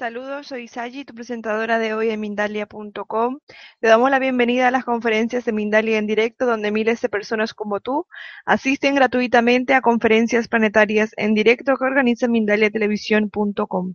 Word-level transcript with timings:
Saludos, 0.00 0.46
soy 0.46 0.66
Sayi, 0.66 1.04
tu 1.04 1.12
presentadora 1.12 1.78
de 1.78 1.92
hoy 1.92 2.08
en 2.08 2.20
Mindalia.com. 2.20 3.38
Te 3.80 3.88
damos 3.88 4.10
la 4.10 4.18
bienvenida 4.18 4.68
a 4.68 4.70
las 4.70 4.86
conferencias 4.86 5.44
de 5.44 5.52
Mindalia 5.52 5.98
en 5.98 6.06
directo, 6.06 6.46
donde 6.46 6.70
miles 6.70 7.02
de 7.02 7.10
personas 7.10 7.52
como 7.52 7.80
tú 7.80 8.06
asisten 8.46 8.94
gratuitamente 8.94 9.74
a 9.74 9.82
conferencias 9.82 10.48
planetarias 10.48 11.10
en 11.18 11.34
directo 11.34 11.76
que 11.76 11.84
organiza 11.84 12.28
Mindaliatelevisión.com. 12.28 13.94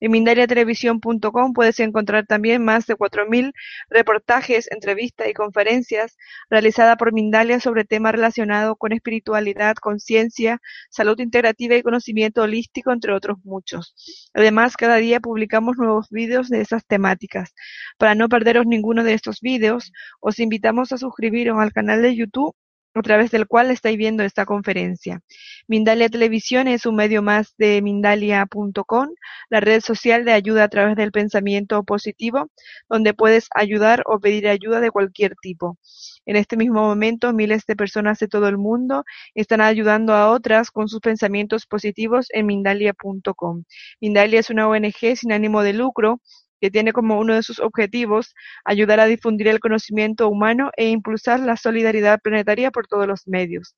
En 0.00 0.10
Mindaliatelevisión.com 0.10 1.52
puedes 1.52 1.80
encontrar 1.80 2.24
también 2.24 2.64
más 2.64 2.86
de 2.86 2.96
4.000 2.96 3.52
reportajes, 3.90 4.72
entrevistas 4.72 5.28
y 5.28 5.34
conferencias 5.34 6.16
realizadas 6.48 6.96
por 6.96 7.12
Mindalia 7.12 7.60
sobre 7.60 7.84
temas 7.84 8.12
relacionados 8.12 8.76
con 8.78 8.92
espiritualidad, 8.92 9.74
conciencia, 9.74 10.62
salud 10.88 11.20
integrativa 11.20 11.76
y 11.76 11.82
conocimiento 11.82 12.40
holístico, 12.40 12.90
entre 12.90 13.12
otros 13.12 13.36
muchos. 13.44 14.30
Además, 14.32 14.78
cada 14.78 14.96
día 14.96 15.20
publicamos 15.20 15.41
publicamos 15.42 15.76
nuevos 15.76 16.08
vídeos 16.08 16.48
de 16.48 16.60
esas 16.60 16.86
temáticas. 16.86 17.52
Para 17.98 18.14
no 18.14 18.28
perderos 18.28 18.64
ninguno 18.64 19.02
de 19.02 19.14
estos 19.14 19.40
vídeos, 19.40 19.90
os 20.20 20.38
invitamos 20.38 20.92
a 20.92 20.98
suscribiros 20.98 21.58
al 21.58 21.72
canal 21.72 22.00
de 22.00 22.14
YouTube 22.14 22.54
a 22.94 23.02
través 23.02 23.32
del 23.32 23.48
cual 23.48 23.72
estáis 23.72 23.96
viendo 23.96 24.22
esta 24.22 24.44
conferencia. 24.46 25.20
Mindalia 25.66 26.08
Televisión 26.08 26.68
es 26.68 26.86
un 26.86 26.94
medio 26.94 27.22
más 27.22 27.54
de 27.58 27.82
Mindalia.com, 27.82 29.08
la 29.50 29.58
red 29.60 29.80
social 29.80 30.24
de 30.24 30.32
ayuda 30.32 30.62
a 30.62 30.68
través 30.68 30.94
del 30.94 31.10
pensamiento 31.10 31.82
positivo, 31.82 32.48
donde 32.88 33.12
puedes 33.12 33.48
ayudar 33.52 34.04
o 34.06 34.20
pedir 34.20 34.46
ayuda 34.46 34.78
de 34.78 34.92
cualquier 34.92 35.34
tipo. 35.42 35.76
En 36.24 36.36
este 36.36 36.56
mismo 36.56 36.82
momento, 36.82 37.32
miles 37.32 37.66
de 37.66 37.76
personas 37.76 38.18
de 38.18 38.28
todo 38.28 38.48
el 38.48 38.58
mundo 38.58 39.04
están 39.34 39.60
ayudando 39.60 40.14
a 40.14 40.30
otras 40.30 40.70
con 40.70 40.88
sus 40.88 41.00
pensamientos 41.00 41.66
positivos 41.66 42.26
en 42.30 42.46
Mindalia.com. 42.46 43.64
Mindalia 44.00 44.40
es 44.40 44.50
una 44.50 44.68
ONG 44.68 45.16
sin 45.16 45.32
ánimo 45.32 45.62
de 45.62 45.72
lucro 45.72 46.20
que 46.62 46.70
tiene 46.70 46.92
como 46.92 47.18
uno 47.18 47.34
de 47.34 47.42
sus 47.42 47.58
objetivos 47.58 48.34
ayudar 48.64 49.00
a 49.00 49.06
difundir 49.06 49.48
el 49.48 49.58
conocimiento 49.58 50.28
humano 50.28 50.70
e 50.76 50.90
impulsar 50.90 51.40
la 51.40 51.56
solidaridad 51.56 52.20
planetaria 52.22 52.70
por 52.70 52.86
todos 52.86 53.08
los 53.08 53.26
medios. 53.26 53.74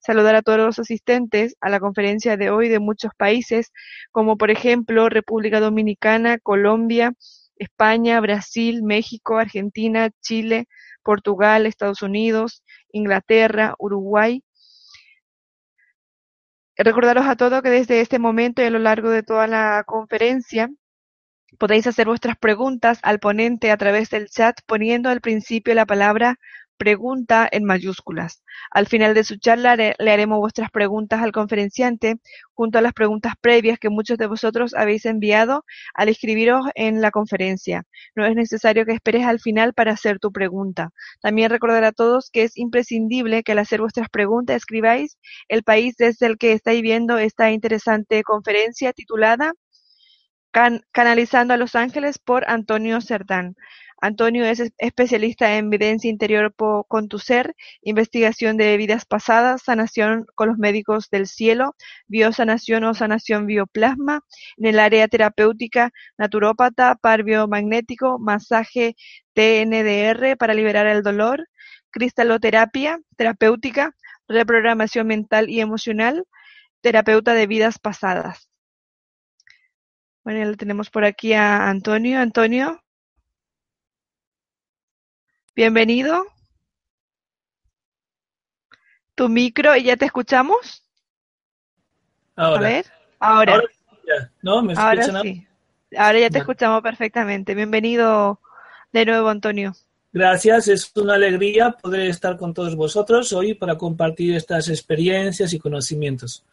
Saludar 0.00 0.36
a 0.36 0.42
todos 0.42 0.58
los 0.58 0.78
asistentes 0.78 1.56
a 1.60 1.68
la 1.68 1.78
conferencia 1.78 2.38
de 2.38 2.48
hoy 2.48 2.70
de 2.70 2.78
muchos 2.78 3.12
países, 3.18 3.70
como 4.12 4.38
por 4.38 4.50
ejemplo 4.50 5.10
República 5.10 5.60
Dominicana, 5.60 6.38
Colombia, 6.38 7.12
España, 7.56 8.18
Brasil, 8.20 8.82
México, 8.82 9.36
Argentina, 9.36 10.08
Chile, 10.22 10.66
Portugal, 11.02 11.66
Estados 11.66 12.02
Unidos, 12.02 12.62
Inglaterra, 12.92 13.74
Uruguay. 13.78 14.42
Recordaros 16.76 17.26
a 17.26 17.36
todos 17.36 17.62
que 17.62 17.70
desde 17.70 18.00
este 18.00 18.18
momento 18.18 18.62
y 18.62 18.66
a 18.66 18.70
lo 18.70 18.78
largo 18.78 19.10
de 19.10 19.22
toda 19.22 19.46
la 19.46 19.84
conferencia 19.86 20.70
Podéis 21.58 21.86
hacer 21.86 22.06
vuestras 22.06 22.36
preguntas 22.38 22.98
al 23.02 23.18
ponente 23.18 23.70
a 23.70 23.76
través 23.76 24.08
del 24.10 24.28
chat 24.28 24.58
poniendo 24.66 25.10
al 25.10 25.20
principio 25.20 25.74
la 25.74 25.86
palabra 25.86 26.38
pregunta 26.82 27.48
en 27.52 27.62
mayúsculas. 27.62 28.42
Al 28.72 28.88
final 28.88 29.14
de 29.14 29.22
su 29.22 29.36
charla 29.36 29.76
le, 29.76 29.94
haremos 30.00 30.40
vuestras 30.40 30.68
preguntas 30.72 31.22
al 31.22 31.30
conferenciante 31.30 32.16
junto 32.54 32.78
a 32.78 32.80
las 32.80 32.92
preguntas 32.92 33.34
previas 33.40 33.78
que 33.78 33.88
muchos 33.88 34.18
de 34.18 34.26
vosotros 34.26 34.74
habéis 34.74 35.06
enviado 35.06 35.64
al 35.94 36.08
escribiros 36.08 36.66
en 36.74 37.00
la 37.00 37.12
conferencia. 37.12 37.84
No 38.16 38.26
es 38.26 38.34
necesario 38.34 38.84
que 38.84 38.94
esperes 38.94 39.24
al 39.24 39.38
final 39.38 39.74
para 39.74 39.92
hacer 39.92 40.18
tu 40.18 40.32
pregunta. 40.32 40.90
También 41.20 41.50
recordar 41.50 41.84
a 41.84 41.92
todos 41.92 42.30
que 42.30 42.42
es 42.42 42.58
imprescindible 42.58 43.44
que 43.44 43.52
al 43.52 43.60
hacer 43.60 43.80
vuestras 43.80 44.08
preguntas 44.08 44.56
escribáis 44.56 45.18
el 45.46 45.62
país 45.62 45.94
desde 45.96 46.26
el 46.26 46.36
que 46.36 46.52
estáis 46.52 46.82
viendo 46.82 47.16
esta 47.16 47.52
interesante 47.52 48.24
conferencia 48.24 48.92
titulada 48.92 49.52
Canalizando 50.90 51.54
a 51.54 51.56
los 51.56 51.76
ángeles 51.76 52.18
por 52.18 52.44
Antonio 52.50 53.00
Cerdán. 53.00 53.54
Antonio 54.02 54.44
es 54.44 54.60
especialista 54.78 55.56
en 55.56 55.72
evidencia 55.72 56.10
interior 56.10 56.52
con 56.88 57.08
tu 57.08 57.20
ser, 57.20 57.54
investigación 57.82 58.56
de 58.56 58.76
vidas 58.76 59.06
pasadas, 59.06 59.62
sanación 59.62 60.26
con 60.34 60.48
los 60.48 60.58
médicos 60.58 61.08
del 61.08 61.28
cielo, 61.28 61.76
biosanación 62.08 62.82
o 62.82 62.94
sanación 62.94 63.46
bioplasma, 63.46 64.22
en 64.56 64.66
el 64.66 64.80
área 64.80 65.06
terapéutica, 65.06 65.92
naturópata, 66.18 66.96
par 66.96 67.22
biomagnético, 67.22 68.18
masaje 68.18 68.96
TNDR 69.34 70.36
para 70.36 70.54
liberar 70.54 70.88
el 70.88 71.04
dolor, 71.04 71.46
cristaloterapia 71.90 72.98
terapéutica, 73.16 73.94
reprogramación 74.26 75.06
mental 75.06 75.48
y 75.48 75.60
emocional, 75.60 76.24
terapeuta 76.80 77.34
de 77.34 77.46
vidas 77.46 77.78
pasadas. 77.78 78.48
Bueno, 80.24 80.56
tenemos 80.56 80.90
por 80.90 81.04
aquí 81.04 81.34
a 81.34 81.68
Antonio. 81.68 82.18
Antonio, 82.18 82.81
bienvenido. 85.54 86.24
Tu 89.14 89.28
micro 89.28 89.76
y 89.76 89.84
ya 89.84 89.96
te 89.96 90.06
escuchamos. 90.06 90.82
Ahora. 92.34 92.58
A 92.58 92.70
ver, 92.70 92.86
ahora. 93.18 93.54
Ahora, 93.54 93.68
ya. 94.06 94.30
¿No? 94.40 94.62
¿Me 94.62 94.74
Ahora 94.74 95.00
escuchan? 95.02 95.22
sí. 95.22 95.46
Ahora 95.96 96.18
ya 96.20 96.30
te 96.30 96.38
escuchamos 96.38 96.82
perfectamente. 96.82 97.54
Bienvenido 97.54 98.40
de 98.92 99.04
nuevo, 99.04 99.28
Antonio. 99.28 99.74
Gracias, 100.14 100.68
es 100.68 100.92
una 100.96 101.14
alegría 101.14 101.70
poder 101.70 102.02
estar 102.02 102.36
con 102.36 102.52
todos 102.52 102.76
vosotros 102.76 103.32
hoy 103.32 103.54
para 103.54 103.76
compartir 103.76 104.34
estas 104.34 104.68
experiencias 104.68 105.52
y 105.52 105.58
conocimientos. 105.58 106.44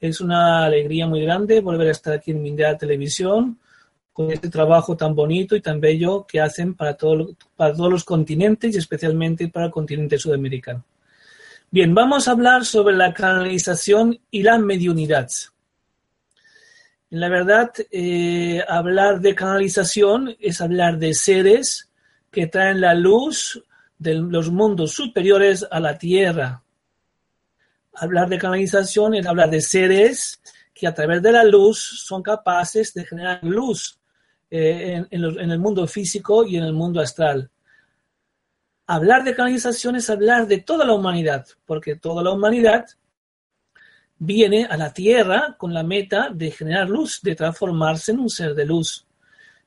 Es 0.00 0.20
una 0.20 0.64
alegría 0.64 1.06
muy 1.06 1.22
grande 1.22 1.60
volver 1.60 1.88
a 1.88 1.92
estar 1.92 2.14
aquí 2.14 2.32
en 2.32 2.42
Mindalia 2.42 2.76
Televisión 2.76 3.58
con 4.16 4.30
este 4.30 4.48
trabajo 4.48 4.96
tan 4.96 5.14
bonito 5.14 5.54
y 5.54 5.60
tan 5.60 5.78
bello 5.78 6.26
que 6.26 6.40
hacen 6.40 6.72
para, 6.72 6.96
para 7.54 7.74
todos 7.74 7.92
los 7.92 8.02
continentes 8.02 8.74
y 8.74 8.78
especialmente 8.78 9.48
para 9.48 9.66
el 9.66 9.70
continente 9.70 10.16
sudamericano. 10.16 10.82
Bien, 11.70 11.94
vamos 11.94 12.26
a 12.26 12.30
hablar 12.30 12.64
sobre 12.64 12.96
la 12.96 13.12
canalización 13.12 14.18
y 14.30 14.42
la 14.42 14.56
mediunidad. 14.56 15.28
En 17.10 17.20
la 17.20 17.28
verdad, 17.28 17.70
eh, 17.90 18.64
hablar 18.66 19.20
de 19.20 19.34
canalización 19.34 20.34
es 20.40 20.62
hablar 20.62 20.96
de 20.96 21.12
seres 21.12 21.90
que 22.30 22.46
traen 22.46 22.80
la 22.80 22.94
luz 22.94 23.62
de 23.98 24.14
los 24.14 24.50
mundos 24.50 24.92
superiores 24.92 25.66
a 25.70 25.78
la 25.78 25.98
tierra. 25.98 26.62
Hablar 27.92 28.30
de 28.30 28.38
canalización 28.38 29.12
es 29.12 29.26
hablar 29.26 29.50
de 29.50 29.60
seres 29.60 30.40
que 30.72 30.86
a 30.86 30.94
través 30.94 31.20
de 31.20 31.32
la 31.32 31.44
luz 31.44 32.02
son 32.06 32.22
capaces 32.22 32.94
de 32.94 33.04
generar 33.04 33.40
luz 33.44 33.98
eh, 34.50 35.04
en, 35.10 35.50
el 35.50 35.58
mundo 35.58 35.86
físico 35.86 36.44
y 36.44 36.56
en 36.56 36.64
el 36.64 36.72
mundo 36.72 37.00
astral. 37.00 37.50
Hablar 38.86 39.24
de 39.24 39.34
canalización 39.34 39.96
es 39.96 40.08
hablar 40.08 40.46
de 40.46 40.58
toda 40.58 40.84
la 40.84 40.92
humanidad, 40.92 41.46
porque 41.64 41.96
toda 41.96 42.22
la 42.22 42.30
humanidad 42.30 42.86
viene 44.18 44.64
a 44.66 44.76
la 44.76 44.92
Tierra 44.92 45.56
con 45.58 45.74
la 45.74 45.82
meta 45.82 46.30
de 46.32 46.50
generar 46.50 46.88
luz, 46.88 47.20
de 47.22 47.34
transformarse 47.34 48.12
en 48.12 48.20
un 48.20 48.30
ser 48.30 48.54
de 48.54 48.64
luz. 48.64 49.04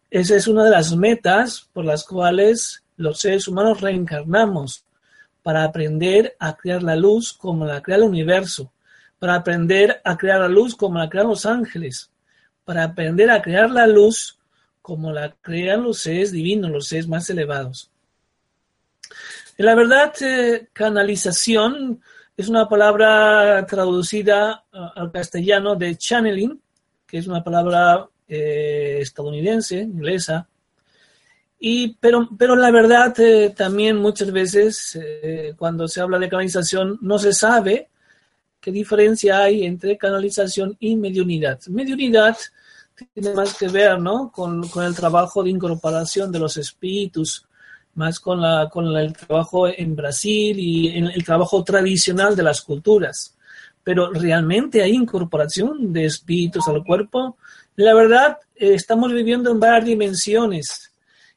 Esa 0.10 0.36
es 0.36 0.48
una 0.48 0.64
de 0.64 0.72
las 0.72 0.96
metas 0.96 1.70
por 1.74 1.86
las 1.86 2.06
cuales 2.06 2.84
los 2.96 3.20
seres 3.20 3.48
humanos 3.48 3.82
reencarnamos, 3.82 4.86
para 5.44 5.64
aprender 5.64 6.36
a 6.40 6.56
crear 6.56 6.84
la 6.84 6.96
luz 6.96 7.34
como 7.34 7.66
la 7.66 7.82
crea 7.82 7.98
el 7.98 8.04
universo, 8.04 8.72
para 9.20 9.36
aprender 9.36 10.02
a 10.04 10.18
crear 10.18 10.40
la 10.40 10.48
luz 10.48 10.76
como 10.76 10.98
la 10.98 11.10
crean 11.10 11.28
los 11.28 11.46
ángeles, 11.46 12.12
para 12.66 12.84
aprender 12.84 13.30
a 13.32 13.42
crear 13.42 13.70
la 13.70 13.88
luz 13.88 14.39
como 14.90 15.14
la 15.14 15.36
crean 15.42 15.84
los 15.84 16.00
seres 16.00 16.32
divinos, 16.32 16.72
los 16.72 16.88
seres 16.88 17.08
más 17.08 17.30
elevados. 17.30 17.92
En 19.58 19.66
la 19.66 19.76
verdad, 19.76 20.14
eh, 20.22 20.68
canalización 20.74 22.02
es 22.36 22.50
una 22.50 22.68
palabra 22.68 23.66
traducida 23.66 24.64
uh, 24.74 25.00
al 25.00 25.12
castellano 25.12 25.76
de 25.76 25.96
channeling, 25.96 26.60
que 27.06 27.18
es 27.20 27.28
una 27.28 27.44
palabra 27.44 28.08
eh, 28.28 29.00
estadounidense, 29.02 29.80
inglesa, 29.80 30.48
y, 31.60 31.96
pero, 32.00 32.30
pero 32.38 32.56
la 32.56 32.72
verdad 32.72 33.14
eh, 33.20 33.54
también 33.56 33.98
muchas 33.98 34.32
veces 34.32 34.98
eh, 35.02 35.54
cuando 35.58 35.90
se 35.90 36.00
habla 36.00 36.18
de 36.18 36.30
canalización 36.30 36.98
no 37.02 37.20
se 37.20 37.34
sabe 37.34 37.90
qué 38.62 38.72
diferencia 38.72 39.40
hay 39.40 39.66
entre 39.66 39.98
canalización 39.98 40.78
y 40.80 40.96
mediunidad. 40.96 41.60
Mediunidad 41.68 42.38
tiene 43.14 43.34
más 43.34 43.56
que 43.58 43.68
ver 43.68 44.00
¿no? 44.00 44.32
con, 44.32 44.68
con 44.70 44.84
el 44.86 44.96
trabajo 44.96 45.44
de 45.44 45.50
incorporación 45.50 46.32
de 46.32 46.40
los 46.40 46.58
espíritus, 46.58 47.46
más 47.96 48.20
con, 48.20 48.42
la, 48.42 48.70
con 48.70 48.92
la- 48.94 49.02
el 49.02 49.14
trabajo 49.14 49.68
en 49.68 49.96
Brasil 49.96 50.58
y 50.60 50.90
en 50.90 51.08
el 51.08 51.24
trabajo 51.24 51.64
tradicional 51.64 52.36
de 52.36 52.44
las 52.44 52.62
culturas. 52.62 53.36
Pero 53.84 54.12
realmente 54.12 54.82
hay 54.84 54.92
incorporación 54.92 55.92
de 55.92 56.06
espíritus 56.06 56.68
al 56.68 56.84
cuerpo. 56.84 57.38
La 57.76 57.94
verdad, 57.94 58.38
eh, 58.56 58.74
estamos 58.74 59.12
viviendo 59.12 59.52
en 59.52 59.60
varias 59.60 59.86
dimensiones 59.86 60.92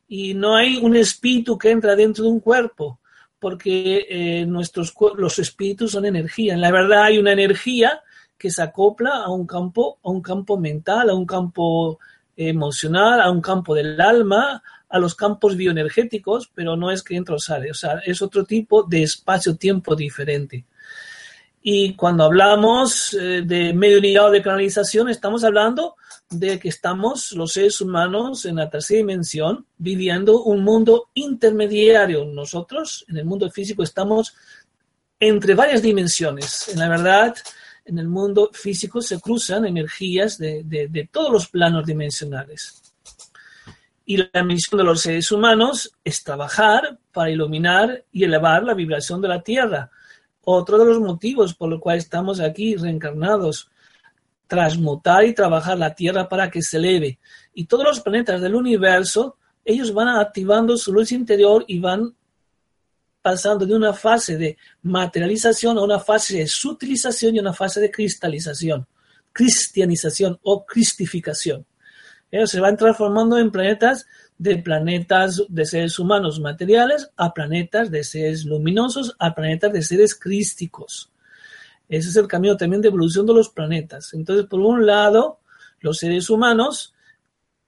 y 0.09 0.35
no 0.35 0.55
hay 0.57 0.77
un 0.77 0.95
espíritu 0.97 1.57
que 1.57 1.71
entra 1.71 1.97
dentro 1.97 2.25
de 2.25 2.31
un 2.31 2.41
cuerpo, 2.41 2.99
porque 3.39 4.07
eh, 4.09 4.47
nuestros 4.47 4.93
los 5.17 5.39
espíritus 5.39 5.93
son 5.93 6.05
energía. 6.05 6.55
En 6.55 6.61
la 6.61 6.71
verdad 6.71 7.05
hay 7.05 7.19
una 7.19 7.33
energía 7.33 8.01
que 8.43 8.51
se 8.51 8.61
acopla 8.61 9.23
a 9.23 9.31
un 9.31 9.47
campo, 9.47 10.01
a 10.03 10.11
un 10.11 10.21
campo 10.21 10.59
mental, 10.59 11.11
a 11.11 11.15
un 11.15 11.25
campo 11.25 12.01
emocional, 12.37 13.21
a 13.21 13.31
un 13.31 13.41
campo 13.41 13.73
del 13.73 14.01
alma, 14.01 14.61
a 14.89 14.99
los 14.99 15.15
campos 15.15 15.57
bioenergéticos, 15.57 16.51
pero 16.53 16.77
no 16.77 16.91
es 16.91 17.05
que 17.05 17.15
entra 17.15 17.37
o 17.37 17.39
sale, 17.39 17.71
o 17.71 17.75
sea, 17.75 18.01
es 18.05 18.21
otro 18.21 18.45
tipo 18.45 18.83
de 18.83 19.05
espacio-tiempo 19.05 19.95
diferente. 19.95 20.65
Y 21.63 21.95
cuando 21.95 22.25
hablamos 22.25 23.15
eh, 23.15 23.43
de 23.47 23.73
medio 23.75 24.01
ligado 24.01 24.33
de 24.33 24.43
canalización, 24.43 25.09
estamos 25.09 25.45
hablando 25.45 25.95
de 26.29 26.59
que 26.59 26.69
estamos 26.69 27.31
los 27.31 27.53
seres 27.53 27.81
humanos 27.81 28.45
en 28.45 28.57
la 28.57 28.69
tercera 28.69 28.99
dimensión 28.99 29.67
viviendo 29.79 30.43
un 30.43 30.65
mundo 30.65 31.11
intermediario. 31.15 32.25
Nosotros 32.25 33.05
en 33.07 33.19
el 33.19 33.25
mundo 33.25 33.49
físico 33.53 33.85
estamos 33.85 34.35
entre 35.21 35.55
varias 35.55 35.81
dimensiones. 35.81 36.71
En 36.71 36.81
la 36.81 36.89
verdad, 36.89 37.37
en 37.85 37.99
el 37.99 38.09
mundo 38.09 38.51
físico 38.53 39.01
se 39.01 39.21
cruzan 39.21 39.67
energías 39.67 40.39
de, 40.39 40.63
de 40.65 41.09
todos 41.11 41.33
los 41.33 41.49
planos 41.49 41.87
dimensionales. 41.87 42.83
Y 44.05 44.17
la 44.17 44.43
misión 44.43 44.79
de 44.79 44.85
los 44.85 45.01
seres 45.01 45.31
humanos 45.31 45.93
es 46.05 46.23
trabajar 46.25 46.99
para 47.13 47.31
iluminar 47.31 48.05
y 48.11 48.25
elevar 48.25 48.65
la 48.65 48.75
vibración 48.75 49.21
de 49.21 49.29
la 49.29 49.43
Tierra. 49.43 49.91
Otro 50.45 50.77
de 50.79 50.87
los 50.87 51.01
motivos 51.01 51.55
por 51.55 51.71
los 51.71 51.81
cuales 51.81 52.05
estamos 52.05 52.41
aquí 52.41 52.75
reencarnados, 52.75 53.71
transmutar 54.49 55.25
y 55.25 55.35
trabajar 55.35 55.79
la 55.79 55.95
Tierra 55.95 56.29
para 56.29 56.51
que 56.51 56.63
se 56.63 56.79
eleve. 56.79 57.21
Y 57.55 57.67
todos 57.67 57.85
los 57.85 58.01
planetas 58.01 58.41
del 58.41 58.57
universo, 58.57 59.37
ellos 59.65 59.95
van 59.95 60.09
activando 60.09 60.77
su 60.77 60.93
luz 60.93 61.13
interior 61.13 61.65
y 61.69 61.79
van 61.79 62.15
pasando 63.23 63.65
de 63.65 63.75
una 63.75 63.95
fase 63.95 64.37
de 64.37 64.59
materialización 64.83 65.79
a 65.79 65.83
una 65.83 66.01
fase 66.01 66.39
de 66.39 66.47
sutilización 66.47 67.37
y 67.37 67.39
una 67.39 67.53
fase 67.53 67.81
de 67.81 67.91
cristalización, 67.91 68.87
cristianización 69.33 70.39
o 70.43 70.67
cristificación. 70.67 71.65
Se 72.45 72.61
van 72.61 72.77
transformando 72.77 73.39
en 73.39 73.51
planetas 73.51 74.07
de 74.39 74.57
planetas 74.57 75.43
de 75.49 75.65
seres 75.65 75.99
humanos 75.99 76.41
materiales 76.41 77.11
a 77.17 77.33
planetas 77.33 77.91
de 77.91 78.03
seres 78.03 78.45
luminosos 78.45 79.15
a 79.19 79.35
planetas 79.35 79.73
de 79.73 79.83
seres 79.83 80.15
crísticos. 80.15 81.13
Ese 81.89 82.09
es 82.09 82.17
el 82.17 82.27
camino 82.27 82.57
también 82.57 82.83
de 82.83 82.89
evolución 82.89 83.27
de 83.27 83.35
los 83.35 83.51
planetas. 83.51 84.15
Entonces, 84.15 84.47
por 84.47 84.61
un 84.61 84.87
lado, 84.87 85.41
los 85.81 85.99
seres 85.99 86.31
humanos 86.31 86.95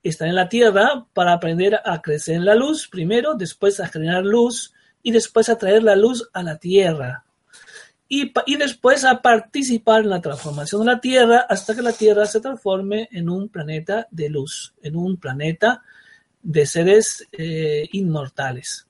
están 0.03 0.29
en 0.29 0.35
la 0.35 0.49
Tierra 0.49 1.07
para 1.13 1.35
aprender 1.35 1.81
a 1.85 2.01
crecer 2.01 2.37
en 2.37 2.45
la 2.45 2.55
luz 2.55 2.89
primero, 2.89 3.35
después 3.35 3.81
a 3.81 3.87
generar 3.87 4.25
luz 4.25 4.73
y 5.05 5.13
después 5.13 5.49
a 5.49 5.57
traer 5.57 5.85
la 5.85 5.95
luz 5.95 6.29
a 6.33 6.43
la 6.43 6.59
Tierra. 6.59 7.25
Y, 8.09 8.33
y, 8.47 8.57
después 8.57 9.05
a 9.05 9.23
participar 9.23 10.03
en 10.03 10.11
la 10.11 10.21
transformación 10.21 10.81
de 10.81 10.93
la 10.93 11.01
Tierra 11.01 11.47
hasta 11.49 11.75
que 11.75 11.83
la 11.83 11.93
Tierra 11.93 12.27
se 12.27 12.41
transforme 12.41 13.09
en 13.13 13.29
un 13.29 13.49
planeta 13.49 14.09
de 14.11 14.29
luz, 14.29 14.75
en 14.83 14.97
un 14.97 15.17
planeta 15.17 15.83
de 16.43 16.67
seres 16.67 17.27
eh, 17.33 17.89
inmortales. 17.93 18.87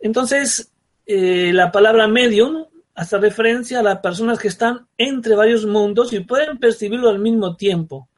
Entonces, 0.00 0.72
eh, 1.06 1.52
la 1.52 1.70
palabra 1.70 2.08
medium 2.08 2.64
hace 2.94 3.18
referencia 3.18 3.80
a 3.80 3.82
las 3.82 3.98
personas 3.98 4.38
que 4.38 4.48
están 4.48 4.86
entre 4.96 5.34
varios 5.34 5.66
mundos 5.66 6.12
y 6.12 6.20
pueden 6.20 6.58
percibirlo 6.58 7.10
al 7.10 7.18
mismo 7.18 7.56
tiempo. 7.56 8.08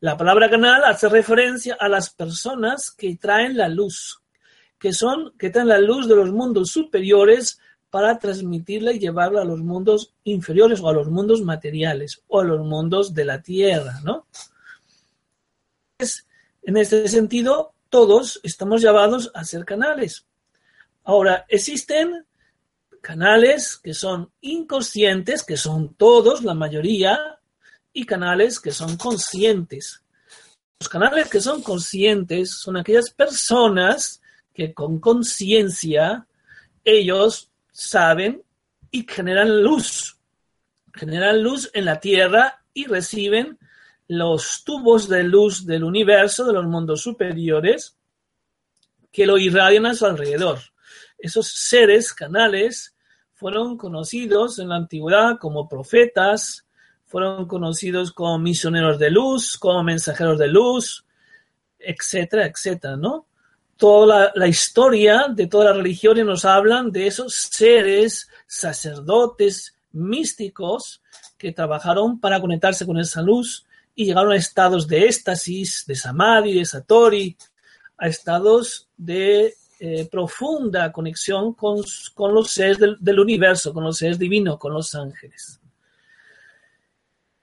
La 0.00 0.16
palabra 0.16 0.50
canal 0.50 0.84
hace 0.84 1.08
referencia 1.08 1.76
a 1.78 1.88
las 1.88 2.10
personas 2.10 2.90
que 2.90 3.16
traen 3.16 3.56
la 3.56 3.68
luz, 3.68 4.21
que 4.82 4.92
son, 4.92 5.32
que 5.38 5.48
traen 5.48 5.68
la 5.68 5.78
luz 5.78 6.08
de 6.08 6.16
los 6.16 6.32
mundos 6.32 6.72
superiores 6.72 7.60
para 7.88 8.18
transmitirla 8.18 8.92
y 8.92 8.98
llevarla 8.98 9.42
a 9.42 9.44
los 9.44 9.60
mundos 9.60 10.12
inferiores 10.24 10.80
o 10.80 10.88
a 10.88 10.92
los 10.92 11.06
mundos 11.08 11.40
materiales 11.40 12.20
o 12.26 12.40
a 12.40 12.44
los 12.44 12.66
mundos 12.66 13.14
de 13.14 13.24
la 13.24 13.40
tierra, 13.40 14.00
¿no? 14.02 14.26
En 16.64 16.76
este 16.76 17.06
sentido, 17.06 17.74
todos 17.90 18.40
estamos 18.42 18.82
llamados 18.82 19.30
a 19.34 19.44
ser 19.44 19.64
canales. 19.64 20.26
Ahora, 21.04 21.46
existen 21.48 22.26
canales 23.00 23.76
que 23.76 23.94
son 23.94 24.32
inconscientes, 24.40 25.44
que 25.44 25.56
son 25.56 25.94
todos, 25.94 26.42
la 26.42 26.54
mayoría, 26.54 27.38
y 27.92 28.04
canales 28.04 28.58
que 28.58 28.72
son 28.72 28.96
conscientes. 28.96 30.02
Los 30.80 30.88
canales 30.88 31.28
que 31.28 31.40
son 31.40 31.62
conscientes 31.62 32.56
son 32.58 32.76
aquellas 32.78 33.10
personas 33.10 34.21
que 34.54 34.74
con 34.74 35.00
conciencia 35.00 36.26
ellos 36.84 37.50
saben 37.70 38.42
y 38.90 39.06
generan 39.08 39.62
luz. 39.62 40.18
Generan 40.94 41.42
luz 41.42 41.70
en 41.74 41.86
la 41.86 42.00
tierra 42.00 42.62
y 42.74 42.86
reciben 42.86 43.58
los 44.08 44.62
tubos 44.64 45.08
de 45.08 45.22
luz 45.22 45.64
del 45.64 45.84
universo, 45.84 46.44
de 46.44 46.52
los 46.52 46.66
mundos 46.66 47.00
superiores, 47.00 47.96
que 49.10 49.26
lo 49.26 49.38
irradian 49.38 49.86
a 49.86 49.94
su 49.94 50.04
alrededor. 50.06 50.58
Esos 51.18 51.48
seres 51.48 52.12
canales 52.12 52.94
fueron 53.32 53.76
conocidos 53.76 54.58
en 54.58 54.68
la 54.68 54.76
antigüedad 54.76 55.38
como 55.38 55.68
profetas, 55.68 56.66
fueron 57.06 57.46
conocidos 57.46 58.12
como 58.12 58.38
misioneros 58.38 58.98
de 58.98 59.10
luz, 59.10 59.56
como 59.58 59.82
mensajeros 59.82 60.38
de 60.38 60.48
luz, 60.48 61.04
etcétera, 61.78 62.46
etcétera, 62.46 62.96
¿no? 62.96 63.26
Toda 63.76 64.32
la, 64.34 64.46
historia 64.46 65.26
de 65.28 65.46
todas 65.46 65.68
las 65.68 65.76
religiones 65.76 66.24
nos 66.24 66.44
hablan 66.44 66.92
de 66.92 67.06
esos 67.06 67.34
seres 67.34 68.28
sacerdotes 68.46 69.74
místicos 69.90 71.02
que 71.36 71.52
trabajaron 71.52 72.20
para 72.20 72.40
conectarse 72.40 72.86
con 72.86 72.98
esa 72.98 73.22
luz 73.22 73.66
y 73.94 74.06
llegaron 74.06 74.32
a 74.32 74.36
estados 74.36 74.86
de 74.86 75.06
éxtasis, 75.06 75.84
de 75.86 75.96
samadhi, 75.96 76.54
de 76.54 76.64
satori, 76.64 77.36
a 77.98 78.06
estados 78.06 78.88
de 78.96 79.54
eh, 79.80 80.08
profunda 80.08 80.92
conexión 80.92 81.54
con, 81.54 81.82
los 82.32 82.50
seres 82.52 82.78
del, 82.78 83.18
universo, 83.18 83.74
con 83.74 83.82
los 83.82 83.98
seres 83.98 84.16
divinos, 84.16 84.58
con 84.58 84.72
los 84.72 84.94
ángeles. 84.94 85.60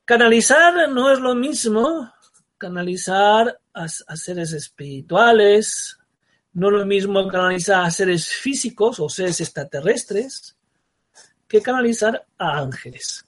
Canalizar 0.06 0.90
no 0.90 1.12
es 1.12 1.20
lo 1.20 1.36
mismo, 1.36 2.12
canalizar 2.58 3.60
a 3.74 3.88
seres 3.88 4.54
espirituales, 4.54 5.99
no 6.60 6.68
es 6.68 6.74
lo 6.74 6.86
mismo 6.86 7.28
canalizar 7.28 7.86
a 7.86 7.92
seres 7.92 8.28
físicos 8.30 9.00
o 9.00 9.10
seres 9.10 9.40
extraterrestres, 9.42 10.56
que 11.48 11.62
canalizar 11.62 12.26
a 12.38 12.60
ángeles. 12.60 13.26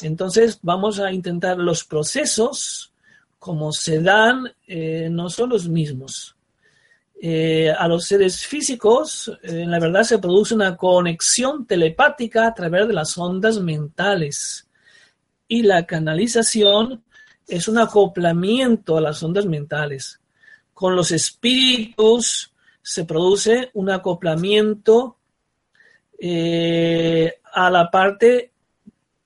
Entonces 0.00 0.58
vamos 0.62 1.00
a 1.00 1.12
intentar 1.12 1.58
los 1.58 1.84
procesos 1.84 2.92
como 3.38 3.72
se 3.72 4.00
dan, 4.00 4.52
eh, 4.66 5.08
no 5.10 5.28
son 5.28 5.50
los 5.50 5.68
mismos. 5.68 6.36
Eh, 7.20 7.70
a 7.70 7.88
los 7.88 8.04
seres 8.04 8.46
físicos, 8.46 9.28
eh, 9.42 9.62
en 9.62 9.70
la 9.70 9.80
verdad, 9.80 10.02
se 10.02 10.18
produce 10.18 10.54
una 10.54 10.76
conexión 10.76 11.66
telepática 11.66 12.46
a 12.46 12.54
través 12.54 12.86
de 12.86 12.94
las 12.94 13.16
ondas 13.16 13.58
mentales. 13.58 14.68
Y 15.48 15.62
la 15.62 15.86
canalización 15.86 17.02
es 17.48 17.66
un 17.66 17.78
acoplamiento 17.78 18.96
a 18.96 19.00
las 19.00 19.22
ondas 19.22 19.46
mentales. 19.46 20.21
Con 20.74 20.96
los 20.96 21.10
espíritus 21.12 22.52
se 22.82 23.04
produce 23.04 23.70
un 23.74 23.90
acoplamiento 23.90 25.18
a 27.52 27.70
la 27.70 27.90
parte 27.90 28.52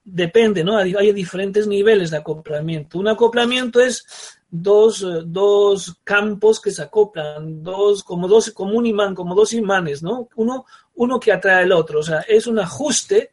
depende, 0.06 0.62
¿no? 0.62 0.76
Hay, 0.76 1.12
diferentes 1.12 1.66
niveles 1.66 2.10
de 2.10 2.18
acoplamiento. 2.18 2.98
Un 2.98 3.08
acoplamiento 3.08 3.80
es 3.80 4.06
dos, 4.48 5.02
eh, 5.02 5.22
dos, 5.26 5.96
campos 6.04 6.60
que 6.60 6.70
se 6.70 6.82
acoplan, 6.82 7.62
dos, 7.62 8.04
como 8.04 8.28
dos, 8.28 8.52
como 8.52 8.78
un 8.78 8.86
imán, 8.86 9.14
como 9.16 9.34
dos 9.34 9.52
imanes, 9.52 10.02
¿no? 10.02 10.28
Uno, 10.36 10.64
uno 10.94 11.18
que 11.18 11.32
atrae 11.32 11.64
al 11.64 11.72
otro. 11.72 12.00
O 12.00 12.02
sea, 12.04 12.20
es 12.20 12.46
un 12.46 12.60
ajuste 12.60 13.32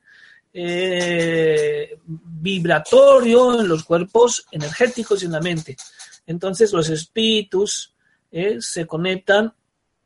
eh, 0.51 1.95
vibratorio 2.03 3.59
en 3.59 3.67
los 3.67 3.83
cuerpos 3.83 4.45
energéticos 4.51 5.21
y 5.21 5.27
en 5.27 5.31
la 5.33 5.41
mente. 5.41 5.77
Entonces 6.25 6.73
los 6.73 6.89
espíritus 6.89 7.92
eh, 8.33 8.57
se 8.59 8.87
conectan 8.87 9.53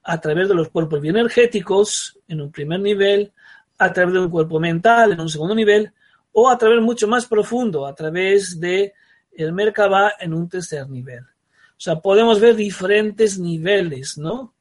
a 0.03 0.19
través 0.19 0.50
de 0.50 0.53
los 0.53 0.69
cuerpos 0.69 1.00
bioenergéticos 1.00 2.19
en 2.27 2.41
un 2.41 2.51
primer 2.51 2.81
nivel, 2.81 3.31
a 3.77 3.93
través 3.93 4.13
de 4.13 4.19
un 4.19 4.29
cuerpo 4.29 4.60
mental 4.60 5.13
en 5.13 5.22
un 5.22 5.29
segundo 5.29 5.55
nivel, 5.55 5.93
o 6.34 6.50
a 6.50 6.57
través 6.57 6.81
mucho 6.81 7.07
más 7.07 7.25
profundo, 7.25 7.86
a 7.86 7.96
través 7.96 8.60
de 8.60 8.93
el 9.31 9.53
Merkaba 9.53 10.13
en 10.19 10.34
un 10.34 10.50
tercer 10.50 10.89
nivel. 10.89 11.22
O 11.22 11.79
sea, 11.79 12.01
podemos 12.01 12.41
ver 12.41 12.55
diferentes 12.55 13.39
niveles, 13.39 14.17
¿no? 14.17 14.53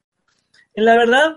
En 0.72 0.84
la 0.84 0.96
verdad, 0.96 1.36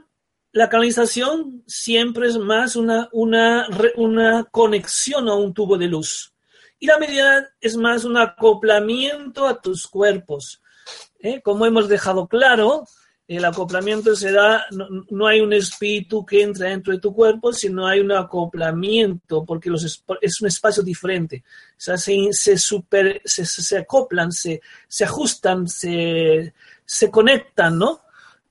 la 0.51 0.69
canalización 0.69 1.63
siempre 1.65 2.27
es 2.27 2.37
más 2.37 2.75
una, 2.75 3.09
una, 3.11 3.67
una 3.95 4.43
conexión 4.43 5.27
a 5.29 5.35
un 5.35 5.53
tubo 5.53 5.79
de 5.79 5.87
luz. 5.87 6.31
Y 6.77 6.85
la 6.85 6.99
medida 6.99 7.49
es 7.59 7.75
más 7.75 8.05
un 8.05 8.17
acoplamiento 8.17 9.47
a 9.47 9.59
tus 9.59 9.87
cuerpos. 9.87 10.61
¿Eh? 11.19 11.41
Como 11.41 11.65
hemos 11.65 11.87
dejado 11.87 12.27
claro, 12.27 12.85
El 13.27 13.45
acoplamiento 13.45 14.15
se 14.15 14.31
da, 14.31 14.65
no, 14.71 15.27
hay 15.27 15.39
un 15.39 15.53
espíritu 15.53 16.25
que 16.25 16.41
entra 16.41 16.69
dentro 16.69 16.91
de 16.91 16.99
tu 16.99 17.13
cuerpo, 17.13 17.53
sino 17.53 17.85
hay 17.85 17.99
un 17.99 18.11
acoplamiento, 18.11 19.45
porque 19.45 19.69
es 20.21 20.41
un 20.41 20.47
espacio 20.47 20.81
diferente. 20.81 21.43
O 21.45 21.75
sea, 21.77 21.95
se, 21.95 22.57
super, 22.57 23.21
se, 23.23 23.77
acoplan, 23.77 24.31
se, 24.31 24.61
ajustan, 25.03 25.67
se, 25.67 26.53
conectan, 27.11 27.77
¿no? 27.77 28.01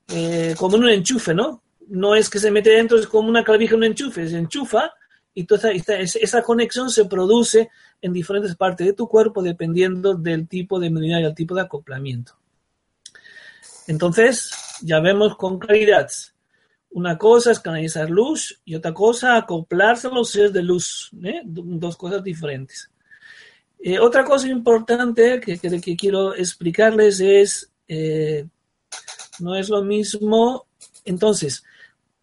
Eh, 0.06 0.54
como 0.56 0.76
en 0.76 0.84
un 0.84 0.90
enchufe, 0.90 1.34
¿no? 1.34 1.60
No 1.88 2.14
es 2.14 2.30
que 2.30 2.38
se 2.38 2.52
mete 2.52 2.70
dentro, 2.70 2.98
es 2.98 3.08
como 3.08 3.28
una 3.28 3.42
clavija 3.42 3.74
en 3.74 3.78
un 3.78 3.84
enchufe, 3.84 4.28
se 4.28 4.38
enchufa 4.38 4.92
y 5.38 5.44
toda 5.44 5.70
esa, 5.70 6.42
conexión 6.42 6.90
se 6.90 7.04
produce 7.04 7.68
en 8.02 8.12
diferentes 8.12 8.56
partes 8.56 8.86
de 8.86 8.92
tu 8.92 9.08
cuerpo 9.08 9.42
dependiendo 9.42 10.14
del 10.14 10.48
tipo 10.48 10.80
de 10.80 10.90
medida 10.90 11.20
y 11.20 11.24
el 11.24 11.34
tipo 11.34 11.54
de 11.54 11.60
acoplamiento. 11.60 12.32
Entonces, 13.88 14.50
ya 14.82 15.00
vemos 15.00 15.36
con 15.36 15.58
claridad. 15.58 16.10
Una 16.90 17.16
cosa 17.16 17.52
es 17.52 17.58
canalizar 17.58 18.10
luz 18.10 18.60
y 18.64 18.74
otra 18.74 18.92
cosa 18.92 19.36
acoplarse 19.36 20.08
a 20.08 20.10
los 20.10 20.30
seres 20.30 20.52
de 20.52 20.62
luz. 20.62 21.10
¿eh? 21.24 21.40
Dos 21.44 21.96
cosas 21.96 22.22
diferentes. 22.22 22.90
Eh, 23.80 23.98
otra 23.98 24.24
cosa 24.24 24.46
importante 24.48 25.40
que, 25.40 25.96
quiero 25.96 26.34
explicarles 26.34 27.20
es, 27.20 27.72
eh, 27.88 28.46
no 29.40 29.56
es 29.56 29.70
lo 29.70 29.82
mismo, 29.82 30.66
entonces, 31.06 31.64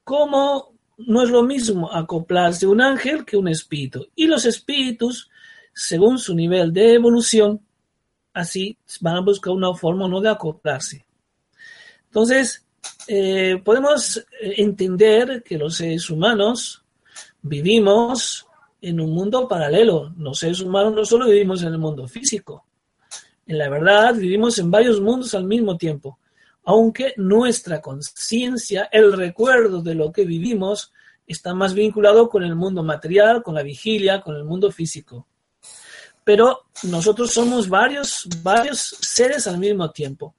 ¿cómo 0.03 0.73
no 0.97 1.23
es 1.23 1.29
lo 1.29 1.41
mismo 1.41 1.91
acoplarse 1.91 2.67
un 2.67 2.81
ángel 2.81 3.25
que 3.25 3.37
un 3.37 3.47
espíritu? 3.47 4.05
Y 4.15 4.27
los 4.27 4.45
espíritus, 4.45 5.31
según 5.73 6.19
su 6.19 6.35
nivel 6.35 6.71
de 6.73 6.93
evolución, 6.93 7.61
así 8.33 8.77
van 9.01 9.15
a 9.15 9.21
buscar 9.21 9.53
una 9.53 9.73
forma 9.73 10.07
no 10.07 10.21
de 10.21 10.29
acoplarse. 10.29 11.04
Entonces, 12.15 12.65
eh, 13.09 13.61
podemos 13.61 14.25
entender 14.39 15.43
que 15.43 15.57
los 15.57 15.75
seres 15.75 16.09
humanos 16.09 16.81
vivimos 17.41 18.47
en 18.79 19.01
un 19.01 19.11
mundo 19.11 19.49
paralelo. 19.49 20.13
Los 20.17 20.39
seres 20.39 20.61
humanos 20.61 20.93
no 20.93 21.03
solo 21.03 21.25
vivimos 21.25 21.61
en 21.63 21.73
el 21.73 21.77
mundo 21.77 22.07
físico. 22.07 22.67
En 23.45 23.57
la 23.57 23.67
verdad, 23.67 24.15
vivimos 24.15 24.57
en 24.59 24.71
varios 24.71 25.01
mundos 25.01 25.35
al 25.35 25.43
mismo 25.43 25.75
tiempo. 25.75 26.17
Aunque 26.63 27.13
nuestra 27.17 27.81
conciencia, 27.81 28.87
el 28.93 29.11
recuerdo 29.11 29.81
de 29.81 29.95
lo 29.95 30.13
que 30.13 30.23
vivimos, 30.23 30.93
está 31.27 31.53
más 31.53 31.73
vinculado 31.73 32.29
con 32.29 32.43
el 32.43 32.55
mundo 32.55 32.81
material, 32.81 33.43
con 33.43 33.55
la 33.55 33.61
vigilia, 33.61 34.21
con 34.21 34.37
el 34.37 34.45
mundo 34.45 34.71
físico. 34.71 35.27
Pero 36.23 36.67
nosotros 36.83 37.33
somos 37.33 37.67
varios, 37.67 38.25
varios 38.41 38.79
seres 39.01 39.47
al 39.47 39.57
mismo 39.57 39.91
tiempo 39.91 40.33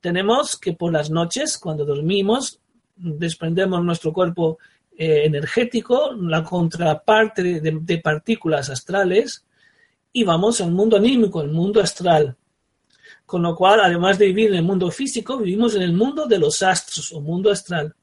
tenemos 0.00 0.56
que 0.56 0.72
por 0.72 0.92
las 0.92 1.10
noches, 1.10 1.58
cuando 1.58 1.84
dormimos, 1.84 2.60
desprendemos 2.96 3.84
nuestro 3.84 4.12
cuerpo 4.12 4.58
eh, 4.96 5.24
energético, 5.24 6.12
la 6.12 6.42
contraparte 6.42 7.60
de, 7.60 7.98
partículas 7.98 8.70
astrales, 8.70 9.44
y 10.12 10.24
vamos 10.24 10.60
al 10.60 10.72
mundo 10.72 10.96
anímico, 10.96 11.40
el 11.40 11.50
mundo 11.50 11.80
astral. 11.80 12.36
Con 13.24 13.42
lo 13.42 13.54
cual, 13.54 13.80
además 13.80 14.18
de 14.18 14.26
vivir 14.26 14.50
en 14.50 14.56
el 14.56 14.64
mundo 14.64 14.90
físico, 14.90 15.38
vivimos 15.38 15.74
en 15.74 15.82
el 15.82 15.92
mundo 15.92 16.26
de 16.26 16.38
los 16.38 16.62
astros 16.62 17.12
o 17.12 17.20
mundo 17.20 17.50
astral. 17.50 17.94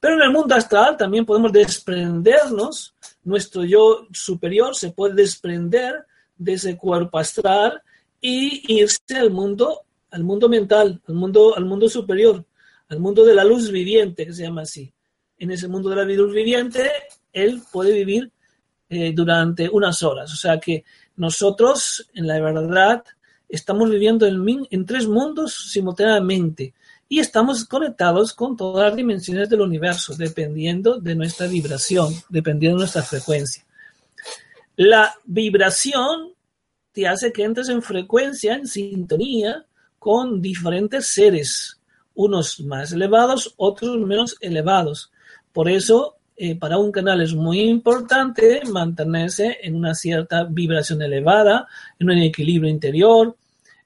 Pero 0.00 0.14
en 0.14 0.22
el 0.22 0.30
mundo 0.30 0.54
astral 0.54 0.96
también 0.96 1.26
podemos 1.26 1.52
desprendernos, 1.52 2.94
nuestro 3.24 3.64
yo 3.64 4.06
superior 4.12 4.76
se 4.76 4.92
puede 4.92 5.14
desprender 5.14 6.06
de 6.36 6.52
ese 6.52 6.76
cuerpo 6.76 7.18
astral 7.18 7.82
y 8.20 8.80
irse 8.80 9.16
al 9.16 9.30
mundo 9.30 9.82
al 10.10 10.24
mundo 10.24 10.48
mental, 10.48 11.00
al 11.06 11.14
mundo, 11.14 11.56
al 11.56 11.64
mundo 11.64 11.88
superior, 11.88 12.44
al 12.88 13.00
mundo 13.00 13.24
de 13.24 13.34
la 13.34 13.44
luz 13.44 13.70
viviente, 13.70 14.26
que 14.26 14.32
se 14.32 14.42
llama 14.42 14.62
así. 14.62 14.92
En 15.38 15.50
ese 15.50 15.68
mundo 15.68 15.90
de 15.90 15.96
la 15.96 16.04
luz 16.04 16.32
viviente, 16.32 16.90
él 17.32 17.62
puede 17.70 17.92
vivir 17.92 18.30
eh, 18.88 19.12
durante 19.14 19.68
unas 19.68 20.02
horas. 20.02 20.32
O 20.32 20.36
sea 20.36 20.58
que 20.58 20.84
nosotros, 21.16 22.08
en 22.14 22.26
la 22.26 22.40
verdad, 22.40 23.04
estamos 23.48 23.90
viviendo 23.90 24.26
en, 24.26 24.66
en 24.70 24.86
tres 24.86 25.06
mundos 25.06 25.70
simultáneamente 25.70 26.74
y 27.08 27.20
estamos 27.20 27.64
conectados 27.64 28.34
con 28.34 28.56
todas 28.56 28.88
las 28.88 28.96
dimensiones 28.96 29.48
del 29.48 29.62
universo, 29.62 30.14
dependiendo 30.14 30.98
de 30.98 31.14
nuestra 31.14 31.46
vibración, 31.46 32.12
dependiendo 32.28 32.76
de 32.76 32.82
nuestra 32.82 33.02
frecuencia. 33.02 33.64
La 34.76 35.14
vibración 35.24 36.34
te 36.92 37.08
hace 37.08 37.32
que 37.32 37.44
entres 37.44 37.68
en 37.68 37.82
frecuencia, 37.82 38.54
en 38.54 38.66
sintonía 38.66 39.66
con 39.98 40.40
diferentes 40.40 41.08
seres, 41.08 41.80
unos 42.14 42.60
más 42.60 42.92
elevados, 42.92 43.54
otros 43.56 43.98
menos 43.98 44.36
elevados. 44.40 45.12
Por 45.52 45.68
eso, 45.68 46.16
eh, 46.36 46.56
para 46.56 46.78
un 46.78 46.92
canal 46.92 47.20
es 47.20 47.34
muy 47.34 47.60
importante 47.60 48.60
mantenerse 48.70 49.58
en 49.62 49.74
una 49.74 49.94
cierta 49.94 50.44
vibración 50.44 51.02
elevada, 51.02 51.66
en 51.98 52.10
un 52.10 52.18
equilibrio 52.18 52.70
interior, 52.70 53.36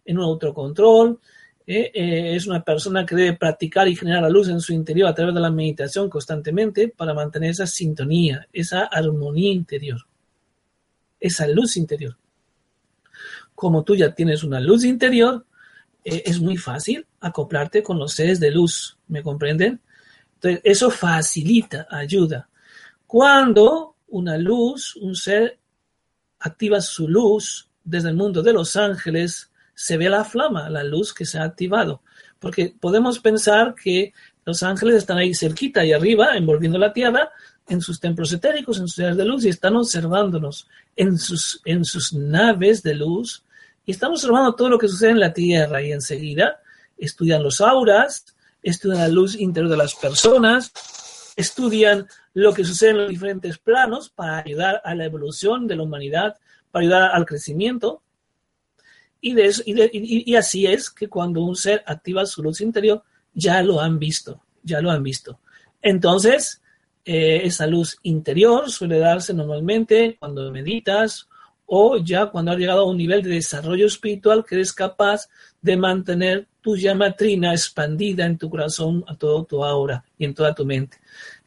en 0.04 0.18
un 0.18 0.24
autocontrol. 0.24 1.18
Eh, 1.66 1.90
eh, 1.94 2.36
es 2.36 2.46
una 2.46 2.62
persona 2.62 3.06
que 3.06 3.14
debe 3.14 3.36
practicar 3.36 3.88
y 3.88 3.96
generar 3.96 4.22
la 4.22 4.28
luz 4.28 4.48
en 4.48 4.60
su 4.60 4.72
interior 4.72 5.08
a 5.08 5.14
través 5.14 5.34
de 5.34 5.40
la 5.40 5.50
meditación 5.50 6.10
constantemente 6.10 6.88
para 6.88 7.14
mantener 7.14 7.50
esa 7.50 7.66
sintonía, 7.66 8.46
esa 8.52 8.84
armonía 8.84 9.52
interior, 9.52 10.00
esa 11.20 11.46
luz 11.46 11.76
interior. 11.76 12.18
Como 13.54 13.84
tú 13.84 13.94
ya 13.94 14.14
tienes 14.14 14.42
una 14.42 14.58
luz 14.58 14.84
interior, 14.84 15.46
eh, 16.04 16.22
es 16.26 16.40
muy 16.40 16.56
fácil 16.56 17.06
acoplarte 17.20 17.82
con 17.82 17.98
los 17.98 18.14
seres 18.14 18.40
de 18.40 18.50
luz, 18.50 18.98
¿me 19.08 19.22
comprenden? 19.22 19.80
Entonces, 20.34 20.60
eso 20.64 20.90
facilita, 20.90 21.86
ayuda. 21.90 22.48
Cuando 23.06 23.96
una 24.08 24.36
luz, 24.36 24.96
un 24.96 25.14
ser 25.14 25.58
activa 26.40 26.80
su 26.80 27.08
luz 27.08 27.68
desde 27.84 28.08
el 28.08 28.16
mundo 28.16 28.42
de 28.42 28.52
los 28.52 28.76
ángeles, 28.76 29.50
se 29.74 29.96
ve 29.96 30.08
la 30.08 30.24
flama, 30.24 30.68
la 30.68 30.82
luz 30.82 31.12
que 31.14 31.24
se 31.24 31.38
ha 31.38 31.44
activado. 31.44 32.02
Porque 32.38 32.74
podemos 32.78 33.18
pensar 33.18 33.74
que 33.74 34.12
los 34.44 34.62
ángeles 34.62 34.96
están 34.96 35.18
ahí 35.18 35.34
cerquita 35.34 35.84
y 35.84 35.92
arriba, 35.92 36.36
envolviendo 36.36 36.78
la 36.78 36.92
tierra, 36.92 37.30
en 37.68 37.80
sus 37.80 38.00
templos 38.00 38.32
etéricos, 38.32 38.78
en 38.78 38.88
sus 38.88 38.96
seres 38.96 39.16
de 39.16 39.24
luz, 39.24 39.44
y 39.44 39.48
están 39.48 39.76
observándonos 39.76 40.66
en 40.96 41.18
sus, 41.18 41.60
en 41.64 41.84
sus 41.84 42.12
naves 42.12 42.82
de 42.82 42.94
luz, 42.94 43.44
y 43.84 43.92
estamos 43.92 44.20
observando 44.20 44.54
todo 44.54 44.68
lo 44.68 44.78
que 44.78 44.88
sucede 44.88 45.10
en 45.10 45.20
la 45.20 45.32
Tierra 45.32 45.82
y 45.82 45.92
enseguida 45.92 46.60
estudian 46.96 47.42
los 47.42 47.60
auras, 47.60 48.26
estudian 48.62 48.98
la 48.98 49.08
luz 49.08 49.34
interior 49.34 49.70
de 49.70 49.76
las 49.76 49.94
personas, 49.94 50.72
estudian 51.36 52.06
lo 52.34 52.52
que 52.52 52.64
sucede 52.64 52.90
en 52.90 52.98
los 52.98 53.08
diferentes 53.08 53.58
planos 53.58 54.08
para 54.08 54.38
ayudar 54.38 54.80
a 54.84 54.94
la 54.94 55.04
evolución 55.04 55.66
de 55.66 55.76
la 55.76 55.82
humanidad, 55.82 56.36
para 56.70 56.84
ayudar 56.84 57.10
al 57.12 57.26
crecimiento. 57.26 58.02
Y, 59.20 59.36
y, 59.66 60.34
así 60.34 60.66
es 60.66 60.90
que 60.90 61.08
cuando 61.08 61.42
un 61.42 61.54
ser 61.54 61.82
activa 61.86 62.26
su 62.26 62.42
luz 62.42 62.60
interior, 62.60 63.02
ya 63.32 63.62
lo 63.62 63.80
han 63.80 63.98
visto, 63.98 64.42
ya 64.62 64.80
lo 64.80 64.90
han 64.90 65.02
visto. 65.02 65.40
Entonces, 65.80 66.60
eh, 67.04 67.42
esa 67.44 67.66
luz 67.66 67.98
interior 68.02 68.70
suele 68.70 68.98
darse 68.98 69.32
normalmente 69.32 70.16
cuando 70.18 70.50
meditas 70.50 71.28
o 71.74 71.96
ya 71.96 72.26
cuando 72.26 72.52
has 72.52 72.58
llegado 72.58 72.82
a 72.82 72.90
un 72.90 72.98
nivel 72.98 73.22
de 73.22 73.30
desarrollo 73.30 73.86
espiritual 73.86 74.44
que 74.44 74.56
eres 74.56 74.74
capaz 74.74 75.30
de 75.62 75.74
mantener 75.74 76.46
tu 76.60 76.76
llama 76.76 77.12
trina 77.12 77.52
expandida 77.52 78.26
en 78.26 78.36
tu 78.36 78.50
corazón, 78.50 79.02
a 79.08 79.16
todo 79.16 79.44
tu 79.44 79.64
aura 79.64 80.04
y 80.18 80.26
en 80.26 80.34
toda 80.34 80.54
tu 80.54 80.66
mente. 80.66 80.98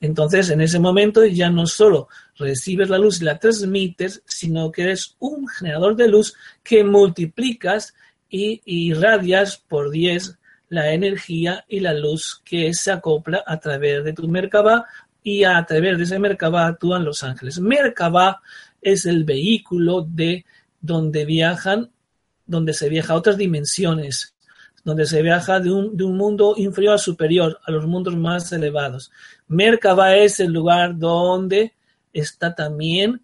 Entonces, 0.01 0.49
en 0.49 0.61
ese 0.61 0.79
momento 0.79 1.23
ya 1.27 1.51
no 1.51 1.67
solo 1.67 2.07
recibes 2.39 2.89
la 2.89 2.97
luz 2.97 3.21
y 3.21 3.25
la 3.25 3.37
transmites, 3.37 4.23
sino 4.25 4.71
que 4.71 4.81
eres 4.81 5.15
un 5.19 5.47
generador 5.47 5.95
de 5.95 6.07
luz 6.07 6.33
que 6.63 6.83
multiplicas 6.83 7.93
y 8.27 8.63
irradias 8.65 9.57
por 9.57 9.91
10 9.91 10.39
la 10.69 10.91
energía 10.91 11.65
y 11.67 11.81
la 11.81 11.93
luz 11.93 12.41
que 12.43 12.73
se 12.73 12.91
acopla 12.91 13.43
a 13.45 13.59
través 13.59 14.03
de 14.03 14.13
tu 14.13 14.27
Merkabah 14.27 14.85
y 15.21 15.43
a 15.43 15.63
través 15.65 15.99
de 15.99 16.03
ese 16.05 16.17
Merkabah 16.17 16.65
actúan 16.65 17.05
los 17.05 17.23
ángeles. 17.23 17.59
Merkabah 17.59 18.41
es 18.85 19.07
el 19.07 19.23
vehículo 19.23 20.07
de 20.07 20.45
donde 20.79 21.25
viajan, 21.25 21.89
donde 22.45 22.71
se 22.73 22.87
viaja 22.87 23.13
a 23.13 23.15
otras 23.17 23.35
dimensiones, 23.35 24.35
donde 24.83 25.07
se 25.07 25.23
viaja 25.23 25.59
de 25.59 25.71
un, 25.71 25.95
mundo 26.15 26.53
inferior 26.55 26.93
a 26.93 26.97
superior, 26.99 27.59
a 27.65 27.71
los 27.71 27.87
mundos 27.87 28.15
más 28.15 28.51
elevados. 28.51 29.11
Merkaba 29.47 30.15
es 30.15 30.39
el 30.39 30.53
lugar 30.53 30.97
donde 30.99 31.73
está 32.13 32.53
también, 32.53 33.21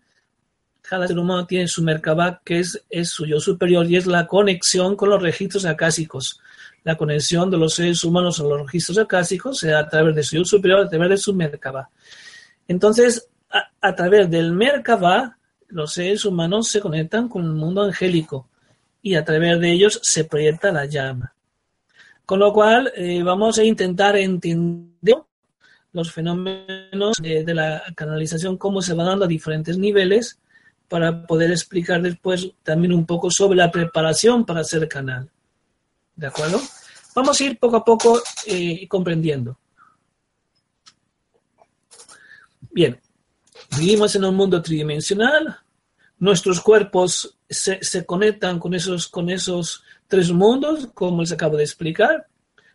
cada 0.81 1.07
ser 1.07 1.19
humano 1.19 1.45
tiene 1.45 1.67
su 1.67 1.83
Merkaba, 1.83 2.41
que 2.43 2.59
es, 2.59 2.83
es 2.89 3.11
su 3.11 3.27
yo 3.27 3.39
superior, 3.39 3.85
y 3.85 3.97
es 3.97 4.07
la 4.07 4.25
conexión 4.25 4.95
con 4.95 5.11
los 5.11 5.21
registros 5.21 5.65
acásicos. 5.65 6.41
La 6.83 6.97
conexión 6.97 7.51
de 7.51 7.57
los 7.57 7.75
seres 7.75 8.03
humanos 8.03 8.39
a 8.39 8.43
los 8.43 8.63
registros 8.63 8.97
acásicos 8.97 9.59
se 9.59 9.75
a 9.75 9.87
través 9.87 10.15
de 10.15 10.23
su 10.23 10.37
yo 10.37 10.43
superior, 10.43 10.79
a 10.79 10.89
través 10.89 11.09
de 11.09 11.17
su 11.17 11.35
Merkaba. 11.35 11.87
Entonces, 12.67 13.29
a 13.79 13.95
través 13.95 14.29
del 14.29 14.53
Merkaba, 14.53 15.37
los 15.71 15.93
seres 15.93 16.25
humanos 16.25 16.69
se 16.69 16.79
conectan 16.79 17.27
con 17.27 17.43
el 17.43 17.53
mundo 17.53 17.81
angélico 17.81 18.47
y 19.01 19.15
a 19.15 19.25
través 19.25 19.59
de 19.59 19.71
ellos 19.71 19.99
se 20.03 20.25
proyecta 20.25 20.71
la 20.71 20.85
llama. 20.85 21.33
Con 22.25 22.39
lo 22.39 22.53
cual, 22.53 22.91
eh, 22.95 23.23
vamos 23.23 23.57
a 23.57 23.63
intentar 23.63 24.15
entender 24.15 25.17
los 25.91 26.11
fenómenos 26.11 27.17
de, 27.21 27.53
la 27.53 27.83
canalización, 27.95 28.57
cómo 28.57 28.81
se 28.81 28.93
van 28.93 29.07
dando 29.07 29.25
a 29.25 29.27
diferentes 29.27 29.77
niveles, 29.77 30.39
para 30.87 31.25
poder 31.25 31.51
explicar 31.51 32.01
después 32.01 32.51
también 32.63 32.93
un 32.93 33.05
poco 33.05 33.29
sobre 33.31 33.57
la 33.57 33.71
preparación 33.71 34.45
para 34.45 34.63
ser 34.63 34.87
canal. 34.89 35.29
¿De 36.15 36.27
acuerdo? 36.27 36.59
Vamos 37.15 37.39
a 37.39 37.43
ir 37.43 37.57
poco 37.57 37.77
a 37.77 37.85
poco 37.85 38.21
eh, 38.45 38.87
comprendiendo. 38.87 39.57
Bien, 42.71 42.99
vivimos 43.77 44.15
en 44.15 44.25
un 44.25 44.35
mundo 44.35 44.61
tridimensional, 44.61 45.59
nuestros 46.19 46.61
cuerpos 46.61 47.37
se, 47.49 47.83
se, 47.83 48.05
conectan 48.05 48.59
con 48.59 48.73
esos, 48.73 49.07
con 49.07 49.29
esos 49.29 49.83
tres 50.07 50.31
mundos, 50.31 50.89
como 50.93 51.21
les 51.21 51.31
acabo 51.31 51.57
de 51.57 51.63
explicar. 51.63 52.27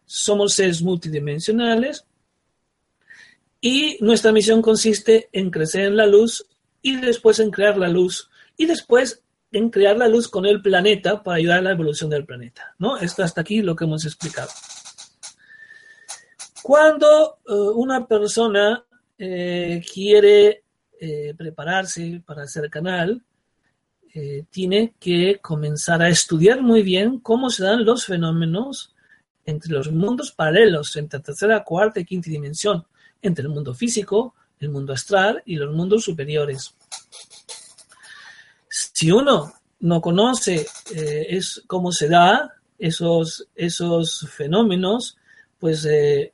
Somos 0.05 0.55
seres 0.55 0.83
multidimensionales 0.83 2.05
y 3.61 3.99
nuestra 4.01 4.33
misión 4.33 4.63
consiste 4.63 5.29
en 5.33 5.51
crecer 5.51 5.87
en 5.87 5.97
la 5.97 6.07
luz 6.07 6.47
y 6.83 6.97
después 6.97 7.41
en 7.41 7.51
crear 7.51 7.77
la 7.77 7.89
luz 7.89 8.31
y 8.57 8.67
después 8.67 9.23
en 9.53 9.71
crear 9.71 9.97
la 9.97 10.09
luz 10.09 10.29
con 10.29 10.47
el 10.47 10.61
planeta 10.61 11.23
para 11.23 11.39
ayudar 11.39 11.59
a 11.59 11.63
la 11.63 11.71
evolución 11.73 12.11
del 12.11 12.27
planeta. 12.27 12.75
¿no? 12.79 12.99
Esto 12.99 13.23
hasta 13.23 13.41
aquí 13.41 13.63
lo 13.63 13.75
que 13.75 13.85
hemos 13.85 14.05
explicado. 14.05 14.51
Cuando 16.63 17.39
uh, 17.49 17.55
una 17.71 18.07
persona 18.07 18.85
eh, 19.19 19.83
quiere 19.93 20.65
eh, 20.99 21.35
prepararse 21.37 22.23
para 22.25 22.45
hacer 22.45 22.71
canal, 22.71 23.23
eh, 24.15 24.45
tiene 24.49 24.95
que 24.99 25.41
comenzar 25.43 26.01
a 26.01 26.09
estudiar 26.09 26.63
muy 26.63 26.83
bien 26.83 27.21
cómo 27.21 27.51
se 27.51 27.65
dan 27.65 27.85
los 27.85 28.07
fenómenos 28.07 28.95
entre 29.45 29.73
los 29.73 29.93
mundos 29.93 30.33
paralelos, 30.33 30.97
entre 30.97 31.21
tercera, 31.21 31.63
cuarta 31.65 32.01
y 32.01 32.07
quinta 32.07 32.31
dimensión, 32.31 32.87
entre 33.21 33.43
el 33.43 33.51
mundo 33.51 33.75
físico, 33.75 34.35
el 34.59 34.71
mundo 34.71 34.95
astral 34.95 35.43
y 35.45 35.57
los 35.57 35.75
mundos 35.75 36.05
superiores. 36.05 36.75
Si 38.71 39.11
uno 39.11 39.53
no 39.81 40.01
conoce 40.01 40.67
eh, 40.95 41.27
es 41.29 41.63
cómo 41.67 41.93
se 41.93 42.09
da 42.09 42.55
esos, 42.79 43.47
esos 43.55 44.27
fenómenos, 44.31 45.19
pues 45.59 45.87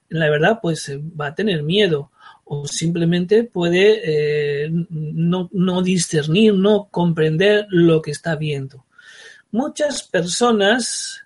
la 0.08 0.30
verdad 0.30 0.60
pues 0.62 0.88
va 1.20 1.28
a 1.28 1.34
tener 1.34 1.64
miedo 1.64 2.11
o 2.54 2.66
simplemente 2.66 3.44
puede 3.44 4.02
eh, 4.04 4.70
no, 4.90 5.48
no 5.54 5.80
discernir, 5.80 6.52
no 6.52 6.86
comprender 6.90 7.66
lo 7.70 8.02
que 8.02 8.10
está 8.10 8.36
viendo. 8.36 8.84
Muchas 9.50 10.02
personas 10.02 11.22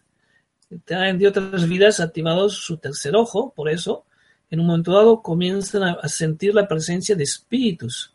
tienen 0.85 1.19
de 1.19 1.27
otras 1.27 1.69
vidas 1.69 1.99
activados 1.99 2.59
su 2.59 2.77
tercer 2.77 3.17
ojo, 3.17 3.53
por 3.57 3.69
eso 3.69 4.05
en 4.53 4.61
un 4.61 4.69
momento 4.69 4.93
dado 4.93 5.21
comienzan 5.21 5.83
a, 6.01 6.09
sentir 6.09 6.55
la 6.55 6.69
presencia 6.69 7.17
de 7.17 7.25
espíritus 7.25 8.15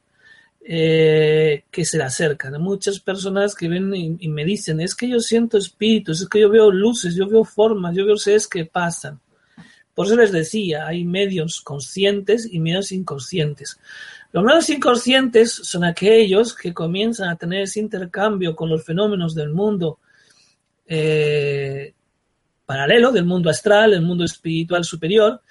eh, 0.62 1.66
que 1.70 1.84
se 1.84 1.98
le 1.98 2.06
acercan. 2.06 2.62
muchas 2.62 3.02
personas 3.02 3.56
que 3.56 3.68
ven 3.68 3.94
y, 3.94 4.16
y, 4.22 4.30
me 4.30 4.46
dicen, 4.46 4.80
es 4.80 4.96
que 4.96 5.10
yo 5.10 5.20
siento 5.20 5.58
espíritus, 5.58 6.22
es 6.22 6.30
que 6.30 6.40
yo 6.40 6.50
veo 6.50 6.72
luces, 6.72 7.14
yo 7.14 7.28
veo 7.28 7.44
formas, 7.44 7.94
yo 7.94 8.06
veo 8.06 8.16
seres 8.16 8.48
que 8.48 8.64
pasan. 8.64 9.20
Por 9.94 10.06
eso 10.06 10.16
les 10.16 10.32
decía, 10.32 10.88
hay 10.88 11.04
medios 11.04 11.62
conscientes 11.62 12.48
y 12.52 12.60
medios 12.60 12.92
inconscientes. 12.92 13.80
Los 14.32 14.44
medios 14.44 14.70
inconscientes 14.70 15.52
son 15.52 15.84
aquellos 15.84 16.56
que 16.56 16.74
comienzan 16.74 17.30
a 17.30 17.36
tener 17.36 17.64
ese 17.64 17.80
intercambio 17.80 18.56
con 18.56 18.70
los 18.70 18.86
fenómenos 18.86 19.36
del 19.36 19.50
mundo 19.50 20.00
eh, 20.86 21.94
paralelo, 22.66 23.12
del 23.12 23.26
mundo 23.26 23.50
astral, 23.50 23.92
del 23.92 24.02
mundo 24.02 24.24
espiritual 24.24 24.84
superior, 24.86 25.42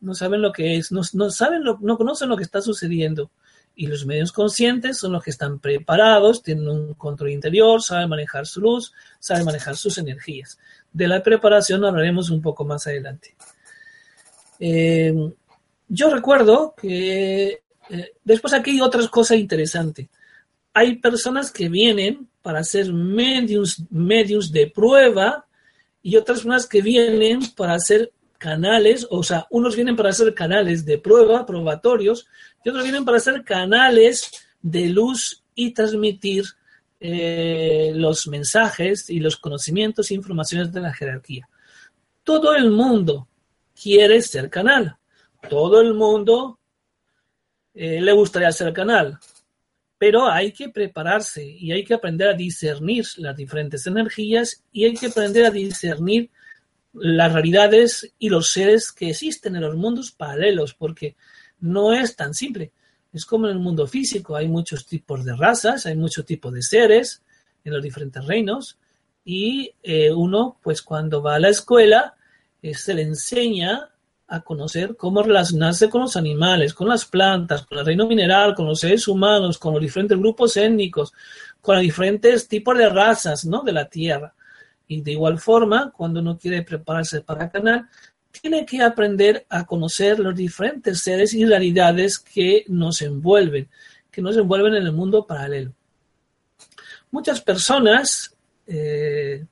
no 0.00 0.14
saben 0.14 0.42
lo 0.42 0.52
que 0.52 0.76
es, 0.76 0.92
no, 0.92 1.02
no 1.14 1.30
saben, 1.30 1.64
lo, 1.64 1.78
no 1.80 1.96
conocen 1.96 2.28
lo 2.28 2.36
que 2.36 2.42
está 2.42 2.60
sucediendo. 2.60 3.30
Y 3.76 3.86
los 3.86 4.06
medios 4.06 4.32
conscientes 4.32 4.98
son 4.98 5.12
los 5.12 5.22
que 5.22 5.30
están 5.30 5.58
preparados, 5.58 6.42
tienen 6.42 6.68
un 6.68 6.94
control 6.94 7.30
interior, 7.30 7.82
saben 7.82 8.08
manejar 8.08 8.46
su 8.46 8.60
luz, 8.60 8.92
saben 9.18 9.44
manejar 9.44 9.76
sus 9.76 9.98
energías. 9.98 10.58
De 10.92 11.08
la 11.08 11.22
preparación 11.22 11.84
hablaremos 11.84 12.30
un 12.30 12.40
poco 12.40 12.64
más 12.64 12.86
adelante. 12.86 13.34
Eh, 14.60 15.12
yo 15.88 16.10
recuerdo 16.10 16.74
que 16.80 17.62
eh, 17.90 18.12
después 18.22 18.54
aquí 18.54 18.72
hay 18.72 18.80
otras 18.80 19.08
cosas 19.08 19.38
interesantes. 19.38 20.08
Hay 20.72 20.96
personas 20.96 21.50
que 21.50 21.68
vienen 21.68 22.28
para 22.42 22.62
mediums, 22.92 23.84
mediums 23.90 24.52
de 24.52 24.66
prueba 24.66 25.46
y 26.02 26.16
otras 26.16 26.38
personas 26.38 26.66
que 26.66 26.82
vienen 26.82 27.40
para 27.56 27.78
ser 27.78 28.12
canales, 28.38 29.06
o 29.10 29.22
sea, 29.22 29.46
unos 29.50 29.74
vienen 29.74 29.96
para 29.96 30.12
ser 30.12 30.34
canales 30.34 30.84
de 30.84 30.98
prueba, 30.98 31.46
probatorios, 31.46 32.26
y 32.64 32.68
otros 32.70 32.82
vienen 32.82 33.04
para 33.04 33.20
ser 33.20 33.44
canales 33.44 34.30
de 34.62 34.88
luz 34.88 35.42
y 35.54 35.72
transmitir 35.72 36.44
eh, 36.98 37.92
los 37.94 38.26
mensajes 38.26 39.10
y 39.10 39.20
los 39.20 39.36
conocimientos 39.36 40.10
e 40.10 40.14
informaciones 40.14 40.72
de 40.72 40.80
la 40.80 40.92
jerarquía. 40.92 41.46
Todo 42.22 42.54
el 42.54 42.70
mundo 42.70 43.28
quiere 43.80 44.22
ser 44.22 44.48
canal. 44.48 44.96
Todo 45.48 45.82
el 45.82 45.92
mundo 45.92 46.58
eh, 47.74 48.00
le 48.00 48.12
gustaría 48.12 48.50
ser 48.52 48.72
canal. 48.72 49.18
Pero 49.98 50.26
hay 50.26 50.52
que 50.52 50.70
prepararse 50.70 51.44
y 51.44 51.72
hay 51.72 51.84
que 51.84 51.94
aprender 51.94 52.28
a 52.28 52.34
discernir 52.34 53.04
las 53.18 53.36
diferentes 53.36 53.86
energías 53.86 54.64
y 54.72 54.84
hay 54.84 54.94
que 54.94 55.06
aprender 55.06 55.44
a 55.44 55.50
discernir 55.50 56.30
las 56.94 57.32
realidades 57.32 58.12
y 58.18 58.28
los 58.28 58.50
seres 58.50 58.92
que 58.92 59.10
existen 59.10 59.56
en 59.56 59.62
los 59.62 59.76
mundos 59.76 60.12
paralelos, 60.12 60.74
porque 60.74 61.16
no 61.60 61.92
es 61.92 62.16
tan 62.16 62.34
simple. 62.34 62.72
Es 63.12 63.24
como 63.24 63.46
en 63.46 63.52
el 63.52 63.58
mundo 63.58 63.86
físico, 63.86 64.36
hay 64.36 64.48
muchos 64.48 64.86
tipos 64.86 65.24
de 65.24 65.36
razas, 65.36 65.86
hay 65.86 65.96
muchos 65.96 66.24
tipos 66.26 66.52
de 66.52 66.62
seres 66.62 67.22
en 67.64 67.72
los 67.72 67.82
diferentes 67.82 68.24
reinos, 68.26 68.78
y 69.24 69.72
eh, 69.82 70.12
uno, 70.12 70.58
pues 70.62 70.82
cuando 70.82 71.22
va 71.22 71.36
a 71.36 71.40
la 71.40 71.48
escuela, 71.48 72.14
eh, 72.60 72.74
se 72.74 72.92
le 72.94 73.02
enseña 73.02 73.90
a 74.26 74.40
conocer 74.40 74.96
cómo 74.96 75.22
relacionarse 75.22 75.88
con 75.88 76.02
los 76.02 76.16
animales, 76.16 76.74
con 76.74 76.88
las 76.88 77.04
plantas, 77.04 77.66
con 77.66 77.78
el 77.78 77.86
reino 77.86 78.06
mineral, 78.06 78.54
con 78.54 78.66
los 78.66 78.80
seres 78.80 79.06
humanos, 79.06 79.58
con 79.58 79.74
los 79.74 79.82
diferentes 79.82 80.18
grupos 80.18 80.56
étnicos, 80.56 81.12
con 81.60 81.76
los 81.76 81.82
diferentes 81.82 82.48
tipos 82.48 82.76
de 82.76 82.88
razas 82.88 83.44
¿no? 83.44 83.62
de 83.62 83.72
la 83.72 83.88
Tierra. 83.88 84.34
Y 84.86 85.00
de 85.00 85.12
igual 85.12 85.38
forma, 85.38 85.90
cuando 85.90 86.20
uno 86.20 86.36
quiere 86.38 86.62
prepararse 86.62 87.22
para 87.22 87.50
canal, 87.50 87.88
tiene 88.40 88.66
que 88.66 88.82
aprender 88.82 89.46
a 89.48 89.64
conocer 89.64 90.18
los 90.18 90.34
diferentes 90.34 91.00
seres 91.00 91.34
y 91.34 91.44
realidades 91.44 92.18
que 92.18 92.64
nos 92.68 93.02
envuelven, 93.02 93.68
que 94.10 94.22
nos 94.22 94.36
envuelven 94.36 94.74
en 94.74 94.84
el 94.84 94.92
mundo 94.92 95.26
paralelo. 95.26 95.72
Muchas 97.10 97.40
personas 97.40 98.34
eh, 98.66 99.44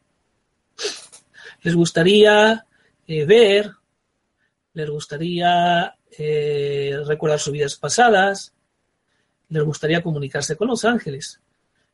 les 1.63 1.75
gustaría 1.75 2.67
eh, 3.07 3.25
ver, 3.25 3.71
les 4.75 4.91
gustaría 4.91 5.95
eh, 6.19 6.97
recordar 7.07 7.39
sus 7.39 7.53
vidas 7.53 7.77
pasadas, 7.77 8.53
les 9.49 9.63
gustaría 9.63 10.03
comunicarse 10.03 10.57
con 10.57 10.69
los 10.69 10.85
ángeles, 10.85 11.41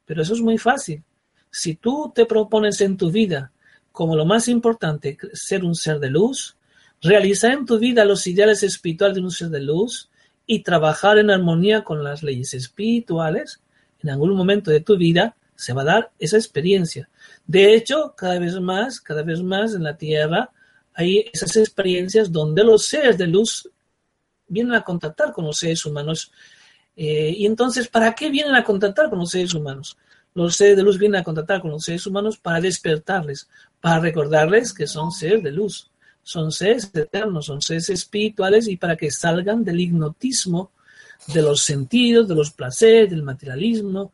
pero 0.05 0.22
eso 0.22 0.35
es 0.35 0.40
muy 0.40 0.59
fácil 0.59 1.03
si 1.51 1.77
tú 1.77 2.12
te 2.14 2.27
propones 2.27 2.81
en 2.81 2.96
tu 2.96 3.11
vida 3.11 3.53
como 3.92 4.16
lo 4.16 4.24
más 4.24 4.48
importante 4.48 5.16
ser 5.33 5.64
un 5.64 5.74
ser 5.74 5.98
de 5.98 6.11
luz, 6.11 6.57
realizar 7.02 7.52
en 7.52 7.66
tu 7.66 7.78
vida 7.78 8.04
los 8.04 8.26
ideales 8.26 8.62
espirituales 8.62 9.22
de 9.22 9.30
ser 9.30 9.48
de 9.48 9.61
luz 9.61 10.08
y 10.46 10.62
trabajar 10.62 11.18
en 11.18 11.30
armonía 11.30 11.84
con 11.84 12.02
las 12.02 12.22
leyes 12.22 12.54
espirituales, 12.54 13.61
en 14.02 14.11
algún 14.11 14.34
momento 14.34 14.70
de 14.70 14.80
tu 14.80 14.96
vida 14.96 15.37
se 15.54 15.72
va 15.72 15.82
a 15.82 15.87
dar 15.87 16.11
esa 16.18 16.37
experiencia. 16.37 17.08
De 17.46 17.74
hecho, 17.74 18.14
cada 18.16 18.38
vez 18.38 18.58
más, 18.61 19.00
cada 19.00 19.22
vez 19.22 19.42
más 19.42 19.74
en 19.74 19.82
la 19.84 19.96
Tierra 19.96 20.50
hay 20.94 21.28
esas 21.32 21.56
experiencias 21.56 22.32
donde 22.32 22.64
los 22.64 22.87
seres 22.87 23.18
de 23.18 23.26
luz 23.26 23.68
vienen 24.46 24.74
a 24.74 24.82
contactar 24.82 25.32
con 25.32 25.44
los 25.44 25.58
seres 25.58 25.84
humanos. 25.84 26.32
Eh, 26.96 27.34
y 27.37 27.46
entonces, 27.46 27.88
¿para 27.88 28.14
qué 28.14 28.30
vienen 28.30 28.54
a 28.54 28.64
contactar 28.64 29.08
con 29.08 29.18
los 29.18 29.30
seres 29.30 29.54
humanos? 29.54 29.96
los 30.34 30.56
seres 30.56 30.76
de 30.76 30.82
luz 30.82 30.98
vienen 30.98 31.20
a 31.20 31.24
contactar 31.24 31.61
con 31.61 31.70
los 31.70 31.84
seres 31.84 32.06
humanos 32.06 32.38
para 32.38 32.61
despertarles, 32.61 33.48
para 33.80 34.00
recordarles 34.00 34.72
que 34.72 34.87
son 34.87 35.11
seres 35.11 35.42
de 35.42 35.50
luz, 35.50 35.90
son 36.28 36.52
seres 36.52 36.90
eternos, 36.92 37.46
son 37.46 37.62
seres 37.62 37.88
espirituales 37.88 38.68
y 38.68 38.76
para 38.76 38.98
que 38.98 39.10
salgan 39.10 39.64
del 39.64 39.80
hipnotismo 39.80 40.72
de 41.28 41.40
los 41.40 41.62
sentidos, 41.62 42.28
de 42.28 42.34
los 42.34 42.50
placeres, 42.50 43.08
del 43.08 43.22
materialismo, 43.22 44.12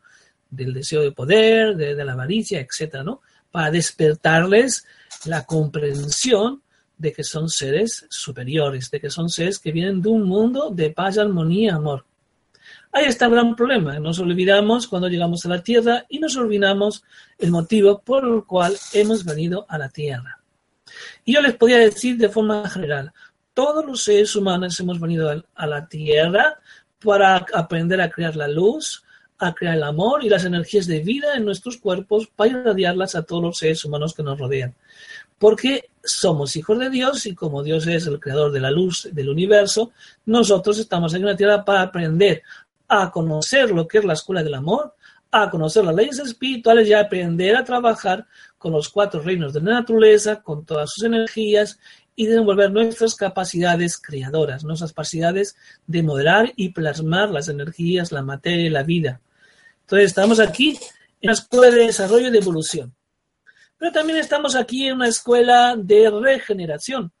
del 0.49 0.73
deseo 0.73 1.01
de 1.01 1.11
poder, 1.11 1.75
de, 1.75 2.05
la 2.05 2.13
avaricia, 2.13 2.61
etcétera, 2.61 3.03
¿no? 3.03 3.19
Para 3.51 3.69
despertarles 3.69 4.85
la 5.25 5.45
comprensión 5.45 6.61
de 6.97 7.11
que 7.11 7.25
son 7.25 7.49
seres 7.49 8.05
superiores, 8.07 8.89
de 8.89 9.01
que 9.01 9.09
son 9.09 9.27
seres 9.27 9.59
que 9.59 9.73
vienen 9.73 10.01
de 10.01 10.07
un 10.07 10.23
mundo 10.23 10.69
de 10.69 10.91
paz, 10.91 11.17
armonía, 11.17 11.75
amor. 11.75 12.05
Ahí 12.93 13.07
está 13.07 13.25
el 13.25 13.31
gran 13.31 13.57
problema. 13.57 13.99
Nos 13.99 14.19
olvidamos 14.19 14.87
cuando 14.87 15.09
llegamos 15.09 15.45
a 15.45 15.49
la 15.49 15.61
Tierra 15.61 16.05
y 16.07 16.19
nos 16.19 16.37
olvidamos 16.37 17.03
el 17.37 17.51
motivo 17.51 17.99
por 17.99 18.23
el 18.23 18.45
cual 18.45 18.73
hemos 18.93 19.25
venido 19.25 19.65
a 19.67 19.77
la 19.77 19.89
Tierra. 19.89 20.34
Y 21.23 21.33
yo 21.33 21.41
les 21.41 21.55
podía 21.55 21.77
decir 21.77 22.17
de 22.17 22.29
forma 22.29 22.69
general, 22.69 23.11
todos 23.53 23.85
los 23.85 24.03
seres 24.03 24.35
humanos 24.35 24.79
hemos 24.79 24.99
venido 24.99 25.43
a 25.55 25.67
la 25.67 25.87
Tierra 25.87 26.59
para 27.03 27.45
aprender 27.53 28.01
a 28.01 28.09
crear 28.09 28.35
la 28.35 28.47
luz, 28.47 29.03
a 29.37 29.53
crear 29.53 29.75
el 29.75 29.83
amor 29.83 30.23
y 30.23 30.29
las 30.29 30.45
energías 30.45 30.87
de 30.87 30.99
vida 30.99 31.35
en 31.35 31.45
nuestros 31.45 31.77
cuerpos 31.77 32.27
para 32.35 32.51
irradiarlas 32.51 33.15
a 33.15 33.23
todos 33.23 33.43
los 33.43 33.57
seres 33.57 33.83
humanos 33.85 34.13
que 34.13 34.23
nos 34.23 34.39
rodean. 34.39 34.73
Porque 35.37 35.89
somos 36.03 36.55
hijos 36.55 36.79
de 36.79 36.89
Dios 36.89 37.25
y 37.25 37.35
como 37.35 37.61
Dios 37.61 37.85
es 37.87 38.07
el 38.07 38.19
creador 38.19 38.51
de 38.51 38.61
la 38.61 38.71
luz 38.71 39.09
del 39.11 39.29
universo, 39.29 39.91
nosotros 40.25 40.79
estamos 40.79 41.13
en 41.13 41.25
la 41.25 41.35
tierra 41.35 41.65
para 41.65 41.81
aprender 41.81 42.43
a 42.87 43.11
conocer 43.11 43.71
lo 43.71 43.87
que 43.87 43.97
es 43.97 44.05
la 44.05 44.13
escuela 44.13 44.43
del 44.43 44.53
amor, 44.53 44.93
a 45.43 45.49
conocer 45.49 45.83
las 45.83 45.95
leyes 45.95 46.19
espirituales 46.19 46.87
y 46.87 46.93
a 46.93 47.01
aprender 47.01 47.55
a 47.55 47.63
trabajar 47.63 48.25
con 48.57 48.71
los 48.71 48.89
cuatro 48.89 49.21
reinos 49.21 49.53
de 49.53 49.61
la 49.61 49.73
naturaleza, 49.73 50.41
con 50.41 50.65
todas 50.65 50.91
sus 50.91 51.03
energías 51.03 51.79
y 52.15 52.25
desenvolver 52.25 52.71
nuestras 52.71 53.15
capacidades 53.15 53.97
creadoras, 53.97 54.63
nuestras 54.63 54.91
capacidades 54.91 55.57
de 55.85 56.03
moderar 56.03 56.53
y 56.55 56.69
plasmar 56.69 57.29
las 57.31 57.49
energías, 57.49 58.11
la 58.11 58.21
materia 58.21 58.65
y 58.65 58.69
la 58.69 58.83
vida. 58.83 59.21
Entonces 59.81 60.07
estamos 60.07 60.39
aquí 60.39 60.79
en 61.21 61.29
una 61.29 61.33
escuela 61.33 61.75
de 61.75 61.85
desarrollo 61.85 62.27
y 62.27 62.31
de 62.31 62.39
evolución. 62.39 62.95
Pero 63.77 63.91
también 63.91 64.19
estamos 64.19 64.55
aquí 64.55 64.87
en 64.87 64.95
una 64.95 65.09
escuela 65.09 65.75
de 65.77 66.09
regeneración, 66.09 67.11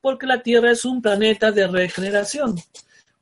porque 0.00 0.26
la 0.26 0.42
Tierra 0.42 0.70
es 0.70 0.86
un 0.86 1.02
planeta 1.02 1.52
de 1.52 1.66
regeneración. 1.66 2.56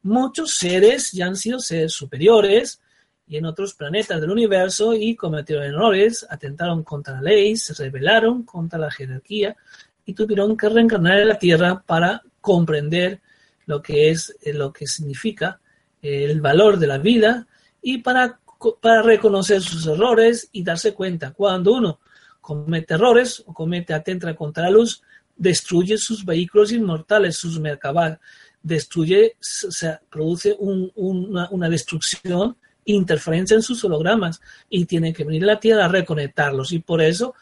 Muchos 0.03 0.57
seres 0.57 1.11
ya 1.11 1.27
han 1.27 1.37
sido 1.37 1.59
seres 1.59 1.93
superiores 1.93 2.81
y 3.29 3.37
en 3.37 3.47
otros 3.47 3.75
planetas 3.75 4.21
del 4.21 4.31
universo 4.31 4.95
y 4.95 5.17
cometieron 5.17 5.65
errores, 5.65 6.27
atentaron 6.29 6.85
contra 6.85 7.15
la 7.15 7.23
ley, 7.23 7.57
se 7.57 7.75
rebelaron 7.75 8.45
contra 8.45 8.79
la 8.79 8.91
jerarquía 8.91 9.57
y 10.05 10.15
tuvieron 10.15 10.57
que 10.57 10.69
reencarnar 10.69 11.19
en 11.19 11.29
la 11.29 11.39
Tierra 11.39 11.83
para 11.85 12.23
comprender 12.41 13.21
lo 13.67 13.83
que 13.83 14.11
es, 14.11 14.37
eh, 14.43 14.53
lo 14.53 14.73
que 14.73 14.87
significa 14.87 15.61
eh, 16.01 16.25
el 16.25 16.41
valor 16.41 16.79
de 16.79 16.87
la 16.87 16.99
vida 16.99 17.47
y 17.83 17.99
para 17.99 18.39
para 18.81 19.03
reconocer 19.03 19.63
sus 19.63 19.87
errores 19.87 20.49
y 20.53 20.63
darse 20.63 20.95
cuenta. 20.95 21.33
Cuando 21.33 21.75
uno 21.75 22.01
comete 22.41 22.95
errores 22.95 23.43
o 23.47 23.53
comete 23.53 23.93
atenta 23.93 24.35
contra 24.35 24.65
la 24.65 24.71
luz, 24.71 25.03
destruye 25.37 25.99
sus 25.99 26.25
vehículos 26.25 26.73
inmortales, 26.73 27.37
sus 27.37 27.61
mercabar, 27.61 28.19
destruye, 28.63 29.37
se 29.41 29.99
produce 30.11 30.57
una, 30.59 31.69
destrucción, 31.69 32.57
interferencia 32.87 33.55
en 33.55 33.63
sus 33.63 33.85
hologramas 33.85 34.41
y 34.69 34.87
tiene 34.87 35.13
que 35.13 35.25
venir 35.25 35.45
a 35.45 35.47
la 35.47 35.61
Tierra 35.61 35.85
a 35.85 35.89
reconectarlos. 35.89 36.73
Y 36.73 36.79
por 36.79 37.03
eso 37.03 37.35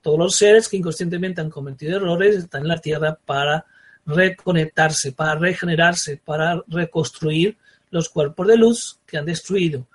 todos 0.00 0.18
los 0.18 0.36
seres 0.36 0.68
que 0.68 0.78
inconscientemente 0.78 1.40
han 1.40 1.50
cometido 1.50 1.96
errores 1.96 2.36
están 2.36 2.62
en 2.62 2.68
la 2.68 2.78
Tierra 2.78 3.18
para 3.24 3.66
reconectarse, 4.06 5.12
para 5.12 5.34
regenerarse, 5.34 6.20
para 6.24 6.62
reconstruir 6.68 7.58
los 7.90 8.08
cuerpos 8.08 8.46
de 8.46 8.56
luz 8.56 8.98
que 9.06 9.18
han 9.18 9.26
destruido 9.26 9.86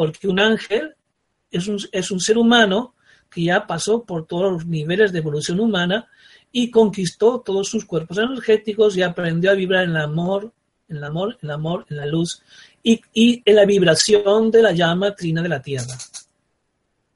porque 0.00 0.28
un 0.28 0.40
ángel 0.40 0.94
es 1.50 1.68
un, 1.68 1.78
es 1.92 2.10
un 2.10 2.20
ser 2.20 2.38
humano 2.38 2.94
que 3.28 3.44
ya 3.44 3.66
pasó 3.66 4.02
por 4.02 4.26
todos 4.26 4.50
los 4.50 4.66
niveles 4.66 5.12
de 5.12 5.18
evolución 5.18 5.60
humana 5.60 6.08
y 6.50 6.70
conquistó 6.70 7.40
todos 7.40 7.68
sus 7.68 7.84
cuerpos 7.84 8.16
energéticos 8.16 8.96
y 8.96 9.02
aprendió 9.02 9.50
a 9.50 9.54
vibrar 9.54 9.84
en 9.84 9.90
el 9.90 9.98
amor, 9.98 10.54
en 10.88 10.96
el 10.96 11.04
amor, 11.04 11.36
en 11.42 11.50
el 11.50 11.54
amor, 11.54 11.84
en 11.90 11.98
la 11.98 12.06
luz 12.06 12.42
y, 12.82 13.42
en 13.44 13.56
la 13.56 13.64
vibración 13.64 14.50
de 14.50 14.62
la 14.62 14.72
llama 14.72 15.14
trina 15.14 15.42
de 15.42 15.48
la 15.48 15.62
tierra. 15.62 15.96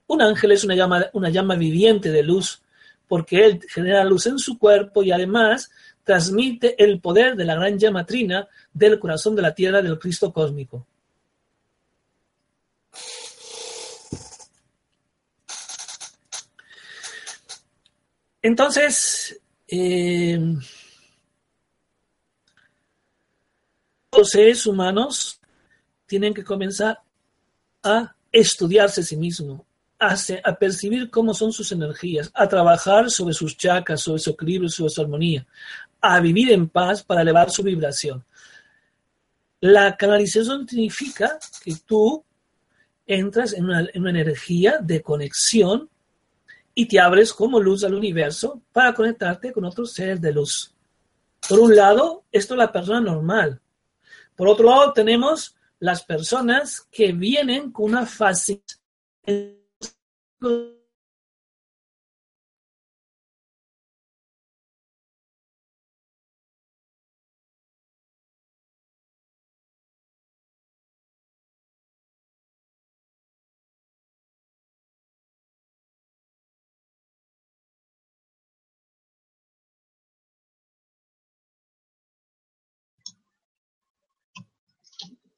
Un 0.06 0.22
ángel 0.22 0.52
es 0.52 0.64
una 0.64 0.74
llama, 0.74 1.06
una 1.12 1.30
llama 1.30 1.54
viviente 1.54 2.10
de 2.10 2.22
luz 2.22 2.60
porque 3.08 3.44
él 3.44 3.60
genera 3.68 4.04
luz 4.04 4.26
en 4.26 4.38
su 4.38 4.58
cuerpo 4.58 5.02
y 5.02 5.12
además 5.12 5.70
transmite 6.02 6.82
el 6.82 7.00
poder 7.00 7.36
de 7.36 7.44
la 7.44 7.54
gran 7.54 7.78
llama 7.78 8.04
trina 8.04 8.46
del 8.72 8.98
corazón 8.98 9.34
de 9.34 9.42
la 9.42 9.54
tierra 9.54 9.80
del 9.82 9.98
Cristo 9.98 10.32
cósmico. 10.32 10.86
Entonces, 18.42 19.40
eh, 19.68 20.38
los 24.12 24.28
seres 24.28 24.66
humanos 24.66 25.40
tienen 26.14 26.32
que 26.32 26.44
comenzar 26.44 27.00
a 27.82 28.14
estudiarse 28.30 29.00
a 29.00 29.04
sí 29.04 29.16
mismos, 29.16 29.62
a, 29.98 30.14
a, 30.44 30.54
percibir 30.54 31.10
cómo 31.10 31.34
son 31.34 31.52
sus 31.52 31.72
energías, 31.72 32.30
a 32.34 32.48
trabajar 32.48 33.10
sobre 33.10 33.34
sus 33.34 33.56
chakras, 33.56 34.02
sobre 34.02 34.20
su 34.20 34.30
equilibrio, 34.30 34.68
sobre 34.68 34.90
su 34.90 35.00
armonía, 35.00 35.44
a 36.00 36.20
vivir 36.20 36.52
en 36.52 36.68
paz 36.68 37.02
para 37.02 37.22
elevar 37.22 37.50
su 37.50 37.64
vibración. 37.64 38.24
La 39.58 39.96
canalización 39.96 40.68
significa 40.68 41.36
que 41.64 41.74
tú 41.84 42.24
entras 43.04 43.52
en 43.52 43.64
una, 43.64 43.80
en 43.92 44.00
una 44.00 44.10
energía 44.10 44.78
de 44.80 45.02
conexión 45.02 45.90
y 46.76 46.86
te 46.86 47.00
abres 47.00 47.32
como 47.32 47.58
luz 47.58 47.82
al 47.82 47.94
universo 47.94 48.62
para 48.70 48.94
conectarte 48.94 49.52
con 49.52 49.64
otros 49.64 49.92
seres 49.92 50.20
de 50.20 50.32
luz. 50.32 50.72
Por 51.48 51.58
un 51.58 51.74
lado, 51.74 52.22
esto 52.30 52.54
es 52.54 52.58
la 52.58 52.70
persona 52.70 53.00
normal. 53.00 53.60
Por 54.36 54.46
otro 54.46 54.70
lado, 54.70 54.92
tenemos 54.92 55.56
las 55.84 56.02
personas 56.02 56.88
que 56.90 57.12
vienen 57.12 57.70
con 57.70 57.90
una 57.90 58.06
fase 58.06 58.62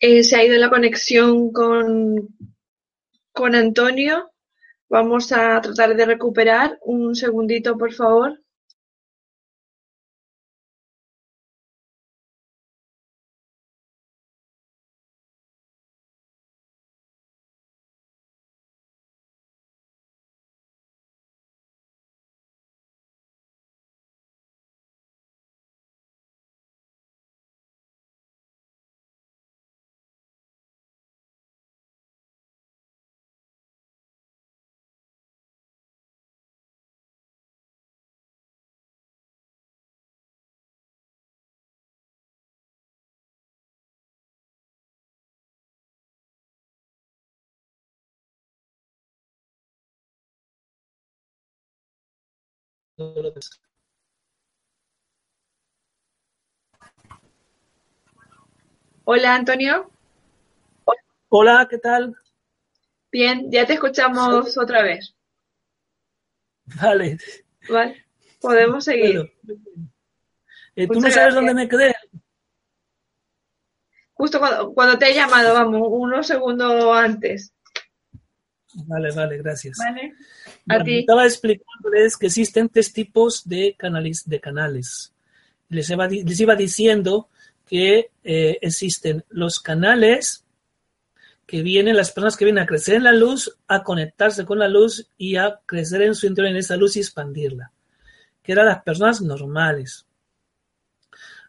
Eh, 0.09 0.23
se 0.23 0.37
ha 0.37 0.45
ido 0.45 0.57
la 0.57 0.71
conexión 0.71 1.51
con, 1.51 2.29
con 3.33 3.57
Antonio. 3.57 4.31
Vamos 4.89 5.33
a 5.33 5.61
tratar 5.61 5.97
de 5.97 6.07
recuperar. 6.07 6.79
Un 6.83 7.17
segundito, 7.17 7.77
por 7.77 7.93
favor. 7.93 8.39
Hola, 59.05 59.35
Antonio. 59.35 59.91
Hola, 61.29 61.67
¿qué 61.69 61.77
tal? 61.79 62.17
Bien, 63.13 63.51
ya 63.51 63.67
te 63.67 63.75
escuchamos 63.75 64.57
otra 64.57 64.83
vez. 64.83 65.15
Vale. 66.81 67.19
Vale, 67.69 68.07
podemos 68.41 68.85
seguir. 68.85 69.31
Eh, 70.75 70.87
¿Tú 70.87 71.01
no 71.01 71.11
sabes 71.11 71.35
dónde 71.35 71.53
me 71.53 71.69
quedé? 71.69 71.95
Justo 74.15 74.39
cuando, 74.39 74.73
cuando, 74.73 74.99
te 74.99 75.11
he 75.11 75.15
llamado, 75.15 75.53
vamos, 75.53 75.89
unos 75.91 76.27
segundos 76.27 76.97
antes. 76.97 77.53
Vale, 78.87 79.13
vale, 79.13 79.37
gracias. 79.39 79.77
Vale. 79.77 80.15
Estaba 80.69 81.25
explicándoles 81.25 82.17
que 82.17 82.27
existen 82.27 82.69
tres 82.69 82.93
tipos 82.93 83.49
de 83.49 83.75
canales. 83.79 84.29
De 84.29 84.41
canales. 84.41 85.13
Les, 85.69 85.89
iba, 85.91 86.07
les 86.09 86.41
iba 86.41 86.55
diciendo 86.55 87.29
que 87.67 88.11
eh, 88.25 88.59
existen 88.61 89.25
los 89.29 89.61
canales 89.61 90.45
que 91.47 91.63
vienen, 91.63 91.97
las 91.97 92.11
personas 92.11 92.37
que 92.37 92.45
vienen 92.45 92.65
a 92.65 92.67
crecer 92.67 92.97
en 92.97 93.05
la 93.05 93.13
luz, 93.13 93.57
a 93.69 93.83
conectarse 93.83 94.45
con 94.45 94.59
la 94.59 94.69
luz 94.69 95.09
y 95.17 95.37
a 95.37 95.61
crecer 95.65 96.03
en 96.03 96.15
su 96.15 96.27
interior 96.27 96.51
en 96.51 96.59
esa 96.59 96.77
luz 96.77 96.97
y 96.97 97.01
expandirla. 97.01 97.73
que 98.43 98.53
eran 98.53 98.67
las 98.67 98.83
personas 98.83 99.21
normales. 99.21 100.07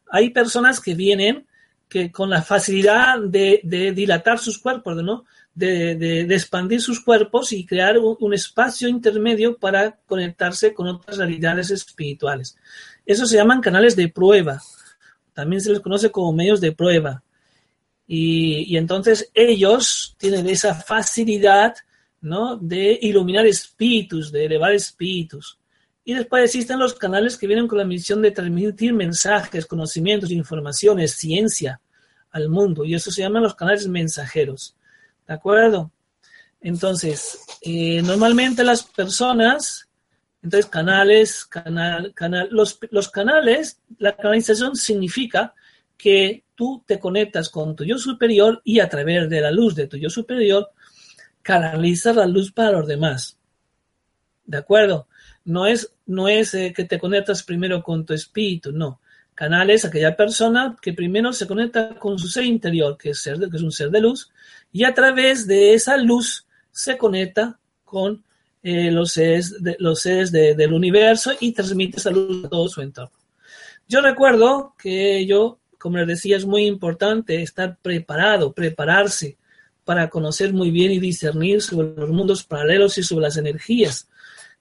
Hay 0.09 0.31
personas 0.31 0.79
que 0.79 0.95
vienen 0.95 1.45
que 1.87 2.11
con 2.11 2.29
la 2.29 2.41
facilidad 2.41 3.19
de, 3.19 3.61
dilatar 3.95 4.39
sus 4.39 4.57
cuerpos, 4.57 4.95
¿no? 5.03 5.25
De, 5.57 6.21
expandir 6.35 6.79
sus 6.81 6.99
cuerpos 6.99 7.51
y 7.51 7.65
crear 7.65 7.97
un, 7.97 8.33
espacio 8.33 8.87
intermedio 8.87 9.57
para 9.57 9.97
conectarse 10.05 10.71
con 10.71 10.87
otras 10.87 11.17
realidades 11.17 11.71
espirituales. 11.71 12.55
Eso 13.03 13.25
se 13.25 13.37
llaman 13.37 13.61
canales 13.61 13.95
de 13.95 14.07
prueba. 14.07 14.61
También 15.33 15.59
se 15.59 15.71
les 15.71 15.79
conoce 15.79 16.11
como 16.11 16.31
medios 16.31 16.61
de 16.61 16.73
prueba. 16.73 17.23
Y, 18.05 18.77
entonces 18.77 19.31
ellos 19.33 20.15
tienen 20.19 20.47
esa 20.47 20.75
facilidad, 20.75 21.75
¿no? 22.21 22.55
De 22.57 22.99
iluminar 23.01 23.47
espíritus, 23.47 24.31
de 24.31 24.45
elevar 24.45 24.73
espíritus. 24.73 25.57
Y 26.05 26.13
después 26.13 26.45
existen 26.45 26.77
los 26.77 26.93
canales 26.93 27.35
que 27.35 27.47
vienen 27.47 27.67
con 27.67 27.79
la 27.79 27.83
misión 27.83 28.21
de 28.21 28.31
transmitir 28.31 28.93
mensajes, 28.93 29.65
conocimientos, 29.65 30.29
informaciones, 30.31 31.13
ciencia 31.13 31.81
al 32.29 32.47
mundo. 32.47 32.85
Y 32.85 32.93
eso 32.93 33.09
se 33.11 33.23
llaman 33.23 33.43
los 33.43 33.55
canales 33.55 33.87
mensajeros. 33.87 34.76
¿De 35.27 35.33
acuerdo? 35.33 35.91
Entonces, 36.61 37.45
eh, 37.61 38.01
normalmente 38.01 38.63
las 38.63 38.83
personas, 38.83 39.87
entonces 40.41 40.69
canales, 40.69 41.45
canal, 41.45 42.13
canal, 42.13 42.47
los, 42.51 42.79
los 42.89 43.09
canales, 43.09 43.79
la 43.99 44.15
canalización 44.15 44.75
significa 44.75 45.53
que 45.97 46.43
tú 46.55 46.83
te 46.85 46.99
conectas 46.99 47.49
con 47.49 47.75
tu 47.75 47.83
yo 47.83 47.97
superior 47.97 48.61
y 48.63 48.79
a 48.79 48.89
través 48.89 49.29
de 49.29 49.41
la 49.41 49.51
luz 49.51 49.75
de 49.75 49.87
tu 49.87 49.97
yo 49.97 50.09
superior 50.09 50.71
canalizas 51.41 52.15
la 52.15 52.25
luz 52.25 52.51
para 52.51 52.71
los 52.71 52.87
demás. 52.87 53.37
¿De 54.45 54.57
acuerdo? 54.57 55.07
no 55.47 55.65
es, 55.65 55.93
no 56.05 56.27
es 56.27 56.53
eh, 56.53 56.73
que 56.75 56.83
te 56.83 56.99
conectas 56.99 57.41
primero 57.41 57.81
con 57.81 58.05
tu 58.05 58.13
espíritu, 58.13 58.71
no. 58.73 58.99
Canal 59.37 59.69
es 59.69 59.85
aquella 59.85 60.15
persona 60.15 60.75
que 60.81 60.93
primero 60.93 61.31
se 61.31 61.45
conecta 61.45 61.93
con 61.99 62.17
su 62.17 62.27
ser 62.27 62.45
interior, 62.45 62.97
que 62.97 63.11
es, 63.11 63.21
ser 63.21 63.37
que 63.37 63.57
es 63.57 63.61
un 63.61 63.71
ser 63.71 63.91
de 63.91 64.01
luz, 64.01 64.31
y 64.71 64.83
a 64.83 64.95
través 64.95 65.45
de 65.45 65.75
esa 65.75 65.95
luz 65.95 66.47
se 66.71 66.97
conecta 66.97 67.59
con 67.85 68.23
eh, 68.63 68.89
los 68.89 69.11
seres, 69.11 69.55
los 69.77 70.01
seres 70.01 70.31
del 70.31 70.73
universo 70.73 71.33
y 71.39 71.51
transmite 71.51 71.97
esa 71.97 72.09
luz 72.09 72.45
a 72.45 72.49
todo 72.49 72.67
su 72.67 72.81
entorno. 72.81 73.15
Yo 73.87 74.01
recuerdo 74.01 74.73
que 74.75 75.23
yo, 75.27 75.59
como 75.77 75.97
les 75.97 76.07
decía, 76.07 76.35
es 76.35 76.47
muy 76.47 76.65
importante 76.65 77.43
estar 77.43 77.77
preparado, 77.79 78.53
prepararse 78.53 79.37
para 79.85 80.09
conocer 80.09 80.51
muy 80.51 80.71
bien 80.71 80.91
y 80.91 80.99
discernir 80.99 81.61
sobre 81.61 81.89
los 81.95 82.09
mundos 82.09 82.43
paralelos 82.43 82.97
y 82.97 83.03
sobre 83.03 83.21
las 83.21 83.37
energías 83.37 84.09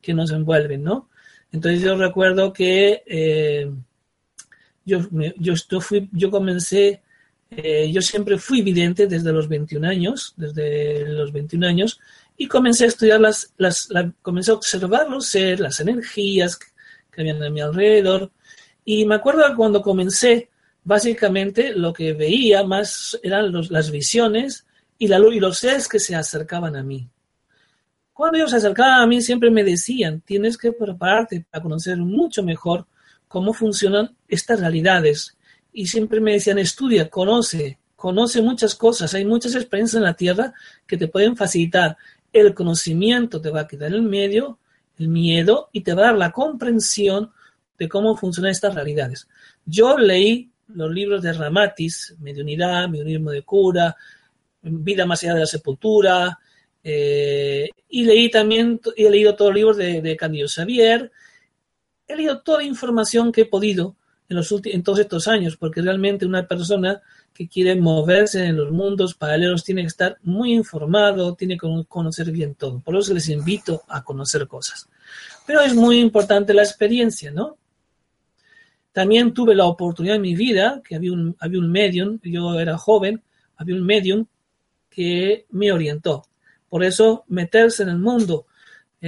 que 0.02 0.12
nos 0.12 0.32
envuelven, 0.32 0.82
¿no? 0.82 1.08
Entonces 1.50 1.80
yo 1.80 1.96
recuerdo 1.96 2.52
que 2.52 3.02
eh, 3.06 3.70
yo, 4.86 5.00
yo, 5.36 5.80
fui, 5.80 6.08
yo 6.12 6.30
comencé, 6.30 7.02
eh, 7.50 7.90
yo 7.92 8.00
siempre 8.00 8.38
fui 8.38 8.62
vidente 8.62 9.08
desde 9.08 9.32
los 9.32 9.48
21 9.48 9.86
años, 9.86 10.32
desde 10.36 11.04
los 11.06 11.32
21 11.32 11.66
años, 11.66 12.00
y 12.36 12.46
comencé 12.46 12.84
a 12.84 12.88
estudiar 12.88 13.20
las, 13.20 13.52
las 13.58 13.88
comencé 14.22 14.52
a 14.52 14.54
observar 14.54 15.10
los 15.10 15.26
seres, 15.26 15.60
las 15.60 15.80
energías 15.80 16.56
que, 16.56 16.66
habían 17.18 17.42
a 17.42 17.50
mi 17.50 17.60
alrededor, 17.60 18.30
y 18.84 19.04
me 19.06 19.16
acuerdo 19.16 19.42
cuando 19.56 19.82
comencé, 19.82 20.50
básicamente 20.84 21.72
lo 21.72 21.92
que 21.92 22.12
veía 22.12 22.62
más 22.62 23.18
eran 23.22 23.52
las 23.70 23.90
visiones 23.90 24.66
y, 24.98 25.08
la, 25.08 25.18
y 25.18 25.40
los 25.40 25.58
seres 25.58 25.88
que 25.88 25.98
se 25.98 26.14
acercaban 26.14 26.76
a 26.76 26.82
mí. 26.82 27.08
Cuando 28.12 28.38
ellos 28.38 28.50
se 28.50 28.58
acercaban 28.58 29.00
a 29.02 29.06
mí 29.06 29.20
siempre 29.20 29.50
me 29.50 29.64
decían, 29.64 30.20
tienes 30.20 30.56
que 30.56 30.72
prepararte 30.72 31.44
para 31.50 31.62
conocer 31.62 31.96
mucho 31.96 32.42
mejor 32.42 32.86
cómo 33.28 33.52
funcionan 33.52 34.16
estas 34.28 34.60
realidades. 34.60 35.36
Y 35.72 35.86
siempre 35.86 36.20
me 36.20 36.32
decían, 36.32 36.58
estudia, 36.58 37.08
conoce, 37.08 37.78
conoce 37.94 38.42
muchas 38.42 38.74
cosas, 38.74 39.12
hay 39.14 39.24
muchas 39.24 39.54
experiencias 39.54 39.98
en 39.98 40.04
la 40.04 40.14
Tierra 40.14 40.54
que 40.86 40.96
te 40.96 41.08
pueden 41.08 41.36
facilitar. 41.36 41.96
El 42.32 42.54
conocimiento 42.54 43.40
te 43.40 43.50
va 43.50 43.60
a 43.60 43.68
quitar 43.68 43.92
el 43.92 44.02
medio, 44.02 44.58
el 44.98 45.08
miedo 45.08 45.68
y 45.72 45.82
te 45.82 45.94
va 45.94 46.02
a 46.02 46.06
dar 46.06 46.16
la 46.16 46.32
comprensión 46.32 47.30
de 47.78 47.88
cómo 47.88 48.16
funcionan 48.16 48.52
estas 48.52 48.74
realidades. 48.74 49.28
Yo 49.64 49.98
leí 49.98 50.50
los 50.68 50.90
libros 50.90 51.22
de 51.22 51.32
Ramatis, 51.32 52.14
Mediunidad, 52.18 52.88
Mediunismo 52.88 53.30
de 53.30 53.42
Cura, 53.42 53.94
Vida 54.62 55.06
más 55.06 55.22
allá 55.22 55.34
de 55.34 55.40
la 55.40 55.46
sepultura, 55.46 56.38
eh, 56.82 57.68
y 57.88 58.04
leí 58.04 58.30
también, 58.30 58.80
he 58.96 59.10
leído 59.10 59.34
todos 59.34 59.50
los 59.50 59.56
libros 59.56 59.76
de, 59.76 60.00
de 60.00 60.16
Candido 60.16 60.48
Xavier, 60.48 61.12
he 62.06 62.16
leído 62.16 62.40
toda 62.40 62.58
la 62.58 62.64
información 62.64 63.32
que 63.32 63.42
he 63.42 63.46
podido 63.46 63.96
en, 64.28 64.36
los 64.36 64.52
en 64.64 64.82
todos 64.82 64.98
estos 64.98 65.28
años, 65.28 65.56
porque 65.56 65.82
realmente 65.82 66.26
una 66.26 66.46
persona 66.46 67.00
que 67.32 67.48
quiere 67.48 67.76
moverse 67.76 68.46
en 68.46 68.56
los 68.56 68.70
mundos 68.70 69.14
paralelos 69.14 69.62
tiene 69.62 69.82
que 69.82 69.88
estar 69.88 70.16
muy 70.22 70.52
informado, 70.52 71.34
tiene 71.34 71.58
que 71.58 71.68
conocer 71.86 72.30
bien 72.30 72.54
todo. 72.54 72.80
Por 72.80 72.96
eso 72.96 73.12
les 73.12 73.28
invito 73.28 73.82
a 73.88 74.02
conocer 74.02 74.46
cosas. 74.48 74.88
Pero 75.46 75.60
es 75.60 75.74
muy 75.74 76.00
importante 76.00 76.54
la 76.54 76.62
experiencia, 76.62 77.30
¿no? 77.30 77.58
También 78.92 79.34
tuve 79.34 79.54
la 79.54 79.66
oportunidad 79.66 80.16
en 80.16 80.22
mi 80.22 80.34
vida, 80.34 80.80
que 80.82 80.96
había 80.96 81.12
un, 81.12 81.36
había 81.38 81.58
un 81.58 81.70
medium, 81.70 82.18
yo 82.22 82.58
era 82.58 82.78
joven, 82.78 83.22
había 83.56 83.74
un 83.74 83.84
medium 83.84 84.26
que 84.88 85.44
me 85.50 85.70
orientó. 85.70 86.24
Por 86.70 86.82
eso 86.82 87.24
meterse 87.28 87.82
en 87.82 87.90
el 87.90 87.98
mundo 87.98 88.46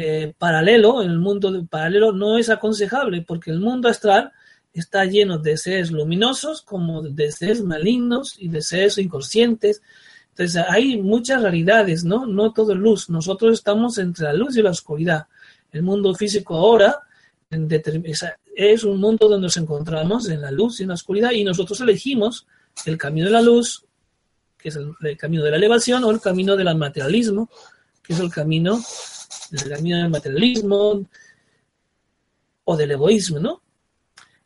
eh, 0.00 0.34
paralelo, 0.38 1.02
el 1.02 1.18
mundo 1.18 1.66
paralelo 1.68 2.12
no 2.12 2.38
es 2.38 2.50
aconsejable 2.50 3.22
porque 3.22 3.50
el 3.50 3.60
mundo 3.60 3.88
astral 3.88 4.32
está 4.72 5.04
lleno 5.04 5.38
de 5.38 5.56
seres 5.56 5.90
luminosos 5.90 6.62
como 6.62 7.02
de 7.02 7.32
seres 7.32 7.62
malignos 7.62 8.36
y 8.38 8.48
de 8.48 8.62
seres 8.62 8.98
inconscientes. 8.98 9.82
Entonces 10.30 10.62
hay 10.68 11.00
muchas 11.02 11.42
realidades, 11.42 12.04
¿no? 12.04 12.26
No 12.26 12.52
todo 12.52 12.72
es 12.72 12.78
luz. 12.78 13.10
Nosotros 13.10 13.54
estamos 13.54 13.98
entre 13.98 14.24
la 14.24 14.34
luz 14.34 14.56
y 14.56 14.62
la 14.62 14.70
oscuridad. 14.70 15.26
El 15.72 15.82
mundo 15.82 16.14
físico 16.14 16.54
ahora 16.56 17.00
es 18.54 18.84
un 18.84 19.00
mundo 19.00 19.28
donde 19.28 19.46
nos 19.46 19.56
encontramos 19.56 20.28
en 20.28 20.42
la 20.42 20.50
luz 20.50 20.78
y 20.78 20.82
en 20.82 20.90
la 20.90 20.94
oscuridad 20.94 21.30
y 21.32 21.44
nosotros 21.44 21.80
elegimos 21.80 22.46
el 22.86 22.96
camino 22.96 23.26
de 23.26 23.32
la 23.32 23.42
luz 23.42 23.84
que 24.58 24.68
es 24.68 24.76
el, 24.76 25.16
camino 25.16 25.44
de 25.44 25.52
la 25.52 25.56
elevación, 25.56 26.04
o 26.04 26.10
el 26.10 26.20
camino 26.20 26.56
del 26.56 26.74
materialismo, 26.76 27.48
que 28.02 28.12
es 28.12 28.20
el 28.20 28.30
camino, 28.30 28.82
el 29.52 29.68
camino 29.68 29.98
del 29.98 30.10
materialismo 30.10 31.06
o 32.64 32.76
del 32.76 32.90
egoísmo, 32.90 33.38
¿no? 33.38 33.62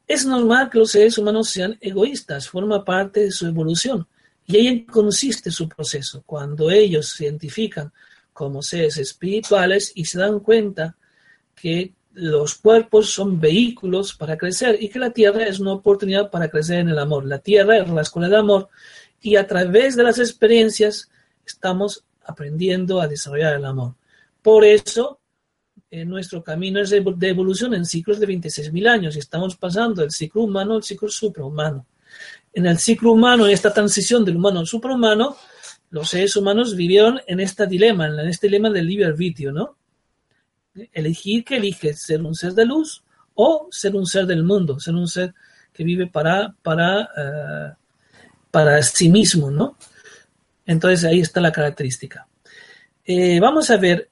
Es 0.07 0.27
normal 0.27 0.69
que 0.71 0.79
los 0.79 0.91
seres 0.91 1.17
humanos 1.19 1.49
sean 1.49 1.79
egoístas, 1.81 2.49
forma 2.49 2.85
parte 2.85 3.21
de 3.21 3.31
su 3.31 3.47
evolución. 3.47 4.07
Y 4.47 4.57
ahí 4.57 4.85
consiste 4.85 5.51
su 5.51 5.69
proceso, 5.69 6.23
cuando 6.27 6.71
ellos 6.71 7.11
se 7.11 7.25
identifican 7.25 7.93
como 8.33 8.63
seres 8.63 8.99
espirituales 8.99 9.93
y 9.95 10.05
se 10.05 10.19
dan 10.19 10.41
cuenta 10.41 10.97
que 11.55 11.95
los 12.15 12.57
cuerpos 12.57 13.11
son 13.11 13.41
vehículos 13.41 14.15
para 14.15 14.37
crecer 14.37 14.77
y 14.83 14.89
que 14.89 14.99
la 14.99 15.11
tierra 15.11 15.45
es 15.45 15.61
una 15.61 15.73
oportunidad 15.73 16.31
para 16.31 16.49
crecer 16.49 16.81
en 16.81 16.91
el 16.91 16.99
amor. 16.99 17.25
La 17.25 17.39
tierra 17.39 17.79
es 17.79 17.89
la 17.89 18.03
escuela 18.03 18.29
de 18.29 18.37
amor 18.37 18.69
y 19.21 19.37
a 19.37 19.47
través 19.47 19.97
de 19.97 20.03
las 20.03 20.19
experiencias 20.19 21.09
estamos 21.47 22.05
aprendiendo 22.25 23.01
a 23.01 23.09
desarrollar 23.09 23.55
el 23.55 23.65
amor. 23.65 23.95
Por 24.43 24.65
eso, 24.65 25.21
en 25.91 26.09
nuestro 26.09 26.43
camino 26.43 26.81
es 26.81 26.91
de 26.91 27.29
evolución 27.29 27.75
en 27.75 27.85
ciclos 27.85 28.19
de 28.19 28.27
26.000 28.27 28.89
años 28.89 29.17
y 29.17 29.21
estamos 29.21 29.57
pasando 29.57 30.03
del 30.03 30.11
ciclo 30.11 30.43
humano 30.43 30.75
al 30.75 30.83
ciclo 30.83 31.09
suprahumano. 31.09 31.87
En 32.53 32.67
el 32.67 32.79
ciclo 32.79 33.13
humano, 33.13 33.47
en 33.47 33.53
esta 33.53 33.73
transición 33.73 34.25
del 34.25 34.37
humano 34.37 34.61
al 34.61 34.67
suprahumano, 34.67 35.37
los 35.91 36.09
seres 36.09 36.37
humanos 36.37 36.75
vivieron 36.75 37.21
en 37.27 37.41
este 37.41 37.67
dilema, 37.67 38.07
en 38.07 38.29
este 38.29 38.47
dilema 38.47 38.71
del 38.71 38.87
libre 38.87 39.07
arbitrio, 39.07 39.53
¿no? 39.53 39.77
Elegir 40.93 41.45
que 41.45 41.57
elige 41.57 41.95
ser 41.95 42.23
un 42.23 42.35
ser 42.35 42.53
de 42.53 42.65
luz 42.65 43.03
o 43.35 43.69
ser 43.71 43.95
un 43.95 44.07
ser 44.07 44.27
del 44.27 44.43
mundo, 44.43 44.81
ser 44.81 44.95
un 44.95 45.07
ser 45.07 45.35
que 45.73 45.85
vive 45.85 46.07
para, 46.07 46.55
para 46.63 47.03
eh, 47.17 47.73
para 48.53 48.81
sí 48.83 49.09
mismo, 49.09 49.51
¿no? 49.51 49.77
Entonces 50.65 51.05
ahí 51.05 51.21
está 51.21 51.41
la 51.41 51.51
característica. 51.51 52.29
Eh, 53.05 53.41
vamos 53.41 53.71
a 53.71 53.79
ver, 53.79 54.11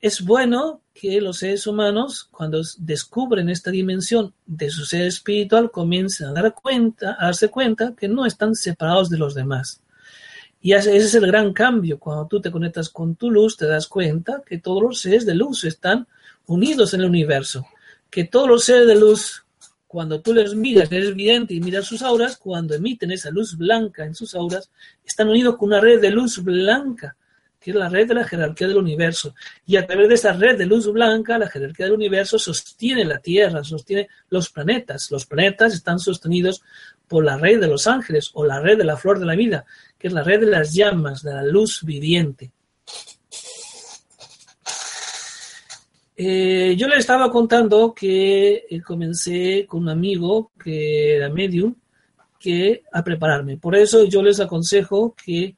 es 0.00 0.22
bueno 0.22 0.80
que 0.94 1.20
los 1.20 1.38
seres 1.38 1.66
humanos, 1.66 2.28
cuando 2.30 2.62
descubren 2.78 3.50
esta 3.50 3.70
dimensión 3.70 4.32
de 4.46 4.70
su 4.70 4.84
ser 4.84 5.02
espiritual, 5.02 5.70
comiencen 5.70 6.28
a 6.28 6.32
dar 6.32 6.54
cuenta, 6.54 7.16
a 7.18 7.26
darse 7.26 7.48
cuenta 7.48 7.94
que 7.94 8.08
no 8.08 8.24
están 8.24 8.54
separados 8.54 9.10
de 9.10 9.18
los 9.18 9.34
demás. 9.34 9.82
Y 10.62 10.72
ese 10.72 10.96
es 10.96 11.14
el 11.14 11.26
gran 11.26 11.52
cambio. 11.52 11.98
Cuando 11.98 12.26
tú 12.26 12.40
te 12.40 12.50
conectas 12.50 12.88
con 12.88 13.14
tu 13.14 13.30
luz, 13.30 13.56
te 13.56 13.66
das 13.66 13.86
cuenta 13.86 14.42
que 14.44 14.58
todos 14.58 14.82
los 14.82 15.00
seres 15.00 15.26
de 15.26 15.34
luz 15.34 15.64
están 15.64 16.06
unidos 16.46 16.94
en 16.94 17.00
el 17.02 17.08
universo. 17.08 17.66
Que 18.10 18.24
todos 18.24 18.48
los 18.48 18.64
seres 18.64 18.86
de 18.86 18.96
luz 18.96 19.44
cuando 19.86 20.20
tú 20.20 20.32
les 20.32 20.54
miras, 20.54 20.92
eres 20.92 21.16
vidente 21.16 21.52
y 21.52 21.60
miras 21.60 21.84
sus 21.84 22.02
auras, 22.02 22.36
cuando 22.36 22.74
emiten 22.74 23.10
esa 23.10 23.30
luz 23.30 23.56
blanca 23.56 24.04
en 24.04 24.14
sus 24.14 24.36
auras, 24.36 24.70
están 25.04 25.28
unidos 25.28 25.56
con 25.56 25.70
una 25.70 25.80
red 25.80 26.00
de 26.00 26.10
luz 26.10 26.40
blanca 26.44 27.16
que 27.60 27.70
es 27.70 27.76
la 27.76 27.90
red 27.90 28.08
de 28.08 28.14
la 28.14 28.24
jerarquía 28.24 28.66
del 28.66 28.78
universo. 28.78 29.34
Y 29.66 29.76
a 29.76 29.86
través 29.86 30.08
de 30.08 30.14
esa 30.14 30.32
red 30.32 30.56
de 30.56 30.64
luz 30.64 30.90
blanca, 30.90 31.38
la 31.38 31.48
jerarquía 31.48 31.86
del 31.86 31.94
universo 31.94 32.38
sostiene 32.38 33.04
la 33.04 33.18
Tierra, 33.18 33.62
sostiene 33.62 34.08
los 34.30 34.48
planetas. 34.48 35.10
Los 35.10 35.26
planetas 35.26 35.74
están 35.74 35.98
sostenidos 35.98 36.62
por 37.06 37.24
la 37.24 37.36
red 37.36 37.60
de 37.60 37.66
los 37.66 37.86
ángeles 37.86 38.30
o 38.32 38.46
la 38.46 38.60
red 38.60 38.78
de 38.78 38.84
la 38.84 38.96
flor 38.96 39.18
de 39.18 39.26
la 39.26 39.36
vida, 39.36 39.66
que 39.98 40.08
es 40.08 40.12
la 40.14 40.22
red 40.22 40.40
de 40.40 40.46
las 40.46 40.72
llamas, 40.72 41.22
de 41.22 41.34
la 41.34 41.42
luz 41.42 41.84
viviente. 41.84 42.50
Eh, 46.16 46.74
yo 46.76 46.86
le 46.86 46.96
estaba 46.96 47.30
contando 47.30 47.94
que 47.94 48.66
eh, 48.68 48.82
comencé 48.82 49.66
con 49.66 49.82
un 49.82 49.88
amigo 49.88 50.52
que 50.62 51.16
era 51.16 51.30
medium 51.30 51.74
que 52.38 52.82
a 52.92 53.02
prepararme. 53.04 53.56
Por 53.58 53.76
eso 53.76 54.04
yo 54.04 54.22
les 54.22 54.40
aconsejo 54.40 55.14
que 55.14 55.56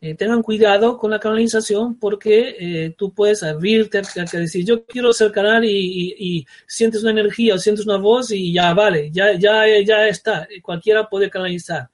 eh, 0.00 0.14
tengan 0.14 0.42
cuidado 0.42 0.96
con 0.96 1.10
la 1.10 1.20
canalización 1.20 1.96
porque 1.98 2.94
tú 2.96 3.12
puedes 3.12 3.42
abrirte 3.42 3.98
a, 3.98 4.38
decir 4.38 4.64
yo 4.64 4.84
quiero 4.86 5.12
ser 5.12 5.30
canal 5.30 5.64
y, 5.64 6.46
sientes 6.66 7.02
una 7.02 7.10
energía 7.12 7.54
o 7.54 7.58
sientes 7.58 7.84
una 7.84 7.98
voz 7.98 8.30
y 8.30 8.52
ya 8.52 8.72
vale, 8.72 9.10
ya, 9.10 9.34
ya, 9.34 9.64
ya 9.84 10.08
está. 10.08 10.48
Cualquiera 10.62 11.08
puede 11.08 11.28
canalizar. 11.28 11.90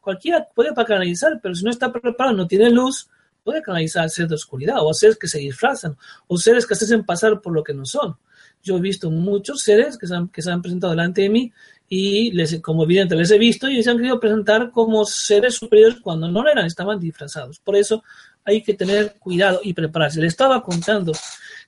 Cualquiera 0.00 0.48
puede 0.54 0.72
canalizar, 0.74 1.38
pero 1.42 1.54
si 1.54 1.64
no 1.64 1.70
está 1.70 1.92
preparado, 1.92 2.34
no 2.34 2.46
tiene 2.46 2.70
luz, 2.70 3.08
puede 3.44 3.62
canalizar 3.62 4.08
seres 4.08 4.30
de 4.30 4.34
oscuridad 4.34 4.76
o 4.80 4.94
seres 4.94 5.16
que 5.18 5.28
se 5.28 5.38
disfrazan 5.38 5.96
o 6.26 6.36
seres 6.38 6.66
que 6.66 6.74
se 6.74 6.84
hacen 6.84 7.04
pasar 7.04 7.40
por 7.40 7.52
lo 7.52 7.62
que 7.62 7.74
no 7.74 7.84
son. 7.84 8.16
Yo 8.62 8.76
he 8.76 8.80
visto 8.80 9.10
muchos 9.10 9.60
seres 9.60 9.96
que 9.98 10.06
se 10.06 10.14
que 10.32 10.42
se 10.42 10.50
han 10.50 10.62
presentado 10.62 10.92
delante 10.92 11.22
de 11.22 11.30
mí 11.30 11.52
y 11.92 12.30
les, 12.30 12.60
como 12.60 12.84
evidente 12.84 13.16
les 13.16 13.32
he 13.32 13.36
visto 13.36 13.68
y 13.68 13.82
se 13.82 13.90
han 13.90 13.96
querido 13.96 14.20
presentar 14.20 14.70
como 14.70 15.04
seres 15.04 15.56
superiores 15.56 15.98
cuando 16.00 16.28
no 16.28 16.40
lo 16.40 16.48
eran, 16.48 16.64
estaban 16.64 17.00
disfrazados. 17.00 17.58
Por 17.58 17.74
eso 17.74 18.04
hay 18.44 18.62
que 18.62 18.74
tener 18.74 19.16
cuidado 19.18 19.60
y 19.64 19.74
prepararse. 19.74 20.20
Le 20.20 20.28
estaba 20.28 20.62
contando 20.62 21.12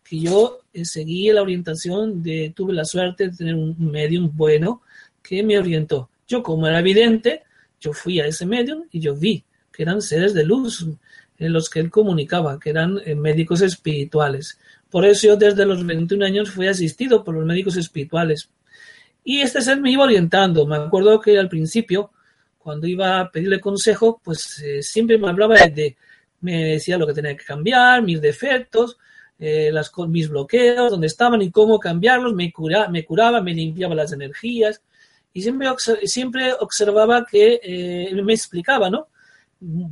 que 0.05 0.21
yo 0.21 0.61
eh, 0.73 0.85
seguí 0.85 1.31
la 1.33 1.43
orientación 1.43 2.23
de, 2.23 2.53
tuve 2.55 2.73
la 2.73 2.85
suerte 2.85 3.29
de 3.29 3.37
tener 3.37 3.57
un 3.57 3.75
medium 3.79 4.31
bueno 4.33 4.83
que 5.21 5.43
me 5.43 5.59
orientó. 5.59 6.09
Yo 6.29 6.41
como 6.41 6.69
era 6.69 6.79
evidente, 6.79 7.43
yo 7.81 7.93
fui 7.93 8.21
a 8.21 8.27
ese 8.27 8.47
medium 8.47 8.85
y 8.93 9.01
yo 9.01 9.17
vi 9.17 9.45
que 9.73 9.83
eran 9.83 10.01
seres 10.01 10.35
de 10.35 10.45
luz, 10.45 10.87
en 11.39 11.53
los 11.53 11.69
que 11.69 11.81
él 11.81 11.91
comunicaba, 11.91 12.61
que 12.61 12.71
eran 12.71 13.01
eh, 13.05 13.17
médicos 13.17 13.61
espirituales. 13.61 14.57
Por 14.89 15.05
eso 15.05 15.27
yo 15.27 15.37
desde 15.37 15.67
los 15.67 15.85
21 15.85 16.25
años 16.25 16.51
fui 16.51 16.69
asistido 16.69 17.25
por 17.25 17.35
los 17.35 17.45
médicos 17.45 17.77
espirituales. 17.77 18.49
Y 19.25 19.41
este 19.41 19.61
ser 19.63 19.81
me 19.81 19.91
iba 19.91 20.05
orientando. 20.05 20.67
Me 20.67 20.77
acuerdo 20.77 21.21
que 21.21 21.39
al 21.39 21.49
principio, 21.49 22.11
cuando 22.59 22.87
iba 22.87 23.21
a 23.21 23.31
pedirle 23.31 23.61
consejo, 23.61 24.21
pues 24.23 24.61
eh, 24.61 24.83
siempre 24.83 25.19
me 25.19 25.29
hablaba 25.29 25.57
de, 25.57 25.97
me 26.41 26.73
decía 26.75 26.99
lo 26.99 27.07
que 27.07 27.15
tenía 27.15 27.37
que 27.37 27.45
cambiar, 27.45 28.03
mis 28.03 28.21
defectos, 28.21 28.99
eh, 29.39 29.71
las, 29.73 29.93
mis 30.09 30.29
bloqueos, 30.29 30.91
dónde 30.91 31.07
estaban 31.07 31.43
y 31.43 31.51
cómo 31.51 31.79
cambiarlos, 31.79 32.35
me, 32.35 32.53
cura, 32.53 32.89
me 32.89 33.05
curaba, 33.05 33.41
me 33.41 33.55
limpiaba 33.55 33.95
las 33.95 34.13
energías. 34.13 34.83
Y 35.33 35.43
siempre, 35.43 35.69
siempre 36.05 36.53
observaba 36.53 37.25
que 37.25 38.11
me 38.23 38.35
explicaba, 38.35 38.91
¿no? 38.91 39.09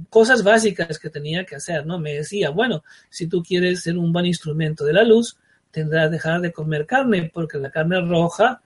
cosas 0.09 0.43
básicas 0.43 0.99
que 0.99 1.11
tenía 1.11 1.45
que 1.45 1.57
hacer, 1.57 1.87
¿no? 1.87 1.99
Me 1.99 2.15
decía, 2.15 2.51
bueno, 2.51 2.83
si 3.09 3.27
tú 3.29 3.43
quieres 3.43 3.83
ser 3.83 3.97
un 3.99 4.13
buen 4.13 4.27
instrumento 4.27 4.85
de 4.85 4.93
la 4.93 5.05
luz, 5.05 5.37
tendrás 5.71 6.09
que 6.09 6.13
dejar 6.13 6.41
de 6.41 6.53
comer 6.53 6.87
carne, 6.87 7.31
porque 7.33 7.59
la 7.59 7.71
carne 7.71 8.01
roja, 8.01 8.63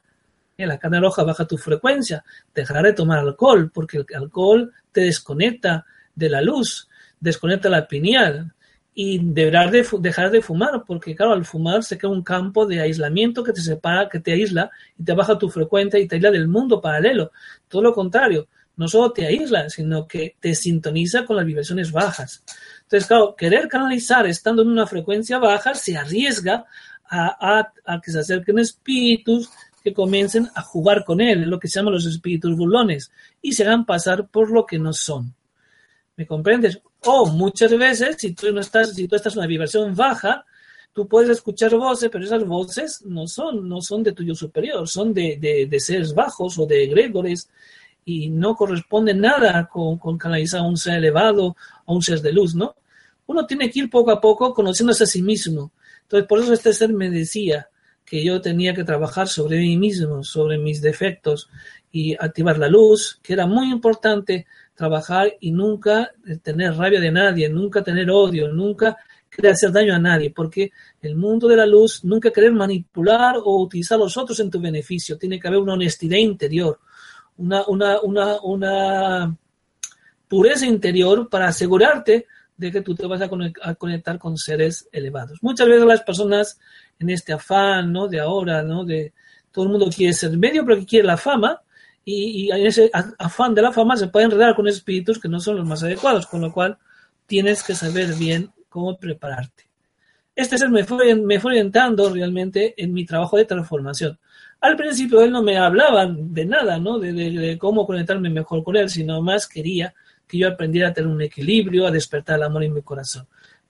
eh, 0.57 0.67
la 0.67 0.79
carne 0.79 1.01
roja 1.01 1.23
baja 1.23 1.47
tu 1.47 1.57
frecuencia, 1.57 2.25
dejar 2.55 2.85
de 2.85 2.93
tomar 2.93 3.19
alcohol, 3.19 3.71
porque 3.73 3.99
el 3.99 4.07
alcohol 4.15 4.73
te 4.93 5.03
desconecta 5.03 5.87
de 6.15 6.31
la 6.31 6.41
luz, 6.41 6.89
desconecta 7.21 7.69
la 7.69 7.89
pineal, 7.89 8.55
y 8.95 9.19
deberás 9.19 9.73
de 9.73 9.87
dejar 9.99 10.31
de 10.31 10.41
fumar, 10.41 10.85
porque 10.87 11.17
claro, 11.17 11.33
al 11.33 11.45
fumar 11.45 11.83
se 11.83 11.99
crea 11.99 12.11
un 12.11 12.23
campo 12.23 12.65
de 12.65 12.81
aislamiento 12.81 13.43
que 13.43 13.53
te 13.53 13.61
separa, 13.61 14.09
que 14.09 14.21
te 14.21 14.33
aísla 14.33 14.71
y 14.97 15.03
te 15.03 15.13
baja 15.13 15.37
tu 15.37 15.51
frecuencia 15.51 15.99
y 15.99 16.07
te 16.07 16.15
aísla 16.15 16.31
del 16.31 16.47
mundo 16.47 16.81
paralelo. 16.81 17.33
Todo 17.67 17.83
lo 17.83 17.93
contrario, 17.93 18.47
no 18.77 18.87
solo 18.87 19.13
te 19.13 19.27
aísla, 19.27 19.69
sino 19.69 20.07
que 20.07 20.37
te 20.39 20.55
sintoniza 20.55 21.25
con 21.25 21.37
las 21.37 21.45
vibraciones 21.45 21.91
bajas. 21.91 22.45
Entonces, 22.83 23.09
claro, 23.09 23.35
querer 23.37 23.67
canalizar 23.67 24.27
estando 24.27 24.63
en 24.63 24.69
una 24.69 24.87
frecuencia 24.87 25.39
baja 25.39 25.75
se 25.75 25.97
arriesga 25.97 26.65
a, 27.11 27.73
que 28.03 28.11
se 28.11 28.21
acerquen 28.21 28.59
espíritus 28.59 29.51
que 29.85 29.93
comiencen 29.93 30.49
a 30.55 30.63
jugar 30.63 31.05
con 31.05 31.21
él, 31.21 31.43
lo 31.43 31.61
que 31.61 31.69
se 31.69 31.79
llama 31.79 31.91
los 31.91 32.07
espíritus 32.07 32.57
burlones, 32.57 33.13
y 33.43 33.53
se 33.53 33.65
hagan 33.65 33.85
pasar 33.85 34.29
por 34.29 34.51
lo 34.51 34.65
que 34.65 34.79
no 34.79 34.95
son. 34.95 35.35
¿Me 36.17 36.27
comprendes? 36.27 36.81
O 37.01 37.27
muchas 37.27 37.77
veces, 37.77 38.17
si 38.19 38.33
tú 38.33 38.51
no 38.51 38.61
estás, 38.61 38.95
si 38.95 39.07
tú 39.07 39.15
estás 39.15 39.35
en 39.35 39.41
una 39.41 39.47
vibración 39.47 39.95
baja, 39.95 40.47
tú 40.95 41.07
puedes 41.07 41.29
escuchar 41.29 41.75
voces, 41.77 42.09
pero 42.11 42.25
esas 42.25 42.47
voces 42.47 43.03
no 43.05 43.27
son, 43.27 43.69
no 43.69 43.83
son 43.83 44.03
de 44.03 44.13
tuyo 44.13 44.35
superior, 44.35 44.89
son 44.89 45.13
de, 45.13 45.37
de, 45.39 45.67
de 45.67 45.81
seres 45.81 46.15
bajos 46.15 46.59
o 46.59 46.65
de 46.65 46.85
egregores 46.85 47.51
y 48.07 48.31
no 48.31 48.57
corresponde 48.57 49.13
nada 49.13 49.69
con, 49.71 49.99
con 49.99 50.17
canalizar 50.17 50.61
a 50.61 50.67
un 50.67 50.79
ser 50.79 50.95
elevado, 50.95 51.57
a 51.85 51.93
un 51.93 52.01
ser 52.01 52.23
de 52.23 52.33
luz, 52.33 52.55
¿no? 52.55 52.75
Uno 53.27 53.47
tiene 53.47 53.71
que 53.71 53.81
ir 53.81 53.91
poco 53.91 54.11
a 54.11 54.21
poco 54.21 54.55
conociéndose 54.55 55.05
a 55.05 55.07
sí 55.07 55.21
mismo. 55.21 55.73
Entonces, 56.03 56.27
por 56.27 56.39
eso 56.39 56.55
este 56.55 56.73
ser 56.73 56.91
me 56.93 57.11
decía 57.11 57.69
que 58.05 58.25
yo 58.25 58.41
tenía 58.41 58.75
que 58.75 58.85
trabajar 58.85 59.29
sobre 59.29 59.59
mí 59.59 59.77
mismo, 59.77 60.23
sobre 60.23 60.59
mis 60.59 60.81
defectos 60.83 61.49
y 61.91 62.15
activar 62.15 62.59
la 62.59 62.69
luz, 62.69 63.19
que 63.23 63.33
era 63.33 63.47
muy 63.47 63.71
importante 63.71 64.47
trabajar 64.75 65.35
y 65.41 65.53
nunca 65.53 66.13
tener 66.43 66.75
rabia 66.75 67.01
de 67.01 67.13
nadie, 67.13 67.49
nunca 67.49 67.83
tener 67.83 68.11
odio, 68.11 68.53
nunca 68.53 68.97
querer 69.31 69.53
hacer 69.53 69.73
daño 69.73 69.95
a 69.95 69.99
nadie, 69.99 70.31
porque 70.31 70.73
el 71.03 71.17
mundo 71.17 71.49
de 71.49 71.57
la 71.57 71.67
luz 71.67 72.05
nunca 72.05 72.31
querer 72.31 72.53
manipular 72.53 73.37
o 73.37 73.63
utilizar 73.63 73.97
a 73.97 74.03
los 74.03 74.17
otros 74.17 74.39
en 74.41 74.51
tu 74.51 74.61
beneficio, 74.61 75.19
tiene 75.19 75.41
que 75.41 75.49
haber 75.49 75.61
una 75.61 75.75
honestidad 75.75 76.19
interior, 76.19 76.79
una, 77.37 77.67
una, 77.67 78.01
una, 78.01 78.41
una 78.43 79.37
pureza 80.29 80.67
interior 80.67 81.29
para 81.29 81.49
asegurarte 81.49 82.27
de 82.57 82.71
que 82.71 82.81
tú 82.81 82.95
te 82.95 83.07
vas 83.07 83.21
a 83.21 83.75
conectar 83.75 84.19
con 84.19 84.37
seres 84.37 84.89
elevados. 84.93 85.39
Muchas 85.43 85.67
veces 85.67 85.85
las 85.85 86.03
personas 86.03 86.59
en 86.99 87.11
este 87.11 87.33
afán, 87.33 87.93
¿no? 87.93 88.07
De 88.07 88.21
ahora, 88.21 88.63
¿no? 88.63 88.85
De 88.85 89.13
todo 89.51 89.65
el 89.65 89.71
mundo 89.71 89.91
quiere 89.95 90.13
ser 90.13 90.37
medio, 90.37 90.65
pero 90.65 90.79
que 90.79 90.87
quiere 90.87 91.07
la 91.07 91.17
fama, 91.17 91.63
y, 92.05 92.51
en 92.51 92.67
ese 92.67 92.91
afán 93.19 93.55
de 93.55 93.63
la 93.63 93.73
fama 93.73 93.97
se 93.97 94.09
puede 94.09 94.27
enredar 94.27 94.55
con 94.55 94.69
espíritus 94.69 95.19
que 95.19 95.29
no 95.29 95.41
son 95.41 95.57
los 95.57 95.67
más 95.67 95.83
adecuados, 95.83 96.27
con 96.27 96.41
lo 96.41 96.53
cual 96.53 96.77
tienes 97.27 97.63
que 97.63 97.75
saber 97.75 98.15
bien 98.15 98.51
cómo 98.69 98.99
prepararte. 98.99 99.65
Este 100.37 100.59
ser 100.59 100.69
me 100.69 100.85
fue, 100.85 101.15
me 101.15 101.41
fue 101.41 101.53
orientando 101.53 102.11
realmente 102.11 102.75
en 102.77 102.93
mi 102.93 103.07
trabajo 103.07 103.37
de 103.37 103.45
transformación. 103.45 104.19
Al 104.61 104.77
principio 104.77 105.23
él 105.23 105.31
no 105.31 105.43
me 105.43 105.57
hablaba 105.57 106.07
de 106.07 106.45
nada, 106.45 106.79
¿no? 106.79 106.99
De, 106.99 107.57
cómo 107.59 107.87
conectarme 107.87 108.31
mejor 108.31 108.65
con 108.65 108.77
él, 108.77 108.91
sino 108.91 109.23
más 109.23 109.47
quería 109.47 109.95
que 110.27 110.39
yo 110.39 110.49
aprendiera 110.49 110.89
a 110.89 110.93
tener 110.93 111.11
un 111.11 111.23
equilibrio, 111.23 111.87
a 111.87 111.91
despertar 111.91 112.37
el 112.37 112.45
amor 112.45 112.65
en 112.65 112.75
mi 112.75 112.83
corazón 112.83 113.27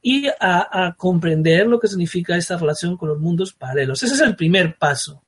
y 0.07 0.26
a, 0.38 0.94
comprender 0.98 1.66
lo 1.66 1.80
que 1.80 1.88
significa 1.88 2.36
esta 2.36 2.59
relación 2.59 2.94
con 2.94 3.09
los 3.09 3.18
mundos 3.18 3.55
paralelos. 3.55 4.02
Ese 4.02 4.14
es 4.14 4.20
el 4.20 4.36
primer 4.36 4.76
paso. 4.76 5.22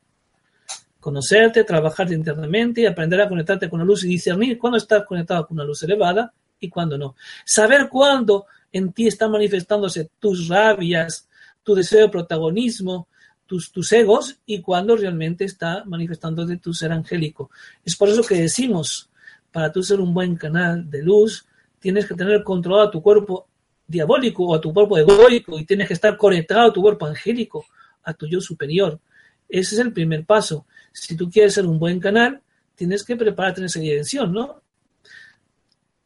Conocerte, 1.01 1.64
trabajarte 1.64 2.12
internamente 2.12 2.83
y 2.83 2.87
aprender 2.87 3.22
a 3.22 3.29
conectarte 3.29 3.70
con 3.70 3.79
la 3.79 3.87
luz 3.87 4.05
y 4.05 4.09
discernir 4.09 4.59
cuándo 4.59 4.77
estás 4.77 5.05
conectado 5.07 5.47
con 5.47 5.57
una 5.57 5.64
luz 5.64 5.83
elevada 5.83 6.31
y 6.61 6.68
cuándo 6.68 6.99
no. 6.99 7.16
Saber 7.47 7.89
cuándo 7.89 8.45
en 8.70 8.93
ti 8.93 9.07
están 9.07 9.31
manifestándose 9.31 10.11
tus 10.18 10.49
rabias, 10.49 11.27
tu 11.62 11.74
deseo 11.74 12.03
de 12.03 12.09
protagonismo, 12.11 13.09
tus, 13.47 13.72
tus 13.72 13.91
egos 13.93 14.41
y 14.45 14.61
cuando 14.61 14.95
realmente 14.95 15.47
está 15.47 15.85
manifestando 15.87 16.45
de 16.45 16.59
tu 16.59 16.74
ser 16.74 16.93
angélico. 16.93 17.51
Es 17.83 17.97
por 17.97 18.11
eso 18.11 18.22
que 18.22 18.35
decimos, 18.35 19.09
para 19.57 19.73
tú 19.73 19.83
ser 19.83 20.01
un 20.01 20.13
buen 20.13 20.37
canal 20.37 20.91
de 20.91 21.03
luz, 21.03 21.47
tienes 21.79 22.07
que 22.07 22.15
tener 22.15 22.43
controlado 22.43 22.89
a 22.89 22.91
tu 22.91 23.01
cuerpo 23.01 23.49
diabólico 23.87 24.45
o 24.45 24.55
a 24.55 24.61
tu 24.61 24.75
cuerpo 24.75 24.99
egoico 24.99 25.59
y 25.59 25.65
tienes 25.65 25.89
que 25.89 25.95
estar 25.95 26.17
conectado 26.19 26.69
a 26.69 26.73
tu 26.73 26.83
cuerpo 26.83 27.07
angélico, 27.07 27.65
a 28.03 28.13
tu 28.13 28.27
yo 28.27 28.41
superior. 28.41 29.01
Ese 29.49 29.77
es 29.77 29.81
el 29.81 29.93
primer 29.93 30.27
paso. 30.27 30.67
Si 30.93 31.17
tú 31.17 31.31
quieres 31.31 31.55
ser 31.55 31.65
un 31.65 31.79
buen 31.79 32.01
canal, 32.01 32.43
tienes 32.75 33.03
que 33.03 33.17
prepararte 33.17 33.61
en 33.61 33.67
esa 33.67 33.81
dirección, 33.81 34.33
¿no? 34.33 34.61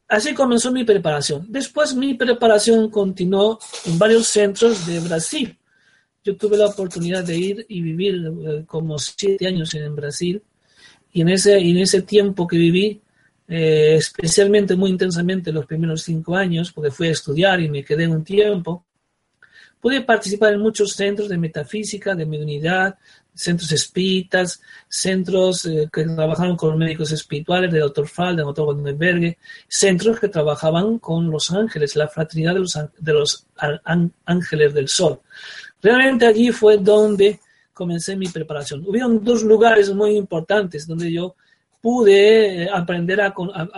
Así 0.07 0.33
comenzó 0.33 0.71
mi 0.71 0.85
preparación. 0.85 1.45
Después 1.49 1.93
mi 1.95 2.13
preparación 2.13 2.89
continuó 2.89 3.59
en 3.85 3.99
varios 3.99 4.27
centros 4.27 4.85
de 4.85 4.99
Brasil 5.01 5.57
yo 6.23 6.35
tuve 6.37 6.57
la 6.57 6.67
oportunidad 6.67 7.23
de 7.23 7.37
ir 7.37 7.65
y 7.67 7.81
vivir 7.81 8.31
eh, 8.45 8.63
como 8.67 8.99
siete 8.99 9.47
años 9.47 9.73
en 9.73 9.95
Brasil 9.95 10.41
y 11.11 11.21
en 11.21 11.29
ese, 11.29 11.57
en 11.57 11.77
ese 11.77 12.03
tiempo 12.03 12.47
que 12.47 12.57
viví, 12.57 13.01
eh, 13.51 13.95
especialmente 13.95 14.75
muy 14.75 14.89
intensamente 14.89 15.51
los 15.51 15.65
primeros 15.65 16.03
cinco 16.03 16.35
años, 16.35 16.71
porque 16.71 16.89
fui 16.89 17.09
a 17.09 17.11
estudiar 17.11 17.59
y 17.59 17.69
me 17.69 17.83
quedé 17.83 18.07
un 18.07 18.23
tiempo, 18.23 18.85
Pude 19.81 20.01
participar 20.01 20.53
en 20.53 20.61
muchos 20.61 20.93
centros 20.93 21.27
de 21.27 21.39
metafísica, 21.39 22.13
de 22.13 22.27
mediunidad, 22.27 22.99
centros 23.33 23.71
espíritas, 23.71 24.61
centros 24.87 25.65
eh, 25.65 25.89
que 25.91 26.03
trabajaron 26.03 26.55
con 26.55 26.77
médicos 26.77 27.11
espirituales, 27.11 27.71
de 27.71 27.79
Dr. 27.79 28.07
Fall, 28.07 28.35
de 28.35 28.43
Dr. 28.43 28.65
Goldenberg, 28.65 29.37
centros 29.67 30.19
que 30.19 30.27
trabajaban 30.27 30.99
con 30.99 31.31
los 31.31 31.49
ángeles, 31.49 31.95
la 31.95 32.07
fraternidad 32.07 32.53
de 32.53 32.59
los, 32.59 32.77
de 32.99 33.13
los 33.13 33.47
ángeles 34.25 34.73
del 34.75 34.87
sol. 34.87 35.19
Realmente 35.81 36.27
allí 36.27 36.51
fue 36.51 36.77
donde 36.77 37.39
comencé 37.73 38.15
mi 38.15 38.27
preparación. 38.27 38.83
Hubieron 38.85 39.23
dos 39.23 39.41
lugares 39.41 39.91
muy 39.91 40.15
importantes 40.15 40.85
donde 40.85 41.11
yo 41.11 41.35
pude 41.81 42.63
eh, 42.63 42.69
aprender 42.71 43.19
a, 43.21 43.33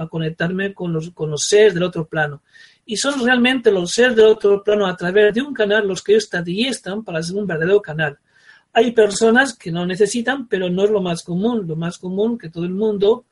conectarme 0.09 0.73
con 0.73 0.93
los, 0.93 1.13
seres 1.37 1.73
del 1.73 1.83
otro 1.83 2.05
plano. 2.05 2.43
Y 2.85 2.97
son 2.97 3.23
realmente 3.25 3.71
los 3.71 3.91
seres 3.91 4.15
del 4.15 4.25
otro 4.25 4.61
plano 4.61 4.85
a 4.85 4.95
través 4.95 5.33
de 5.33 5.41
un 5.41 5.53
canal 5.53 5.87
los 5.87 6.03
que 6.03 6.11
ellos 6.11 6.29
están 6.31 7.03
para 7.03 7.23
ser 7.23 7.37
un 7.37 7.47
verdadero 7.47 7.81
canal. 7.81 8.17
Hay 8.73 8.91
personas 8.91 9.53
que 9.53 9.71
no 9.71 9.85
necesitan, 9.85 10.47
pero 10.47 10.69
no 10.69 10.83
es 10.83 10.89
lo 10.89 11.01
más 11.01 11.23
común. 11.23 11.65
Lo 11.65 11.75
más 11.75 11.97
común 11.97 12.37
que 12.37 12.49
todo 12.49 12.65
el 12.65 12.71
mundo, 12.71 13.25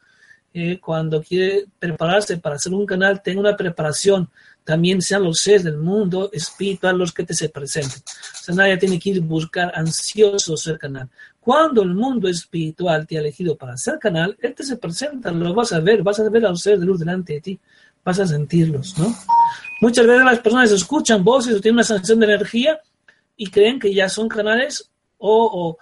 eh, 0.53 0.79
cuando 0.79 1.21
quiere 1.21 1.65
prepararse 1.79 2.37
para 2.37 2.55
hacer 2.55 2.73
un 2.73 2.85
canal, 2.85 3.21
tenga 3.21 3.41
una 3.41 3.57
preparación. 3.57 4.29
También 4.63 5.01
sean 5.01 5.23
los 5.23 5.39
seres 5.39 5.63
del 5.63 5.77
mundo 5.77 6.29
espiritual 6.31 6.97
los 6.97 7.11
que 7.11 7.23
te 7.23 7.33
se 7.33 7.49
presenten. 7.49 7.99
O 7.99 8.43
sea, 8.43 8.55
nadie 8.55 8.77
tiene 8.77 8.99
que 8.99 9.09
ir 9.09 9.21
buscar 9.21 9.71
ansioso 9.75 10.55
ser 10.55 10.77
canal. 10.77 11.09
Cuando 11.41 11.81
el 11.81 11.95
mundo 11.95 12.27
espiritual 12.27 13.07
te 13.07 13.17
ha 13.17 13.19
elegido 13.19 13.57
para 13.57 13.75
ser 13.75 13.97
canal, 13.97 14.37
él 14.39 14.53
te 14.53 14.63
se 14.63 14.77
presenta, 14.77 15.31
lo 15.31 15.55
vas 15.55 15.73
a 15.73 15.79
ver, 15.79 16.03
vas 16.03 16.19
a 16.19 16.29
ver 16.29 16.45
a 16.45 16.49
los 16.49 16.61
seres 16.61 16.79
de 16.79 16.85
luz 16.85 16.99
delante 16.99 17.33
de 17.33 17.41
ti, 17.41 17.59
vas 18.05 18.19
a 18.19 18.27
sentirlos, 18.27 18.95
¿no? 18.99 19.11
Muchas 19.81 20.05
veces 20.05 20.23
las 20.23 20.39
personas 20.39 20.71
escuchan 20.71 21.23
voces 21.23 21.55
o 21.55 21.59
tienen 21.59 21.77
una 21.77 21.83
sensación 21.83 22.19
de 22.19 22.27
energía 22.27 22.79
y 23.35 23.49
creen 23.49 23.79
que 23.79 23.91
ya 23.91 24.07
son 24.07 24.29
canales 24.29 24.91
o, 25.17 25.75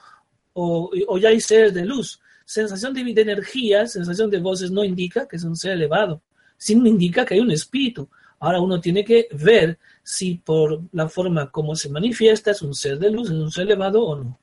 o, 0.53 1.17
ya 1.17 1.27
hay 1.27 1.41
seres 1.41 1.73
de 1.73 1.83
luz. 1.83 2.21
Sensación 2.45 2.93
de, 2.93 3.03
de, 3.03 3.21
energía, 3.21 3.85
sensación 3.85 4.29
de 4.29 4.39
voces 4.39 4.71
no 4.71 4.85
indica 4.85 5.27
que 5.27 5.35
es 5.35 5.43
un 5.43 5.57
ser 5.57 5.73
elevado, 5.73 6.21
sino 6.57 6.87
indica 6.87 7.25
que 7.25 7.33
hay 7.33 7.41
un 7.41 7.51
espíritu. 7.51 8.07
Ahora 8.39 8.61
uno 8.61 8.79
tiene 8.79 9.03
que 9.03 9.27
ver 9.33 9.77
si 10.03 10.35
por 10.35 10.83
la 10.93 11.09
forma 11.09 11.51
como 11.51 11.75
se 11.75 11.89
manifiesta 11.89 12.51
es 12.51 12.61
un 12.61 12.73
ser 12.73 12.97
de 12.97 13.11
luz, 13.11 13.29
es 13.29 13.35
un 13.35 13.51
ser 13.51 13.65
elevado 13.65 14.05
o 14.05 14.15
no. 14.15 14.39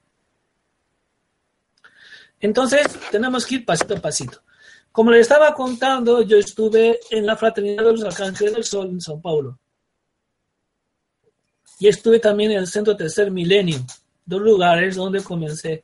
Entonces, 2.47 2.87
tenemos 3.11 3.45
que 3.45 3.57
ir 3.57 3.65
pasito 3.65 3.97
a 3.97 4.01
pasito. 4.01 4.41
Como 4.93 5.11
les 5.11 5.23
estaba 5.23 5.53
contando, 5.53 6.23
yo 6.23 6.37
estuve 6.39 7.01
en 7.11 7.27
la 7.27 7.37
Fraternidad 7.37 7.83
de 7.85 7.93
los 7.93 8.05
Arcángeles 8.05 8.55
del 8.55 8.63
Sol 8.63 8.89
en 8.89 9.01
Sao 9.01 9.21
Paulo. 9.21 9.59
Y 11.81 11.89
estuve 11.89 12.21
también 12.21 12.53
en 12.53 12.59
el 12.59 12.69
Centro 12.69 12.97
Tercer 12.97 13.33
Milenio, 13.33 13.85
dos 14.25 14.41
lugares 14.41 14.95
donde 14.95 15.25
comencé 15.25 15.83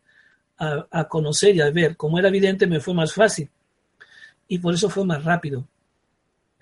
a, 0.56 1.08
conocer 1.08 1.56
y 1.56 1.60
a 1.60 1.70
ver. 1.70 1.96
Como 1.96 2.20
era 2.20 2.28
evidente, 2.28 2.68
me 2.68 2.78
fue 2.78 2.94
más 2.94 3.12
fácil. 3.12 3.50
Y 4.46 4.58
por 4.58 4.74
eso 4.74 4.88
fue 4.88 5.04
más 5.04 5.24
rápido. 5.24 5.66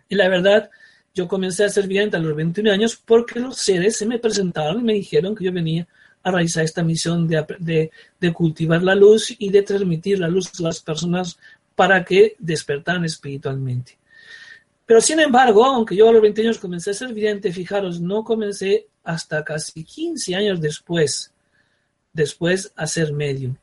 Y 0.08 0.14
la 0.14 0.30
verdad, 0.30 0.70
yo 1.14 1.28
comencé 1.28 1.64
a 1.64 1.68
ser 1.68 1.86
vidente 1.86 2.16
a 2.16 2.20
los 2.20 2.34
21 2.34 2.72
años 2.72 2.96
porque 2.96 3.38
los 3.38 3.58
seres 3.58 3.98
se 3.98 4.06
me 4.06 4.18
presentaron 4.18 4.80
y 4.80 4.84
me 4.84 4.94
dijeron 4.94 5.36
que 5.36 5.44
yo 5.44 5.52
venía 5.52 5.86
a 6.22 6.30
realizar 6.30 6.64
esta 6.64 6.82
misión 6.82 7.26
de, 7.26 7.90
de, 8.18 8.32
cultivar 8.32 8.82
la 8.82 8.94
luz 8.94 9.34
y 9.38 9.50
de 9.50 9.62
transmitir 9.62 10.18
la 10.18 10.28
luz 10.28 10.50
a 10.60 10.64
las 10.64 10.80
personas 10.80 11.38
para 11.74 12.04
que 12.04 12.36
despertaran 12.38 13.04
espiritualmente. 13.04 13.98
Pero 14.84 15.00
sin 15.00 15.20
embargo, 15.20 15.64
aunque 15.64 15.96
yo 15.96 16.08
a 16.08 16.12
los 16.12 16.20
20 16.20 16.42
años 16.42 16.58
comencé 16.58 16.90
a 16.90 16.94
ser 16.94 17.14
vidente, 17.14 17.52
fijaros, 17.52 18.00
no 18.00 18.24
comencé 18.24 18.88
hasta 19.04 19.44
casi 19.44 19.84
15 19.84 20.34
años 20.34 20.60
después 20.60 21.32
después 22.12 22.72
a 22.76 22.86
ser 22.86 23.12
medio. 23.12 23.56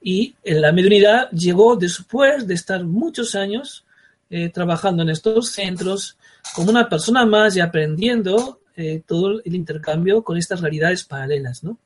Y 0.00 0.34
en 0.44 0.60
la 0.60 0.72
mediunidad 0.72 1.30
llegó 1.30 1.76
después 1.76 2.46
de 2.46 2.54
estar 2.54 2.84
muchos 2.84 3.34
años 3.34 3.84
eh, 4.30 4.48
trabajando 4.50 5.02
en 5.02 5.08
estos 5.10 5.50
centros 5.50 6.16
como 6.54 6.70
una 6.70 6.88
persona 6.88 7.24
más 7.26 7.56
y 7.56 7.60
aprendiendo 7.60 8.60
eh, 8.80 9.02
todo 9.04 9.42
el 9.44 9.54
intercambio 9.56 10.22
con 10.22 10.38
estas 10.38 10.60
realidades 10.60 11.02
paralelas, 11.02 11.64
¿no? 11.64 11.78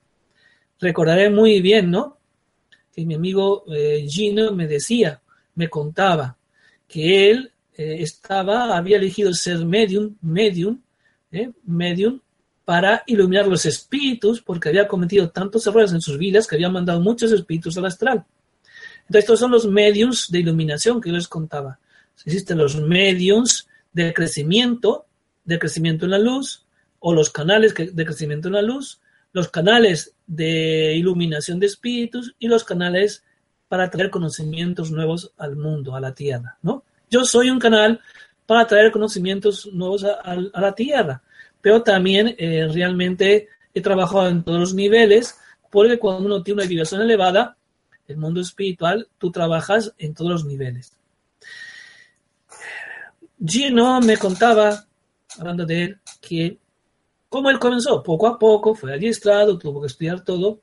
Recordaré 0.79 1.31
muy 1.31 1.63
bien, 1.63 1.91
¿no? 1.91 2.19
Que 2.95 3.07
mi 3.07 3.15
amigo 3.15 3.65
eh, 3.75 4.07
Gino 4.07 4.53
me 4.53 4.67
decía, 4.67 5.23
me 5.55 5.71
contaba 5.71 6.37
que 6.87 7.31
él 7.31 7.51
estaba, 7.75 8.77
había 8.77 8.99
elegido 8.99 9.33
ser 9.33 9.65
medium, 9.65 10.15
medium, 10.21 10.79
medium 11.65 12.21
para 12.67 13.03
iluminar 13.07 13.49
los 13.49 13.65
espíritus, 13.65 14.43
porque 14.43 14.69
había 14.69 14.87
cometido 14.87 15.31
tantos 15.31 15.67
errores 15.67 15.93
en 15.93 16.03
sus 16.03 16.19
vidas 16.19 16.47
que 16.47 16.57
había 16.57 16.69
mandado 16.69 17.01
muchos 17.01 17.33
espíritus 17.33 17.79
al 17.79 17.87
astral. 17.87 18.27
Entonces, 19.03 19.25
estos 19.25 19.41
son 19.41 19.51
los 19.51 19.67
mediums 19.67 20.31
de 20.31 20.41
iluminación 20.41 21.01
que 21.01 21.09
yo 21.09 21.17
les 21.17 21.29
contaba. 21.29 21.79
Existen 22.25 22.59
los 22.59 22.77
mediums 22.77 23.67
de 23.93 24.13
crecimiento, 24.13 25.07
de 25.45 25.59
crecimiento 25.59 26.05
en 26.05 26.13
la 26.13 26.19
luz, 26.19 26.62
o 27.03 27.13
los 27.13 27.31
canales 27.31 27.75
de 27.75 28.05
crecimiento 28.05 28.49
en 28.49 28.55
la 28.55 28.63
luz, 28.63 29.01
los 29.33 29.49
canales 29.49 30.15
de 30.27 30.95
iluminación 30.95 31.59
de 31.59 31.67
espíritus 31.67 32.35
y 32.39 32.49
los 32.49 32.65
canales 32.65 33.25
para 33.69 33.91
traer 33.91 34.11
conocimientos 34.11 34.91
nuevos 34.91 35.33
al 35.37 35.57
mundo, 35.57 35.97
a 35.97 36.01
la 36.01 36.15
tierra, 36.15 36.59
¿no? 36.63 36.85
Yo 37.11 37.25
soy 37.25 37.51
un 37.51 37.59
canal 37.59 38.01
para 38.47 38.67
traer 38.67 38.93
conocimientos 38.93 39.69
nuevos 39.73 40.05
a, 40.05 40.37
la 40.37 40.75
tierra 40.75 41.23
pero 41.63 41.83
también 41.83 42.35
eh, 42.39 42.69
realmente 42.71 43.49
he 43.73 43.81
trabajado 43.81 44.29
en 44.29 44.43
todos 44.43 44.59
los 44.59 44.75
niveles, 44.75 45.39
porque 45.71 45.99
cuando 45.99 46.27
uno 46.27 46.43
tiene 46.43 46.61
una 46.61 46.69
vibración 46.69 47.01
elevada, 47.01 47.57
el 48.09 48.17
mundo 48.19 48.41
espiritual, 48.41 49.09
tú 49.17 49.31
trabajas 49.31 49.95
en 49.97 50.13
todos 50.13 50.31
los 50.31 50.45
niveles. 50.45 50.93
Gino 53.45 54.01
me 54.01 54.17
contaba, 54.17 54.85
hablando 55.39 55.65
de 55.65 55.85
él, 55.85 55.99
que 56.21 56.59
como 57.33 57.49
él 57.49 57.59
comenzó, 57.59 58.03
poco 58.03 58.27
a 58.27 58.39
poco, 58.39 58.75
fue 58.75 58.93
adiestrado, 58.93 59.59
tuvo 59.59 59.81
que 59.81 59.87
estudiar 59.87 60.23
todo, 60.23 60.61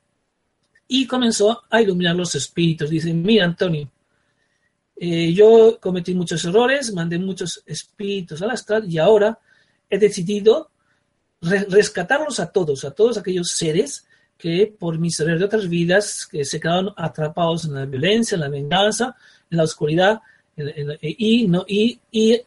y 0.88 1.08
comenzó 1.08 1.64
a 1.68 1.82
iluminar 1.82 2.16
los 2.16 2.36
espíritus. 2.36 2.92
Dice, 2.92 3.12
mira, 3.12 3.46
Antonio, 3.46 3.90
eh, 4.96 5.34
yo 5.34 5.80
cometí 5.82 6.14
muchos 6.14 6.46
errores, 6.46 6.94
mandé 6.94 7.18
muchos 7.18 7.64
espíritus 7.66 8.44
al 8.44 8.52
astral 8.52 8.88
y 8.88 9.00
ahora 9.00 9.40
he 9.90 9.98
decidido 9.98 10.70
rescatarlos 11.42 12.40
a 12.40 12.52
todos, 12.52 12.86
a 12.86 12.92
todos 12.92 13.18
aquellos 13.18 13.50
seres 13.52 14.06
que 14.38 14.72
por 14.78 15.00
miseria 15.00 15.38
de 15.38 15.46
otras 15.46 15.68
vidas 15.68 16.28
que 16.28 16.46
se 16.46 16.60
quedaron 16.60 16.94
atrapados 16.96 17.66
en 17.66 17.74
la 17.74 17.86
violencia, 17.86 18.36
en 18.36 18.42
la 18.42 18.50
venganza, 18.50 19.16
en 19.50 19.58
la 19.58 19.64
oscuridad, 19.64 20.22
y, 21.02 21.48
no, 21.48 21.66
y, 21.68 22.00
y, 22.12 22.40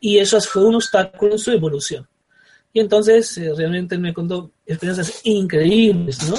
y, 0.00 0.18
eso 0.18 0.38
fue 0.42 0.66
un 0.66 0.74
obstáculo 0.74 1.32
en 1.32 1.38
su 1.38 1.50
evolución. 1.52 2.06
Y 2.72 2.80
entonces 2.80 3.36
eh, 3.38 3.52
realmente 3.56 3.98
me 3.98 4.14
contó 4.14 4.52
experiencias 4.64 5.20
increíbles, 5.24 6.28
¿no? 6.28 6.36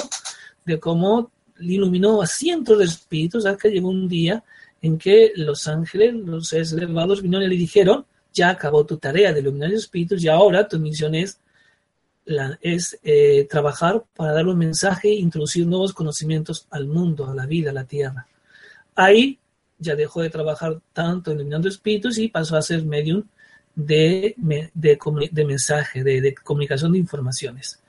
De 0.64 0.80
cómo 0.80 1.30
iluminó 1.60 2.22
a 2.22 2.26
cientos 2.26 2.78
de 2.78 2.84
espíritus 2.84 3.46
hasta 3.46 3.58
que 3.58 3.70
llegó 3.70 3.88
un 3.88 4.08
día 4.08 4.42
en 4.80 4.98
que 4.98 5.32
los 5.36 5.68
ángeles, 5.68 6.14
los 6.14 6.48
seres 6.48 6.72
elevados, 6.72 7.22
vinieron 7.22 7.46
y 7.46 7.50
le 7.50 7.56
dijeron, 7.56 8.06
ya 8.32 8.50
acabó 8.50 8.84
tu 8.84 8.96
tarea 8.96 9.32
de 9.32 9.40
iluminar 9.40 9.72
espíritus 9.72 10.24
y 10.24 10.28
ahora 10.28 10.66
tu 10.66 10.78
misión 10.78 11.14
es 11.14 11.38
es 12.60 12.98
eh, 13.02 13.46
trabajar 13.50 14.04
para 14.14 14.32
dar 14.32 14.46
un 14.46 14.56
mensaje 14.56 15.08
e 15.08 15.14
introducir 15.14 15.66
nuevos 15.66 15.92
conocimientos 15.92 16.66
al 16.70 16.86
mundo, 16.86 17.28
a 17.28 17.34
la 17.34 17.46
vida, 17.46 17.70
a 17.70 17.74
la 17.74 17.84
tierra. 17.84 18.26
Ahí 18.94 19.38
ya 19.78 19.96
dejó 19.96 20.22
de 20.22 20.30
trabajar 20.30 20.80
tanto 20.92 21.32
eliminando 21.32 21.68
espíritus 21.68 22.18
y 22.18 22.28
pasó 22.28 22.56
a 22.56 22.62
ser 22.62 22.84
medium 22.84 23.24
de, 23.74 24.34
de, 24.74 25.44
mensaje, 25.44 26.02
de, 26.04 26.34
comunicación 26.34 26.92
de 26.92 26.98
informaciones. 26.98 27.80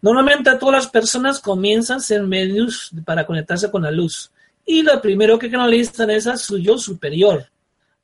Normalmente 0.00 0.50
todas 0.58 0.84
las 0.84 0.90
personas 0.90 1.40
comienzan 1.40 1.98
a 1.98 2.00
ser 2.00 2.22
medios 2.22 2.90
para 3.04 3.26
conectarse 3.26 3.70
con 3.70 3.82
la 3.82 3.90
luz. 3.90 4.32
Y 4.64 4.82
lo 4.82 5.00
primero 5.00 5.38
que 5.38 5.50
canalizan 5.50 6.10
es 6.10 6.26
a 6.26 6.36
su 6.36 6.58
yo 6.58 6.76
superior, 6.78 7.46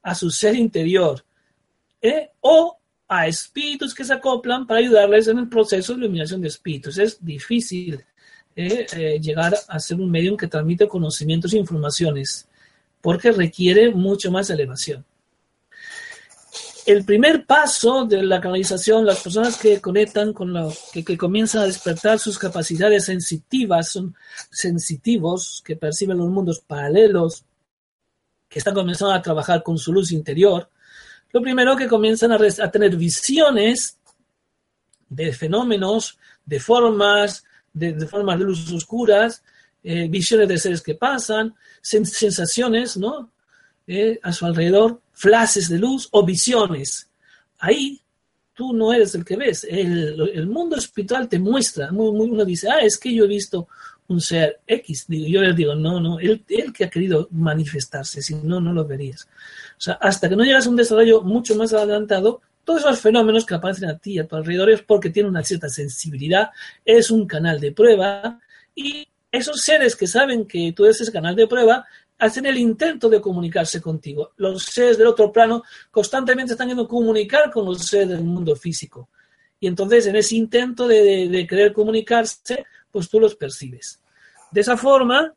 a 0.02 0.14
su 0.14 0.30
ser 0.30 0.54
interior. 0.54 1.24
¿eh? 2.00 2.30
O 2.40 2.78
a 3.08 3.26
espíritus 3.26 3.94
que 3.94 4.04
se 4.04 4.12
acoplan 4.12 4.66
para 4.66 4.80
ayudarles 4.80 5.28
en 5.28 5.38
el 5.38 5.48
proceso 5.48 5.92
de 5.92 6.00
iluminación 6.00 6.40
de 6.40 6.48
espíritus. 6.48 6.98
Es 6.98 7.24
difícil 7.24 8.04
eh, 8.54 8.86
eh, 8.92 9.18
llegar 9.20 9.56
a 9.68 9.78
ser 9.78 10.00
un 10.00 10.10
medium 10.10 10.36
que 10.36 10.46
transmite 10.46 10.86
conocimientos 10.86 11.52
e 11.52 11.58
informaciones, 11.58 12.48
porque 13.00 13.32
requiere 13.32 13.90
mucho 13.90 14.30
más 14.30 14.50
elevación. 14.50 15.04
El 16.88 17.04
primer 17.04 17.44
paso 17.44 18.06
de 18.06 18.22
la 18.22 18.40
canalización, 18.40 19.04
las 19.04 19.20
personas 19.20 19.58
que 19.58 19.78
conectan 19.78 20.32
con 20.32 20.54
lo 20.54 20.72
que, 20.90 21.18
comienzan 21.18 21.60
a 21.60 21.66
despertar 21.66 22.18
sus 22.18 22.38
capacidades 22.38 23.04
sensitivas, 23.04 23.90
son 23.90 24.16
sensitivos, 24.50 25.62
que 25.62 25.76
perciben 25.76 26.16
los 26.16 26.30
mundos 26.30 26.60
paralelos, 26.60 27.44
que 28.48 28.60
están 28.60 28.72
comenzando 28.72 29.12
a 29.12 29.20
trabajar 29.20 29.62
con 29.62 29.76
su 29.76 29.92
luz 29.92 30.12
interior, 30.12 30.70
lo 31.30 31.42
primero 31.42 31.76
que 31.76 31.88
comienzan 31.88 32.32
a, 32.32 32.70
tener 32.70 32.96
visiones 32.96 33.98
de 35.10 35.34
fenómenos 35.34 36.18
de 36.46 36.58
formas, 36.58 37.44
de, 37.70 38.06
formas 38.06 38.38
de 38.38 38.44
luz 38.46 38.72
oscuras, 38.72 39.42
eh, 39.82 40.08
visiones 40.08 40.48
de 40.48 40.56
seres 40.56 40.80
que 40.80 40.94
pasan, 40.94 41.54
sensaciones, 41.82 42.96
¿no? 42.96 43.30
Eh, 43.86 44.18
a 44.22 44.32
su 44.32 44.46
alrededor, 44.46 45.02
flashes 45.18 45.68
de 45.68 45.78
luz 45.78 46.08
o 46.12 46.24
visiones. 46.24 47.08
Ahí 47.58 48.00
tú 48.54 48.72
no 48.72 48.92
eres 48.92 49.14
el 49.14 49.24
que 49.24 49.36
ves. 49.36 49.66
El, 49.68 50.46
mundo 50.46 50.76
espiritual 50.76 51.28
te 51.28 51.38
muestra. 51.38 51.90
uno 51.90 52.44
dice, 52.44 52.68
ah, 52.70 52.78
es 52.80 52.96
que 52.96 53.12
yo 53.12 53.24
he 53.24 53.28
visto 53.28 53.68
un 54.06 54.20
ser 54.20 54.60
X. 54.66 55.06
yo 55.08 55.42
les 55.42 55.56
digo, 55.56 55.74
no, 55.74 56.00
no, 56.00 56.20
él, 56.20 56.44
él, 56.48 56.72
que 56.72 56.84
ha 56.84 56.90
querido 56.90 57.28
manifestarse, 57.32 58.22
si 58.22 58.36
no, 58.36 58.60
no 58.60 58.72
lo 58.72 58.86
verías. 58.86 59.28
O 59.76 59.80
sea, 59.80 59.94
hasta 59.94 60.28
que 60.28 60.36
no 60.36 60.44
llegas 60.44 60.66
a 60.66 60.70
un 60.70 60.76
desarrollo 60.76 61.20
mucho 61.22 61.56
más 61.56 61.72
adelantado, 61.72 62.40
todos 62.64 62.82
esos 62.82 63.00
fenómenos 63.00 63.44
que 63.44 63.54
aparecen 63.54 63.88
a 63.88 63.98
ti 63.98 64.12
y 64.12 64.18
a 64.18 64.26
tu 64.26 64.36
alrededor 64.36 64.70
es 64.70 64.82
porque 64.82 65.10
tiene 65.10 65.28
una 65.28 65.42
cierta 65.42 65.68
sensibilidad, 65.68 66.50
es 66.84 67.10
un 67.10 67.26
canal 67.26 67.58
de 67.60 67.72
prueba 67.72 68.40
y 68.74 69.08
esos 69.32 69.60
seres 69.60 69.96
que 69.96 70.06
saben 70.06 70.46
que 70.46 70.72
tú 70.72 70.84
eres 70.84 71.00
ese 71.00 71.12
canal 71.12 71.34
de 71.34 71.46
prueba 71.46 71.86
hacen 72.18 72.46
el 72.46 72.58
intento 72.58 73.08
de 73.08 73.20
comunicarse 73.20 73.80
contigo. 73.80 74.32
Los 74.36 74.64
seres 74.64 74.98
del 74.98 75.06
otro 75.06 75.32
plano 75.32 75.62
constantemente 75.90 76.52
están 76.52 76.68
yendo 76.68 76.84
a 76.84 76.88
comunicar 76.88 77.50
con 77.50 77.64
los 77.64 77.86
seres 77.86 78.08
del 78.08 78.24
mundo 78.24 78.56
físico. 78.56 79.08
Y 79.60 79.66
entonces 79.66 80.06
en 80.06 80.16
ese 80.16 80.36
intento 80.36 80.86
de, 80.86 81.28
de 81.28 81.46
querer 81.46 81.72
comunicarse, 81.72 82.64
pues 82.90 83.08
tú 83.08 83.20
los 83.20 83.34
percibes. 83.34 84.00
De 84.50 84.60
esa 84.60 84.76
forma 84.76 85.34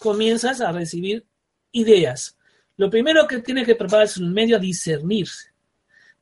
comienzas 0.00 0.60
a 0.60 0.72
recibir 0.72 1.24
ideas. 1.72 2.36
Lo 2.76 2.88
primero 2.88 3.26
que 3.26 3.38
tiene 3.38 3.64
que 3.64 3.74
prepararse 3.74 4.22
un 4.22 4.32
medio 4.32 4.56
a 4.56 4.60
discernirse. 4.60 5.52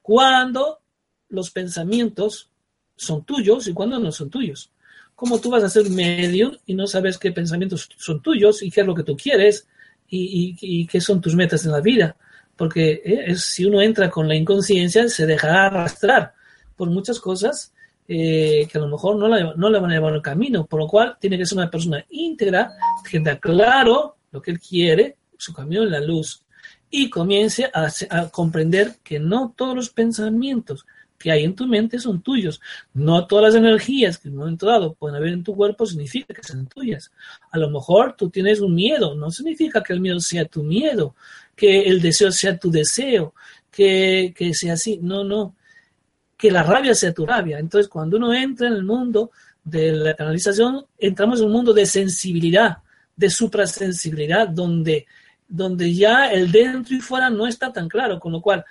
Cuando 0.02 0.80
los 1.28 1.50
pensamientos 1.50 2.50
son 2.96 3.24
tuyos 3.24 3.68
y 3.68 3.72
cuando 3.72 3.98
no 3.98 4.10
son 4.10 4.30
tuyos. 4.30 4.70
¿Cómo 5.14 5.38
tú 5.38 5.50
vas 5.50 5.64
a 5.64 5.68
ser 5.68 5.88
medio 5.90 6.52
y 6.66 6.74
no 6.74 6.86
sabes 6.86 7.18
qué 7.18 7.32
pensamientos 7.32 7.88
son 7.96 8.20
tuyos 8.20 8.62
y 8.62 8.70
qué 8.70 8.82
es 8.82 8.86
lo 8.86 8.94
que 8.94 9.02
tú 9.02 9.16
quieres 9.16 9.66
y, 10.08 10.86
qué 10.86 11.00
son 11.00 11.20
tus 11.20 11.34
metas 11.34 11.64
en 11.64 11.72
la 11.72 11.80
vida? 11.80 12.16
Porque 12.56 13.02
eh, 13.04 13.36
si 13.36 13.64
uno 13.64 13.82
entra 13.82 14.10
con 14.10 14.28
la 14.28 14.34
inconsciencia, 14.34 15.08
se 15.08 15.26
dejará 15.26 15.66
arrastrar 15.66 16.32
por 16.74 16.90
muchas 16.90 17.20
cosas 17.20 17.72
eh, 18.08 18.68
que 18.70 18.78
a 18.78 18.80
lo 18.80 18.88
mejor 18.88 19.16
no, 19.16 19.28
no 19.28 19.70
le 19.70 19.80
van 19.80 19.90
a 19.90 19.94
llevar 19.94 20.14
al 20.14 20.22
camino, 20.22 20.66
por 20.66 20.80
lo 20.80 20.86
cual 20.86 21.16
tiene 21.20 21.36
que 21.36 21.46
ser 21.46 21.58
una 21.58 21.70
persona 21.70 22.04
íntegra, 22.10 22.72
que 23.04 23.18
tenga 23.18 23.38
claro 23.38 24.16
lo 24.30 24.40
que 24.40 24.52
él 24.52 24.60
quiere, 24.60 25.16
su 25.36 25.52
camino 25.52 25.82
en 25.82 25.90
la 25.90 26.00
luz, 26.00 26.42
y 26.90 27.10
comience 27.10 27.70
a, 27.72 28.28
comprender 28.30 28.96
que 29.02 29.18
no 29.18 29.52
todos 29.56 29.74
los 29.74 29.90
pensamientos 29.90 30.86
que 31.26 31.32
hay 31.32 31.42
en 31.42 31.56
tu 31.56 31.66
mente 31.66 31.98
son 31.98 32.22
tuyos. 32.22 32.60
No 32.94 33.26
todas 33.26 33.46
las 33.46 33.54
energías 33.56 34.16
que 34.16 34.28
en 34.28 34.34
un 34.34 34.40
momento 34.42 34.66
dado 34.66 34.94
pueden 34.94 35.16
haber 35.16 35.32
en 35.32 35.42
tu 35.42 35.56
cuerpo 35.56 35.84
significa 35.84 36.32
que 36.32 36.40
sean 36.44 36.68
tuyas. 36.68 37.10
A 37.50 37.58
lo 37.58 37.68
mejor 37.68 38.14
tú 38.16 38.30
tienes 38.30 38.60
un 38.60 38.76
miedo, 38.76 39.16
no 39.16 39.32
significa 39.32 39.82
que 39.82 39.92
el 39.92 39.98
miedo 39.98 40.20
sea 40.20 40.44
tu 40.44 40.62
miedo, 40.62 41.16
que 41.56 41.82
el 41.82 42.00
deseo 42.00 42.30
sea 42.30 42.56
tu 42.56 42.70
deseo, 42.70 43.34
que, 43.72 44.32
que 44.36 44.54
sea 44.54 44.74
así. 44.74 45.00
No, 45.02 45.24
no. 45.24 45.56
Que 46.36 46.52
la 46.52 46.62
rabia 46.62 46.94
sea 46.94 47.12
tu 47.12 47.26
rabia. 47.26 47.58
Entonces, 47.58 47.88
cuando 47.88 48.18
uno 48.18 48.32
entra 48.32 48.68
en 48.68 48.74
el 48.74 48.84
mundo 48.84 49.32
de 49.64 49.90
la 49.90 50.14
canalización, 50.14 50.86
entramos 50.96 51.40
en 51.40 51.46
un 51.46 51.52
mundo 51.54 51.74
de 51.74 51.86
sensibilidad, 51.86 52.78
de 53.16 53.30
suprasensibilidad, 53.30 54.46
donde, 54.46 55.08
donde 55.48 55.92
ya 55.92 56.30
el 56.30 56.52
dentro 56.52 56.94
y 56.94 57.00
fuera 57.00 57.30
no 57.30 57.48
está 57.48 57.72
tan 57.72 57.88
claro, 57.88 58.20
con 58.20 58.30
lo 58.30 58.40
cual 58.40 58.64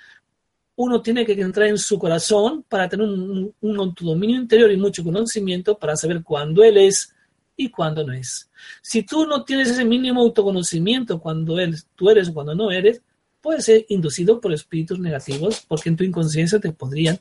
uno 0.78 1.02
tiene 1.02 1.26
que 1.26 1.34
entrar 1.34 1.68
en 1.68 1.78
su 1.78 1.98
corazón 1.98 2.64
para 2.68 2.90
tener 2.90 3.08
un, 3.08 3.54
un 3.62 3.80
autodominio 3.80 4.38
interior 4.38 4.72
y 4.72 4.78
mucho 4.78 5.04
conocimiento 5.04 5.78
para 5.78 5.96
saber 5.96 6.22
cuándo 6.22 6.64
él 6.64 6.78
es 6.78 7.14
y 7.56 7.70
cuándo 7.70 8.06
no 8.06 8.14
es. 8.14 8.50
Si 8.82 9.04
tú 9.04 9.26
no 9.26 9.44
tienes 9.46 9.70
ese 9.70 9.86
mínimo 9.86 10.22
autoconocimiento 10.22 11.20
cuando 11.20 11.60
él, 11.60 11.76
tú 11.96 12.10
eres 12.10 12.30
o 12.30 12.34
cuando 12.34 12.56
no 12.56 12.72
eres, 12.72 13.02
puedes 13.42 13.66
ser 13.66 13.86
inducido 13.90 14.42
por 14.42 14.52
espíritus 14.52 15.00
negativos 15.00 15.64
porque 15.68 15.90
en 15.90 15.96
tu 15.96 16.04
inconsciencia 16.04 16.60
te 16.60 16.72
podrían, 16.72 17.20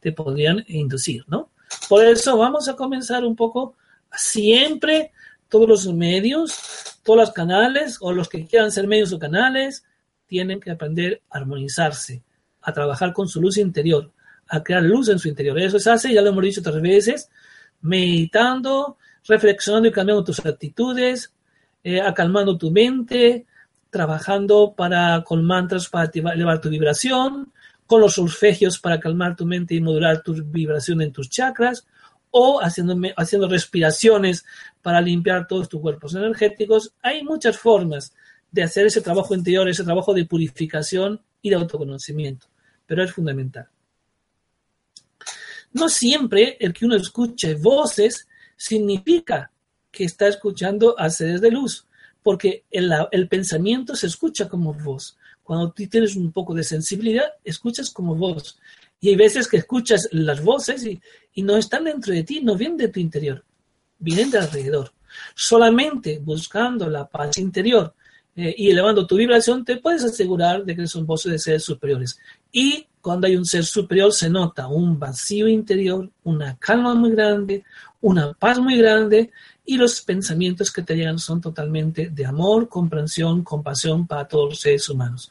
te 0.00 0.12
podrían 0.12 0.64
inducir, 0.68 1.24
¿no? 1.26 1.50
Por 1.88 2.04
eso 2.04 2.36
vamos 2.36 2.68
a 2.68 2.76
comenzar 2.76 3.24
un 3.24 3.34
poco 3.34 3.74
siempre 4.12 5.10
todos 5.48 5.68
los 5.68 5.92
medios, 5.92 6.56
todos 7.02 7.18
los 7.18 7.32
canales 7.32 7.98
o 8.00 8.12
los 8.12 8.28
que 8.28 8.46
quieran 8.46 8.70
ser 8.70 8.86
medios 8.86 9.12
o 9.12 9.18
canales 9.18 9.84
tienen 10.26 10.60
que 10.60 10.70
aprender 10.70 11.22
a 11.30 11.38
armonizarse 11.38 12.22
a 12.62 12.72
trabajar 12.72 13.12
con 13.12 13.28
su 13.28 13.40
luz 13.40 13.58
interior, 13.58 14.10
a 14.48 14.62
crear 14.62 14.82
luz 14.82 15.08
en 15.08 15.18
su 15.18 15.28
interior. 15.28 15.58
Eso 15.58 15.78
se 15.78 15.90
hace, 15.90 16.12
ya 16.12 16.22
lo 16.22 16.28
hemos 16.28 16.44
dicho 16.44 16.60
otras 16.60 16.80
veces, 16.80 17.30
meditando, 17.80 18.96
reflexionando 19.26 19.88
y 19.88 19.92
cambiando 19.92 20.24
tus 20.24 20.44
actitudes, 20.44 21.32
eh, 21.84 22.00
acalmando 22.00 22.56
tu 22.56 22.70
mente, 22.70 23.46
trabajando 23.90 24.74
para, 24.76 25.22
con 25.24 25.44
mantras 25.44 25.88
para 25.88 26.10
elevar 26.14 26.60
tu 26.60 26.68
vibración, 26.68 27.52
con 27.86 28.00
los 28.00 28.14
solfegios 28.14 28.78
para 28.78 29.00
calmar 29.00 29.36
tu 29.36 29.44
mente 29.44 29.74
y 29.74 29.80
modular 29.80 30.22
tu 30.22 30.34
vibración 30.34 31.02
en 31.02 31.12
tus 31.12 31.28
chakras, 31.28 31.86
o 32.30 32.62
haciendo, 32.62 32.96
haciendo 33.16 33.48
respiraciones 33.48 34.44
para 34.80 35.00
limpiar 35.02 35.46
todos 35.46 35.68
tus 35.68 35.80
cuerpos 35.80 36.14
energéticos. 36.14 36.94
Hay 37.02 37.22
muchas 37.22 37.58
formas 37.58 38.14
de 38.50 38.62
hacer 38.62 38.86
ese 38.86 39.02
trabajo 39.02 39.34
interior, 39.34 39.68
ese 39.68 39.84
trabajo 39.84 40.14
de 40.14 40.24
purificación 40.24 41.20
y 41.42 41.50
de 41.50 41.56
autoconocimiento 41.56 42.51
pero 42.86 43.02
es 43.02 43.12
fundamental. 43.12 43.68
No 45.72 45.88
siempre 45.88 46.56
el 46.60 46.72
que 46.72 46.84
uno 46.84 46.96
escuche 46.96 47.54
voces 47.54 48.28
significa 48.56 49.50
que 49.90 50.04
está 50.04 50.28
escuchando 50.28 50.98
a 50.98 51.10
seres 51.10 51.40
de 51.40 51.50
luz, 51.50 51.86
porque 52.22 52.64
el, 52.70 53.28
pensamiento 53.28 53.96
se 53.96 54.06
escucha 54.06 54.48
como 54.48 54.74
voz. 54.74 55.16
Cuando 55.42 55.72
tú 55.72 55.86
tienes 55.86 56.14
un 56.16 56.30
poco 56.32 56.54
de 56.54 56.62
sensibilidad, 56.62 57.24
escuchas 57.44 57.90
como 57.90 58.14
voz. 58.14 58.58
Y 59.00 59.08
hay 59.08 59.16
veces 59.16 59.48
que 59.48 59.56
escuchas 59.56 60.08
las 60.12 60.42
voces 60.42 60.86
y, 60.86 61.00
y 61.34 61.42
no 61.42 61.56
están 61.56 61.84
dentro 61.84 62.14
de 62.14 62.22
ti, 62.22 62.40
no 62.40 62.56
vienen 62.56 62.76
de 62.76 62.88
tu 62.88 63.00
interior, 63.00 63.44
vienen 63.98 64.30
de 64.30 64.38
alrededor. 64.38 64.92
Solamente 65.34 66.20
buscando 66.20 66.88
la 66.88 67.08
paz 67.08 67.36
interior 67.38 67.94
eh, 68.34 68.54
y 68.56 68.70
elevando 68.70 69.06
tu 69.06 69.16
vibración, 69.16 69.64
te 69.64 69.76
puedes 69.76 70.04
asegurar 70.04 70.64
de 70.64 70.74
que 70.74 70.86
son 70.86 71.06
voces 71.06 71.32
de 71.32 71.38
seres 71.38 71.64
superiores. 71.64 72.18
Y 72.50 72.86
cuando 73.00 73.26
hay 73.26 73.36
un 73.36 73.44
ser 73.44 73.64
superior 73.64 74.12
se 74.12 74.30
nota 74.30 74.68
un 74.68 74.98
vacío 74.98 75.48
interior, 75.48 76.08
una 76.24 76.56
calma 76.58 76.94
muy 76.94 77.10
grande, 77.10 77.64
una 78.00 78.32
paz 78.32 78.58
muy 78.58 78.78
grande 78.78 79.30
y 79.64 79.76
los 79.76 80.00
pensamientos 80.02 80.72
que 80.72 80.82
te 80.82 80.96
llegan 80.96 81.18
son 81.18 81.40
totalmente 81.40 82.10
de 82.10 82.26
amor, 82.26 82.68
comprensión, 82.68 83.42
compasión 83.42 84.06
para 84.06 84.26
todos 84.26 84.50
los 84.50 84.60
seres 84.60 84.88
humanos. 84.88 85.30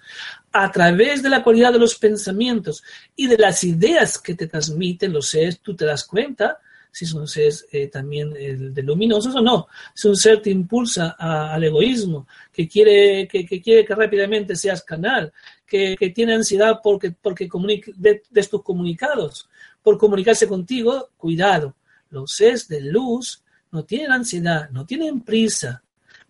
A 0.51 0.71
través 0.71 1.23
de 1.23 1.29
la 1.29 1.43
cualidad 1.43 1.73
de 1.73 1.79
los 1.79 1.95
pensamientos 1.95 2.83
y 3.15 3.27
de 3.27 3.37
las 3.37 3.63
ideas 3.63 4.17
que 4.17 4.35
te 4.35 4.47
transmiten 4.47 5.13
los 5.13 5.27
seres, 5.27 5.59
tú 5.59 5.75
te 5.75 5.85
das 5.85 6.05
cuenta 6.05 6.59
si 6.91 7.05
son 7.05 7.27
seres 7.27 7.65
eh, 7.71 7.87
también 7.87 8.33
eh, 8.37 8.55
de 8.57 8.83
luminosos 8.83 9.33
o 9.35 9.41
no. 9.41 9.67
Si 9.93 10.07
un 10.07 10.15
ser 10.15 10.41
te 10.41 10.49
impulsa 10.49 11.15
al 11.17 11.63
egoísmo, 11.63 12.27
que 12.51 12.67
quiere 12.67 13.27
que, 13.27 13.45
quiere 13.45 13.85
que 13.85 13.95
rápidamente 13.95 14.55
seas 14.55 14.83
canal, 14.83 15.31
que, 15.65 15.95
tiene 16.13 16.33
ansiedad 16.33 16.79
porque, 16.83 17.11
porque 17.11 17.49
de, 17.95 18.23
de 18.29 18.43
tus 18.43 18.61
comunicados, 18.61 19.49
por 19.81 19.97
comunicarse 19.97 20.47
contigo, 20.47 21.09
cuidado. 21.17 21.75
Los 22.09 22.33
seres 22.35 22.67
de 22.67 22.81
luz 22.81 23.41
no 23.71 23.85
tienen 23.85 24.11
ansiedad, 24.11 24.69
no 24.71 24.85
tienen 24.85 25.21
prisa, 25.21 25.81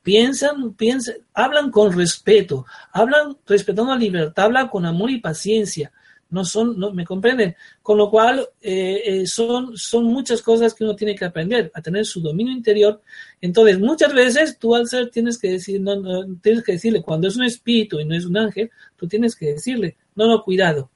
piensan, 0.03 0.74
piensan, 0.74 1.16
hablan 1.34 1.72
con 1.72 1.91
respeto, 1.91 2.66
hablan 2.91 3.38
respetando 3.47 3.91
la 3.91 3.97
libertad, 3.97 4.45
hablan 4.45 4.68
con 4.68 4.86
amor 4.86 5.09
y 5.09 5.20
paciencia, 5.20 5.91
no 6.32 6.46
son, 6.46 6.80
no, 6.80 6.92
me 6.92 7.06
comprenden. 7.06 7.56
Con 7.84 7.98
lo 7.98 8.10
cual, 8.10 8.48
eh, 8.62 9.02
eh, 9.06 9.28
son, 9.28 9.78
son 9.78 10.06
muchas 10.06 10.42
cosas 10.42 10.74
que 10.74 10.84
uno 10.84 10.96
tiene 10.96 11.16
que 11.16 11.26
aprender, 11.26 11.72
a 11.74 11.82
tener 11.82 12.06
su 12.06 12.22
dominio 12.22 12.54
interior. 12.54 13.02
Entonces, 13.40 13.80
muchas 13.80 14.14
veces 14.14 14.58
tú 14.58 14.74
al 14.74 14.88
ser 14.88 15.10
tienes 15.10 15.38
que 15.38 15.52
decir, 15.52 15.80
no, 15.82 15.96
no, 15.98 16.36
tienes 16.42 16.64
que 16.64 16.74
decirle, 16.74 17.02
cuando 17.02 17.28
es 17.28 17.36
un 17.36 17.44
espíritu 17.44 18.00
y 18.00 18.06
no 18.06 18.16
es 18.16 18.26
un 18.26 18.38
ángel, 18.38 18.72
tú 18.96 19.08
tienes 19.08 19.36
que 19.36 19.54
decirle, 19.54 19.98
no, 20.16 20.28
no, 20.28 20.42
cuidado. 20.42 20.90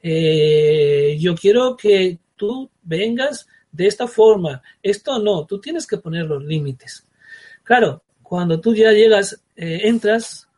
Eh, 0.00 1.16
yo 1.20 1.34
quiero 1.34 1.76
que 1.76 2.18
tú 2.36 2.70
vengas 2.82 3.48
de 3.72 3.88
esta 3.88 4.06
forma. 4.06 4.62
Esto 4.82 5.18
no, 5.18 5.44
tú 5.46 5.60
tienes 5.60 5.86
que 5.86 5.98
poner 5.98 6.26
los 6.26 6.44
límites. 6.44 7.06
Claro, 7.64 8.04
cuando 8.22 8.60
tú 8.60 8.74
ya 8.74 8.92
llegas, 8.92 9.42
entras 9.56 10.48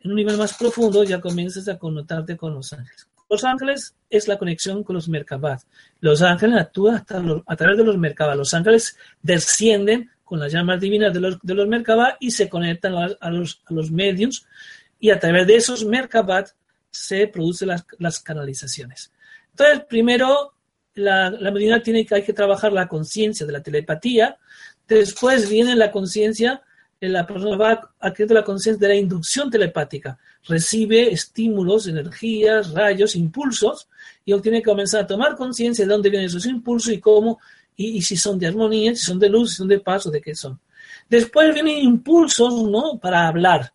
en 0.00 0.10
un 0.10 0.16
nivel 0.16 0.38
más 0.38 0.54
profundo, 0.54 1.04
ya 1.04 1.20
comienzas 1.20 1.68
a 1.68 1.78
connotarte 1.78 2.36
con 2.36 2.54
los 2.54 2.72
ángeles. 2.72 3.09
Los 3.30 3.44
ángeles 3.44 3.94
es 4.10 4.26
la 4.26 4.36
conexión 4.36 4.82
con 4.82 4.96
los 4.96 5.08
Merkabat. 5.08 5.62
Los 6.00 6.20
ángeles 6.20 6.60
actúan 6.60 6.96
a 6.96 7.56
través 7.56 7.78
de 7.78 7.84
los 7.84 7.96
Merkabat. 7.96 8.36
Los 8.36 8.52
ángeles 8.52 8.96
descienden 9.22 10.10
con 10.24 10.40
las 10.40 10.52
llamas 10.52 10.80
divinas 10.80 11.14
de 11.14 11.20
los, 11.20 11.38
de 11.40 12.16
y 12.18 12.32
se 12.32 12.48
conectan 12.48 12.94
a, 13.20 13.30
los, 13.30 13.62
a 13.66 13.72
los 13.72 13.92
medios 13.92 14.46
y 14.98 15.10
a 15.10 15.20
través 15.20 15.46
de 15.46 15.56
esos 15.56 15.84
Merkabat 15.84 16.48
se 16.90 17.28
producen 17.28 17.70
las, 17.98 18.20
canalizaciones. 18.20 19.12
Entonces, 19.50 19.84
primero 19.88 20.54
la, 20.94 21.30
la 21.30 21.82
tiene 21.82 22.04
que, 22.04 22.16
hay 22.16 22.24
que 22.24 22.32
trabajar 22.32 22.72
la 22.72 22.88
conciencia 22.88 23.46
de 23.46 23.52
la 23.52 23.62
telepatía, 23.62 24.38
después 24.88 25.48
viene 25.48 25.76
la 25.76 25.92
conciencia, 25.92 26.62
la 27.08 27.26
persona 27.26 27.56
va 27.56 27.90
adquiriendo 27.98 28.34
la 28.34 28.44
conciencia 28.44 28.86
de 28.86 28.94
la 28.94 29.00
inducción 29.00 29.50
telepática, 29.50 30.18
recibe 30.46 31.10
estímulos, 31.10 31.86
energías, 31.86 32.72
rayos, 32.72 33.16
impulsos, 33.16 33.88
y 34.24 34.32
él 34.32 34.42
tiene 34.42 34.58
que 34.58 34.70
comenzar 34.70 35.02
a 35.02 35.06
tomar 35.06 35.34
conciencia 35.34 35.84
de 35.84 35.90
dónde 35.90 36.10
vienen 36.10 36.26
esos 36.26 36.44
impulsos 36.44 36.92
y 36.92 37.00
cómo, 37.00 37.40
y, 37.76 38.02
si 38.02 38.16
son 38.16 38.38
de 38.38 38.46
armonía, 38.46 38.94
si 38.94 39.04
son 39.04 39.18
de 39.18 39.30
luz, 39.30 39.50
si 39.50 39.56
son 39.56 39.68
de 39.68 39.80
paz 39.80 40.06
o 40.06 40.10
de 40.10 40.20
qué 40.20 40.34
son. 40.34 40.60
Después 41.08 41.54
vienen 41.54 41.78
impulsos, 41.78 42.62
¿no? 42.68 42.98
Para 42.98 43.26
hablar. 43.26 43.72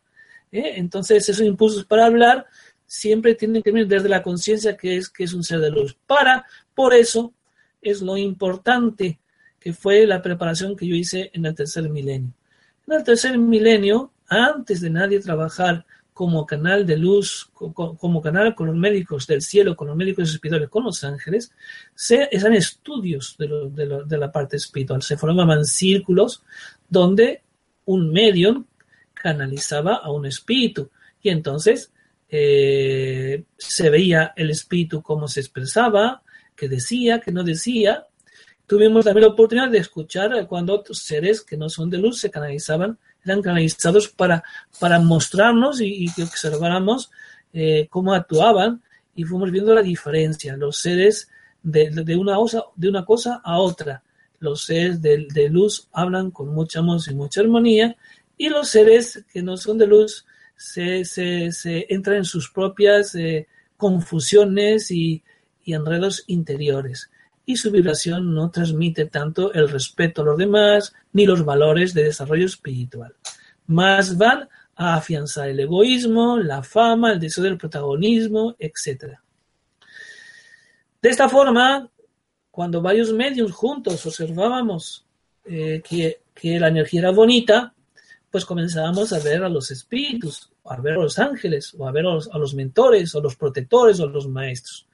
¿eh? 0.51 0.73
Entonces, 0.76 1.28
esos 1.28 1.45
impulsos 1.45 1.86
para 1.86 2.05
hablar 2.05 2.45
siempre 2.86 3.34
tienen 3.34 3.63
que 3.63 3.71
venir 3.71 3.88
desde 3.88 4.07
la 4.07 4.21
conciencia 4.21 4.78
que 4.78 4.97
es, 4.97 5.09
que 5.09 5.23
es 5.23 5.34
un 5.34 5.43
ser 5.43 5.59
de 5.59 5.71
luz. 5.71 5.97
Para, 6.05 6.45
por 6.76 6.93
eso, 6.93 7.34
es 7.82 8.01
lo 8.01 8.15
importante 8.15 9.17
que 9.59 9.73
fue 9.73 10.05
la 10.05 10.21
preparación 10.21 10.76
que 10.76 10.88
yo 10.88 10.95
hice 10.95 11.32
en 11.34 11.45
el 11.45 11.55
tercer 11.55 11.89
milenio. 11.89 12.32
En 12.88 12.94
el 12.94 13.04
tercer 13.04 13.38
milenio, 13.38 14.12
antes 14.28 14.82
de 14.82 14.90
nadie 14.90 15.20
trabajar 15.20 15.86
como 16.14 16.46
canal 16.46 16.86
de 16.86 16.96
luz, 16.96 17.50
como, 17.54 18.22
canal 18.22 18.56
con 18.56 18.68
los 18.68 18.76
médicos 18.78 19.28
del 19.28 19.42
cielo, 19.42 19.76
con 19.76 19.90
los 19.90 19.98
médicos 19.98 20.30
espirituales, 20.30 20.70
con 20.70 20.86
los 20.86 21.04
ángeles, 21.04 21.52
se 21.94 22.24
hacen 22.24 22.54
estudios 22.54 23.36
de, 23.38 24.18
la 24.18 24.32
parte 24.32 24.56
espiritual. 24.56 25.02
Se 25.02 25.18
formaban 25.18 25.66
círculos 25.66 26.42
donde 26.88 27.42
un 27.84 28.14
medium 28.14 28.66
canalizaba 29.14 29.96
a 29.96 30.10
un 30.10 30.26
espíritu 30.26 30.90
y 31.22 31.30
entonces 31.30 31.92
eh, 32.30 33.44
se 33.58 33.90
veía 33.90 34.32
el 34.38 34.52
espíritu 34.52 35.02
cómo 35.02 35.28
se 35.28 35.42
expresaba, 35.42 36.24
qué 36.56 36.70
decía, 36.70 37.20
qué 37.20 37.34
no 37.34 37.44
decía, 37.44 38.08
Tuvimos 38.68 39.05
también 39.05 39.28
la 39.28 39.34
oportunidad 39.34 39.70
de 39.70 39.78
escuchar 39.78 40.47
cuando 40.47 40.74
otros 40.74 40.99
seres 40.99 41.41
que 41.41 41.55
no 41.55 41.70
son 41.70 41.89
de 41.89 41.99
luz 41.99 42.20
se 42.20 42.32
canalizaban, 42.32 42.97
eran 43.24 43.41
canalizados 43.41 44.07
para, 44.07 44.43
para 44.80 44.99
mostrarnos 44.99 45.82
y, 45.82 46.05
y 46.05 46.11
que 46.11 46.24
observáramos 46.24 47.11
eh, 47.53 47.88
cómo 47.89 48.13
actuaban 48.13 48.82
y 49.13 49.24
fuimos 49.24 49.51
viendo 49.51 49.74
la 49.74 49.84
diferencia, 49.84 50.57
los 50.57 50.78
seres 50.78 51.30
de, 51.61 51.89
de, 51.89 52.16
una, 52.16 52.36
cosa, 52.36 52.63
de 52.76 52.89
una 52.89 53.05
cosa 53.05 53.41
a 53.43 53.59
otra. 53.59 54.03
Los 54.39 54.66
seres 54.66 55.01
de, 55.01 55.28
de, 55.32 55.49
luz 55.49 55.88
hablan 55.93 56.32
con 56.32 56.49
mucha 56.49 56.80
amor 56.80 56.99
y 57.07 57.13
mucha 57.13 57.41
armonía 57.41 57.95
y 58.36 58.49
los 58.49 58.70
seres 58.70 59.24
que 59.32 59.43
no 59.43 59.57
son 59.57 59.78
de 59.78 59.88
luz 59.88 60.26
se, 60.55 61.05
se, 61.05 61.51
se 61.51 61.86
entran 61.89 62.18
en 62.18 62.26
sus 62.26 62.49
propias 62.49 63.13
eh, 63.16 63.47
confusiones 63.78 64.89
y, 64.91 65.24
y 65.63 65.74
enredos 65.74 66.24
interiores 66.28 67.09
y 67.46 67.58
su 67.58 67.72
vibración 67.72 68.34
no 68.34 68.50
transmite 68.50 69.06
tanto 69.06 69.54
el 69.54 69.70
respeto 69.70 70.22
a 70.22 70.26
los 70.26 70.38
demás 70.38 70.93
ni 71.14 71.26
los 71.26 71.46
valores 71.46 71.93
de 71.93 72.06
desarrollo 72.06 72.46
espiritual. 72.46 73.14
Más 73.68 74.18
van 74.18 74.50
a 74.76 74.96
afianzar 74.96 75.50
el 75.50 75.60
egoísmo, 75.60 76.38
la 76.38 76.64
fama, 76.64 77.14
el 77.14 77.20
deseo 77.20 77.43
del 77.43 77.58
protagonismo, 77.58 78.56
etc. 78.60 79.18
De 81.02 81.10
esta 81.10 81.30
forma, 81.30 81.89
cuando 82.50 82.82
varios 82.82 83.14
medios 83.14 83.52
juntos 83.52 84.06
observábamos 84.06 85.06
eh, 85.46 85.82
que, 85.88 86.22
que, 86.34 86.60
la 86.60 86.70
energía 86.70 87.02
era 87.02 87.12
bonita, 87.12 87.74
pues 88.32 88.43
comenzábamos 88.43 89.14
a 89.14 89.20
ver 89.20 89.43
a 89.43 89.50
los 89.50 89.72
espíritus, 89.72 90.52
a 90.66 90.82
ver 90.82 90.93
a 90.93 91.04
los 91.04 91.20
ángeles, 91.20 91.76
o 91.78 91.88
a 91.88 91.91
ver 91.91 92.06
a 92.06 92.16
los, 92.16 92.28
a 92.30 92.38
los 92.38 92.54
mentores, 92.54 93.14
o 93.16 93.22
los 93.22 93.36
protectores, 93.36 94.00
o 94.00 94.08
los 94.08 94.28
maestros 94.28 94.88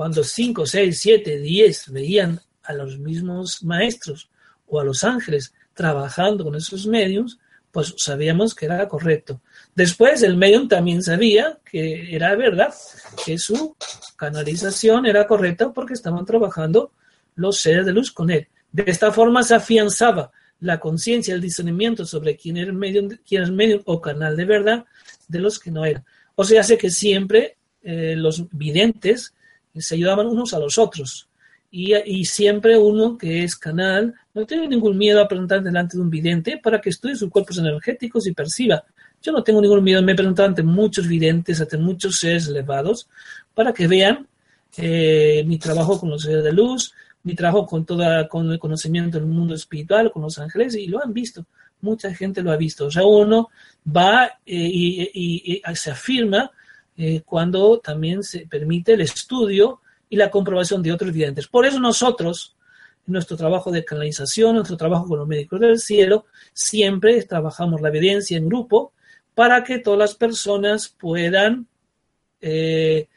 cuando 0.00 0.24
5, 0.24 0.64
6, 0.64 0.98
7, 0.98 1.40
10 1.40 1.92
veían 1.92 2.40
a 2.62 2.72
los 2.72 2.98
mismos 2.98 3.62
maestros 3.62 4.30
o 4.66 4.80
a 4.80 4.84
los 4.84 5.04
ángeles 5.04 5.52
trabajando 5.74 6.42
con 6.42 6.54
esos 6.54 6.86
medios, 6.86 7.38
pues 7.70 7.92
sabíamos 7.98 8.54
que 8.54 8.64
era 8.64 8.88
correcto. 8.88 9.42
Después 9.74 10.22
el 10.22 10.38
medium 10.38 10.68
también 10.68 11.02
sabía 11.02 11.58
que 11.70 12.16
era 12.16 12.34
verdad, 12.34 12.72
que 13.26 13.36
su 13.36 13.76
canalización 14.16 15.04
era 15.04 15.26
correcta 15.26 15.70
porque 15.70 15.92
estaban 15.92 16.24
trabajando 16.24 16.92
los 17.34 17.58
seres 17.58 17.84
de 17.84 17.92
luz 17.92 18.10
con 18.10 18.30
él. 18.30 18.48
De 18.72 18.84
esta 18.86 19.12
forma 19.12 19.42
se 19.42 19.56
afianzaba 19.56 20.30
la 20.60 20.80
conciencia, 20.80 21.34
el 21.34 21.42
discernimiento 21.42 22.06
sobre 22.06 22.38
quién 22.38 22.56
era 22.56 22.70
el 22.70 22.72
medium, 22.72 23.18
quién 23.28 23.42
es 23.42 23.50
medium 23.50 23.82
o 23.84 24.00
canal 24.00 24.34
de 24.34 24.46
verdad 24.46 24.86
de 25.28 25.40
los 25.40 25.58
que 25.58 25.70
no 25.70 25.84
eran. 25.84 26.06
O 26.36 26.44
sea, 26.44 26.62
hace 26.62 26.78
que 26.78 26.90
siempre 26.90 27.58
eh, 27.82 28.14
los 28.16 28.48
videntes 28.50 29.34
se 29.76 29.94
ayudaban 29.94 30.26
unos 30.26 30.54
a 30.54 30.58
los 30.58 30.78
otros. 30.78 31.28
Y, 31.72 31.94
y, 31.94 32.24
siempre 32.24 32.76
uno 32.76 33.16
que 33.16 33.44
es 33.44 33.54
canal 33.54 34.12
no 34.34 34.44
tiene 34.44 34.66
ningún 34.66 34.98
miedo 34.98 35.20
a 35.20 35.28
preguntar 35.28 35.62
delante 35.62 35.96
de 35.96 36.02
un 36.02 36.10
vidente 36.10 36.58
para 36.60 36.80
que 36.80 36.90
estudie 36.90 37.14
sus 37.14 37.30
cuerpos 37.30 37.58
energéticos 37.58 38.26
y 38.26 38.32
perciba. 38.32 38.84
Yo 39.22 39.30
no 39.30 39.44
tengo 39.44 39.60
ningún 39.60 39.84
miedo, 39.84 40.02
me 40.02 40.12
he 40.12 40.16
preguntado 40.16 40.48
ante 40.48 40.64
muchos 40.64 41.06
videntes, 41.06 41.60
ante 41.60 41.76
muchos 41.76 42.18
seres 42.18 42.48
elevados, 42.48 43.08
para 43.54 43.72
que 43.72 43.86
vean 43.86 44.26
eh, 44.76 45.44
mi 45.46 45.58
trabajo 45.58 46.00
con 46.00 46.10
los 46.10 46.22
seres 46.22 46.42
de 46.42 46.52
luz, 46.52 46.92
mi 47.22 47.34
trabajo 47.34 47.66
con 47.66 47.84
toda, 47.84 48.26
con 48.28 48.50
el 48.50 48.58
conocimiento 48.58 49.18
del 49.18 49.28
mundo 49.28 49.54
espiritual, 49.54 50.10
con 50.10 50.22
los 50.22 50.38
ángeles, 50.38 50.74
y 50.74 50.86
lo 50.86 51.02
han 51.02 51.12
visto. 51.12 51.44
Mucha 51.82 52.12
gente 52.14 52.42
lo 52.42 52.50
ha 52.50 52.56
visto. 52.56 52.86
O 52.86 52.90
sea, 52.90 53.04
uno 53.04 53.50
va 53.86 54.24
eh, 54.24 54.30
y, 54.46 55.10
y, 55.14 55.62
y 55.64 55.76
se 55.76 55.90
afirma 55.90 56.50
eh, 56.96 57.22
cuando 57.24 57.78
también 57.78 58.22
se 58.22 58.46
permite 58.46 58.92
el 58.92 59.00
estudio 59.00 59.80
y 60.08 60.16
la 60.16 60.30
comprobación 60.30 60.82
de 60.82 60.92
otros 60.92 61.12
videntes. 61.12 61.46
Por 61.46 61.64
eso 61.64 61.80
nosotros, 61.80 62.56
en 63.06 63.12
nuestro 63.14 63.36
trabajo 63.36 63.70
de 63.70 63.84
canalización, 63.84 64.56
nuestro 64.56 64.76
trabajo 64.76 65.06
con 65.06 65.18
los 65.18 65.28
médicos 65.28 65.60
del 65.60 65.78
cielo, 65.78 66.26
siempre 66.52 67.22
trabajamos 67.22 67.80
la 67.80 67.88
evidencia 67.88 68.36
en 68.36 68.48
grupo 68.48 68.92
para 69.34 69.62
que 69.64 69.78
todas 69.78 69.98
las 69.98 70.14
personas 70.14 70.88
puedan 70.88 71.66
eh, 72.40 73.08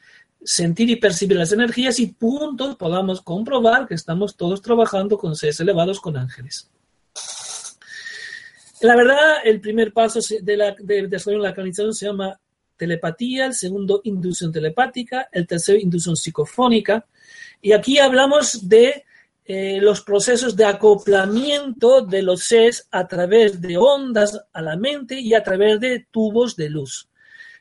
sentir 0.44 0.90
y 0.90 0.98
percibir 0.98 1.38
las 1.38 1.52
energías 1.52 2.00
y 2.00 2.08
puntos 2.08 2.76
podamos 2.76 3.22
comprobar 3.22 3.88
que 3.88 3.96
estamos 3.96 4.36
todos 4.36 4.62
trabajando 4.62 5.18
con 5.18 5.36
seres 5.36 5.60
elevados, 5.60 6.00
con 6.00 6.18
ángeles. 6.18 6.70
La 8.82 8.96
verdad, 8.98 9.38
el 9.46 9.62
primer 9.62 9.94
paso 9.94 10.20
de 10.42 10.76
de 10.80 11.08
desarrollo 11.08 11.42
de 11.42 11.50
la 11.50 11.56
canalización 11.56 11.94
se 11.94 12.06
llama 12.06 12.38
telepatía, 12.78 13.46
el 13.46 13.54
segundo 13.54 14.02
inducción 14.04 14.52
telepática, 14.52 15.30
el 15.32 15.48
tercero 15.48 15.80
inducción 15.80 16.16
psicofónica. 16.16 17.06
Y 17.62 17.72
aquí 17.72 18.00
hablamos 18.00 18.68
de 18.68 19.06
eh, 19.46 19.80
los 19.82 20.02
procesos 20.02 20.56
de 20.56 20.64
acoplamiento 20.64 22.02
de 22.02 22.22
los 22.22 22.46
seres 22.46 22.88
a 22.92 23.06
través 23.08 23.60
de 23.60 23.78
ondas 23.78 24.42
a 24.54 24.62
la 24.62 24.78
mente 24.78 25.20
y 25.20 25.34
a 25.34 25.44
través 25.44 25.82
de 25.82 26.08
tubos 26.10 26.56
de 26.56 26.70
luz. 26.70 27.10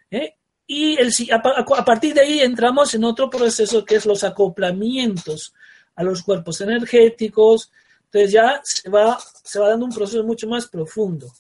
¿eh? 0.09 0.37
Y 0.67 0.97
a, 1.33 1.43
partir 1.85 2.15
de 2.15 2.21
ahí 2.21 2.41
entramos 2.41 2.95
en 2.95 3.03
otro 3.03 3.29
proceso 3.29 3.85
que 3.85 3.97
es 3.97 4.07
los 4.07 4.23
acoplamientos 4.23 5.53
a 5.97 6.05
los 6.05 6.23
cuerpos 6.23 6.61
energéticos. 6.61 7.73
Entonces 8.05 8.33
ya 8.33 8.61
se 8.63 8.89
va, 8.89 9.19
se 9.43 9.59
va 9.59 9.71
dando 9.71 9.87
un 9.87 9.93
proceso 9.93 10.23
mucho 10.23 10.47
más 10.47 10.69
profundo. 10.69 11.33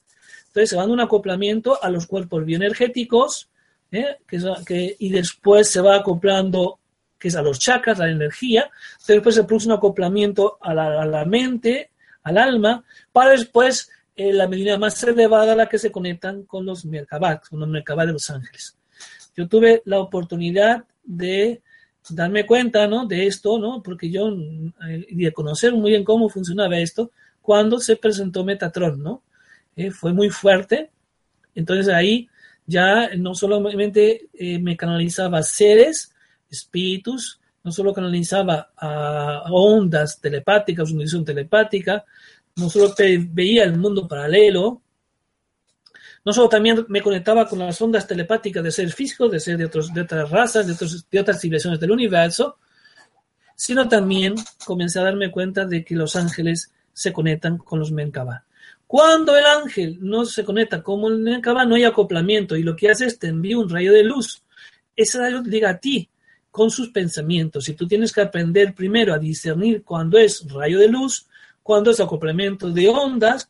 Entonces 0.49 0.70
se 0.70 0.77
va 0.77 0.83
dando 0.83 0.95
un 0.95 1.01
acoplamiento 1.01 1.83
a 1.83 1.89
los 1.89 2.09
cuerpos 2.09 2.45
bioenergéticos, 2.45 3.49
¿eh? 3.93 4.18
que, 4.26 4.38
que, 4.66 4.97
y 4.99 5.11
después 5.11 5.70
se 5.70 5.80
va 5.80 5.97
acoplando 5.97 6.80
que 7.18 7.28
es 7.28 7.36
a 7.36 7.43
los 7.43 7.61
chakras, 7.61 8.01
a 8.01 8.07
la 8.07 8.12
energía, 8.12 8.68
después 9.07 9.36
se 9.36 9.45
produce 9.45 9.68
un 9.68 9.74
acoplamiento 9.74 10.59
a 10.61 10.74
la, 10.74 11.03
a 11.03 11.07
la 11.07 11.24
mente, 11.24 11.93
al 12.24 12.36
alma, 12.36 12.84
para 13.12 13.30
después 13.30 13.88
eh, 14.16 14.32
la 14.32 14.49
medida 14.49 14.76
más 14.76 15.01
elevada 15.05 15.55
la 15.55 15.68
que 15.68 15.78
se 15.78 15.93
conectan 15.93 16.43
con 16.43 16.66
los 16.66 16.84
Merkabah, 16.84 17.40
con 17.49 17.61
los 17.61 17.68
Merkabah 17.68 18.07
de 18.07 18.12
los 18.14 18.28
ángeles. 18.28 18.76
Yo 19.36 19.47
tuve 19.47 19.82
la 19.84 20.01
oportunidad 20.01 20.84
de 21.05 21.62
darme 22.11 22.45
cuenta 22.45 22.88
¿no? 22.88 23.07
de 23.07 23.26
esto, 23.28 23.57
¿no? 23.59 23.84
porque 23.84 24.11
yo, 24.11 24.28
eh, 24.88 25.07
y 25.09 25.24
de 25.24 25.32
conocer 25.32 25.72
muy 25.74 25.93
bien 25.93 26.03
cómo 26.03 26.28
funcionaba 26.28 26.76
esto, 26.78 27.12
cuando 27.40 27.78
se 27.78 27.97
presentó 27.97 28.45
Metatron, 28.45 29.03
¿no? 29.03 29.22
Eh, 29.76 29.90
fue 29.90 30.12
muy 30.12 30.28
fuerte. 30.28 30.90
Entonces 31.55 31.88
ahí 31.88 32.28
ya 32.66 33.10
no 33.16 33.34
solamente 33.34 34.28
eh, 34.32 34.58
me 34.58 34.76
canalizaba 34.76 35.42
seres, 35.42 36.14
espíritus, 36.50 37.40
no 37.64 37.70
solo 37.70 37.94
canalizaba 37.94 38.72
ondas 39.50 40.20
telepáticas, 40.20 40.90
una 40.90 41.02
visión 41.02 41.24
telepática, 41.24 42.04
no 42.56 42.68
solo 42.68 42.94
veía 43.30 43.64
el 43.64 43.78
mundo 43.78 44.06
paralelo, 44.06 44.82
no 46.24 46.32
solo 46.32 46.48
también 46.48 46.84
me 46.88 47.02
conectaba 47.02 47.48
con 47.48 47.58
las 47.60 47.80
ondas 47.80 48.06
telepáticas 48.06 48.62
de 48.62 48.70
seres 48.70 48.94
físicos, 48.94 49.30
de 49.30 49.40
seres 49.40 49.58
de, 49.58 49.64
otros, 49.66 49.92
de 49.92 50.00
otras 50.02 50.30
razas, 50.30 50.66
de, 50.66 50.72
otros, 50.72 51.06
de 51.10 51.20
otras 51.20 51.40
civilizaciones 51.40 51.80
del 51.80 51.90
universo, 51.90 52.58
sino 53.56 53.88
también 53.88 54.34
comencé 54.64 55.00
a 55.00 55.04
darme 55.04 55.30
cuenta 55.30 55.64
de 55.66 55.84
que 55.84 55.94
los 55.94 56.16
ángeles 56.16 56.72
se 56.92 57.12
conectan 57.12 57.58
con 57.58 57.78
los 57.78 57.90
Menkabah. 57.90 58.44
Cuando 58.93 59.34
el 59.38 59.47
ángel 59.47 59.97
no 60.03 60.26
se 60.26 60.45
conecta 60.45 60.82
como 60.82 61.09
el 61.09 61.16
Merkabah, 61.16 61.64
no 61.64 61.76
hay 61.76 61.84
acoplamiento 61.84 62.57
y 62.57 62.62
lo 62.62 62.76
que 62.76 62.90
hace 62.90 63.07
es 63.07 63.18
te 63.18 63.28
envía 63.28 63.57
un 63.57 63.70
rayo 63.70 63.90
de 63.90 64.03
luz. 64.03 64.45
Ese 64.95 65.18
rayo 65.18 65.43
llega 65.45 65.70
a 65.70 65.78
ti 65.78 66.11
con 66.51 66.70
sus 66.70 66.90
pensamientos. 66.90 67.70
Y 67.70 67.72
tú 67.72 67.88
tienes 67.88 68.12
que 68.12 68.20
aprender 68.20 68.74
primero 68.74 69.14
a 69.14 69.18
discernir 69.18 69.82
cuándo 69.82 70.18
es 70.18 70.47
rayo 70.47 70.78
de 70.78 70.88
luz, 70.88 71.26
cuándo 71.62 71.90
es 71.90 72.01
acoplamiento 72.01 72.70
de 72.70 72.90
ondas, 72.90 73.49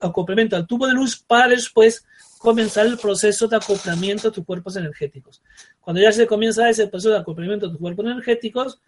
acoplamiento 0.00 0.56
al 0.56 0.66
tubo 0.66 0.88
de 0.88 0.94
luz, 0.94 1.22
para 1.24 1.46
después 1.46 2.04
comenzar 2.38 2.86
el 2.86 2.98
proceso 2.98 3.46
de 3.46 3.58
acoplamiento 3.58 4.26
a 4.26 4.32
tus 4.32 4.44
cuerpos 4.44 4.74
energéticos. 4.74 5.40
Cuando 5.80 6.02
ya 6.02 6.10
se 6.10 6.26
comienza 6.26 6.68
ese 6.68 6.88
proceso 6.88 7.10
de 7.10 7.18
acoplamiento 7.18 7.66
a 7.66 7.70
tus 7.70 7.78
cuerpos 7.78 8.06
energéticos, 8.06 8.80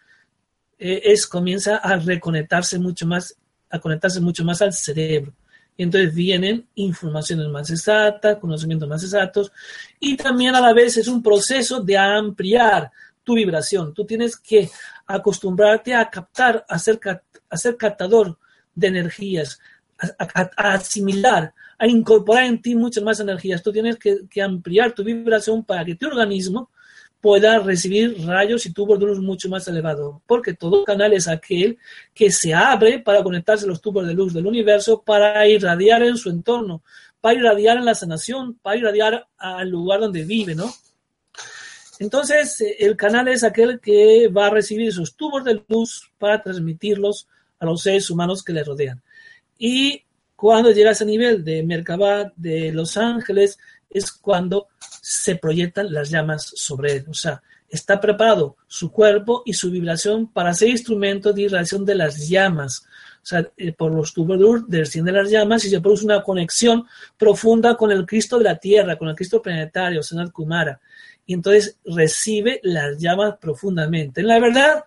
eh, 0.80 1.00
es 1.05 1.28
comienza 1.28 1.76
a 1.76 1.94
reconectarse 1.94 2.80
mucho 2.80 3.07
más, 3.07 3.36
a 3.70 3.78
conectarse 3.78 4.20
mucho 4.20 4.42
más 4.42 4.61
al 4.62 4.72
cerebro. 4.72 5.32
Y 5.76 5.84
entonces 5.84 6.14
vienen 6.14 6.66
informaciones 6.74 7.48
más 7.48 7.70
exactas, 7.70 8.38
conocimientos 8.38 8.88
más 8.88 9.02
exactos, 9.02 9.52
y 9.98 10.16
también 10.16 10.54
a 10.54 10.60
la 10.60 10.72
vez 10.72 10.96
es 10.96 11.08
un 11.08 11.22
proceso 11.22 11.80
de 11.80 11.96
ampliar 11.96 12.90
tu 13.24 13.34
vibración. 13.34 13.94
Tú 13.94 14.04
tienes 14.04 14.36
que 14.36 14.68
acostumbrarte 15.06 15.94
a 15.94 16.08
captar, 16.10 16.64
a 16.68 16.78
ser, 16.78 17.00
a 17.48 17.56
ser 17.56 17.76
captador 17.76 18.38
de 18.74 18.86
energías, 18.88 19.60
a, 20.18 20.72
asimilar, 20.74 21.54
a 21.78 21.86
incorporar 21.86 22.44
en 22.44 22.60
ti 22.60 22.74
muchas 22.74 23.04
más 23.04 23.20
energías. 23.20 23.62
Tú 23.62 23.72
tienes 23.72 23.96
que, 23.96 24.26
que, 24.28 24.42
ampliar 24.42 24.92
tu 24.92 25.04
vibración 25.04 25.64
para 25.64 25.84
que 25.84 25.94
tu 25.94 26.06
organismo 26.06 26.70
pueda 27.22 27.60
recibir 27.60 28.26
rayos 28.26 28.66
y 28.66 28.72
tubos 28.72 28.98
de 28.98 29.06
luz 29.06 29.20
mucho 29.20 29.48
más 29.48 29.66
elevados, 29.68 30.16
porque 30.26 30.54
todo 30.54 30.84
canal 30.84 31.12
es 31.12 31.28
aquel 31.28 31.78
que 32.12 32.32
se 32.32 32.52
abre 32.52 32.98
para 32.98 33.22
conectarse 33.22 33.64
a 33.64 33.68
los 33.68 33.80
tubos 33.80 34.08
de 34.08 34.12
luz 34.12 34.34
del 34.34 34.44
universo 34.44 35.02
para 35.02 35.46
irradiar 35.46 36.02
en 36.02 36.16
su 36.16 36.30
entorno, 36.30 36.82
para 37.20 37.38
irradiar 37.38 37.76
en 37.76 37.84
la 37.84 37.94
sanación, 37.94 38.58
para 38.60 38.76
irradiar 38.76 39.28
al 39.38 39.68
lugar 39.70 40.00
donde 40.00 40.24
vive, 40.24 40.56
¿no? 40.56 40.74
Entonces, 42.00 42.60
eh, 42.60 42.76
el 42.80 42.96
canal 42.96 43.28
es 43.28 43.44
aquel 43.44 43.78
que 43.78 44.26
va 44.26 44.48
a 44.48 44.50
recibir 44.50 44.88
esos 44.88 45.14
tubos 45.14 45.44
de 45.44 45.62
luz 45.68 46.10
para 46.18 46.42
transmitirlos 46.42 47.28
a 47.60 47.66
los 47.66 47.82
seres 47.82 48.10
humanos 48.10 48.42
que 48.42 48.52
le 48.52 48.64
rodean. 48.64 49.00
Y 49.56 50.02
cuando 50.34 50.72
llega 50.72 50.88
a 50.88 50.92
ese 50.92 51.04
nivel 51.04 51.44
de 51.44 51.62
Merkabah, 51.62 52.32
de 52.34 52.72
Los 52.72 52.96
Ángeles, 52.96 53.60
es 53.93 54.12
cuando 54.12 54.68
se 55.01 55.36
proyectan 55.36 55.93
las 55.93 56.11
llamas 56.11 56.53
sobre 56.55 56.97
él. 56.97 57.07
O 57.09 57.14
sea, 57.14 57.43
está 57.68 58.01
preparado 58.01 58.57
su 58.66 58.90
cuerpo 58.90 59.43
y 59.45 59.53
su 59.53 59.70
vibración 59.70 60.32
para 60.32 60.55
ser 60.55 60.68
instrumento 60.68 61.32
de 61.32 61.43
irradiación 61.43 61.84
de 61.84 61.95
las 61.95 62.28
llamas. 62.28 62.86
O 63.22 63.26
sea, 63.26 63.49
eh, 63.57 63.72
por 63.72 63.93
los 63.95 64.12
tubos 64.12 64.36
de 64.38 64.45
luz 64.45 64.64
descienden 64.66 65.14
las 65.14 65.30
llamas 65.30 65.64
y 65.64 65.70
se 65.70 65.80
produce 65.80 66.05
una 66.05 66.22
conexión 66.22 66.84
profunda 67.16 67.76
con 67.76 67.93
el 67.93 68.05
Cristo 68.05 68.38
de 68.38 68.45
la 68.45 68.57
Tierra, 68.57 68.97
con 68.97 69.09
el 69.09 69.14
Cristo 69.14 69.40
planetario, 69.40 70.03
Sanat 70.03 70.32
Kumara 70.32 70.80
y 71.26 71.34
entonces 71.34 71.78
recibe 71.84 72.61
las 72.62 72.99
llamas 72.99 73.36
profundamente. 73.40 74.20
En 74.20 74.26
la 74.26 74.40
verdad, 74.40 74.84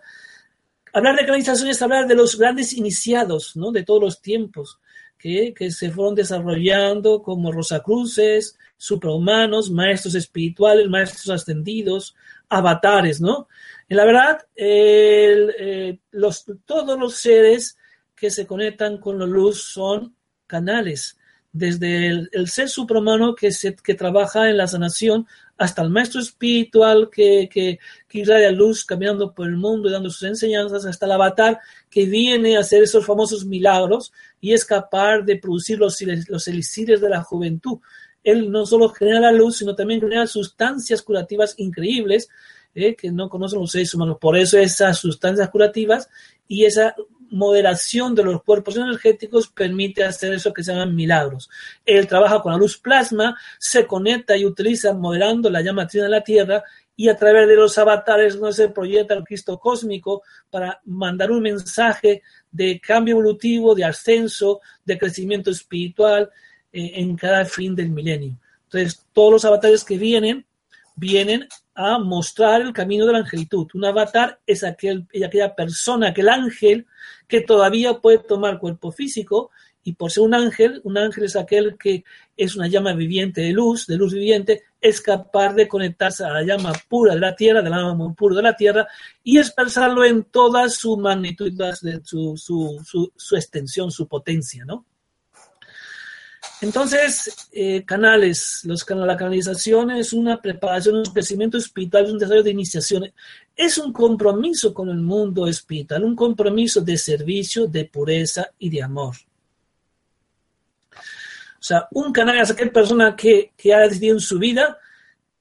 hablar 0.94 1.16
de 1.16 1.26
canalización 1.26 1.70
es 1.70 1.82
hablar 1.82 2.08
de 2.08 2.16
los 2.16 2.38
grandes 2.38 2.74
iniciados, 2.74 3.56
¿no? 3.56 3.72
De 3.72 3.84
todos 3.84 4.02
los 4.02 4.22
tiempos, 4.22 4.80
que, 5.18 5.54
que 5.54 5.72
se 5.72 5.92
fueron 5.92 6.16
desarrollando 6.16 7.22
como 7.24 7.52
Rosacruces, 7.52 8.58
suprahumanos, 8.78 9.72
maestros 9.72 10.16
espirituales, 10.16 10.88
maestros 10.88 11.30
ascendidos, 11.30 12.16
avatares, 12.50 13.22
¿no? 13.22 13.48
En 13.88 13.98
la 13.98 14.06
verdad, 14.06 14.48
eh, 14.56 16.00
los, 16.12 16.46
todos 16.66 17.00
los 17.00 17.16
seres 17.16 17.78
que 18.16 18.32
se 18.32 18.48
conectan 18.48 18.98
con 18.98 19.20
la 19.20 19.26
luz 19.26 19.64
son 19.64 20.16
canales, 20.48 21.18
desde 21.52 22.08
el, 22.08 22.48
ser 22.50 22.68
suprahumano 22.68 23.34
que, 23.34 23.50
trabaja 23.98 24.50
en 24.50 24.58
la 24.58 24.68
sanación 24.68 25.26
hasta 25.58 25.82
el 25.84 25.90
maestro 25.90 26.20
espiritual 26.20 27.10
que, 27.10 27.48
que, 27.50 27.80
que 28.10 28.52
luz 28.52 28.84
caminando 28.84 29.34
por 29.34 29.48
el 29.48 29.56
mundo 29.56 29.88
y 29.88 29.92
dando 29.94 30.10
sus 30.10 30.24
enseñanzas, 30.24 30.86
hasta 30.86 31.06
el 31.06 31.14
avatar 31.14 31.60
que 31.90 32.06
viene 32.06 32.58
a 32.58 32.60
hacer 32.60 32.84
esos 32.84 33.06
famosos 33.06 33.46
milagros 33.46 34.12
y 34.42 34.52
es 34.52 34.66
capaz 34.66 35.22
de 35.22 35.38
producir 35.38 35.80
los, 35.80 35.98
los 36.28 36.48
elixires 36.50 37.00
de 37.00 37.10
la 37.10 37.24
juventud. 37.24 37.80
Él 38.26 38.52
no 38.52 38.66
solo 38.66 38.90
genera 38.90 39.20
la 39.22 39.32
luz, 39.32 39.58
sino 39.58 39.76
también 39.76 40.02
genera 40.02 40.28
sustancias 40.28 41.02
curativas 41.02 41.54
increíbles 41.58 42.28
eh, 42.74 42.96
que 42.96 43.12
no 43.12 43.30
conocen 43.30 43.60
los 43.60 43.72
seres 43.72 43.94
humanos. 43.94 44.18
Por 44.20 44.36
eso 44.36 44.58
esas 44.58 44.98
sustancias 44.98 45.50
curativas 45.50 46.10
y 46.48 46.66
esa 46.66 46.96
moderación 47.30 48.16
de 48.16 48.24
los 48.24 48.44
cuerpos 48.44 48.78
energéticos 48.78 49.48
permite 49.48 50.04
hacer 50.04 50.34
eso 50.34 50.52
que 50.54 50.64
se 50.64 50.74
llaman 50.74 50.96
milagros. 50.96 51.50
Él 51.86 52.08
trabaja 52.08 52.42
con 52.42 52.52
la 52.52 52.58
luz 52.58 52.78
plasma, 52.78 53.38
se 53.60 53.86
conecta 53.86 54.36
y 54.36 54.46
utiliza 54.46 54.94
moderando 54.94 55.50
la 55.50 55.62
llama 55.62 55.88
trina 55.88 56.06
de 56.06 56.12
la 56.12 56.24
Tierra 56.24 56.64
y 56.96 57.10
a 57.10 57.16
través 57.16 57.48
de 57.48 57.56
los 57.56 57.78
avatares 57.78 58.40
no 58.40 58.52
se 58.52 58.70
proyecta 58.70 59.14
el 59.14 59.24
Cristo 59.24 59.60
cósmico 59.60 60.24
para 60.50 60.82
mandar 60.86 61.32
un 61.32 61.42
mensaje 61.42 62.24
de 62.52 62.80
cambio 62.80 63.14
evolutivo, 63.14 63.76
de 63.76 63.84
ascenso, 63.84 64.62
de 64.84 64.98
crecimiento 64.98 65.52
espiritual 65.52 66.30
en 66.76 67.16
cada 67.16 67.46
fin 67.46 67.76
del 67.76 67.90
milenio. 67.90 68.38
Entonces, 68.66 69.06
todos 69.14 69.32
los 69.32 69.46
avatares 69.46 69.84
que 69.84 69.98
vienen, 69.98 70.46
vienen 70.96 71.48
a 71.74 72.00
mostrar 72.00 72.62
el 72.62 72.74
camino 72.74 73.06
de 73.06 73.14
la 73.14 73.20
angelitud. 73.20 73.68
Un 73.74 73.86
avatar 73.86 74.40
es 74.46 74.64
aquel, 74.64 75.08
aquella 75.26 75.56
persona, 75.56 76.10
aquel 76.10 76.30
ángel 76.30 76.88
que 77.28 77.42
todavía 77.42 77.96
puede 77.96 78.20
tomar 78.20 78.60
cuerpo 78.60 78.92
físico 78.92 79.52
y 79.84 79.94
por 79.94 80.12
ser 80.12 80.24
un 80.24 80.34
ángel, 80.34 80.82
un 80.84 80.98
ángel 80.98 81.26
es 81.26 81.36
aquel 81.36 81.78
que 81.78 82.04
es 82.36 82.56
una 82.56 82.68
llama 82.68 82.94
viviente 82.94 83.42
de 83.42 83.52
luz, 83.52 83.86
de 83.86 83.98
luz 83.98 84.14
viviente, 84.14 84.64
es 84.82 85.00
capaz 85.00 85.54
de 85.54 85.68
conectarse 85.68 86.24
a 86.24 86.32
la 86.32 86.42
llama 86.42 86.74
pura 86.90 87.14
de 87.14 87.20
la 87.20 87.36
tierra, 87.36 87.62
de 87.62 87.70
la 87.70 87.78
llama 87.78 88.14
pura 88.16 88.36
de 88.36 88.42
la 88.42 88.56
tierra, 88.56 88.88
y 89.24 89.38
expresarlo 89.38 90.04
en 90.04 90.24
toda 90.24 90.70
su 90.70 90.98
magnitud, 90.98 91.54
su, 92.04 92.36
su, 92.36 92.84
su, 92.84 93.14
su 93.16 93.36
extensión, 93.36 93.92
su 93.92 94.08
potencia, 94.08 94.66
¿no? 94.66 94.86
Entonces, 96.62 97.50
eh, 97.52 97.84
canales, 97.84 98.62
los, 98.64 98.90
la 98.90 99.18
canalización 99.18 99.92
es 99.92 100.14
una 100.14 100.42
preparación, 100.42 100.96
un 100.96 101.06
crecimiento 101.06 101.58
espiritual, 101.58 102.06
es 102.06 102.12
un 102.12 102.18
desarrollo 102.18 102.44
de 102.44 102.52
iniciación, 102.52 103.14
es 103.56 103.78
un 103.78 103.92
compromiso 103.92 104.74
con 104.74 104.90
el 104.90 104.98
mundo 104.98 105.48
espiritual, 105.48 106.04
un 106.04 106.16
compromiso 106.16 106.82
de 106.82 106.98
servicio, 106.98 107.68
de 107.68 107.86
pureza 107.86 108.50
y 108.58 108.70
de 108.70 108.82
amor. 108.82 109.16
O 110.94 111.68
sea, 111.68 111.88
un 111.92 112.14
canal 112.14 112.40
es 112.40 112.52
aquella 112.52 112.72
persona 112.72 113.16
que, 113.16 113.52
que 113.58 113.74
ha 113.74 113.80
decidido 113.80 114.16
en 114.16 114.22
su 114.22 114.40
vida, 114.40 114.78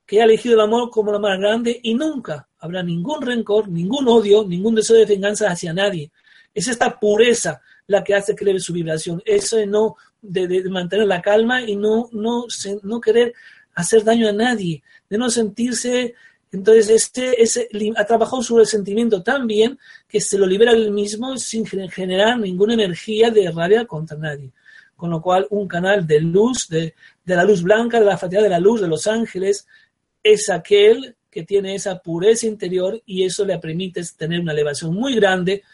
que 0.06 0.20
ha 0.20 0.24
elegido 0.24 0.54
el 0.54 0.62
amor 0.62 0.90
como 0.90 1.12
lo 1.12 1.20
más 1.20 1.38
grande 1.38 1.78
y 1.82 1.94
nunca 1.94 2.48
habrá 2.58 2.82
ningún 2.82 3.22
rencor, 3.22 3.68
ningún 3.68 4.08
odio, 4.08 4.44
ningún 4.44 4.74
deseo 4.74 4.96
de 4.96 5.06
venganza 5.06 5.50
hacia 5.50 5.72
nadie. 5.72 6.10
Es 6.52 6.66
esta 6.68 6.98
pureza 6.98 7.60
la 7.86 8.02
que 8.02 8.14
hace 8.14 8.34
que 8.34 8.44
eleve 8.44 8.60
su 8.60 8.72
vibración. 8.72 9.22
Eso 9.24 9.64
no 9.66 9.96
de, 10.24 10.68
mantener 10.68 11.06
la 11.06 11.22
calma 11.22 11.62
y 11.62 11.76
no, 11.76 12.08
no, 12.12 12.46
no 12.82 13.00
querer 13.00 13.34
hacer 13.74 14.04
daño 14.04 14.28
a 14.28 14.32
nadie, 14.32 14.82
de 15.08 15.18
no 15.18 15.30
sentirse 15.30 16.14
entonces, 16.54 16.88
este, 16.88 17.42
ese, 17.42 17.68
ha 17.96 18.04
trabajado 18.04 18.40
su 18.40 18.56
resentimiento 18.56 19.24
tan 19.24 19.48
bien 19.48 19.76
que 20.08 20.20
se 20.20 20.38
lo 20.38 20.46
libera 20.46 20.70
él 20.70 20.92
mismo 20.92 21.36
sin 21.36 21.66
generar 21.66 22.38
ninguna 22.38 22.74
energía 22.74 23.32
de 23.32 23.50
rabia 23.50 23.84
contra 23.86 24.16
nadie. 24.16 24.52
Con 24.94 25.10
lo 25.10 25.20
cual, 25.20 25.48
un 25.50 25.66
canal 25.66 26.06
de 26.06 26.20
luz, 26.20 26.68
de, 26.68 26.94
de 27.24 27.34
la 27.34 27.42
luz 27.42 27.60
blanca, 27.60 27.98
de 27.98 28.06
la 28.06 28.16
fatiga 28.16 28.40
de 28.40 28.48
la 28.48 28.60
luz 28.60 28.80
de 28.80 28.86
los 28.86 29.08
ángeles, 29.08 29.66
es 30.22 30.48
aquel 30.48 31.16
que 31.28 31.42
tiene 31.42 31.74
esa 31.74 31.98
pureza 31.98 32.46
interior 32.46 33.02
y 33.04 33.24
eso 33.24 33.44
le 33.44 33.58
permite 33.58 34.02
tener 34.16 34.38
una 34.38 34.52
elevación 34.52 34.94
muy 34.94 35.16
grande 35.16 35.64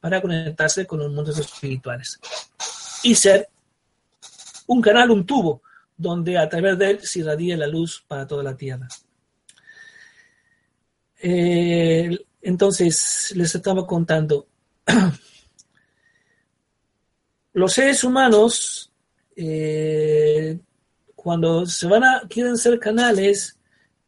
para 0.00 0.20
conectarse 0.20 0.86
con 0.86 0.98
los 0.98 1.10
mundos 1.10 1.38
espirituales. 1.38 2.20
Y 3.02 3.14
ser 3.14 3.48
un 4.66 4.80
canal, 4.80 5.10
un 5.10 5.24
tubo, 5.24 5.62
donde 5.96 6.36
a 6.36 6.48
través 6.48 6.78
de 6.78 6.90
él 6.90 7.00
se 7.02 7.20
irradia 7.20 7.56
la 7.56 7.66
luz 7.66 8.04
para 8.06 8.26
toda 8.26 8.42
la 8.42 8.56
Tierra. 8.56 8.88
Eh, 11.22 12.18
entonces, 12.42 13.32
les 13.34 13.54
estaba 13.54 13.86
contando, 13.86 14.46
los 17.54 17.72
seres 17.72 18.04
humanos, 18.04 18.92
eh, 19.34 20.58
cuando 21.14 21.66
se 21.66 21.86
van 21.86 22.04
a, 22.04 22.22
quieren 22.28 22.56
ser 22.56 22.78
canales, 22.78 23.58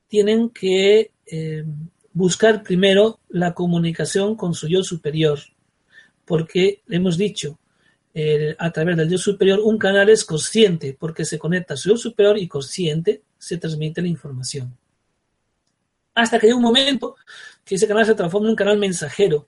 tienen 0.06 0.50
que 0.50 1.10
eh, 1.26 1.64
buscar 2.12 2.62
primero 2.62 3.18
la 3.28 3.54
comunicación 3.54 4.36
con 4.36 4.54
su 4.54 4.68
yo 4.68 4.82
superior, 4.82 5.38
porque 6.24 6.82
hemos 6.88 7.16
dicho, 7.16 7.58
a 8.58 8.70
través 8.70 8.96
del 8.96 9.08
Dios 9.08 9.22
superior, 9.22 9.60
un 9.60 9.78
canal 9.78 10.08
es 10.08 10.24
consciente 10.24 10.96
porque 10.98 11.24
se 11.24 11.38
conecta 11.38 11.74
a 11.74 11.76
su 11.76 11.90
Dios 11.90 12.00
superior 12.00 12.38
y 12.38 12.48
consciente 12.48 13.22
se 13.38 13.58
transmite 13.58 14.02
la 14.02 14.08
información. 14.08 14.76
Hasta 16.14 16.38
que 16.38 16.48
hay 16.48 16.52
un 16.52 16.62
momento 16.62 17.16
que 17.64 17.76
ese 17.76 17.86
canal 17.86 18.06
se 18.06 18.14
transforma 18.14 18.48
en 18.48 18.50
un 18.50 18.56
canal 18.56 18.78
mensajero. 18.78 19.46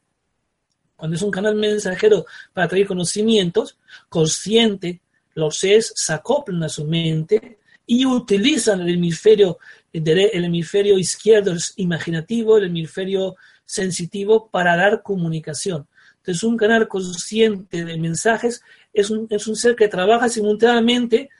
Cuando 0.95 1.17
es 1.17 1.23
un 1.23 1.31
canal 1.31 1.55
mensajero 1.57 2.27
para 2.53 2.69
traer 2.69 2.87
conocimientos, 2.87 3.79
consciente, 4.09 5.01
los 5.35 5.57
seres 5.57 5.93
se 5.97 6.13
acoplan 6.13 6.63
a 6.63 6.69
su 6.69 6.85
mente 6.85 7.59
y 7.87 8.07
utilizan 8.07 8.83
el 8.83 8.91
hemisferio 8.91 9.59
el 9.93 10.45
hemisferio 10.45 10.99
izquierdo 10.99 11.55
imaginativo, 11.77 12.57
el 12.57 12.67
hemisferio 12.67 13.37
sensitivo 13.65 14.49
para 14.49 14.77
dar 14.77 15.03
comunicación. 15.03 15.87
Entonces, 16.21 16.43
un 16.45 16.57
canal 16.57 16.87
consciente 16.87 17.85
de 17.85 17.97
mensajes 17.97 18.63
es 18.93 19.11
un, 19.11 19.27
es 19.31 19.47
un 19.47 19.57
ser 19.57 19.75
que 19.75 19.89
trabaja 19.89 20.29
simultáneamente, 20.29 21.31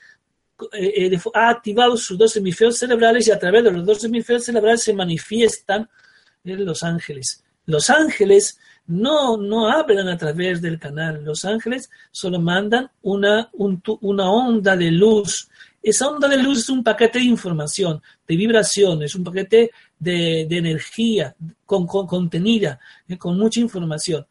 eh, 0.73 1.11
eh, 1.13 1.19
ha 1.33 1.49
activado 1.49 1.97
sus 1.97 2.17
dos 2.17 2.35
hemisferios 2.35 2.77
cerebrales 2.77 3.27
y 3.27 3.31
a 3.31 3.39
través 3.39 3.63
de 3.63 3.71
los 3.71 3.85
dos 3.85 4.03
hemisferios 4.03 4.45
cerebrales 4.45 4.83
se 4.83 4.93
manifiestan 4.93 5.89
los 6.43 6.83
ángeles. 6.83 7.43
Los 7.65 7.89
ángeles 7.89 8.59
no, 8.87 9.37
no 9.37 9.69
hablan 9.69 10.07
a 10.07 10.17
través 10.17 10.61
del 10.61 10.79
canal. 10.79 11.23
Los 11.23 11.45
ángeles 11.45 11.89
solo 12.11 12.39
mandan 12.39 12.89
una, 13.03 13.49
una 13.53 14.31
onda 14.31 14.75
de 14.75 14.91
luz. 14.91 15.49
Esa 15.81 16.09
onda 16.09 16.27
de 16.27 16.37
luz 16.37 16.59
es 16.59 16.69
un 16.69 16.83
paquete 16.83 17.19
de 17.19 17.25
información, 17.25 18.01
de 18.27 18.35
vibración, 18.35 19.01
es 19.01 19.15
un 19.15 19.23
paquete 19.23 19.71
de, 19.97 20.41
energía 20.41 21.35
con, 21.65 21.87
contenida, 21.87 22.79
eh, 23.07 23.17
con 23.17 23.37
mucha 23.37 23.59
información. 23.59 24.25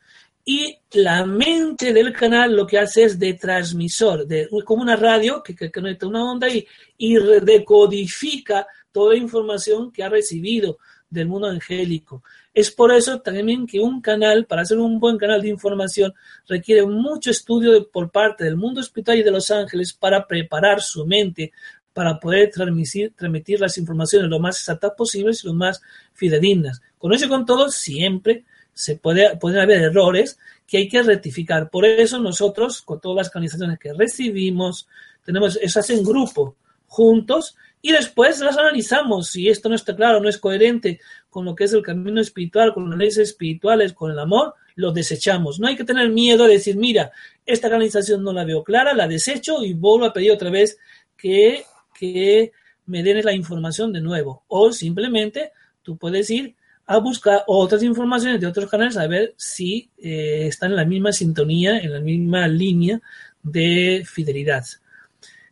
Y 0.52 0.76
la 0.94 1.24
mente 1.24 1.92
del 1.92 2.12
canal 2.12 2.56
lo 2.56 2.66
que 2.66 2.76
hace 2.76 3.04
es 3.04 3.20
de 3.20 3.34
transmisor, 3.34 4.26
de, 4.26 4.48
como 4.64 4.82
una 4.82 4.96
radio 4.96 5.44
que, 5.44 5.54
que 5.54 5.70
conecta 5.70 6.08
una 6.08 6.28
onda 6.28 6.48
y, 6.48 6.66
y 6.98 7.14
decodifica 7.40 8.66
toda 8.90 9.12
la 9.12 9.20
información 9.20 9.92
que 9.92 10.02
ha 10.02 10.08
recibido 10.08 10.78
del 11.08 11.28
mundo 11.28 11.46
angélico. 11.46 12.24
Es 12.52 12.72
por 12.72 12.92
eso 12.92 13.20
también 13.20 13.64
que 13.64 13.78
un 13.78 14.00
canal, 14.00 14.44
para 14.46 14.62
hacer 14.62 14.78
un 14.78 14.98
buen 14.98 15.18
canal 15.18 15.40
de 15.40 15.50
información, 15.50 16.12
requiere 16.48 16.84
mucho 16.84 17.30
estudio 17.30 17.88
por 17.88 18.10
parte 18.10 18.42
del 18.42 18.56
mundo 18.56 18.80
espiritual 18.80 19.18
y 19.18 19.22
de 19.22 19.30
los 19.30 19.52
ángeles 19.52 19.92
para 19.92 20.26
preparar 20.26 20.80
su 20.80 21.06
mente 21.06 21.52
para 21.92 22.18
poder 22.18 22.50
transmitir, 22.50 23.12
transmitir 23.16 23.60
las 23.60 23.78
informaciones 23.78 24.28
lo 24.28 24.40
más 24.40 24.56
exactas 24.56 24.94
posibles 24.96 25.44
y 25.44 25.46
lo 25.46 25.54
más 25.54 25.80
fidedignas. 26.12 26.80
Con 26.98 27.12
eso 27.12 27.28
con 27.28 27.46
todo, 27.46 27.70
siempre 27.70 28.44
se 28.72 28.96
puede, 28.96 29.36
pueden 29.36 29.60
haber 29.60 29.82
errores 29.82 30.38
que 30.66 30.78
hay 30.78 30.88
que 30.88 31.02
rectificar. 31.02 31.70
Por 31.70 31.84
eso 31.84 32.18
nosotros, 32.18 32.82
con 32.82 33.00
todas 33.00 33.16
las 33.16 33.30
canalizaciones 33.30 33.78
que 33.78 33.92
recibimos, 33.92 34.88
tenemos 35.24 35.58
esas 35.60 35.90
en 35.90 36.04
grupo, 36.04 36.56
juntos, 36.86 37.56
y 37.82 37.92
después 37.92 38.40
las 38.40 38.56
analizamos. 38.56 39.30
Si 39.30 39.48
esto 39.48 39.68
no 39.68 39.74
está 39.74 39.96
claro, 39.96 40.20
no 40.20 40.28
es 40.28 40.38
coherente 40.38 41.00
con 41.28 41.44
lo 41.44 41.54
que 41.54 41.64
es 41.64 41.72
el 41.72 41.82
camino 41.82 42.20
espiritual, 42.20 42.74
con 42.74 42.88
las 42.88 42.98
leyes 42.98 43.18
espirituales, 43.18 43.92
con 43.92 44.10
el 44.10 44.18
amor, 44.18 44.54
lo 44.74 44.92
desechamos. 44.92 45.58
No 45.58 45.66
hay 45.66 45.76
que 45.76 45.84
tener 45.84 46.10
miedo 46.10 46.44
a 46.44 46.48
decir, 46.48 46.76
mira, 46.76 47.10
esta 47.46 47.70
canalización 47.70 48.22
no 48.22 48.32
la 48.32 48.44
veo 48.44 48.62
clara, 48.62 48.94
la 48.94 49.08
desecho 49.08 49.64
y 49.64 49.74
vuelvo 49.74 50.06
a 50.06 50.12
pedir 50.12 50.32
otra 50.32 50.50
vez 50.50 50.78
que, 51.16 51.64
que 51.94 52.52
me 52.86 53.02
den 53.02 53.24
la 53.24 53.32
información 53.32 53.92
de 53.92 54.00
nuevo. 54.00 54.44
O 54.48 54.72
simplemente 54.72 55.52
tú 55.82 55.96
puedes 55.96 56.30
ir 56.30 56.56
a 56.90 56.98
buscar 56.98 57.44
otras 57.46 57.84
informaciones 57.84 58.40
de 58.40 58.48
otros 58.48 58.68
canales 58.68 58.96
a 58.96 59.06
ver 59.06 59.32
si 59.36 59.88
eh, 59.96 60.48
están 60.48 60.72
en 60.72 60.76
la 60.76 60.84
misma 60.84 61.12
sintonía, 61.12 61.78
en 61.78 61.92
la 61.92 62.00
misma 62.00 62.48
línea 62.48 63.00
de 63.44 64.02
fidelidad. 64.04 64.64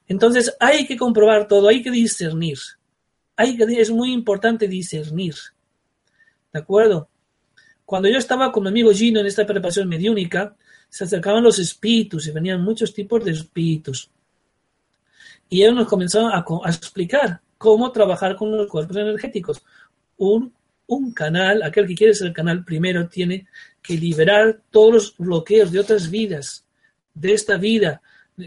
Entonces 0.08 0.56
hay 0.58 0.84
que 0.84 0.96
comprobar 0.96 1.46
todo, 1.46 1.68
hay 1.68 1.80
que 1.80 1.92
discernir. 1.92 2.58
Hay 3.36 3.56
que, 3.56 3.62
es 3.80 3.88
muy 3.88 4.12
importante 4.12 4.66
discernir. 4.66 5.36
¿De 6.52 6.58
acuerdo? 6.58 7.08
Cuando 7.84 8.08
yo 8.08 8.18
estaba 8.18 8.50
con 8.50 8.64
mi 8.64 8.70
amigo 8.70 8.90
Gino 8.90 9.20
en 9.20 9.26
esta 9.26 9.46
preparación 9.46 9.88
mediúnica, 9.88 10.56
se 10.88 11.04
acercaban 11.04 11.44
los 11.44 11.60
espíritus 11.60 12.26
y 12.26 12.32
venían 12.32 12.64
muchos 12.64 12.92
tipos 12.92 13.24
de 13.24 13.30
espíritus. 13.30 14.10
Y 15.48 15.62
ellos 15.62 15.76
nos 15.76 15.86
comenzaron 15.86 16.32
a, 16.32 16.44
a 16.64 16.68
explicar 16.68 17.40
cómo 17.58 17.92
trabajar 17.92 18.34
con 18.34 18.50
los 18.50 18.66
cuerpos 18.66 18.96
energéticos. 18.96 19.62
Un 20.16 20.57
un 20.88 21.12
canal, 21.12 21.62
aquel 21.62 21.86
que 21.86 21.94
quiere 21.94 22.14
ser 22.14 22.28
el 22.28 22.32
canal 22.32 22.64
primero, 22.64 23.08
tiene 23.08 23.46
que 23.80 23.96
liberar 23.96 24.60
todos 24.70 24.92
los 24.92 25.16
bloqueos 25.16 25.70
de 25.70 25.78
otras 25.78 26.10
vidas, 26.10 26.64
de 27.14 27.32
esta 27.32 27.56
vida, 27.56 28.00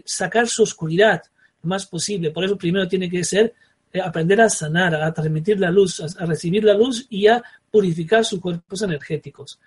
sacar 0.06 0.48
su 0.48 0.64
oscuridad 0.64 1.22
lo 1.64 1.70
más 1.70 1.86
posible. 1.86 2.32
Por 2.32 2.44
eso 2.44 2.58
primero 2.58 2.88
tiene 2.88 3.10
que 3.10 3.24
ser 3.24 3.54
eh, 3.94 4.02
aprender 4.02 4.42
a 4.42 4.50
sanar, 4.50 4.96
a 4.96 5.14
transmitir 5.14 5.60
la 5.60 5.70
luz, 5.70 6.00
a, 6.00 6.26
recibir 6.26 6.64
la 6.64 6.74
luz 6.74 7.06
y 7.10 7.28
a 7.28 7.44
purificar 7.70 8.26
sus 8.26 8.40
cuerpos 8.40 8.82
energéticos. 8.82 9.60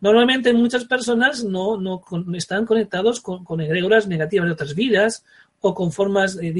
Normalmente 0.00 0.52
muchas 0.52 0.84
personas 0.84 1.44
no, 1.44 1.78
no 1.78 2.02
están 2.34 2.64
conectados 2.64 3.20
con, 3.20 3.44
con, 3.44 3.60
egregoras 3.60 4.06
negativas 4.06 4.46
de 4.46 4.52
otras 4.52 4.74
vidas 4.74 5.24
o 5.60 5.74
con 5.74 5.90
formas 5.90 6.36
de, 6.36 6.52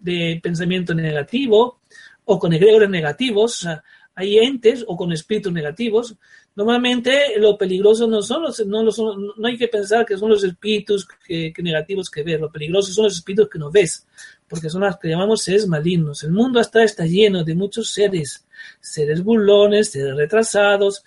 de 0.00 0.40
pensamiento 0.42 0.94
negativo 0.94 1.80
o 2.24 2.38
con 2.38 2.52
egregores 2.52 2.88
negativos. 2.88 3.68
Hay 4.14 4.38
entes 4.38 4.84
o 4.86 4.96
con 4.96 5.12
espíritus 5.12 5.52
negativos. 5.52 6.16
Normalmente 6.54 7.38
lo 7.38 7.56
peligroso 7.56 8.06
no 8.06 8.20
son 8.20 8.42
los, 8.42 8.66
no, 8.66 8.82
los, 8.82 8.98
no 8.98 9.46
hay 9.46 9.56
que 9.56 9.68
pensar 9.68 10.04
que 10.04 10.18
son 10.18 10.30
los 10.30 10.44
espíritus 10.44 11.08
que, 11.26 11.52
negativos 11.58 12.10
que 12.10 12.22
ves, 12.22 12.40
lo 12.40 12.52
peligroso 12.52 12.92
son 12.92 13.04
los 13.04 13.16
espíritus 13.16 13.48
que 13.48 13.58
no 13.58 13.70
ves, 13.70 14.06
porque 14.48 14.68
son 14.68 14.82
los 14.82 14.98
que 14.98 15.08
llamamos 15.08 15.42
seres 15.42 15.66
malignos. 15.66 16.24
El 16.24 16.32
mundo 16.32 16.60
hasta 16.60 16.84
está 16.84 17.06
lleno 17.06 17.42
de 17.42 17.54
muchos 17.54 17.90
seres, 17.90 18.44
seres 18.80 19.22
burlones, 19.22 19.90
seres 19.90 20.14
retrasados, 20.14 21.04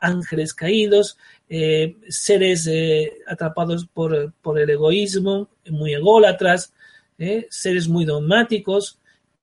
ángeles 0.00 0.54
caídos, 0.54 1.18
eh, 1.48 1.96
seres 2.08 2.66
eh, 2.68 3.18
atrapados 3.26 3.86
por, 3.86 4.32
por, 4.40 4.58
el 4.58 4.70
egoísmo, 4.70 5.50
muy 5.68 5.92
ególatras, 5.92 6.72
eh, 7.18 7.46
seres 7.50 7.88
muy 7.88 8.04
dogmáticos 8.04 8.98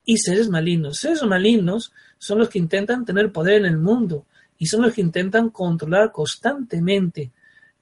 y 0.05 0.17
seres 0.17 0.49
malignos. 0.49 0.97
Seres 0.97 1.21
malignos 1.23 1.91
son 2.19 2.37
los 2.37 2.49
que 2.49 2.59
intentan 2.59 3.05
tener 3.05 3.31
poder 3.31 3.61
en 3.61 3.65
el 3.65 3.77
mundo 3.77 4.25
y 4.57 4.67
son 4.67 4.83
los 4.83 4.93
que 4.93 5.01
intentan 5.01 5.49
controlar 5.49 6.11
constantemente 6.11 7.31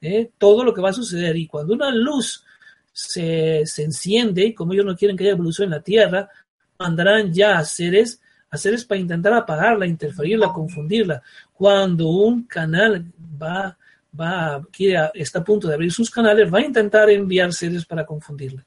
¿eh? 0.00 0.30
todo 0.38 0.64
lo 0.64 0.72
que 0.72 0.80
va 0.80 0.90
a 0.90 0.94
suceder. 0.94 1.36
Y 1.36 1.46
cuando 1.46 1.74
una 1.74 1.90
luz 1.90 2.44
se, 2.92 3.66
se, 3.66 3.82
enciende, 3.82 4.54
como 4.54 4.72
ellos 4.72 4.86
no 4.86 4.96
quieren 4.96 5.16
que 5.16 5.24
haya 5.24 5.32
evolución 5.32 5.66
en 5.66 5.72
la 5.72 5.82
Tierra, 5.82 6.30
mandarán 6.78 7.34
ya 7.34 7.58
a 7.58 7.64
seres, 7.64 8.20
seres 8.52 8.84
para 8.84 9.00
intentar 9.00 9.32
apagarla, 9.34 9.86
interferirla, 9.86 10.52
confundirla. 10.52 11.20
Cuando 11.52 12.08
un 12.08 12.44
canal 12.44 13.04
va, 13.40 13.76
va, 14.18 14.64
quiere, 14.70 15.10
está 15.14 15.40
a 15.40 15.44
punto 15.44 15.66
de 15.66 15.74
abrir 15.74 15.92
sus 15.92 16.10
canales, 16.10 16.52
va 16.52 16.58
a 16.58 16.64
intentar 16.64 17.10
enviar 17.10 17.52
seres 17.52 17.84
para 17.84 18.06
confundirla. 18.06 18.64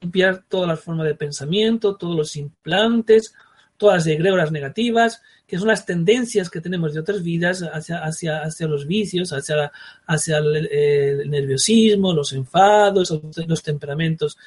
Enviar 0.00 0.44
todas 0.48 0.68
las 0.68 0.80
formas 0.80 1.06
de 1.06 1.14
pensamiento, 1.16 1.96
todos 1.96 2.16
los 2.16 2.36
implantes, 2.36 3.34
todas 3.76 3.98
las 3.98 4.06
egregoras 4.06 4.52
negativas, 4.52 5.22
que 5.46 5.58
son 5.58 5.68
las 5.68 5.84
tendencias 5.84 6.48
que 6.48 6.60
tenemos 6.60 6.94
de 6.94 7.00
otras 7.00 7.22
vidas 7.22 7.62
hacia, 7.62 7.98
hacia, 7.98 8.42
hacia 8.42 8.66
los 8.66 8.86
vicios, 8.86 9.32
hacia, 9.32 9.70
hacia 10.06 10.38
el, 10.38 11.30
nerviosismo, 11.30 12.12
los 12.12 12.32
enfados, 12.32 13.12
los 13.46 13.62
temperamentos 13.62 14.38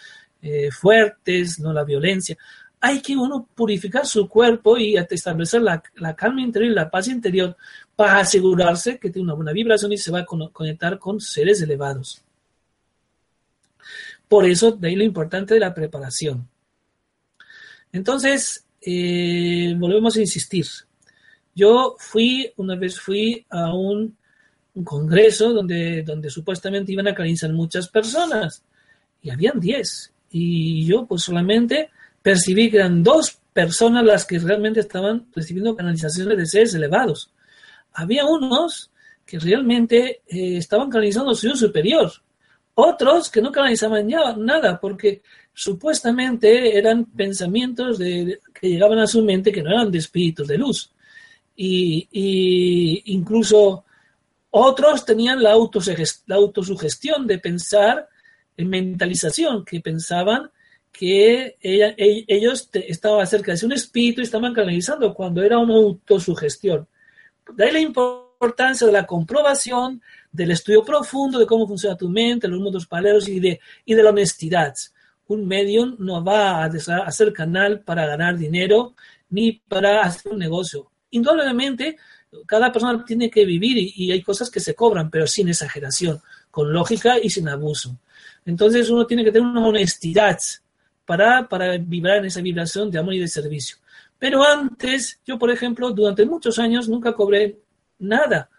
eh, 0.41 0.69
fuertes, 0.71 1.59
no 1.59 1.73
la 1.73 1.83
violencia. 1.83 2.37
Hay 2.79 3.01
que 3.01 3.15
uno 3.17 3.47
purificar 3.55 4.05
su 4.05 4.29
cuerpo 4.29 4.77
y 4.77 4.97
establecer 4.97 5.61
la, 5.61 5.81
la 5.95 6.15
calma 6.15 6.41
interior 6.41 6.71
y 6.71 6.75
la 6.75 6.89
paz 6.89 7.07
interior 7.07 7.57
para 7.95 8.19
asegurarse 8.19 8.99
que 8.99 9.09
tiene 9.09 9.25
una 9.25 9.33
buena 9.33 9.51
vibración 9.51 9.91
y 9.91 9.97
se 9.97 10.11
va 10.11 10.19
a 10.19 10.25
conectar 10.25 10.99
con 10.99 11.19
seres 11.19 11.61
elevados. 11.61 12.21
Por 14.27 14.45
eso, 14.45 14.71
de 14.71 14.89
ahí 14.89 14.95
lo 14.95 15.03
importante 15.03 15.53
de 15.53 15.59
la 15.59 15.73
preparación. 15.73 16.47
Entonces, 17.91 18.66
eh, 18.81 19.75
volvemos 19.77 20.15
a 20.15 20.21
insistir. 20.21 20.65
Yo 21.55 21.95
fui, 21.97 22.51
una 22.57 22.75
vez 22.75 22.99
fui 22.99 23.45
a 23.49 23.73
un, 23.73 24.15
congreso 24.83 25.53
donde, 25.53 26.03
donde 26.03 26.29
supuestamente 26.29 26.91
iban 26.91 27.07
a 27.07 27.15
canalizar 27.15 27.51
muchas 27.51 27.87
personas 27.87 28.61
y 29.23 29.31
habían 29.31 29.59
10. 29.59 30.13
Y 30.29 30.85
yo 30.85 31.05
pues 31.07 31.23
solamente 31.23 31.89
percibí 32.21 32.69
que 32.69 32.77
eran 32.77 33.01
dos 33.01 33.39
personas 33.53 34.03
las 34.03 34.25
que 34.25 34.37
realmente 34.37 34.81
estaban 34.81 35.25
recibiendo 35.35 35.75
canalizaciones 35.75 36.37
de 36.37 36.45
seres 36.45 36.75
elevados. 36.75 37.31
Había 37.93 38.25
unos 38.25 38.91
que 39.25 39.39
realmente 39.39 40.21
eh, 40.27 40.57
estaban 40.57 40.89
canalizando 40.89 41.33
su 41.33 41.55
superior, 41.55 42.11
otros 42.79 43.31
que 43.31 43.41
no 43.41 43.51
canalizaban 43.51 44.07
ya 44.07 44.35
nada 44.35 44.79
porque 44.79 45.23
supuestamente 45.51 46.77
eran 46.77 47.05
pensamientos 47.05 47.97
de, 47.97 48.39
que 48.53 48.69
llegaban 48.69 48.99
a 48.99 49.07
su 49.07 49.23
mente 49.23 49.51
que 49.51 49.63
no 49.63 49.71
eran 49.71 49.91
de 49.91 49.97
espíritus 49.97 50.47
de 50.47 50.59
luz. 50.59 50.91
Y, 51.55 53.01
incluso 53.05 53.83
otros 54.51 55.05
tenían 55.05 55.41
la, 55.41 55.55
la 56.27 56.35
autosugestión 56.35 57.25
de 57.25 57.39
pensar 57.39 58.07
en 58.55 58.69
mentalización, 58.69 59.65
que 59.65 59.81
pensaban 59.81 60.51
que 60.91 61.57
ella, 61.59 61.95
e, 61.97 62.25
ellos 62.27 62.69
estaban 62.73 63.25
cerca 63.25 63.55
de 63.55 63.65
un 63.65 63.71
espíritu 63.71 64.21
y 64.21 64.25
estaban 64.25 64.53
canalizando 64.53 65.15
cuando 65.15 65.41
era 65.41 65.57
una 65.57 65.73
autosugestión. 65.73 66.87
De 67.53 67.65
ahí 67.65 67.71
la 67.71 67.79
importancia 67.79 68.85
de 68.85 68.93
la 68.93 69.07
comprobación, 69.07 70.01
del 70.37 70.51
estudio 70.51 70.83
profundo 70.83 71.39
de 71.39 71.45
cómo 71.45 71.67
funciona 71.67 71.97
tu 71.97 72.09
mente, 72.09 72.47
los 72.47 72.59
mundos 72.59 72.85
paralelos 72.85 73.27
y 73.27 73.39
de, 73.39 73.59
y 73.85 73.93
de 73.93 74.03
la 74.03 74.11
honestidad 74.11 74.73
un 75.27 75.45
medium 75.45 75.95
no 75.99 76.23
va 76.23 76.63
a 76.63 76.71
hacer 77.05 77.33
canal 77.33 77.81
para 77.81 78.05
ganar 78.05 78.37
dinero 78.37 78.95
ni 79.29 79.51
para 79.51 80.01
hacer 80.01 80.31
un 80.31 80.39
negocio. 80.39 80.89
Indudablemente, 81.11 81.97
cada 82.45 82.71
persona 82.71 83.03
tiene 83.05 83.29
que 83.29 83.45
vivir 83.45 83.77
y, 83.77 83.93
y 83.95 84.11
hay 84.11 84.21
cosas 84.21 84.49
que 84.49 84.59
se 84.59 84.73
cobran, 84.73 85.09
pero 85.09 85.27
sin 85.27 85.49
exageración, 85.49 86.21
con 86.49 86.71
lógica 86.71 87.17
y 87.21 87.29
sin 87.29 87.49
abuso. 87.49 87.97
Entonces 88.45 88.89
uno 88.89 89.05
tiene 89.05 89.23
que 89.23 89.31
tener 89.31 89.47
una 89.47 89.67
honestidad 89.67 90.39
para, 91.05 91.47
para 91.47 91.77
vibrar 91.77 92.17
en 92.17 92.25
esa 92.25 92.41
vibración 92.41 92.89
de 92.89 92.99
amor 92.99 93.13
y 93.13 93.19
de 93.19 93.27
servicio. 93.27 93.77
Pero 94.17 94.43
antes, 94.43 95.19
yo 95.25 95.37
por 95.37 95.51
ejemplo, 95.51 95.91
durante 95.91 96.25
muchos 96.25 96.57
años 96.57 96.87
nunca 96.87 97.13
cobré 97.13 97.59
nada. 97.99 98.49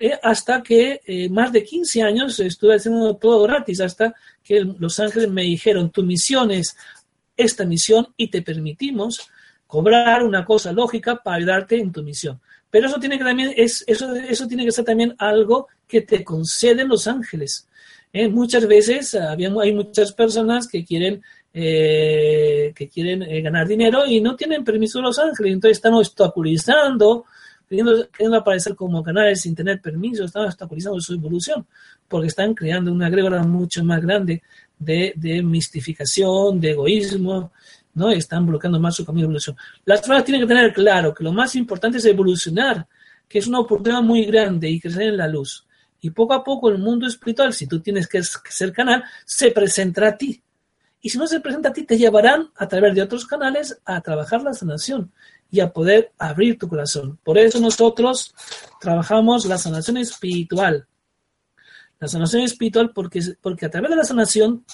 Eh, 0.00 0.16
hasta 0.22 0.62
que 0.62 1.00
eh, 1.04 1.28
más 1.28 1.52
de 1.52 1.64
15 1.64 2.02
años 2.02 2.38
estuve 2.38 2.76
haciendo 2.76 3.16
todo 3.16 3.42
gratis, 3.42 3.80
hasta 3.80 4.14
que 4.44 4.60
los 4.60 5.00
ángeles 5.00 5.28
me 5.28 5.42
dijeron, 5.42 5.90
tu 5.90 6.04
misión 6.04 6.52
es 6.52 6.76
esta 7.36 7.64
misión 7.64 8.06
y 8.16 8.28
te 8.28 8.42
permitimos 8.42 9.28
cobrar 9.66 10.22
una 10.22 10.44
cosa 10.44 10.72
lógica 10.72 11.16
para 11.16 11.38
ayudarte 11.38 11.78
en 11.78 11.90
tu 11.90 12.04
misión. 12.04 12.40
Pero 12.70 12.86
eso 12.86 13.00
tiene 13.00 13.18
que 13.18 13.24
también, 13.24 13.52
es, 13.56 13.82
eso, 13.88 14.14
eso 14.14 14.46
tiene 14.46 14.64
que 14.64 14.70
ser 14.70 14.84
también 14.84 15.16
algo 15.18 15.66
que 15.88 16.02
te 16.02 16.22
conceden 16.22 16.88
los 16.88 17.08
ángeles. 17.08 17.66
Eh, 18.12 18.28
muchas 18.28 18.68
veces 18.68 19.16
había, 19.16 19.50
hay 19.60 19.72
muchas 19.72 20.12
personas 20.12 20.68
que 20.68 20.84
quieren 20.84 21.22
que 21.50 22.90
quieren 22.92 23.42
ganar 23.42 23.66
dinero 23.66 24.06
y 24.06 24.20
no 24.20 24.36
tienen 24.36 24.62
permiso 24.62 24.98
de 24.98 25.04
los 25.04 25.18
ángeles, 25.18 25.54
entonces 25.54 25.78
están 25.78 25.94
obstaculizando, 25.94 27.24
queriendo, 27.68 28.36
aparecer 28.36 28.74
como 28.74 29.02
canales 29.02 29.42
sin 29.42 29.54
tener 29.54 29.80
permiso, 29.80 30.24
están 30.24 30.46
obstaculizando 30.46 31.00
su 31.00 31.14
evolución, 31.14 31.66
porque 32.08 32.28
están 32.28 32.54
creando 32.54 32.92
una 32.92 33.06
agregora 33.06 33.42
mucho 33.42 33.84
más 33.84 34.00
grande 34.00 34.42
de, 34.78 35.12
de, 35.16 35.42
mistificación, 35.42 36.60
de 36.60 36.70
egoísmo, 36.70 37.52
¿no? 37.94 38.10
Están 38.10 38.46
bloqueando 38.46 38.80
más 38.80 38.96
su 38.96 39.04
camino 39.04 39.22
de 39.22 39.26
evolución. 39.26 39.56
Las 39.84 40.00
personas 40.00 40.24
tienen 40.24 40.42
que 40.42 40.54
tener 40.54 40.72
claro 40.72 41.12
que 41.12 41.24
lo 41.24 41.32
más 41.32 41.54
importante 41.56 41.98
es 41.98 42.04
evolucionar, 42.06 42.86
que 43.28 43.38
es 43.38 43.46
una 43.46 43.60
oportunidad 43.60 44.02
muy 44.02 44.24
grande 44.24 44.70
y 44.70 44.80
crecer 44.80 45.02
en 45.02 45.16
la 45.18 45.28
luz. 45.28 45.66
Y 46.00 46.10
poco 46.10 46.32
a 46.32 46.44
poco 46.44 46.70
el 46.70 46.78
mundo 46.78 47.06
espiritual, 47.06 47.52
si 47.52 47.66
tú 47.66 47.80
tienes 47.80 48.06
que 48.06 48.22
ser 48.22 48.72
canal, 48.72 49.04
se 49.24 49.50
presentará 49.50 50.08
a 50.08 50.16
ti. 50.16 50.40
Y 51.00 51.10
si 51.10 51.18
no 51.18 51.26
se 51.26 51.40
presenta 51.40 51.68
a 51.68 51.72
ti, 51.72 51.84
te 51.84 51.98
llevarán 51.98 52.50
a 52.56 52.66
través 52.66 52.94
de 52.94 53.02
otros 53.02 53.26
canales 53.26 53.80
a 53.84 54.00
trabajar 54.00 54.42
la 54.42 54.54
sanación 54.54 55.12
y 55.50 55.60
a 55.60 55.72
poder 55.72 56.12
abrir 56.18 56.58
tu 56.58 56.68
corazón. 56.68 57.18
Por 57.22 57.38
eso 57.38 57.60
nosotros 57.60 58.34
trabajamos 58.80 59.46
la 59.46 59.58
sanación 59.58 59.96
espiritual. 59.96 60.86
La 62.00 62.08
sanación 62.08 62.42
espiritual 62.42 62.92
porque, 62.94 63.20
porque 63.40 63.66
a 63.66 63.70
través 63.70 63.90
de 63.90 63.96
la 63.96 64.04
sanación 64.04 64.64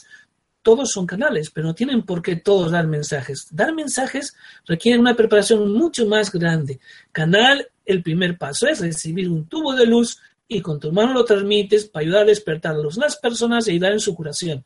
todos 0.62 0.90
son 0.90 1.06
canales, 1.06 1.50
pero 1.50 1.66
no 1.66 1.74
tienen 1.74 2.02
por 2.02 2.22
qué 2.22 2.36
todos 2.36 2.72
dar 2.72 2.86
mensajes. 2.86 3.46
Dar 3.50 3.74
mensajes 3.74 4.34
requiere 4.66 4.98
una 4.98 5.14
preparación 5.14 5.72
mucho 5.72 6.06
más 6.06 6.32
grande. 6.32 6.80
Canal, 7.12 7.68
el 7.84 8.02
primer 8.02 8.38
paso 8.38 8.66
es 8.66 8.80
recibir 8.80 9.28
un 9.28 9.46
tubo 9.46 9.74
de 9.74 9.86
luz 9.86 10.18
y 10.48 10.60
con 10.60 10.80
tu 10.80 10.90
mano 10.90 11.12
lo 11.12 11.24
transmites 11.24 11.86
para 11.86 12.02
ayudar 12.02 12.22
a 12.22 12.26
despertar 12.26 12.76
a 12.76 12.98
las 12.98 13.16
personas 13.16 13.68
y 13.68 13.72
ayudar 13.72 13.92
en 13.92 14.00
su 14.00 14.14
curación. 14.14 14.64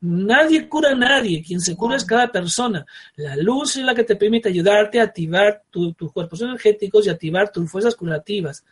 Nadie 0.00 0.68
cura 0.68 0.90
a 0.90 0.94
nadie, 0.94 1.42
quien 1.42 1.60
se 1.60 1.74
cura 1.74 1.96
es 1.96 2.04
cada 2.04 2.30
persona. 2.30 2.84
La 3.16 3.34
luz 3.36 3.76
es 3.76 3.84
la 3.84 3.94
que 3.94 4.04
te 4.04 4.16
permite 4.16 4.50
ayudarte 4.50 5.00
a 5.00 5.04
activar 5.04 5.62
tus 5.70 6.12
cuerpos 6.12 6.42
energéticos 6.42 7.06
y 7.06 7.10
activar 7.10 7.50
tus 7.50 7.70
fuerzas 7.70 7.96
curativas. 7.96 8.64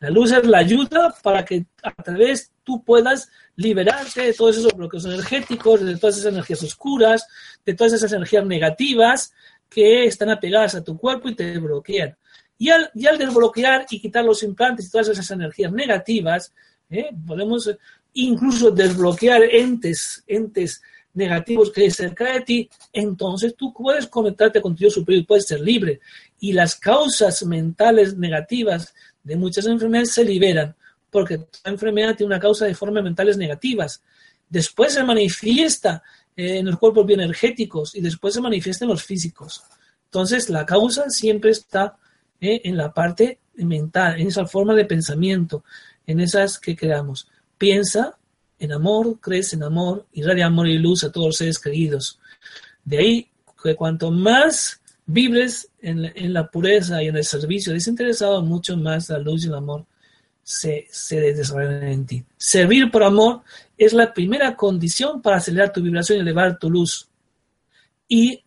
La 0.00 0.10
luz 0.10 0.32
es 0.32 0.44
la 0.44 0.58
ayuda 0.58 1.14
para 1.22 1.44
que 1.44 1.64
a 1.82 2.02
través 2.02 2.52
tú 2.64 2.82
puedas 2.82 3.30
liberarte 3.56 4.22
de 4.22 4.34
todos 4.34 4.56
esos 4.56 4.74
bloqueos 4.74 5.04
energéticos, 5.04 5.84
de 5.84 5.96
todas 5.96 6.18
esas 6.18 6.32
energías 6.32 6.62
oscuras, 6.62 7.26
de 7.64 7.74
todas 7.74 7.92
esas 7.92 8.12
energías 8.12 8.44
negativas 8.44 9.32
que 9.68 10.04
están 10.04 10.30
apegadas 10.30 10.74
a 10.74 10.84
tu 10.84 10.98
cuerpo 10.98 11.28
y 11.28 11.36
te 11.36 11.56
bloquean. 11.58 12.16
Y 12.58 12.70
al, 12.70 12.90
y 12.94 13.06
al 13.06 13.16
desbloquear 13.16 13.86
y 13.90 14.00
quitar 14.00 14.24
los 14.24 14.42
implantes 14.42 14.86
y 14.86 14.90
todas 14.90 15.08
esas 15.08 15.30
energías 15.30 15.72
negativas, 15.72 16.52
¿eh? 16.90 17.10
podemos 17.26 17.70
incluso 18.14 18.70
desbloquear 18.70 19.42
entes, 19.42 20.24
entes 20.26 20.82
negativos 21.12 21.70
que 21.70 21.82
hay 21.82 21.90
cerca 21.90 22.32
de 22.32 22.40
ti, 22.40 22.70
entonces 22.92 23.54
tú 23.56 23.72
puedes 23.72 24.06
conectarte 24.06 24.60
con 24.60 24.74
tu 24.74 24.80
Dios 24.80 24.94
superior 24.94 25.22
y 25.22 25.26
puedes 25.26 25.46
ser 25.46 25.60
libre. 25.60 26.00
Y 26.40 26.52
las 26.52 26.74
causas 26.74 27.44
mentales 27.44 28.16
negativas 28.16 28.94
de 29.22 29.36
muchas 29.36 29.66
enfermedades 29.66 30.12
se 30.12 30.24
liberan, 30.24 30.74
porque 31.10 31.38
la 31.64 31.70
enfermedad 31.70 32.16
tiene 32.16 32.32
una 32.34 32.40
causa 32.40 32.66
de 32.66 32.74
formas 32.74 33.04
mentales 33.04 33.36
negativas. 33.36 34.02
Después 34.48 34.92
se 34.92 35.04
manifiesta 35.04 36.02
eh, 36.36 36.58
en 36.58 36.66
los 36.66 36.78
cuerpos 36.78 37.06
bioenergéticos 37.06 37.94
y 37.94 38.00
después 38.00 38.34
se 38.34 38.40
manifiesta 38.40 38.84
en 38.84 38.90
los 38.90 39.04
físicos. 39.04 39.62
Entonces, 40.06 40.50
la 40.50 40.66
causa 40.66 41.08
siempre 41.10 41.52
está 41.52 41.96
eh, 42.40 42.60
en 42.64 42.76
la 42.76 42.92
parte 42.92 43.38
mental, 43.54 44.20
en 44.20 44.28
esa 44.28 44.46
forma 44.46 44.74
de 44.74 44.84
pensamiento, 44.84 45.64
en 46.06 46.20
esas 46.20 46.58
que 46.58 46.76
creamos. 46.76 47.28
Piensa 47.58 48.16
en 48.58 48.72
amor, 48.72 49.18
crees 49.20 49.52
en 49.52 49.62
amor, 49.62 50.06
irradia 50.12 50.46
amor 50.46 50.68
y 50.68 50.78
luz 50.78 51.04
a 51.04 51.12
todos 51.12 51.28
los 51.28 51.36
seres 51.36 51.58
queridos. 51.58 52.18
De 52.84 52.98
ahí 52.98 53.30
que 53.62 53.74
cuanto 53.74 54.10
más 54.10 54.80
vibres 55.06 55.70
en, 55.80 56.32
la 56.32 56.48
pureza 56.48 57.02
y 57.02 57.08
en 57.08 57.16
el 57.16 57.24
servicio 57.24 57.72
desinteresado, 57.72 58.42
mucho 58.42 58.76
más 58.76 59.08
la 59.08 59.18
luz 59.18 59.44
y 59.44 59.48
el 59.48 59.54
amor 59.54 59.84
se, 60.42 60.86
se 60.90 61.20
desarrollan 61.20 61.82
en 61.84 62.06
ti. 62.06 62.24
Servir 62.36 62.90
por 62.90 63.02
amor 63.02 63.42
es 63.76 63.92
la 63.92 64.12
primera 64.12 64.54
condición 64.56 65.22
para 65.22 65.36
acelerar 65.36 65.72
tu 65.72 65.82
vibración 65.82 66.18
y 66.18 66.20
elevar 66.20 66.58
tu 66.58 66.70
luz. 66.70 67.08
Y 68.08 68.43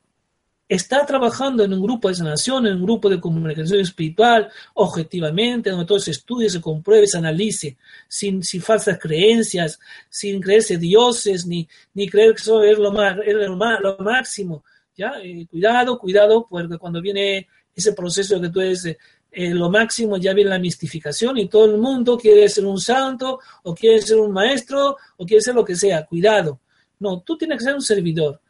está 0.69 1.05
trabajando 1.05 1.63
en 1.63 1.73
un 1.73 1.81
grupo 1.81 2.09
de 2.09 2.15
sanación, 2.15 2.67
en 2.67 2.75
un 2.75 2.83
grupo 2.83 3.09
de 3.09 3.21
comunicación 3.21 3.79
espiritual, 3.79 4.49
objetivamente, 4.73 5.69
donde 5.69 5.85
todo 5.85 5.99
se 5.99 6.11
estudie, 6.11 6.49
se 6.49 6.59
compruebe, 6.61 7.07
se 7.07 7.17
analice, 7.17 7.77
sin, 8.07 8.43
sin 8.43 8.61
falsas 8.61 8.99
creencias, 8.99 9.79
sin 10.09 10.41
creerse 10.41 10.77
dioses, 10.77 11.45
ni, 11.45 11.67
ni 11.93 12.09
creer 12.09 12.33
que 12.33 12.41
eso 12.41 12.61
es 12.63 12.77
lo, 12.77 12.91
más, 12.91 13.17
es 13.25 13.33
lo, 13.33 13.55
más, 13.55 13.79
lo 13.81 13.97
máximo. 13.99 14.63
¿ya? 14.95 15.13
Eh, 15.23 15.47
cuidado, 15.49 15.97
cuidado, 15.97 16.45
porque 16.49 16.77
cuando 16.77 17.01
viene 17.01 17.47
ese 17.73 17.93
proceso 17.93 18.41
que 18.41 18.49
tú 18.49 18.59
eres 18.59 18.85
eh, 18.85 18.97
eh, 19.31 19.53
lo 19.53 19.69
máximo, 19.69 20.17
ya 20.17 20.33
viene 20.33 20.49
la 20.49 20.59
mistificación 20.59 21.37
y 21.37 21.47
todo 21.47 21.65
el 21.65 21.77
mundo 21.77 22.17
quiere 22.17 22.49
ser 22.49 22.65
un 22.65 22.79
santo, 22.79 23.39
o 23.63 23.73
quiere 23.73 24.01
ser 24.01 24.17
un 24.17 24.33
maestro, 24.33 24.97
o 25.15 25.25
quiere 25.25 25.41
ser 25.41 25.55
lo 25.55 25.63
que 25.63 25.75
sea. 25.75 26.05
Cuidado. 26.05 26.59
No, 26.99 27.21
tú 27.21 27.37
tienes 27.37 27.59
que 27.59 27.65
ser 27.65 27.75
un 27.75 27.81
servidor 27.81 28.41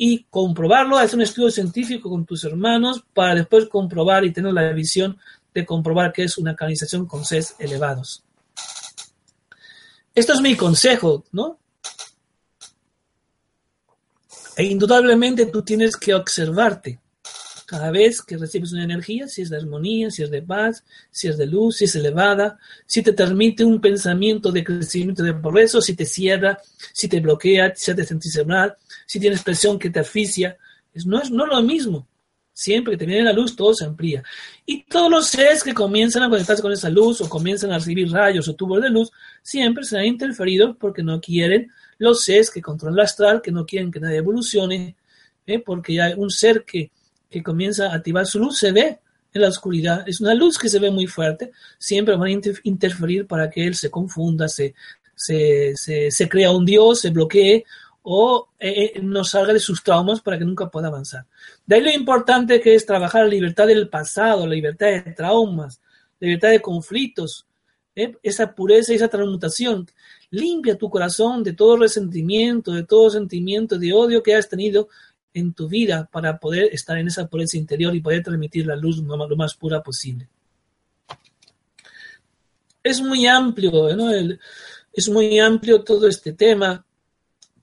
y 0.00 0.24
comprobarlo, 0.30 0.96
hacer 0.96 1.16
un 1.16 1.22
estudio 1.22 1.50
científico 1.50 2.08
con 2.08 2.24
tus 2.24 2.44
hermanos 2.44 3.02
para 3.12 3.34
después 3.34 3.68
comprobar 3.68 4.24
y 4.24 4.32
tener 4.32 4.52
la 4.52 4.72
visión 4.72 5.18
de 5.52 5.66
comprobar 5.66 6.12
que 6.12 6.22
es 6.22 6.38
una 6.38 6.54
canalización 6.54 7.04
con 7.04 7.24
seres 7.24 7.56
elevados. 7.58 8.22
Esto 10.14 10.32
es 10.32 10.40
mi 10.40 10.54
consejo, 10.56 11.24
¿no? 11.32 11.58
E 14.56 14.64
indudablemente 14.64 15.46
tú 15.46 15.62
tienes 15.62 15.96
que 15.96 16.14
observarte 16.14 17.00
cada 17.66 17.90
vez 17.90 18.22
que 18.22 18.38
recibes 18.38 18.72
una 18.72 18.84
energía, 18.84 19.28
si 19.28 19.42
es 19.42 19.50
de 19.50 19.58
armonía, 19.58 20.10
si 20.10 20.22
es 20.22 20.30
de 20.30 20.42
paz, 20.42 20.84
si 21.10 21.28
es 21.28 21.36
de 21.36 21.46
luz, 21.46 21.76
si 21.76 21.84
es 21.84 21.94
elevada, 21.96 22.58
si 22.86 23.02
te 23.02 23.12
transmite 23.12 23.62
un 23.62 23.80
pensamiento 23.80 24.50
de 24.50 24.64
crecimiento 24.64 25.22
de 25.22 25.34
progreso, 25.34 25.82
si 25.82 25.94
te 25.94 26.06
cierra, 26.06 26.58
si 26.92 27.08
te 27.08 27.20
bloquea, 27.20 27.74
si 27.76 27.94
te 27.94 28.06
sentís 28.06 28.44
mal, 28.46 28.74
si 29.08 29.18
tienes 29.18 29.42
presión 29.42 29.80
que 29.80 29.90
te 29.90 30.00
asfixia. 30.00 30.56
No 31.06 31.20
es 31.20 31.30
no 31.30 31.46
lo 31.46 31.62
mismo. 31.62 32.06
Siempre 32.52 32.92
que 32.92 32.98
te 32.98 33.06
viene 33.06 33.22
la 33.22 33.32
luz, 33.32 33.56
todo 33.56 33.72
se 33.72 33.84
amplía. 33.84 34.22
Y 34.66 34.82
todos 34.84 35.10
los 35.10 35.28
seres 35.28 35.62
que 35.62 35.72
comienzan 35.72 36.24
a 36.24 36.28
conectarse 36.28 36.60
con 36.60 36.72
esa 36.72 36.90
luz 36.90 37.20
o 37.20 37.28
comienzan 37.28 37.72
a 37.72 37.78
recibir 37.78 38.10
rayos 38.10 38.48
o 38.48 38.54
tubos 38.54 38.82
de 38.82 38.90
luz, 38.90 39.10
siempre 39.42 39.84
serán 39.84 40.06
interferidos 40.06 40.76
porque 40.78 41.02
no 41.02 41.20
quieren 41.20 41.70
los 41.98 42.24
seres 42.24 42.50
que 42.50 42.60
controlan 42.60 42.98
el 42.98 43.04
astral, 43.04 43.40
que 43.42 43.52
no 43.52 43.64
quieren 43.64 43.90
que 43.90 44.00
nadie 44.00 44.18
evolucione, 44.18 44.96
¿eh? 45.46 45.58
porque 45.60 45.94
ya 45.94 46.12
un 46.16 46.30
ser 46.30 46.64
que 46.64 46.90
que 47.30 47.42
comienza 47.42 47.90
a 47.90 47.94
activar 47.94 48.26
su 48.26 48.38
luz 48.38 48.58
se 48.58 48.72
ve 48.72 48.98
en 49.32 49.42
la 49.42 49.48
oscuridad. 49.48 50.08
Es 50.08 50.20
una 50.20 50.34
luz 50.34 50.58
que 50.58 50.68
se 50.68 50.78
ve 50.78 50.90
muy 50.90 51.06
fuerte. 51.06 51.52
Siempre 51.78 52.16
van 52.16 52.28
a 52.28 52.50
interferir 52.64 53.26
para 53.26 53.50
que 53.50 53.66
él 53.66 53.74
se 53.74 53.90
confunda, 53.90 54.48
se, 54.48 54.74
se, 55.14 55.74
se, 55.76 56.28
crea 56.28 56.50
un 56.50 56.64
dios, 56.64 57.00
se 57.00 57.10
bloquee 57.10 57.64
o 58.10 58.48
eh, 58.58 58.92
eh, 58.94 59.00
no 59.02 59.22
salga 59.22 59.52
de 59.52 59.60
sus 59.60 59.82
traumas 59.82 60.22
para 60.22 60.38
que 60.38 60.44
nunca 60.46 60.70
pueda 60.70 60.88
avanzar. 60.88 61.26
De 61.66 61.76
ahí 61.76 61.82
lo 61.82 61.90
importante 61.90 62.58
que 62.58 62.74
es 62.74 62.86
trabajar 62.86 63.24
la 63.24 63.28
libertad 63.28 63.66
del 63.66 63.90
pasado, 63.90 64.46
la 64.46 64.54
libertad 64.54 64.86
de 64.86 65.12
traumas, 65.12 65.82
la 66.18 66.24
libertad 66.24 66.48
de 66.48 66.62
conflictos, 66.62 67.46
¿eh? 67.94 68.16
esa 68.22 68.54
pureza 68.54 68.92
y 68.92 68.96
esa 68.96 69.08
transmutación. 69.08 69.86
Limpia 70.30 70.78
tu 70.78 70.88
corazón 70.88 71.44
de 71.44 71.52
todo 71.52 71.76
resentimiento, 71.76 72.72
de 72.72 72.84
todo 72.84 73.10
sentimiento 73.10 73.78
de 73.78 73.92
odio 73.92 74.22
que 74.22 74.34
has 74.34 74.48
tenido 74.48 74.88
en 75.34 75.52
tu 75.52 75.68
vida 75.68 76.08
para 76.10 76.38
poder 76.40 76.72
estar 76.72 76.96
en 76.96 77.08
esa 77.08 77.26
pureza 77.26 77.58
interior 77.58 77.94
y 77.94 78.00
poder 78.00 78.22
transmitir 78.22 78.66
la 78.66 78.76
luz 78.76 78.96
lo 79.02 79.36
más 79.36 79.54
pura 79.54 79.82
posible. 79.82 80.26
Es 82.82 83.02
muy 83.02 83.26
amplio, 83.26 83.94
¿no? 83.94 84.10
es 84.94 85.08
muy 85.10 85.38
amplio 85.38 85.84
todo 85.84 86.08
este 86.08 86.32
tema. 86.32 86.86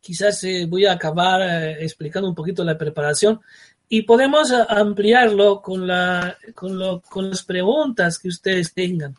Quizás 0.05 0.43
eh, 0.43 0.67
voy 0.69 0.85
a 0.85 0.91
acabar 0.91 1.41
eh, 1.41 1.83
explicando 1.83 2.29
un 2.29 2.35
poquito 2.35 2.63
la 2.63 2.77
preparación. 2.77 3.41
Y 3.89 4.03
podemos 4.03 4.51
ampliarlo 4.51 5.63
con, 5.63 5.87
la, 5.87 6.37
con, 6.53 6.77
lo, 6.77 7.01
con 7.01 7.31
las 7.31 7.41
preguntas 7.41 8.19
que 8.19 8.27
ustedes 8.27 8.71
tengan. 8.71 9.15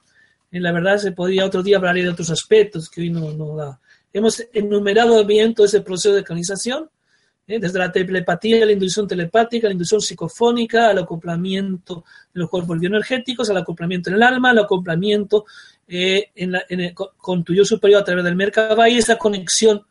En 0.52 0.62
la 0.62 0.70
verdad, 0.70 0.98
se 0.98 1.10
podría 1.10 1.44
otro 1.44 1.64
día 1.64 1.78
hablar 1.78 1.96
de 1.96 2.08
otros 2.08 2.30
aspectos 2.30 2.88
que 2.88 3.00
hoy 3.00 3.10
no, 3.10 3.32
no 3.32 3.56
da. 3.56 3.80
Hemos 4.12 4.40
enumerado 4.52 5.24
bien 5.24 5.54
todo 5.54 5.66
ese 5.66 5.80
proceso 5.80 6.14
de 6.14 6.22
canalización, 6.22 6.88
¿eh? 7.48 7.58
desde 7.58 7.80
la 7.80 7.90
telepatía, 7.90 8.64
la 8.64 8.70
inducción 8.70 9.08
telepática, 9.08 9.66
la 9.66 9.72
inducción 9.72 10.00
psicofónica, 10.00 10.90
al 10.90 10.98
acoplamiento 10.98 12.04
de 12.32 12.40
los 12.40 12.48
cuerpos 12.48 12.78
bioenergéticos, 12.78 13.50
al 13.50 13.56
acoplamiento 13.56 14.10
en 14.10 14.16
el 14.16 14.22
alma, 14.22 14.50
al 14.50 14.60
acoplamiento 14.60 15.46
eh, 15.88 16.30
en 16.36 16.52
la, 16.52 16.62
en 16.68 16.80
el, 16.80 16.94
con 16.94 17.42
tu 17.42 17.54
yo 17.54 17.64
superior 17.64 18.02
a 18.02 18.04
través 18.04 18.22
del 18.22 18.36
Merkaba 18.36 18.88
y 18.88 18.98
esa 18.98 19.18
conexión 19.18 19.84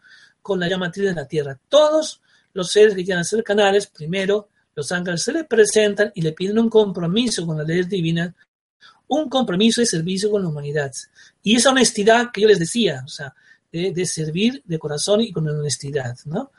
con 0.46 0.60
la 0.60 0.70
llama 0.70 0.90
de 0.90 1.12
la 1.12 1.28
Tierra. 1.28 1.60
Todos 1.68 2.22
los 2.54 2.72
seres 2.72 2.94
que 2.94 3.04
quieran 3.04 3.26
ser 3.26 3.44
canales, 3.44 3.88
primero 3.88 4.50
los 4.76 4.92
ángeles 4.92 5.24
se 5.24 5.34
les 5.34 5.48
presentan 5.48 6.12
y 6.14 6.22
le 6.22 6.34
piden 6.34 6.60
un 6.60 6.70
compromiso 6.70 7.48
con 7.48 7.58
las 7.58 7.66
leyes 7.66 7.90
divinas, 7.90 8.32
un 9.08 9.28
compromiso 9.28 9.82
de 9.82 9.88
servicio 9.88 10.30
con 10.30 10.44
la 10.44 10.50
humanidad. 10.50 10.92
Y 11.42 11.56
esa 11.56 11.72
honestidad 11.72 12.30
que 12.32 12.42
yo 12.42 12.48
les 12.48 12.60
decía, 12.60 13.02
o 13.04 13.08
sea, 13.08 13.34
de, 13.72 13.92
de 13.92 14.06
servir 14.06 14.62
de 14.66 14.78
corazón 14.78 15.22
y 15.22 15.32
con 15.32 15.50
honestidad, 15.50 16.16
¿no? 16.26 16.52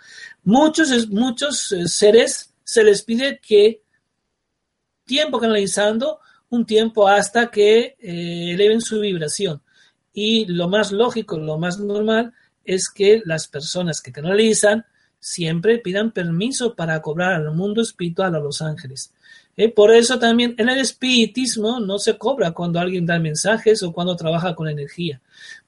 Muchos, 0.43 1.09
muchos 1.09 1.71
eh, 1.71 1.87
seres 1.87 2.51
se 2.65 2.83
les 2.83 3.03
pide 3.03 3.39
que 3.39 3.83
tiempo 5.05 5.39
canalizando, 5.39 6.19
un 6.49 6.67
tiempo 6.67 7.07
hasta 7.07 7.53
que 7.53 7.97
eh, 8.01 8.51
eleven 8.53 8.81
su 8.81 8.99
vibración. 8.99 9.63
Y 10.13 10.47
lo 10.47 10.69
más 10.69 10.91
lógico, 10.91 11.39
lo 11.39 11.57
más 11.57 11.79
normal 11.79 12.35
es 12.67 12.89
que 12.89 13.23
las 13.25 13.49
personas 13.49 14.01
que 14.01 14.13
canalizan 14.13 14.85
siempre 15.19 15.79
pidan 15.79 16.13
permiso 16.13 16.75
para 16.75 17.01
cobrar 17.03 17.35
al 17.35 17.53
mundo 17.53 17.83
espiritual, 17.83 18.35
a 18.35 18.41
los 18.41 18.63
ángeles. 18.63 19.13
Eh, 19.57 19.71
por 19.71 19.91
eso 19.91 20.19
también 20.19 20.55
en 20.59 20.69
el 20.69 20.79
espiritismo 20.79 21.81
no 21.81 21.99
se 21.99 22.19
cobra 22.19 22.53
cuando 22.53 22.79
alguien 22.79 23.07
da 23.07 23.19
mensajes 23.19 23.83
o 23.83 23.93
cuando 23.93 24.15
trabaja 24.15 24.55
con 24.55 24.69
energía. 24.69 25.21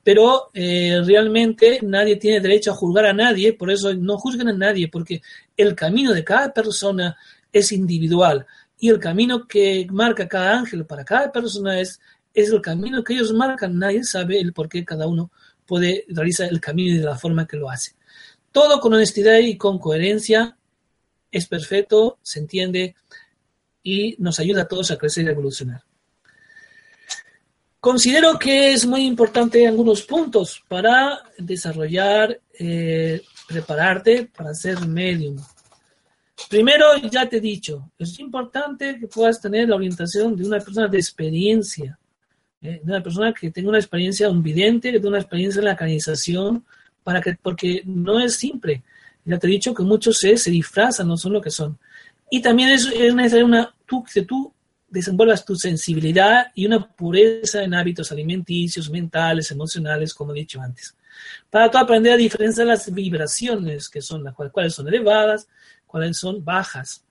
Pero 0.05 0.51
eh, 0.53 1.01
realmente 1.05 1.81
nadie 1.83 2.17
tiene 2.17 2.41
derecho 2.41 2.73
a 2.73 2.77
juzgar 2.77 3.07
a 3.07 3.15
nadie, 3.15 3.55
por 3.55 3.71
eso 3.71 3.95
no 3.95 4.19
juzguen 4.19 4.49
a 4.49 4.53
nadie, 4.53 4.89
porque 4.89 5.23
el 5.57 5.75
camino 5.75 6.13
de 6.13 6.23
cada 6.23 6.53
persona 6.53 7.17
es 7.51 7.73
individual 7.73 8.47
y 8.79 8.91
el 8.91 8.99
camino 8.99 9.47
que 9.49 9.87
marca 9.91 10.29
cada 10.29 10.59
ángel 10.59 10.85
para 10.85 11.05
cada 11.05 11.33
persona 11.33 11.81
es, 11.81 12.01
es 12.35 12.51
el 12.51 12.61
camino 12.61 13.03
que 13.03 13.15
ellos 13.15 13.33
marcan. 13.33 13.79
Nadie 13.79 14.05
sabe 14.05 14.39
el 14.39 14.53
por 14.53 14.69
qué 14.69 14.85
cada 14.85 15.07
uno 15.07 15.31
puede 15.69 16.07
realizar 16.09 16.49
el 16.49 16.61
camino 16.61 16.99
de 16.99 17.05
la 17.05 17.19
forma 17.19 17.47
que 17.47 17.59
lo 17.59 17.71
hace. 17.71 17.93
Todo 18.51 18.81
con 18.81 18.95
honestidad 18.95 19.39
y 19.39 19.57
con 19.57 19.79
coherencia 19.79 20.57
es 21.31 21.47
perfecto, 21.47 22.19
se 22.23 22.41
entiende 22.41 22.97
y 23.83 24.17
nos 24.19 24.41
ayuda 24.41 24.63
a 24.63 24.69
todos 24.69 24.91
a 24.91 24.97
crecer 24.97 25.27
y 25.27 25.29
evolucionar. 25.29 25.83
Considero 27.79 28.39
que 28.39 28.73
es 28.73 28.87
muy 28.87 29.05
importante 29.05 29.69
algunos 29.69 30.03
puntos 30.03 30.65
para 30.67 31.23
desarrollar, 31.37 32.41
eh, 32.59 33.23
prepararte 33.47 34.31
para 34.35 34.55
ser 34.55 34.81
medium. 34.87 35.37
Primero, 36.49 36.87
ya 37.11 37.29
te 37.29 37.37
he 37.37 37.41
dicho, 37.41 37.93
es 37.99 38.19
importante 38.19 38.99
que 38.99 39.07
puedas 39.07 39.41
tener 39.41 39.69
la 39.69 39.77
orientación 39.77 40.35
de 40.35 40.47
una 40.47 40.59
persona 40.59 40.89
de 40.89 40.99
experiencia, 40.99 41.98
¿eh? 42.63 42.81
una 42.85 43.03
persona 43.03 43.33
que 43.33 43.51
tenga 43.51 43.69
una 43.69 43.79
experiencia, 43.79 44.31
un 44.31 44.43
vidente, 44.43 44.91
que 44.91 44.99
tenga 44.99 45.11
una 45.11 45.21
experiencia 45.21 45.59
en 45.61 45.67
la 45.67 45.77
canalización, 45.77 46.65
para 47.03 47.21
que, 47.21 47.37
porque 47.41 47.83
no 47.87 48.21
es 48.21 48.35
simple. 48.37 48.83
Ya 49.25 49.39
te 49.39 49.47
he 49.47 49.51
dicho 49.51 49.75
que 49.75 49.83
muchos 49.83 50.19
se, 50.19 50.37
se 50.37 50.51
disfrazan, 50.51 51.09
no 51.09 51.17
son 51.17 51.33
lo 51.33 51.41
que 51.41 51.51
son. 51.51 51.79
Y 52.31 52.43
también 52.43 52.71
es, 52.71 52.87
es 52.87 53.15
necesario 53.15 53.47
una, 53.47 53.75
tú, 53.87 54.05
que 54.05 54.23
tú 54.23 54.53
desenvuelvas 54.89 55.45
tu 55.45 55.55
sensibilidad 55.55 56.47
y 56.55 56.67
una 56.67 56.87
pureza 56.87 57.63
en 57.63 57.75
hábitos 57.75 58.11
alimenticios, 58.11 58.91
mentales, 58.91 59.51
emocionales, 59.51 60.15
como 60.15 60.33
he 60.33 60.41
dicho 60.41 60.61
antes. 60.61 60.95
Para 61.51 61.71
tú 61.71 61.79
aprender 61.79 62.13
a 62.13 62.17
diferenciar 62.17 62.67
las 62.67 62.93
vibraciones, 62.93 63.89
que 63.89 64.01
son 64.01 64.25
las 64.25 64.35
cuales 64.35 64.75
son 64.75 64.89
elevadas, 64.89 65.49
cuáles 65.87 66.17
son 66.17 66.45
bajas. 66.45 67.03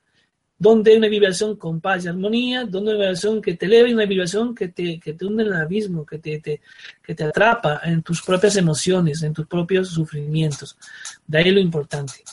Donde 0.58 0.90
hay 0.90 0.96
una 0.96 1.08
vibración 1.08 1.56
con 1.56 1.80
paz 1.80 2.04
y 2.04 2.08
armonía, 2.08 2.64
donde 2.64 2.90
hay 2.90 2.96
una 2.96 3.04
vibración 3.04 3.40
que 3.40 3.54
te 3.54 3.66
eleva 3.66 3.88
y 3.88 3.94
una 3.94 4.06
vibración 4.06 4.54
que 4.54 4.68
te, 4.68 4.98
que 4.98 5.12
te 5.12 5.24
hunde 5.24 5.44
en 5.44 5.50
el 5.50 5.54
abismo, 5.54 6.04
que 6.04 6.18
te, 6.18 6.40
te, 6.40 6.60
que 7.02 7.14
te 7.14 7.24
atrapa 7.24 7.80
en 7.84 8.02
tus 8.02 8.22
propias 8.22 8.56
emociones, 8.56 9.22
en 9.22 9.32
tus 9.32 9.46
propios 9.46 9.88
sufrimientos. 9.90 10.76
De 11.26 11.38
ahí 11.38 11.50
lo 11.50 11.60
importante. 11.60 12.24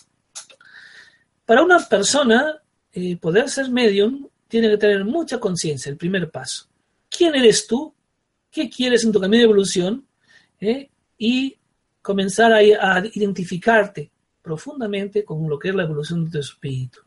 Para 1.45 1.61
una 1.61 1.79
persona, 1.79 2.61
eh, 2.91 3.17
poder 3.17 3.49
ser 3.49 3.69
medium 3.69 4.27
tiene 4.47 4.69
que 4.69 4.77
tener 4.77 5.05
mucha 5.05 5.39
conciencia, 5.39 5.89
el 5.89 5.97
primer 5.97 6.31
paso. 6.31 6.67
¿Quién 7.09 7.35
eres 7.35 7.67
tú? 7.67 7.93
¿Qué 8.49 8.69
quieres 8.69 9.03
en 9.03 9.11
tu 9.11 9.19
camino 9.19 9.39
de 9.39 9.43
evolución? 9.43 10.05
¿Eh? 10.59 10.89
Y 11.17 11.57
comenzar 12.01 12.53
a, 12.53 12.57
a, 12.57 13.03
identificarte 13.13 14.09
profundamente 14.41 15.23
con 15.23 15.47
lo 15.49 15.59
que 15.59 15.69
es 15.69 15.75
la 15.75 15.83
evolución 15.83 16.25
de 16.25 16.31
tu 16.31 16.39
espíritu. 16.39 17.01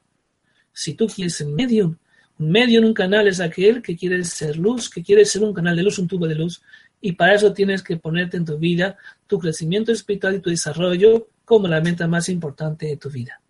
Si 0.78 0.94
tú 0.94 1.08
quieres 1.08 1.34
ser 1.34 1.48
medium, 1.48 1.96
un 2.38 2.50
medium, 2.52 2.84
un 2.84 2.94
canal 2.94 3.26
es 3.26 3.40
aquel 3.40 3.82
que 3.82 3.96
quiere 3.96 4.22
ser 4.22 4.56
luz, 4.56 4.88
que 4.88 5.02
quiere 5.02 5.24
ser 5.24 5.42
un 5.42 5.52
canal 5.52 5.74
de 5.74 5.82
luz, 5.82 5.98
un 5.98 6.06
tubo 6.06 6.28
de 6.28 6.36
luz, 6.36 6.62
y 7.00 7.10
para 7.14 7.34
eso 7.34 7.52
tienes 7.52 7.82
que 7.82 7.96
ponerte 7.96 8.36
en 8.36 8.44
tu 8.44 8.56
vida 8.58 8.96
tu 9.26 9.40
crecimiento 9.40 9.90
espiritual 9.90 10.36
y 10.36 10.40
tu 10.40 10.50
desarrollo 10.50 11.30
como 11.44 11.66
la 11.66 11.80
meta 11.80 12.06
más 12.06 12.28
importante 12.28 12.86
de 12.86 12.96
tu 12.96 13.10
vida. 13.10 13.40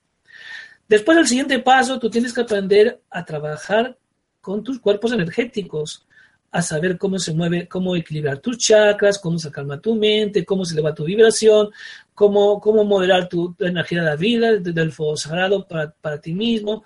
Después, 0.88 1.18
el 1.18 1.26
siguiente 1.26 1.58
paso, 1.58 1.98
tú 1.98 2.08
tienes 2.08 2.32
que 2.32 2.40
aprender 2.40 2.98
a 3.10 3.22
trabajar 3.26 3.98
con 4.40 4.64
tus 4.64 4.80
cuerpos 4.80 5.12
energéticos, 5.12 6.06
a 6.50 6.62
saber 6.62 6.96
cómo 6.96 7.18
se 7.18 7.34
mueve, 7.34 7.68
cómo 7.68 7.94
equilibrar 7.94 8.38
tus 8.38 8.56
chakras, 8.58 9.18
cómo 9.18 9.38
se 9.38 9.50
calma 9.50 9.80
tu 9.80 9.94
mente, 9.94 10.44
cómo 10.44 10.64
se 10.64 10.72
eleva 10.72 10.94
tu 10.94 11.04
vibración, 11.04 11.68
cómo, 12.14 12.60
cómo 12.60 12.84
moderar 12.84 13.28
tu, 13.28 13.54
tu 13.54 13.64
energía 13.64 14.00
de 14.00 14.06
la 14.06 14.16
vida, 14.16 14.56
del 14.56 14.92
fuego 14.92 15.16
sagrado 15.16 15.66
para, 15.68 15.90
para 15.90 16.20
ti 16.20 16.32
mismo, 16.32 16.84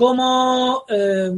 cómo, 0.00 0.86
eh, 0.88 1.30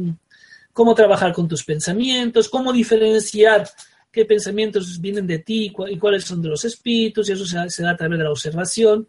cómo 0.71 0.95
trabajar 0.95 1.33
con 1.33 1.49
tus 1.49 1.65
pensamientos, 1.65 2.47
cómo 2.47 2.71
diferenciar 2.71 3.69
qué 4.09 4.23
pensamientos 4.23 5.01
vienen 5.01 5.27
de 5.27 5.39
ti 5.39 5.73
y 5.89 5.97
cuáles 5.97 6.23
son 6.23 6.41
de 6.41 6.47
los 6.47 6.63
espíritus, 6.63 7.27
y 7.27 7.33
eso 7.33 7.45
se, 7.45 7.83
da 7.83 7.91
a 7.91 7.97
través 7.97 8.17
de 8.17 8.23
la 8.23 8.31
observación 8.31 9.05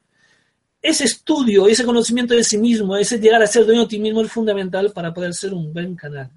ese 0.82 1.04
estudio, 1.04 1.68
ese 1.68 1.84
conocimiento 1.84 2.34
de 2.34 2.42
sí 2.42 2.58
mismo, 2.58 2.96
ese 2.96 3.20
llegar 3.20 3.40
a 3.44 3.46
ser 3.46 3.64
dueño 3.64 3.82
de 3.82 3.86
ti 3.86 4.00
mismo 4.00 4.22
es 4.22 4.32
fundamental 4.32 4.90
para 4.90 5.14
poder 5.14 5.32
ser 5.32 5.54
un 5.54 5.72
buen 5.72 5.94
canal. 5.94 6.28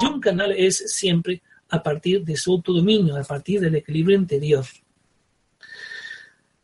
Y 0.00 0.06
un 0.06 0.20
canal 0.20 0.52
es 0.52 0.76
siempre 0.94 1.42
a 1.70 1.82
partir 1.82 2.24
de 2.24 2.36
su 2.36 2.52
autodominio, 2.52 3.16
a 3.16 3.24
partir 3.24 3.60
del 3.60 3.74
equilibrio 3.74 4.16
interior. 4.16 4.64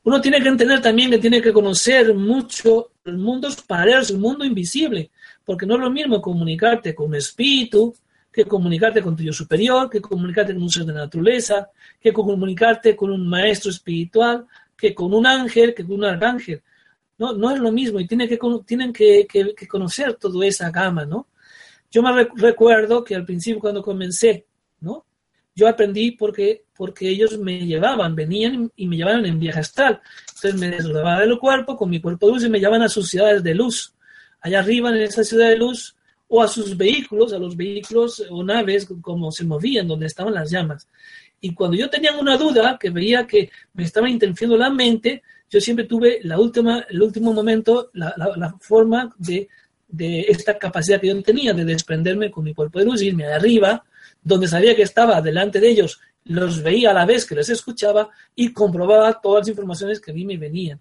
Uno 0.04 0.20
tiene 0.20 0.40
que 0.40 0.48
entender 0.48 0.80
también 0.80 1.10
que 1.10 1.18
tiene 1.18 1.42
que 1.42 1.52
conocer 1.52 2.14
mucho 2.14 2.92
los 3.02 3.18
mundos 3.18 3.60
paralelos, 3.60 4.10
el 4.10 4.18
mundo 4.18 4.44
invisible, 4.44 5.10
porque 5.47 5.64
no 5.64 5.77
es 5.77 5.81
lo 5.81 5.90
mismo 5.90 6.20
comunicarte 6.20 6.94
con 6.94 7.06
un 7.06 7.14
espíritu, 7.14 7.94
que 8.32 8.44
comunicarte 8.44 9.01
con 9.01 9.16
tu 9.16 9.23
yo 9.23 9.32
superior, 9.32 9.89
que 9.89 10.01
comunicarte 10.01 10.52
con 10.52 10.64
un 10.64 10.70
ser 10.70 10.85
de 10.85 10.93
naturaleza, 10.93 11.70
que 11.98 12.12
comunicarte 12.12 12.94
con 12.94 13.10
un 13.10 13.27
maestro 13.27 13.70
espiritual, 13.70 14.44
que 14.77 14.93
con 14.93 15.14
un 15.14 15.24
ángel, 15.24 15.73
que 15.73 15.85
con 15.85 15.94
un 15.94 16.05
arcángel. 16.05 16.62
No, 17.16 17.32
no 17.32 17.51
es 17.51 17.59
lo 17.60 17.73
mismo 17.73 17.98
y 17.98 18.06
tienen 18.06 18.28
que, 18.28 18.39
tienen 18.66 18.93
que, 18.93 19.56
conocer 19.66 20.14
toda 20.14 20.44
esa 20.44 20.70
gama, 20.70 21.06
¿no? 21.06 21.28
Yo 21.90 22.02
me 22.02 22.28
recuerdo 22.35 23.05
que 23.05 23.14
al 23.14 23.24
principio 23.24 23.60
cuando 23.60 23.82
comencé, 23.82 24.47
¿no? 24.81 25.06
Yo 25.55 25.66
aprendí 25.68 26.10
porque, 26.10 26.64
porque 26.77 27.09
ellos 27.09 27.39
me 27.39 27.64
llevaban, 27.64 28.14
venían 28.14 28.70
y 28.77 28.86
me 28.86 28.97
llevaban 28.97 29.24
en 29.24 29.39
viaje 29.39 29.60
astral. 29.60 30.02
Entonces 30.35 30.60
me 30.60 30.68
desdobaba 30.68 31.20
del 31.20 31.39
cuerpo 31.39 31.77
con 31.77 31.89
mi 31.89 32.01
cuerpo 32.02 32.28
luz 32.28 32.44
y 32.44 32.51
me 32.51 32.59
llevaban 32.59 32.82
a 32.82 32.89
sus 32.90 33.09
ciudades 33.09 33.43
de 33.43 33.55
luz. 33.55 33.95
Allá 34.47 34.60
arriba 34.60 34.90
en 34.90 34.98
esa 34.98 35.24
ciudad 35.24 35.48
de 35.48 35.56
luz 35.56 35.97
o 36.28 36.40
a 36.40 36.47
sus 36.47 36.77
vehículos, 36.77 37.32
a 37.32 37.39
los 37.39 37.56
vehículos 37.56 38.24
o 38.31 38.44
naves 38.44 38.86
como 39.01 39.32
se 39.32 39.44
movían, 39.44 39.89
donde 39.89 40.06
estaban 40.06 40.35
las 40.35 40.52
llamas. 40.52 40.86
Y 41.40 41.52
cuando 41.52 41.77
yo 41.77 41.90
tenía 41.90 42.16
una 42.16 42.36
duda, 42.36 42.78
que 42.78 42.90
veía 42.90 43.27
que 43.27 43.51
me 43.74 43.82
estaba 43.82 44.09
interfiriendo 44.09 44.56
la 44.56 44.70
mente, 44.70 45.24
yo 45.51 45.60
siempre 45.60 45.86
tuve 45.86 46.20
la 46.23 46.39
última, 46.39 46.86
el 46.89 47.02
último 47.02 47.32
momento, 47.32 47.90
la, 47.94 48.14
la, 48.16 48.55
forma 48.60 49.12
de, 49.18 49.48
de, 49.89 50.20
esta 50.28 50.56
capacidad 50.56 51.01
que 51.01 51.09
yo 51.09 51.23
tenía 51.24 51.52
de 51.52 51.64
desprenderme 51.64 52.31
con 52.31 52.44
mi 52.44 52.55
cuerpo 52.55 52.78
de 52.78 52.85
luz, 52.85 53.02
irme 53.02 53.27
arriba, 53.27 53.85
donde 54.23 54.47
sabía 54.47 54.77
que 54.77 54.82
estaba 54.82 55.20
delante 55.20 55.59
de 55.59 55.70
ellos, 55.70 56.01
los 56.23 56.62
veía 56.62 56.93
a 56.93 56.94
la 56.94 57.05
vez 57.05 57.27
que 57.27 57.35
les 57.35 57.48
escuchaba 57.48 58.10
y 58.36 58.52
comprobaba 58.52 59.20
todas 59.20 59.40
las 59.40 59.48
informaciones 59.48 60.01
que 60.01 60.12
a 60.12 60.14
mí 60.14 60.24
me 60.24 60.36
venían. 60.36 60.81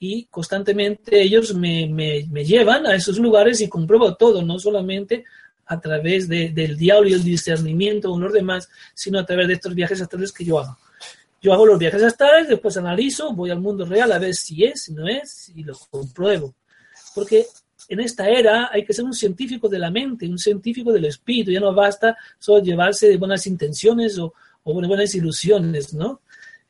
Y 0.00 0.24
constantemente 0.24 1.20
ellos 1.20 1.54
me, 1.54 1.86
me, 1.86 2.26
me 2.30 2.44
llevan 2.44 2.86
a 2.86 2.94
esos 2.94 3.18
lugares 3.18 3.60
y 3.60 3.68
compruebo 3.68 4.16
todo, 4.16 4.42
no 4.42 4.58
solamente 4.58 5.24
a 5.66 5.78
través 5.78 6.26
de, 6.26 6.48
del 6.48 6.76
diablo 6.76 7.08
y 7.08 7.12
el 7.12 7.22
discernimiento 7.22 8.12
o 8.12 8.18
los 8.18 8.32
demás, 8.32 8.68
sino 8.92 9.20
a 9.20 9.24
través 9.24 9.46
de 9.46 9.54
estos 9.54 9.72
viajes 9.72 10.00
astrales 10.00 10.32
que 10.32 10.44
yo 10.44 10.58
hago. 10.58 10.76
Yo 11.40 11.52
hago 11.52 11.64
los 11.64 11.78
viajes 11.78 12.02
astrales, 12.02 12.48
después 12.48 12.76
analizo, 12.76 13.32
voy 13.32 13.50
al 13.50 13.60
mundo 13.60 13.84
real 13.84 14.10
a 14.10 14.18
ver 14.18 14.34
si 14.34 14.64
es, 14.64 14.82
si 14.84 14.94
no 14.94 15.06
es, 15.06 15.52
y 15.54 15.62
lo 15.62 15.78
compruebo. 15.90 16.54
Porque 17.14 17.46
en 17.88 18.00
esta 18.00 18.28
era 18.28 18.68
hay 18.72 18.84
que 18.84 18.92
ser 18.92 19.04
un 19.04 19.14
científico 19.14 19.68
de 19.68 19.78
la 19.78 19.90
mente, 19.90 20.26
un 20.26 20.38
científico 20.38 20.92
del 20.92 21.04
espíritu. 21.04 21.50
Ya 21.50 21.60
no 21.60 21.72
basta 21.72 22.16
solo 22.38 22.64
llevarse 22.64 23.08
de 23.08 23.16
buenas 23.16 23.46
intenciones 23.46 24.18
o, 24.18 24.34
o 24.64 24.72
buenas 24.72 25.14
ilusiones, 25.14 25.94
¿no? 25.94 26.20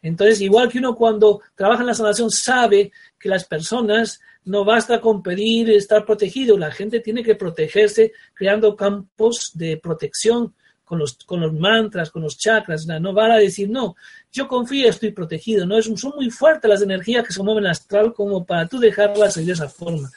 Entonces, 0.02 0.40
igual 0.40 0.68
que 0.68 0.78
uno 0.78 0.94
cuando 0.94 1.40
trabaja 1.54 1.82
en 1.82 1.88
la 1.88 1.94
sanación 1.94 2.30
sabe 2.30 2.90
que 3.20 3.28
las 3.28 3.44
personas 3.44 4.20
no 4.44 4.64
basta 4.64 5.00
con 5.00 5.22
pedir 5.22 5.70
estar 5.70 6.04
protegido, 6.04 6.58
la 6.58 6.72
gente 6.72 7.00
tiene 7.00 7.22
que 7.22 7.34
protegerse 7.34 8.12
creando 8.34 8.74
campos 8.74 9.50
de 9.54 9.76
protección 9.76 10.54
con 10.90 10.98
los, 10.98 11.14
con 11.18 11.40
los 11.40 11.52
mantras, 11.52 12.10
con 12.10 12.22
los 12.22 12.36
chakras, 12.36 12.84
no 12.84 13.12
van 13.12 13.30
a 13.30 13.36
decir, 13.36 13.70
no, 13.70 13.94
yo 14.32 14.48
confío, 14.48 14.88
estoy 14.88 15.12
protegido, 15.12 15.64
no 15.64 15.78
es, 15.78 15.84
son 15.84 16.14
muy 16.16 16.30
fuertes 16.30 16.68
las 16.68 16.82
energías 16.82 17.24
que 17.24 17.32
se 17.32 17.42
mueven 17.44 17.66
astral 17.66 18.12
como 18.12 18.44
para 18.44 18.66
tú 18.66 18.80
dejarlas 18.80 19.36
de 19.36 19.52
esa 19.52 19.68
forma. 19.68 20.10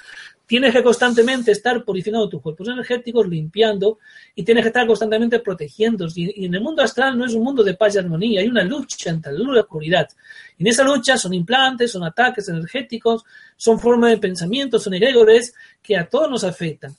Tienes 0.45 0.74
que 0.74 0.84
constantemente 0.84 1.52
estar 1.52 1.84
purificando 1.84 2.28
tus 2.28 2.41
cuerpos 2.41 2.68
energéticos, 2.68 3.28
limpiando, 3.28 3.99
y 4.36 4.44
tienes 4.44 4.64
que 4.64 4.68
estar 4.68 4.86
constantemente 4.86 5.40
protegiendo. 5.40 6.07
Y, 6.15 6.45
en 6.45 6.53
el 6.53 6.61
mundo 6.61 6.84
astral 6.84 7.18
no 7.18 7.26
es 7.26 7.34
un 7.34 7.44
mundo 7.44 7.64
de 7.64 7.76
paz 7.76 7.95
y 7.95 7.99
armonía, 7.99 8.41
hay 8.41 8.48
una 8.48 8.64
lucha 8.64 9.10
entre 9.10 9.32
la 9.32 9.40
luz 9.40 9.49
y 9.49 9.56
la 9.56 9.61
oscuridad. 9.61 10.10
Y 10.57 10.64
en 10.64 10.68
esa 10.68 10.84
lucha 10.84 11.18
son 11.18 11.34
implantes, 11.34 11.91
son 11.91 12.03
ataques 12.03 12.49
energéticos, 12.49 13.24
son 13.56 13.80
formas 13.80 14.11
de 14.11 14.18
pensamiento, 14.18 14.80
son 14.80 14.94
egregores 14.94 15.53
que 15.82 15.98
a 15.98 16.07
todos 16.10 16.30
nos 16.30 16.44
afectan 16.44 16.95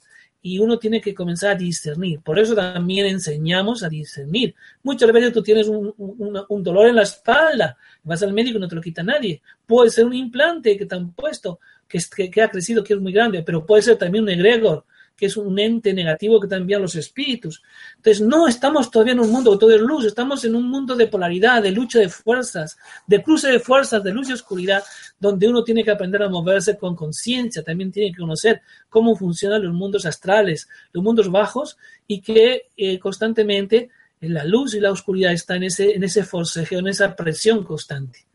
y 0.46 0.58
uno 0.58 0.78
tiene 0.78 1.00
que 1.00 1.14
comenzar 1.14 1.52
a 1.52 1.54
discernir. 1.54 2.20
Por 2.20 2.38
eso 2.38 2.54
también 2.54 3.06
enseñamos 3.06 3.82
a 3.82 3.88
discernir. 3.88 4.54
Muchas 4.82 5.10
veces 5.10 5.32
tú 5.32 5.42
tienes 5.42 5.68
un, 5.68 5.94
un, 5.96 6.62
dolor 6.62 6.86
en 6.86 6.96
la 6.96 7.02
espalda, 7.02 7.78
vas 8.02 8.22
al 8.22 8.34
médico 8.34 8.58
y 8.58 8.60
no 8.60 8.68
te 8.68 8.74
lo 8.74 8.82
quita 8.82 9.02
nadie. 9.02 9.40
Puede 9.64 9.88
ser 9.88 10.04
un 10.04 10.12
implante 10.12 10.76
que 10.76 10.84
te 10.84 10.94
han 10.94 11.12
puesto, 11.12 11.60
que, 11.88 11.98
que, 12.14 12.30
que 12.30 12.42
ha 12.42 12.50
crecido, 12.50 12.82
que 12.84 12.94
es 12.94 13.00
muy 13.00 13.12
grande, 13.12 13.42
pero 13.42 13.64
puede 13.64 13.82
ser 13.82 13.96
también 13.96 14.24
un 14.24 14.30
egregor, 14.30 14.84
que 15.16 15.26
es 15.26 15.36
un 15.36 15.58
ente 15.58 15.92
negativo 15.92 16.40
que 16.40 16.52
envían 16.54 16.82
los 16.82 16.96
espíritus. 16.96 17.62
Entonces, 17.96 18.20
no 18.20 18.48
estamos 18.48 18.90
todavía 18.90 19.12
en 19.12 19.20
un 19.20 19.30
mundo 19.30 19.52
de 19.52 19.58
todo 19.58 19.74
es 19.74 19.80
luz, 19.80 20.04
estamos 20.04 20.44
en 20.44 20.54
un 20.54 20.68
mundo 20.68 20.96
de 20.96 21.06
polaridad, 21.06 21.62
de 21.62 21.70
lucha 21.70 22.00
de 22.00 22.08
fuerzas, 22.08 22.76
de 23.06 23.22
cruce 23.22 23.48
de 23.48 23.60
fuerzas, 23.60 24.02
de 24.02 24.12
luz 24.12 24.28
y 24.28 24.32
oscuridad, 24.32 24.82
donde 25.18 25.48
uno 25.48 25.62
tiene 25.62 25.84
que 25.84 25.90
aprender 25.90 26.22
a 26.22 26.28
moverse 26.28 26.76
con 26.76 26.96
conciencia, 26.96 27.62
también 27.62 27.92
tiene 27.92 28.12
que 28.12 28.20
conocer 28.20 28.62
cómo 28.88 29.16
funcionan 29.16 29.62
los 29.62 29.72
mundos 29.72 30.04
astrales, 30.06 30.68
los 30.92 31.04
mundos 31.04 31.30
bajos, 31.30 31.76
y 32.06 32.20
que 32.20 32.68
eh, 32.76 32.98
constantemente 32.98 33.90
la 34.20 34.44
luz 34.44 34.74
y 34.74 34.80
la 34.80 34.90
oscuridad 34.90 35.32
están 35.32 35.58
en 35.58 35.64
ese, 35.64 35.94
en 35.94 36.02
ese 36.02 36.24
forcejeo, 36.24 36.80
en 36.80 36.88
esa 36.88 37.14
presión 37.14 37.62
constante. 37.62 38.26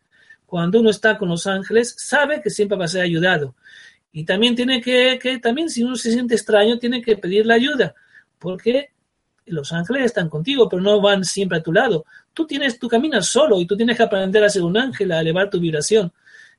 Cuando 0.50 0.80
uno 0.80 0.90
está 0.90 1.16
con 1.16 1.30
los 1.30 1.46
ángeles, 1.46 1.94
sabe 1.96 2.42
que 2.42 2.50
siempre 2.50 2.76
va 2.76 2.86
a 2.86 2.88
ser 2.88 3.04
ayudado. 3.04 3.56
Y 4.12 4.26
también 4.26 4.56
tiene 4.56 4.82
que, 4.82 5.20
que, 5.22 5.38
también 5.38 5.70
si 5.70 5.84
uno 5.84 5.96
se 5.96 6.12
siente 6.12 6.34
extraño, 6.34 6.80
tiene 6.80 7.04
que 7.04 7.16
pedir 7.16 7.46
la 7.46 7.54
ayuda, 7.54 7.94
porque 8.40 8.90
los 9.46 9.72
ángeles 9.72 10.06
están 10.06 10.28
contigo, 10.28 10.68
pero 10.68 10.82
no 10.82 11.00
van 11.02 11.24
siempre 11.24 11.60
a 11.60 11.62
tu 11.62 11.72
lado. 11.72 12.04
Tú 12.34 12.48
tienes, 12.48 12.80
tú 12.80 12.88
caminas 12.88 13.28
solo 13.28 13.60
y 13.60 13.68
tú 13.68 13.78
tienes 13.78 13.96
que 13.96 14.02
aprender 14.02 14.44
a 14.44 14.50
ser 14.50 14.64
un 14.64 14.76
ángel, 14.76 15.12
a 15.12 15.22
elevar 15.22 15.52
tu 15.52 15.60
vibración. 15.60 16.12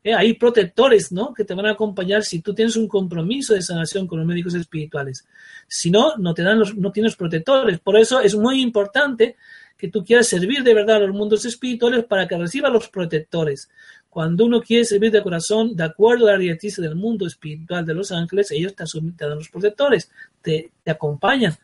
Eh, 0.04 0.14
hay 0.14 0.34
protectores, 0.34 1.10
¿no? 1.10 1.34
Que 1.34 1.44
te 1.44 1.54
van 1.54 1.66
a 1.66 1.72
acompañar 1.72 2.22
si 2.22 2.40
tú 2.40 2.54
tienes 2.54 2.76
un 2.76 2.86
compromiso 2.86 3.54
de 3.54 3.62
sanación 3.62 4.06
con 4.06 4.20
los 4.20 4.26
médicos 4.26 4.54
espirituales. 4.54 5.26
Si 5.66 5.90
no, 5.90 6.16
no 6.16 6.32
te 6.32 6.44
dan 6.44 6.60
los, 6.60 6.76
no 6.76 6.92
tienes 6.92 7.16
protectores. 7.16 7.80
Por 7.80 7.96
eso 7.96 8.20
es 8.20 8.36
muy 8.36 8.62
importante 8.62 9.36
que 9.80 9.88
tú 9.88 10.04
quieras 10.04 10.28
servir 10.28 10.62
de 10.62 10.74
verdad 10.74 10.96
a 10.96 11.06
los 11.06 11.16
mundos 11.16 11.44
espirituales 11.46 12.04
para 12.04 12.28
que 12.28 12.36
reciba 12.36 12.68
los 12.68 12.88
protectores. 12.88 13.70
Cuando 14.10 14.44
uno 14.44 14.60
quiere 14.60 14.84
servir 14.84 15.10
de 15.10 15.22
corazón, 15.22 15.74
de 15.74 15.84
acuerdo 15.84 16.28
a 16.28 16.32
la 16.32 16.38
directriz 16.38 16.76
del 16.76 16.96
mundo 16.96 17.26
espiritual 17.26 17.86
de 17.86 17.94
los 17.94 18.12
ángeles, 18.12 18.50
ellos 18.50 18.74
te, 18.74 18.84
te 18.84 19.24
dan 19.24 19.38
los 19.38 19.48
protectores, 19.48 20.10
te, 20.42 20.70
te, 20.84 20.90
acompañan. 20.90 21.56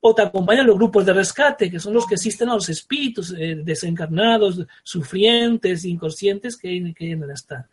O 0.00 0.14
te 0.14 0.22
acompañan 0.22 0.66
los 0.66 0.76
grupos 0.76 1.04
de 1.04 1.12
rescate, 1.12 1.70
que 1.70 1.78
son 1.78 1.92
los 1.92 2.06
que 2.06 2.14
asisten 2.14 2.48
a 2.48 2.54
los 2.54 2.68
espíritus 2.68 3.34
eh, 3.36 3.60
desencarnados, 3.62 4.60
sufrientes, 4.82 5.84
inconscientes 5.84 6.56
que, 6.56 6.94
que 6.96 7.10
en 7.10 7.30
estar. 7.30 7.66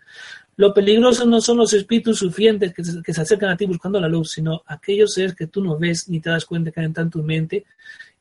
Lo 0.57 0.73
peligroso 0.73 1.25
no 1.25 1.39
son 1.39 1.57
los 1.57 1.71
espíritus 1.73 2.19
sufrientes 2.19 2.73
que 2.73 2.83
se, 2.83 3.01
que 3.01 3.13
se 3.13 3.21
acercan 3.21 3.51
a 3.51 3.57
ti 3.57 3.65
buscando 3.65 3.99
la 3.99 4.09
luz, 4.09 4.31
sino 4.31 4.61
aquellos 4.65 5.13
seres 5.13 5.33
que 5.33 5.47
tú 5.47 5.63
no 5.63 5.77
ves 5.77 6.09
ni 6.09 6.19
te 6.19 6.29
das 6.29 6.45
cuenta 6.45 6.69
que 6.69 6.81
hay 6.81 6.87
en 6.87 7.09
tu 7.09 7.23
mente 7.23 7.65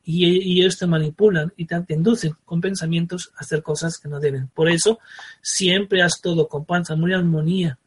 y, 0.03 0.59
ellos 0.59 0.77
te 0.77 0.87
manipulan 0.87 1.53
y 1.55 1.65
te, 1.65 1.83
inducen 1.89 2.33
con 2.45 2.61
pensamientos 2.61 3.31
a 3.35 3.41
hacer 3.41 3.61
cosas 3.61 3.97
que 3.97 4.09
no 4.09 4.19
deben. 4.19 4.47
Por 4.47 4.69
eso, 4.69 4.99
siempre 5.41 6.01
haz 6.01 6.21
todo 6.21 6.47
con 6.47 6.65
panza, 6.65 6.95
muy 6.95 7.13
armonía 7.13 7.77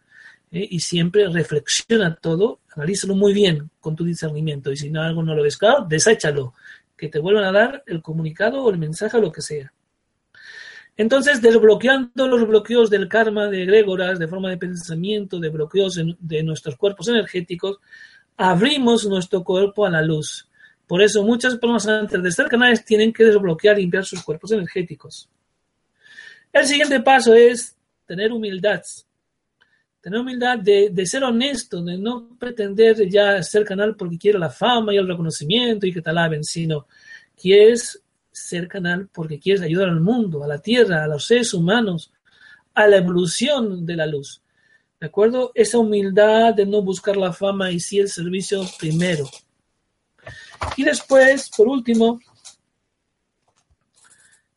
¿eh? 0.50 0.66
y 0.70 0.80
siempre 0.80 1.28
reflexiona 1.28 2.14
todo, 2.14 2.60
analízalo 2.74 3.14
muy 3.14 3.32
bien 3.32 3.70
con 3.80 3.96
tu 3.96 4.04
discernimiento 4.04 4.70
y 4.70 4.76
si 4.76 4.90
no 4.90 5.02
algo 5.02 5.22
no 5.22 5.34
lo 5.34 5.42
ves 5.42 5.56
claro, 5.56 5.86
deséchalo, 5.88 6.54
que 6.96 7.08
te 7.08 7.18
vuelvan 7.18 7.44
a 7.44 7.52
dar 7.52 7.82
el 7.86 8.02
comunicado 8.02 8.62
o 8.62 8.70
el 8.70 8.78
mensaje 8.78 9.16
o 9.16 9.20
lo 9.20 9.32
que 9.32 9.42
sea. 9.42 9.72
Entonces, 10.96 11.40
desbloqueando 11.40 12.28
los 12.28 12.46
bloqueos 12.46 12.90
del 12.90 13.08
karma 13.08 13.48
de 13.48 13.62
egregoras, 13.62 14.18
de 14.18 14.28
forma 14.28 14.50
de 14.50 14.58
pensamiento, 14.58 15.40
de 15.40 15.48
bloqueos 15.48 15.98
de 16.18 16.42
nuestros 16.42 16.76
cuerpos 16.76 17.08
energéticos, 17.08 17.78
abrimos 18.36 19.06
nuestro 19.06 19.42
cuerpo 19.42 19.86
a 19.86 19.90
la 19.90 20.02
luz 20.02 20.48
por 20.86 21.02
eso 21.02 21.22
muchas 21.22 21.56
personas 21.56 21.86
antes 21.88 22.22
de 22.22 22.32
ser 22.32 22.48
canales 22.48 22.84
tienen 22.84 23.12
que 23.12 23.24
desbloquear 23.24 23.78
y 23.78 23.82
limpiar 23.82 24.04
sus 24.04 24.22
cuerpos 24.22 24.52
energéticos. 24.52 25.28
El 26.52 26.66
siguiente 26.66 27.00
paso 27.00 27.34
es 27.34 27.76
tener 28.06 28.32
humildad. 28.32 28.82
Tener 30.00 30.20
humildad 30.20 30.58
de, 30.58 31.06
ser 31.06 31.24
honesto, 31.24 31.82
de 31.82 31.96
no 31.96 32.36
pretender 32.38 33.08
ya 33.08 33.42
ser 33.42 33.64
canal 33.64 33.96
porque 33.96 34.18
quiero 34.18 34.38
la 34.38 34.50
fama 34.50 34.92
y 34.92 34.98
el 34.98 35.08
reconocimiento 35.08 35.86
y 35.86 35.92
que 35.92 36.02
te 36.02 36.10
alaben, 36.10 36.44
sino 36.44 36.86
quieres 37.40 38.02
ser 38.30 38.66
canal 38.68 39.08
porque 39.12 39.38
quieres 39.38 39.62
ayudar 39.62 39.88
al 39.88 40.00
mundo, 40.00 40.42
a 40.42 40.48
la 40.48 40.58
tierra, 40.58 41.04
a 41.04 41.06
los 41.06 41.24
seres 41.24 41.54
humanos, 41.54 42.12
a 42.74 42.86
la 42.86 42.96
evolución 42.96 43.86
de 43.86 43.96
la 43.96 44.06
luz. 44.06 44.42
¿De 45.00 45.06
acuerdo? 45.06 45.52
Esa 45.54 45.78
humildad 45.78 46.54
de 46.54 46.66
no 46.66 46.82
buscar 46.82 47.16
la 47.16 47.32
fama 47.32 47.70
y 47.70 47.80
sí 47.80 47.98
el 47.98 48.08
servicio 48.08 48.62
primero. 48.78 49.24
Y 50.76 50.84
después, 50.84 51.50
por 51.56 51.68
último, 51.68 52.20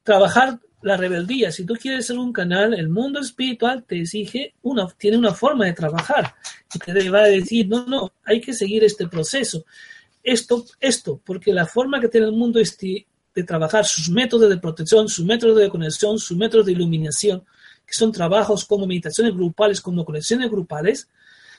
trabajar 0.03 0.59
la 0.85 0.97
rebeldía. 0.97 1.51
Si 1.51 1.65
tú 1.65 1.73
quieres 1.73 2.05
ser 2.05 2.19
un 2.19 2.31
canal, 2.31 2.75
el 2.75 2.89
mundo 2.89 3.19
espiritual 3.19 3.83
te 3.83 4.01
exige 4.01 4.53
una, 4.61 4.87
tiene 4.97 5.17
una 5.17 5.33
forma 5.33 5.65
de 5.65 5.73
trabajar 5.73 6.35
y 6.73 6.79
te 6.79 7.09
va 7.09 7.21
a 7.21 7.27
decir, 7.27 7.67
no, 7.67 7.87
no, 7.87 8.13
hay 8.23 8.39
que 8.39 8.53
seguir 8.53 8.83
este 8.83 9.07
proceso. 9.07 9.65
Esto, 10.23 10.63
esto, 10.79 11.19
porque 11.25 11.51
la 11.51 11.65
forma 11.65 11.99
que 11.99 12.07
tiene 12.07 12.27
el 12.27 12.33
mundo 12.33 12.59
de 12.59 13.43
trabajar, 13.43 13.83
sus 13.83 14.09
métodos 14.09 14.47
de 14.47 14.57
protección, 14.57 15.09
sus 15.09 15.25
métodos 15.25 15.57
de 15.57 15.69
conexión, 15.69 16.19
sus 16.19 16.37
métodos 16.37 16.67
de 16.67 16.73
iluminación, 16.73 17.43
que 17.85 17.93
son 17.93 18.11
trabajos 18.11 18.63
como 18.65 18.85
meditaciones 18.85 19.33
grupales, 19.33 19.81
como 19.81 20.05
conexiones 20.05 20.51
grupales, 20.51 21.09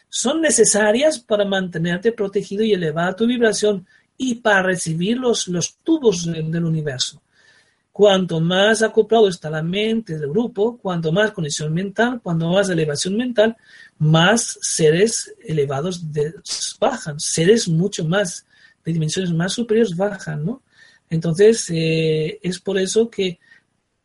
son 0.09 0.41
necesarias 0.41 1.19
para 1.19 1.45
mantenerte 1.45 2.13
protegido 2.13 2.63
y 2.63 2.73
elevar 2.73 3.17
tu 3.17 3.27
vibración 3.27 3.87
y 4.19 4.37
para 4.37 4.63
recibir 4.63 5.19
los, 5.19 5.47
tubos 5.83 6.27
del 6.27 6.65
universo. 6.65 7.21
Cuanto 7.93 8.41
más 8.41 8.83
acoplado 8.83 9.29
está 9.29 9.49
la 9.49 9.63
mente 9.63 10.19
del 10.19 10.29
grupo, 10.29 10.77
cuanto 10.77 11.13
más 11.13 11.31
conexión 11.31 11.73
mental, 11.73 12.21
cuanto 12.23 12.51
más 12.51 12.69
elevación 12.69 13.17
mental, 13.17 13.57
más 13.99 14.59
seres 14.61 15.35
elevados 15.43 16.03
bajan, 16.79 17.19
seres 17.19 17.69
mucho 17.69 18.05
más, 18.05 18.45
de 18.85 18.93
dimensiones 18.93 19.33
más 19.33 19.55
superiores 19.55 19.97
bajan, 19.97 20.45
¿no? 20.45 20.63
Entonces, 21.09 21.71
eh, 21.71 22.39
es 22.43 22.61
por 22.61 22.79
eso 22.79 23.09
que 23.09 23.39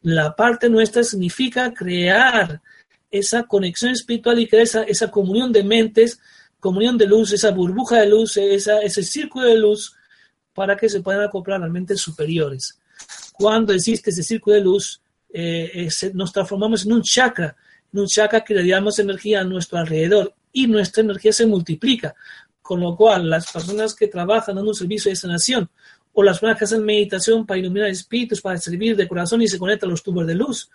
la 0.04 0.36
parte 0.36 0.70
nuestra 0.70 1.04
significa 1.04 1.74
crear 1.74 2.62
esa 3.10 3.44
conexión 3.44 3.92
espiritual 3.92 4.40
y 4.40 4.48
crear 4.48 4.64
esa, 4.64 4.84
esa 4.84 5.12
comunión 5.12 5.52
de 5.52 5.64
mentes, 5.64 6.20
comunión 6.60 6.98
de 6.98 7.08
luz, 7.08 7.34
esa 7.34 7.52
burbuja 7.52 8.00
de 8.00 8.08
luz, 8.08 8.38
esa, 8.38 8.80
ese 8.82 9.04
círculo 9.04 9.48
de 9.48 9.58
luz 9.58 9.98
para 10.54 10.76
que 10.76 10.90
se 10.90 11.02
puedan 11.02 11.24
acoplar 11.24 11.64
a 11.64 11.68
mentes 11.68 12.02
superiores. 12.02 12.80
Cuando 13.34 13.74
existe 13.74 14.10
ese 14.10 14.24
círculo 14.24 14.56
de 14.56 14.62
luz, 14.62 15.02
eh, 15.34 15.90
nos 16.14 16.32
transformamos 16.32 16.86
en 16.86 16.94
un 16.94 17.02
chakra, 17.02 17.56
en 17.92 18.00
un 18.00 18.08
chakra 18.08 18.44
que 18.44 18.54
le 18.54 18.70
damos 18.70 19.00
energía 19.00 19.42
a 19.42 19.44
nuestro 19.44 19.80
alrededor 19.80 20.34
y 20.52 20.68
nuestra 20.68 21.04
energía 21.04 21.34
se 21.34 21.46
multiplica. 21.46 22.14
Con 22.62 22.80
lo 22.80 22.96
cual, 22.96 23.30
las 23.30 23.52
personas 23.52 23.96
que 23.96 24.08
trabajan 24.08 24.56
dando 24.56 24.70
un 24.70 24.76
servicio 24.76 25.10
de 25.10 25.16
sanación 25.16 25.70
o 26.14 26.24
las 26.24 26.40
personas 26.40 26.58
que 26.58 26.66
hacen 26.66 26.84
meditación 26.84 27.46
para 27.46 27.60
iluminar 27.60 27.90
espíritus, 27.90 28.42
para 28.42 28.58
servir 28.58 28.96
de 28.96 29.08
corazón 29.08 29.42
y 29.42 29.48
se 29.48 29.58
conectan 29.58 29.90
a 29.90 29.92
los 29.92 30.04
tubos 30.04 30.28
de 30.28 30.36
luz, 30.36 30.70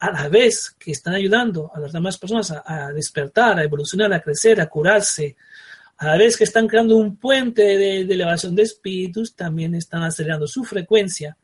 a 0.00 0.10
la 0.10 0.28
vez 0.28 0.74
que 0.78 0.92
están 0.92 1.14
ayudando 1.14 1.70
a 1.74 1.80
las 1.80 1.92
demás 1.92 2.18
personas 2.18 2.52
a 2.64 2.90
despertar, 2.92 3.58
a 3.58 3.64
evolucionar, 3.64 4.12
a 4.12 4.20
crecer, 4.20 4.60
a 4.60 4.68
curarse, 4.68 5.36
a 6.00 6.06
la 6.06 6.16
vez 6.16 6.34
que 6.38 6.44
están 6.44 6.66
creando 6.66 6.96
un 6.96 7.16
puente 7.16 7.62
de, 7.62 8.00
elevación 8.00 8.56
de 8.56 8.62
espíritus, 8.62 9.36
también 9.36 9.74
están 9.74 10.02
acelerando 10.02 10.46
su 10.46 10.64
frecuencia 10.64 11.36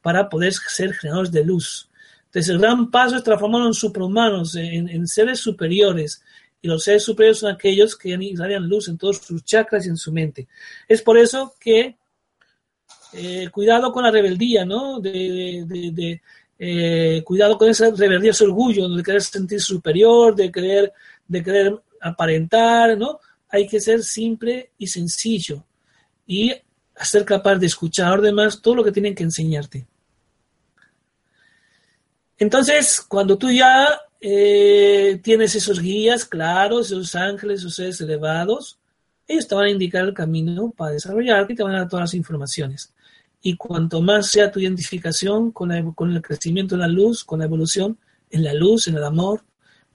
para 0.00 0.28
poder 0.28 0.52
ser 0.52 0.94
generadores 0.94 1.32
de 1.32 1.44
luz. 1.44 1.90
Entonces, 2.26 2.48
el 2.48 2.60
gran 2.60 2.92
paso 2.92 3.16
es 3.16 3.24
transformarnos 3.24 3.70
en 3.70 3.74
superhumanos, 3.74 4.54
en, 4.54 5.06
seres 5.08 5.40
superiores, 5.40 6.22
Y 6.62 6.68
los 6.68 6.84
seres 6.84 7.02
superiores 7.02 7.38
son 7.38 7.52
aquellos 7.52 7.96
que 7.96 8.10
irradian 8.10 8.68
luz 8.68 8.86
en 8.86 8.98
todos 8.98 9.18
sus 9.18 9.44
chakras 9.44 9.84
y 9.84 9.88
en 9.88 9.96
su 9.96 10.12
mente. 10.12 10.46
Es 10.86 11.02
por 11.02 11.18
eso 11.18 11.54
que 11.58 11.96
eh, 13.14 13.48
cuidado 13.50 13.90
con 13.90 14.04
la 14.04 14.12
rebeldía, 14.12 14.64
¿no? 14.64 15.00
De, 15.00 16.20
eh, 16.56 17.22
cuidado 17.24 17.58
con 17.58 17.68
esa 17.68 17.90
rebeldía, 17.90 18.30
ese 18.30 18.44
orgullo, 18.44 18.88
de 18.88 19.02
querer 19.02 19.22
sentir 19.22 19.60
superior, 19.60 20.36
de 20.36 20.52
querer, 20.52 20.92
de 21.26 21.42
querer 21.42 21.82
aparentar, 22.00 22.96
¿no? 22.96 23.18
Hay 23.48 23.66
que 23.66 23.80
ser 23.80 24.02
simple 24.02 24.72
y 24.78 24.86
sencillo 24.86 25.64
y 26.26 26.52
ser 27.00 27.24
capaz 27.24 27.56
de 27.56 27.66
escuchar 27.66 28.12
a 28.12 28.16
los 28.16 28.24
demás 28.24 28.60
todo 28.60 28.76
lo 28.76 28.84
que 28.84 28.92
tienen 28.92 29.14
que 29.14 29.22
enseñarte. 29.22 29.86
Entonces, 32.38 33.00
cuando 33.00 33.36
tú 33.36 33.50
ya 33.50 34.00
eh, 34.20 35.20
tienes 35.22 35.54
esos 35.54 35.80
guías 35.80 36.24
claros, 36.24 36.86
esos 36.86 37.14
ángeles, 37.14 37.60
esos 37.60 37.74
seres 37.74 38.00
elevados, 38.00 38.78
ellos 39.26 39.46
te 39.46 39.54
van 39.54 39.66
a 39.66 39.70
indicar 39.70 40.04
el 40.04 40.14
camino 40.14 40.72
para 40.76 40.92
desarrollarte 40.92 41.52
y 41.52 41.56
te 41.56 41.62
van 41.62 41.74
a 41.74 41.80
dar 41.80 41.88
todas 41.88 42.04
las 42.04 42.14
informaciones. 42.14 42.92
Y 43.42 43.56
cuanto 43.56 44.00
más 44.00 44.30
sea 44.30 44.50
tu 44.50 44.58
identificación 44.58 45.52
con, 45.52 45.70
el 45.70 46.22
crecimiento 46.22 46.74
de 46.76 46.80
la 46.80 46.88
luz, 46.88 47.24
con 47.24 47.40
la 47.40 47.44
evolución 47.44 47.98
en 48.30 48.44
la 48.44 48.54
luz, 48.54 48.88
en 48.88 48.96
el 48.96 49.04
amor, 49.04 49.42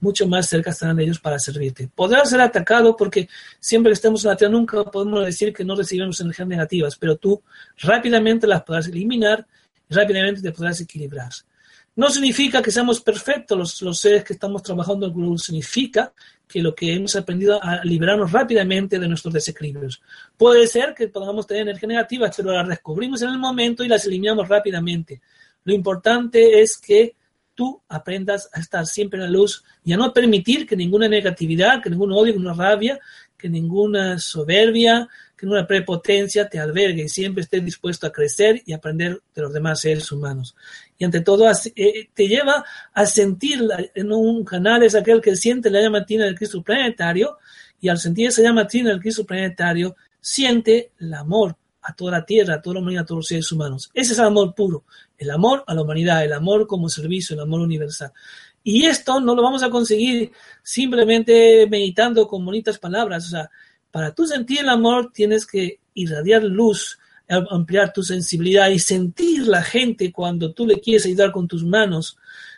mucho 0.00 0.26
más 0.26 0.48
cerca 0.48 0.70
estarán 0.70 1.00
ellos 1.00 1.18
para 1.18 1.38
servirte. 1.38 1.88
Podrás 1.94 2.30
ser 2.30 2.40
atacado 2.40 2.96
porque 2.96 3.28
siempre 3.58 3.90
que 3.90 3.94
estemos 3.94 4.24
en 4.24 4.30
la 4.30 4.36
Tierra 4.36 4.52
nunca 4.52 4.84
podemos 4.84 5.24
decir 5.24 5.52
que 5.52 5.64
no 5.64 5.74
recibimos 5.76 6.20
energías 6.20 6.48
negativas, 6.48 6.96
pero 6.96 7.16
tú 7.16 7.42
rápidamente 7.78 8.46
las 8.46 8.62
podrás 8.62 8.88
eliminar 8.88 9.46
y 9.88 9.94
rápidamente 9.94 10.42
te 10.42 10.52
podrás 10.52 10.80
equilibrar. 10.80 11.30
No 11.96 12.10
significa 12.10 12.60
que 12.60 12.72
seamos 12.72 13.00
perfectos 13.00 13.80
los, 13.80 14.00
seres 14.00 14.24
que 14.24 14.32
estamos 14.32 14.62
trabajando 14.62 15.06
en 15.06 15.14
grupo, 15.14 15.38
significa 15.38 16.12
que 16.46 16.60
lo 16.60 16.74
que 16.74 16.92
hemos 16.92 17.14
aprendido 17.14 17.62
a 17.62 17.84
liberarnos 17.84 18.32
rápidamente 18.32 18.98
de 18.98 19.06
nuestros 19.06 19.32
desequilibrios. 19.32 20.02
Puede 20.36 20.66
ser 20.66 20.92
que 20.92 21.06
podamos 21.08 21.46
tener 21.46 21.62
energía 21.62 21.88
negativa, 21.88 22.30
pero 22.36 22.52
las 22.52 22.68
descubrimos 22.68 23.22
en 23.22 23.30
el 23.30 23.38
momento 23.38 23.84
y 23.84 23.88
las 23.88 24.04
eliminamos 24.06 24.48
rápidamente. 24.48 25.22
Lo 25.62 25.72
importante 25.72 26.60
es 26.60 26.76
que 26.78 27.14
tú 27.54 27.82
aprendas 27.88 28.48
a 28.52 28.60
estar 28.60 28.86
siempre 28.86 29.18
en 29.18 29.24
la 29.24 29.30
luz 29.30 29.64
y 29.84 29.92
a 29.92 29.96
no 29.96 30.12
permitir 30.12 30.66
que 30.66 30.76
ninguna 30.76 31.08
negatividad, 31.08 31.82
que 31.82 31.90
ningún 31.90 32.12
odio, 32.12 32.32
que 32.32 32.38
ninguna 32.38 32.54
rabia, 32.54 33.00
que 33.36 33.48
ninguna 33.48 34.18
soberbia, 34.18 35.08
que 35.36 35.46
ninguna 35.46 35.66
prepotencia 35.66 36.48
te 36.48 36.58
albergue 36.58 37.02
y 37.02 37.08
siempre 37.08 37.42
estés 37.42 37.64
dispuesto 37.64 38.06
a 38.06 38.12
crecer 38.12 38.62
y 38.64 38.72
aprender 38.72 39.20
de 39.34 39.42
los 39.42 39.52
demás 39.52 39.80
seres 39.80 40.10
humanos. 40.10 40.54
Y 40.98 41.04
ante 41.04 41.20
todo 41.20 41.50
eh, 41.76 42.08
te 42.14 42.28
lleva 42.28 42.64
a 42.92 43.06
sentir 43.06 43.60
en 43.94 44.12
un 44.12 44.44
canal 44.44 44.82
es 44.82 44.94
aquel 44.94 45.20
que 45.20 45.36
siente 45.36 45.70
la 45.70 45.80
llama 45.80 46.06
tina 46.06 46.24
del 46.24 46.36
Cristo 46.36 46.62
planetario 46.62 47.38
y 47.80 47.88
al 47.88 47.98
sentir 47.98 48.28
esa 48.28 48.42
llama 48.42 48.66
tina 48.66 48.90
del 48.90 49.00
Cristo 49.00 49.26
planetario 49.26 49.96
siente 50.20 50.92
el 50.98 51.12
amor 51.12 51.56
a 51.82 51.94
toda 51.94 52.12
la 52.12 52.24
tierra, 52.24 52.54
a 52.54 52.62
toda 52.62 52.74
la 52.74 52.80
humanidad, 52.80 53.02
a 53.02 53.06
todos 53.06 53.18
los 53.18 53.26
seres 53.26 53.52
humanos. 53.52 53.90
Ese 53.92 54.14
es 54.14 54.18
el 54.18 54.24
amor 54.24 54.54
puro, 54.54 54.84
el 55.18 55.30
amor 55.30 55.64
a 55.66 55.74
la 55.74 55.82
humanidad, 55.82 56.24
el 56.24 56.32
amor 56.32 56.66
como 56.66 56.88
servicio, 56.88 57.34
el 57.34 57.40
amor 57.40 57.60
universal. 57.60 58.12
Y 58.62 58.86
esto 58.86 59.20
no 59.20 59.34
lo 59.34 59.42
vamos 59.42 59.62
a 59.62 59.70
conseguir 59.70 60.32
simplemente 60.62 61.66
meditando 61.68 62.26
con 62.26 62.44
bonitas 62.44 62.78
palabras. 62.78 63.26
O 63.26 63.30
sea, 63.30 63.50
para 63.90 64.14
tú 64.14 64.26
sentir 64.26 64.60
el 64.60 64.68
amor 64.68 65.12
tienes 65.12 65.46
que 65.46 65.80
irradiar 65.94 66.42
luz, 66.42 66.98
ampliar 67.28 67.92
tu 67.92 68.02
sensibilidad 68.02 68.68
y 68.70 68.78
sentir 68.78 69.46
la 69.46 69.62
gente 69.62 70.12
cuando 70.12 70.52
tú 70.52 70.66
le 70.66 70.80
quieres 70.80 71.06
ayudar 71.06 71.32
con 71.32 71.46
tus 71.46 71.64
manos, 71.64 72.16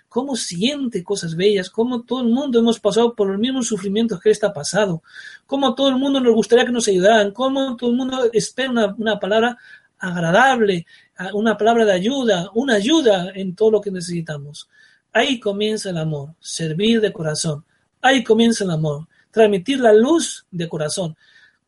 cómo 0.08 0.36
siente 0.36 1.04
cosas 1.04 1.36
bellas, 1.36 1.70
cómo 1.70 2.02
todo 2.02 2.22
el 2.22 2.28
mundo 2.28 2.58
hemos 2.58 2.80
pasado 2.80 3.14
por 3.14 3.28
los 3.28 3.38
mismos 3.38 3.66
sufrimientos 3.66 4.20
que 4.20 4.30
él 4.30 4.32
está 4.32 4.52
pasado, 4.52 5.02
cómo 5.46 5.74
todo 5.74 5.88
el 5.88 5.96
mundo 5.96 6.20
nos 6.20 6.34
gustaría 6.34 6.64
que 6.64 6.72
nos 6.72 6.88
ayudaran, 6.88 7.32
cómo 7.32 7.76
todo 7.76 7.90
el 7.90 7.96
mundo 7.96 8.30
espera 8.32 8.70
una, 8.70 8.94
una 8.96 9.20
palabra 9.20 9.58
agradable, 9.98 10.86
una 11.32 11.56
palabra 11.56 11.85
de 11.85 11.93
ayuda, 11.93 12.51
una 12.55 12.74
ayuda 12.74 13.31
en 13.35 13.55
todo 13.55 13.70
lo 13.70 13.81
que 13.81 13.90
necesitamos. 13.90 14.68
Ahí 15.12 15.40
comienza 15.40 15.90
el 15.90 15.98
amor, 15.98 16.35
servir 16.40 17.01
de 17.01 17.12
corazón. 17.12 17.64
Ahí 18.02 18.23
comienza 18.23 18.64
el 18.64 18.70
amor, 18.70 19.06
transmitir 19.31 19.81
la 19.81 19.93
luz 19.93 20.47
de 20.51 20.68
corazón. 20.68 21.16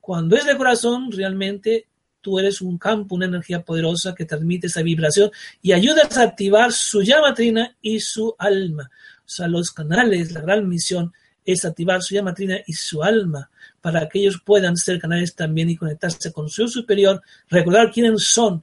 Cuando 0.01 0.37
es 0.37 0.45
de 0.45 0.57
corazón, 0.57 1.11
realmente 1.11 1.87
tú 2.21 2.39
eres 2.39 2.61
un 2.61 2.77
campo, 2.79 3.15
una 3.15 3.27
energía 3.27 3.63
poderosa 3.63 4.15
que 4.15 4.25
transmite 4.25 4.67
esa 4.67 4.83
vibración 4.83 5.31
y 5.63 5.73
ayudas 5.73 6.17
a 6.19 6.23
activar 6.23 6.73
su 6.73 7.03
llama 7.03 7.33
trina 7.35 7.77
y 7.81 8.01
su 8.01 8.35
alma. 8.39 8.91
O 9.21 9.29
sea, 9.29 9.49
los 9.49 9.71
canales, 9.71 10.33
la 10.33 10.41
gran 10.41 10.69
misión 10.69 11.13
es 11.53 11.65
activar 11.65 12.03
su 12.03 12.15
llama 12.15 12.35
trina 12.35 12.59
y 12.66 12.75
su 12.75 13.03
alma 13.03 13.51
para 13.81 14.07
que 14.07 14.19
ellos 14.19 14.43
puedan 14.45 14.77
ser 14.77 15.01
canales 15.01 15.35
también 15.35 15.70
y 15.70 15.77
conectarse 15.77 16.31
con 16.31 16.51
su 16.51 16.69
superior, 16.69 17.23
recordar 17.49 17.91
quiénes 17.91 18.25
son. 18.25 18.62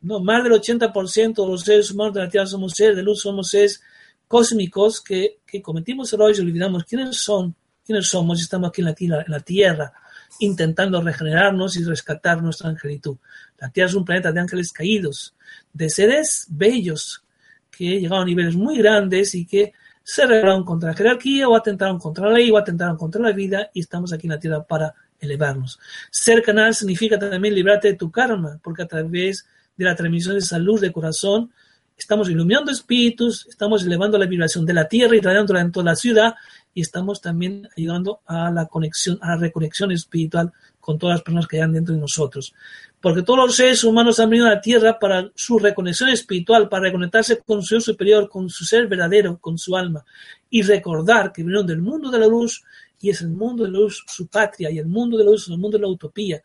No, 0.00 0.18
más 0.20 0.42
del 0.42 0.52
80% 0.54 1.34
de 1.34 1.46
los 1.46 1.60
seres 1.60 1.90
humanos 1.90 2.14
de 2.14 2.20
la 2.20 2.28
Tierra 2.30 2.46
somos 2.46 2.72
seres 2.72 2.96
de 2.96 3.02
luz, 3.02 3.20
somos 3.20 3.50
seres 3.50 3.82
cósmicos 4.26 5.02
que, 5.02 5.40
que 5.46 5.60
cometimos 5.60 6.10
errores 6.12 6.38
y 6.38 6.40
olvidamos 6.40 6.84
quiénes 6.84 7.18
son, 7.18 7.54
quiénes 7.84 8.06
somos 8.06 8.38
y 8.40 8.44
estamos 8.44 8.70
aquí 8.70 8.80
en 8.80 9.10
la, 9.10 9.20
en 9.20 9.30
la 9.30 9.40
Tierra 9.40 9.92
intentando 10.38 11.02
regenerarnos 11.02 11.76
y 11.76 11.84
rescatar 11.84 12.42
nuestra 12.42 12.70
angelitud. 12.70 13.18
La 13.58 13.68
Tierra 13.68 13.90
es 13.90 13.94
un 13.94 14.06
planeta 14.06 14.32
de 14.32 14.40
ángeles 14.40 14.72
caídos, 14.72 15.34
de 15.70 15.90
seres 15.90 16.46
bellos 16.48 17.22
que 17.70 18.00
llegaron 18.00 18.22
a 18.22 18.26
niveles 18.26 18.56
muy 18.56 18.78
grandes 18.78 19.34
y 19.34 19.44
que 19.44 19.74
se 20.04 20.26
rebelaron 20.26 20.64
contra 20.64 20.90
la 20.90 20.96
jerarquía 20.96 21.48
o 21.48 21.56
atentaron 21.56 21.98
contra 21.98 22.26
la 22.26 22.34
ley 22.34 22.50
o 22.50 22.58
atentaron 22.58 22.96
contra 22.96 23.22
la 23.22 23.32
vida 23.32 23.70
y 23.72 23.80
estamos 23.80 24.12
aquí 24.12 24.26
en 24.26 24.32
la 24.32 24.38
Tierra 24.38 24.62
para 24.62 24.94
elevarnos. 25.20 25.78
Ser 26.10 26.42
canal 26.42 26.74
significa 26.74 27.18
también 27.18 27.54
librarte 27.54 27.88
de 27.88 27.94
tu 27.94 28.10
karma, 28.10 28.58
porque 28.62 28.82
a 28.82 28.86
través 28.86 29.46
de 29.76 29.84
la 29.84 29.94
transmisión 29.94 30.34
de 30.34 30.40
esa 30.40 30.58
luz 30.58 30.80
de 30.80 30.92
corazón 30.92 31.50
estamos 31.96 32.28
iluminando 32.28 32.72
espíritus, 32.72 33.46
estamos 33.48 33.84
elevando 33.84 34.18
la 34.18 34.26
vibración 34.26 34.66
de 34.66 34.74
la 34.74 34.88
Tierra 34.88 35.16
y 35.16 35.20
radiándola 35.20 35.60
en 35.60 35.70
toda 35.70 35.84
la 35.84 35.96
ciudad 35.96 36.34
y 36.74 36.80
estamos 36.80 37.20
también 37.20 37.68
ayudando 37.76 38.20
a 38.26 38.50
la 38.50 38.66
conexión, 38.66 39.18
a 39.20 39.28
la 39.28 39.36
reconexión 39.36 39.92
espiritual 39.92 40.52
con 40.80 40.98
todas 40.98 41.14
las 41.14 41.22
personas 41.22 41.46
que 41.46 41.62
hay 41.62 41.70
dentro 41.70 41.94
de 41.94 42.00
nosotros. 42.00 42.54
Porque 43.02 43.22
todos 43.22 43.46
los 43.46 43.56
seres 43.56 43.82
humanos 43.82 44.20
han 44.20 44.30
venido 44.30 44.46
a 44.46 44.54
la 44.54 44.60
Tierra 44.60 44.96
para 44.98 45.28
su 45.34 45.58
reconexión 45.58 46.08
espiritual, 46.08 46.68
para 46.68 46.84
reconectarse 46.84 47.38
con 47.38 47.60
su 47.60 47.74
ser 47.74 47.82
superior, 47.82 48.28
con 48.28 48.48
su 48.48 48.64
ser 48.64 48.86
verdadero, 48.86 49.38
con 49.38 49.58
su 49.58 49.76
alma, 49.76 50.04
y 50.48 50.62
recordar 50.62 51.32
que 51.32 51.42
vinieron 51.42 51.66
del 51.66 51.82
mundo 51.82 52.10
de 52.10 52.20
la 52.20 52.28
luz 52.28 52.62
y 53.00 53.10
es 53.10 53.20
el 53.20 53.30
mundo 53.30 53.64
de 53.64 53.72
la 53.72 53.80
luz 53.80 54.04
su 54.06 54.28
patria 54.28 54.70
y 54.70 54.78
el 54.78 54.86
mundo 54.86 55.18
de 55.18 55.24
la 55.24 55.32
luz 55.32 55.42
es 55.42 55.48
el 55.48 55.58
mundo 55.58 55.76
de 55.76 55.82
la 55.82 55.88
utopía. 55.88 56.42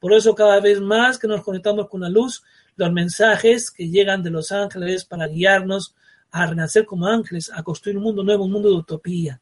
Por 0.00 0.12
eso 0.12 0.34
cada 0.34 0.58
vez 0.58 0.80
más 0.80 1.16
que 1.16 1.28
nos 1.28 1.42
conectamos 1.42 1.88
con 1.88 2.00
la 2.00 2.08
luz, 2.08 2.42
los 2.74 2.92
mensajes 2.92 3.70
que 3.70 3.88
llegan 3.88 4.22
de 4.22 4.30
los 4.30 4.50
ángeles 4.50 5.04
para 5.04 5.28
guiarnos 5.28 5.94
a 6.32 6.46
renacer 6.46 6.84
como 6.84 7.06
ángeles, 7.06 7.52
a 7.54 7.62
construir 7.62 7.96
un 7.96 8.02
mundo 8.02 8.24
nuevo, 8.24 8.44
un 8.46 8.52
mundo 8.52 8.68
de 8.68 8.74
utopía. 8.74 9.40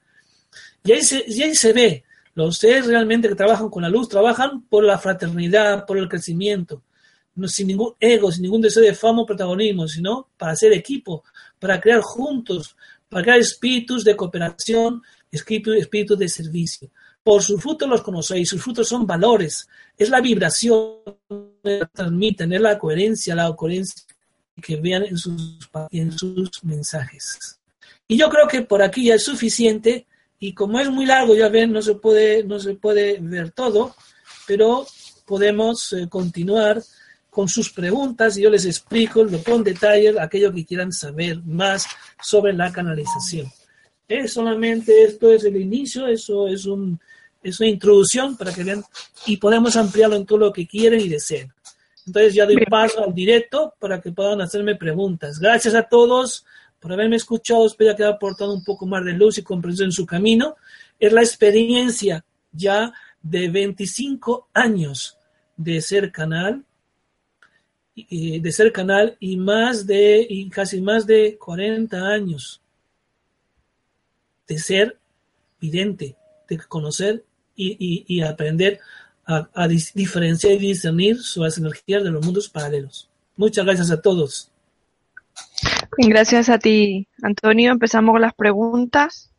Y 0.85 0.93
ahí 0.93 1.03
se, 1.03 1.25
y 1.27 1.43
ahí 1.43 1.55
se 1.55 1.73
ve, 1.73 2.05
los 2.47 2.59
seres 2.59 2.87
realmente 2.87 3.29
que 3.29 3.35
trabajan 3.35 3.69
con 3.69 3.83
la 3.83 3.89
luz, 3.89 4.09
trabajan 4.09 4.63
por 4.63 4.85
la 4.85 4.97
fraternidad, 4.97 5.85
por 5.85 5.99
el 5.99 6.09
crecimiento, 6.09 6.83
sin 7.47 7.67
ningún 7.67 7.95
ego, 7.99 8.31
sin 8.31 8.43
ningún 8.43 8.61
deseo 8.61 8.85
de 8.85 8.95
fama 8.95 9.23
o 9.23 9.27
protagonismo, 9.27 9.89
sino 9.89 10.29
para 10.37 10.53
hacer 10.53 10.73
equipo, 10.73 11.25
para 11.59 11.81
crear 11.81 12.01
juntos, 12.01 12.77
para 13.09 13.25
crear 13.25 13.39
espíritus 13.41 14.05
de 14.05 14.15
cooperación, 14.15 15.03
espíritus, 15.33 15.77
espíritus 15.77 16.17
de 16.17 16.29
servicio. 16.29 16.91
Por 17.25 17.43
sus 17.43 17.61
frutos 17.61 17.89
los 17.89 18.03
conocéis, 18.03 18.49
sus 18.49 18.63
frutos 18.63 18.89
son 18.89 19.05
valores, 19.05 19.69
es 19.97 20.09
la 20.09 20.21
vibración 20.21 20.99
que 21.65 21.83
transmiten, 21.93 22.53
es 22.53 22.61
la 22.61 22.79
coherencia, 22.79 23.35
la 23.35 23.53
coherencia 23.57 24.05
que 24.63 24.77
vean 24.77 25.05
en 25.07 25.19
sus 26.13 26.63
mensajes. 26.63 27.59
Y 28.07 28.17
yo 28.17 28.31
creo 28.31 28.47
que 28.47 28.63
por 28.63 28.81
aquí 28.81 29.07
ya 29.07 29.17
es 29.17 29.25
suficiente 29.25 30.07
y 30.41 30.53
como 30.53 30.79
es 30.79 30.89
muy 30.89 31.07
largo, 31.07 31.35
ya 31.35 31.49
ven, 31.49 31.73
no 31.73 31.83
se 31.83 31.95
puede, 31.95 32.45
no 32.45 32.61
se 32.61 32.75
puede 32.75 33.19
ver 33.21 33.51
todo, 33.51 33.95
pero 34.47 34.87
podemos 35.27 35.93
eh, 35.93 36.09
continuar 36.09 36.83
con 37.31 37.49
sus 37.49 37.71
preguntas 37.71 38.37
y 38.37 38.43
yo 38.43 38.51
les 38.51 38.65
explico 38.65 39.27
con 39.45 39.63
detalle 39.63 40.19
aquello 40.19 40.53
que 40.53 40.65
quieran 40.65 40.93
saber 40.93 41.43
más 41.45 41.87
sobre 42.23 42.53
la 42.53 42.73
canalización. 42.73 43.51
Es 44.09 44.33
solamente 44.33 45.05
esto 45.05 45.31
es 45.31 45.45
el 45.45 45.57
inicio, 45.57 46.07
eso 46.07 46.49
es, 46.49 46.67
un, 46.67 46.99
es 47.43 47.61
una 47.61 47.69
introducción 47.69 48.37
para 48.37 48.53
que 48.53 48.65
vean 48.65 48.83
y 49.27 49.37
podemos 49.37 49.77
ampliarlo 49.77 50.17
en 50.17 50.25
todo 50.25 50.39
lo 50.39 50.53
que 50.53 50.67
quieren 50.67 51.01
y 51.01 51.09
deseen. 51.09 51.53
Entonces 52.07 52.35
ya 52.35 52.47
doy 52.47 52.57
paso 52.71 53.05
al 53.05 53.15
directo 53.15 53.75
para 53.79 54.01
que 54.01 54.13
puedan 54.13 54.41
hacerme 54.41 54.77
preguntas. 54.77 55.39
Gracias 55.39 55.75
a 55.75 55.83
todos 55.83 56.47
por 56.81 56.93
haberme 56.93 57.17
escuchado, 57.17 57.67
espero 57.67 57.97
que 57.97 58.05
haya 58.05 58.15
aportado 58.15 58.55
un 58.55 58.65
poco 58.65 58.87
más 58.87 59.05
de 59.05 59.13
luz 59.13 59.39
y 59.39 59.43
comprensión 59.43 59.89
en 59.89 59.93
su 59.93 60.07
camino. 60.07 60.57
Es 60.99 61.13
la 61.13 61.23
experiencia 61.23 62.25
ya 62.53 62.93
de 63.23 63.49
25 63.49 64.49
años 64.55 65.19
de 65.57 65.81
ser 65.81 66.13
canal, 66.13 66.65
de 67.95 68.53
ser 68.53 68.73
canal 68.73 69.17
y 69.19 69.37
más 69.37 69.87
de, 69.87 70.25
y 70.29 70.49
casi 70.49 70.81
más 70.81 71.07
de 71.07 71.37
40 71.37 71.97
años 71.99 72.61
de 74.47 74.59
ser 74.59 74.99
vidente, 75.61 76.17
de 76.49 76.59
conocer 76.59 77.25
y, 77.55 78.23
aprender 78.23 78.79
a, 79.27 79.49
a, 79.53 79.69
diferenciar 79.69 80.53
y 80.55 80.59
discernir 80.59 81.21
sobre 81.21 81.49
las 81.49 81.59
energías 81.59 82.05
de 82.05 82.11
los 82.11 82.25
mundos 82.25 82.49
paralelos. 82.49 83.09
Muchas 83.37 83.65
gracias 83.65 83.91
a 83.91 84.01
todos. 84.01 84.51
Gracias 85.97 86.49
a 86.49 86.59
ti, 86.59 87.09
Antonio. 87.23 87.73
Empezamos 87.73 88.13
con 88.13 88.21
las 88.21 88.35
preguntas. 88.35 89.33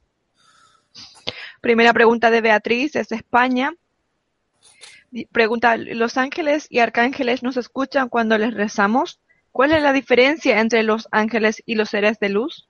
Primera 1.61 1.93
pregunta 1.93 2.29
de 2.29 2.41
Beatriz 2.41 2.93
desde 2.93 3.15
España. 3.15 3.73
Pregunta, 5.31 5.77
¿los 5.77 6.17
ángeles 6.17 6.67
y 6.69 6.79
arcángeles 6.79 7.43
nos 7.43 7.57
escuchan 7.57 8.09
cuando 8.09 8.37
les 8.37 8.53
rezamos? 8.53 9.19
¿Cuál 9.51 9.71
es 9.71 9.81
la 9.81 9.93
diferencia 9.93 10.59
entre 10.59 10.83
los 10.83 11.07
ángeles 11.11 11.63
y 11.65 11.75
los 11.75 11.89
seres 11.89 12.19
de 12.19 12.29
luz? 12.29 12.67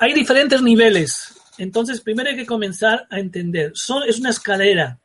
Hay 0.00 0.14
diferentes 0.14 0.62
niveles. 0.62 1.34
Entonces, 1.58 2.00
primero 2.00 2.30
hay 2.30 2.36
que 2.36 2.46
comenzar 2.46 3.06
a 3.10 3.18
entender. 3.18 3.72
Son, 3.74 4.02
es 4.08 4.18
una 4.18 4.30
escalera 4.30 4.98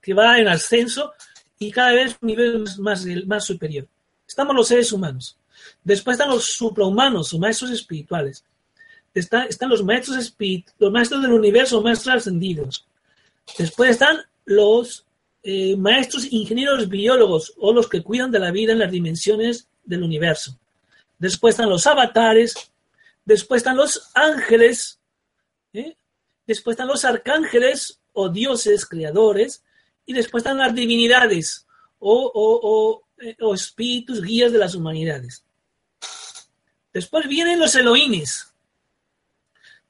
que 0.00 0.14
va 0.14 0.38
en 0.38 0.48
ascenso 0.48 1.12
y 1.58 1.70
cada 1.70 1.92
vez 1.92 2.16
un 2.20 2.26
nivel 2.26 2.64
más, 2.78 3.04
más 3.26 3.44
superior. 3.44 3.86
Estamos 4.26 4.54
los 4.54 4.68
seres 4.68 4.92
humanos. 4.92 5.36
Después 5.84 6.14
están 6.14 6.30
los 6.30 6.44
suprahumanos 6.44 7.32
o 7.32 7.38
maestros 7.38 7.70
espirituales. 7.70 8.44
están 9.14 9.68
los 9.68 9.82
maestros 9.84 10.34
los 10.78 10.92
maestros 10.92 11.22
del 11.22 11.32
universo, 11.32 11.82
maestros 11.82 12.16
ascendidos. 12.16 12.86
Después 13.56 13.90
están 13.90 14.18
los 14.44 15.06
eh, 15.42 15.76
maestros 15.76 16.30
ingenieros 16.30 16.88
biólogos 16.88 17.54
o 17.58 17.72
los 17.72 17.88
que 17.88 18.02
cuidan 18.02 18.30
de 18.30 18.38
la 18.38 18.50
vida 18.50 18.72
en 18.72 18.80
las 18.80 18.90
dimensiones 18.90 19.68
del 19.84 20.02
universo. 20.02 20.58
Después 21.18 21.54
están 21.54 21.70
los 21.70 21.86
avatares, 21.86 22.54
después 23.24 23.60
están 23.60 23.76
los 23.76 24.10
ángeles, 24.14 25.00
¿eh? 25.72 25.96
después 26.46 26.74
están 26.74 26.88
los 26.88 27.04
arcángeles 27.04 28.00
o 28.12 28.28
dioses 28.28 28.84
creadores, 28.84 29.62
y 30.06 30.12
después 30.12 30.42
están 30.42 30.58
las 30.58 30.74
divinidades 30.74 31.66
o, 31.98 33.02
eh, 33.18 33.36
o 33.40 33.54
espíritus 33.54 34.22
guías 34.22 34.52
de 34.52 34.58
las 34.58 34.74
humanidades. 34.74 35.44
Después 36.92 37.28
vienen 37.28 37.58
los 37.58 37.74
Elohines. 37.74 38.52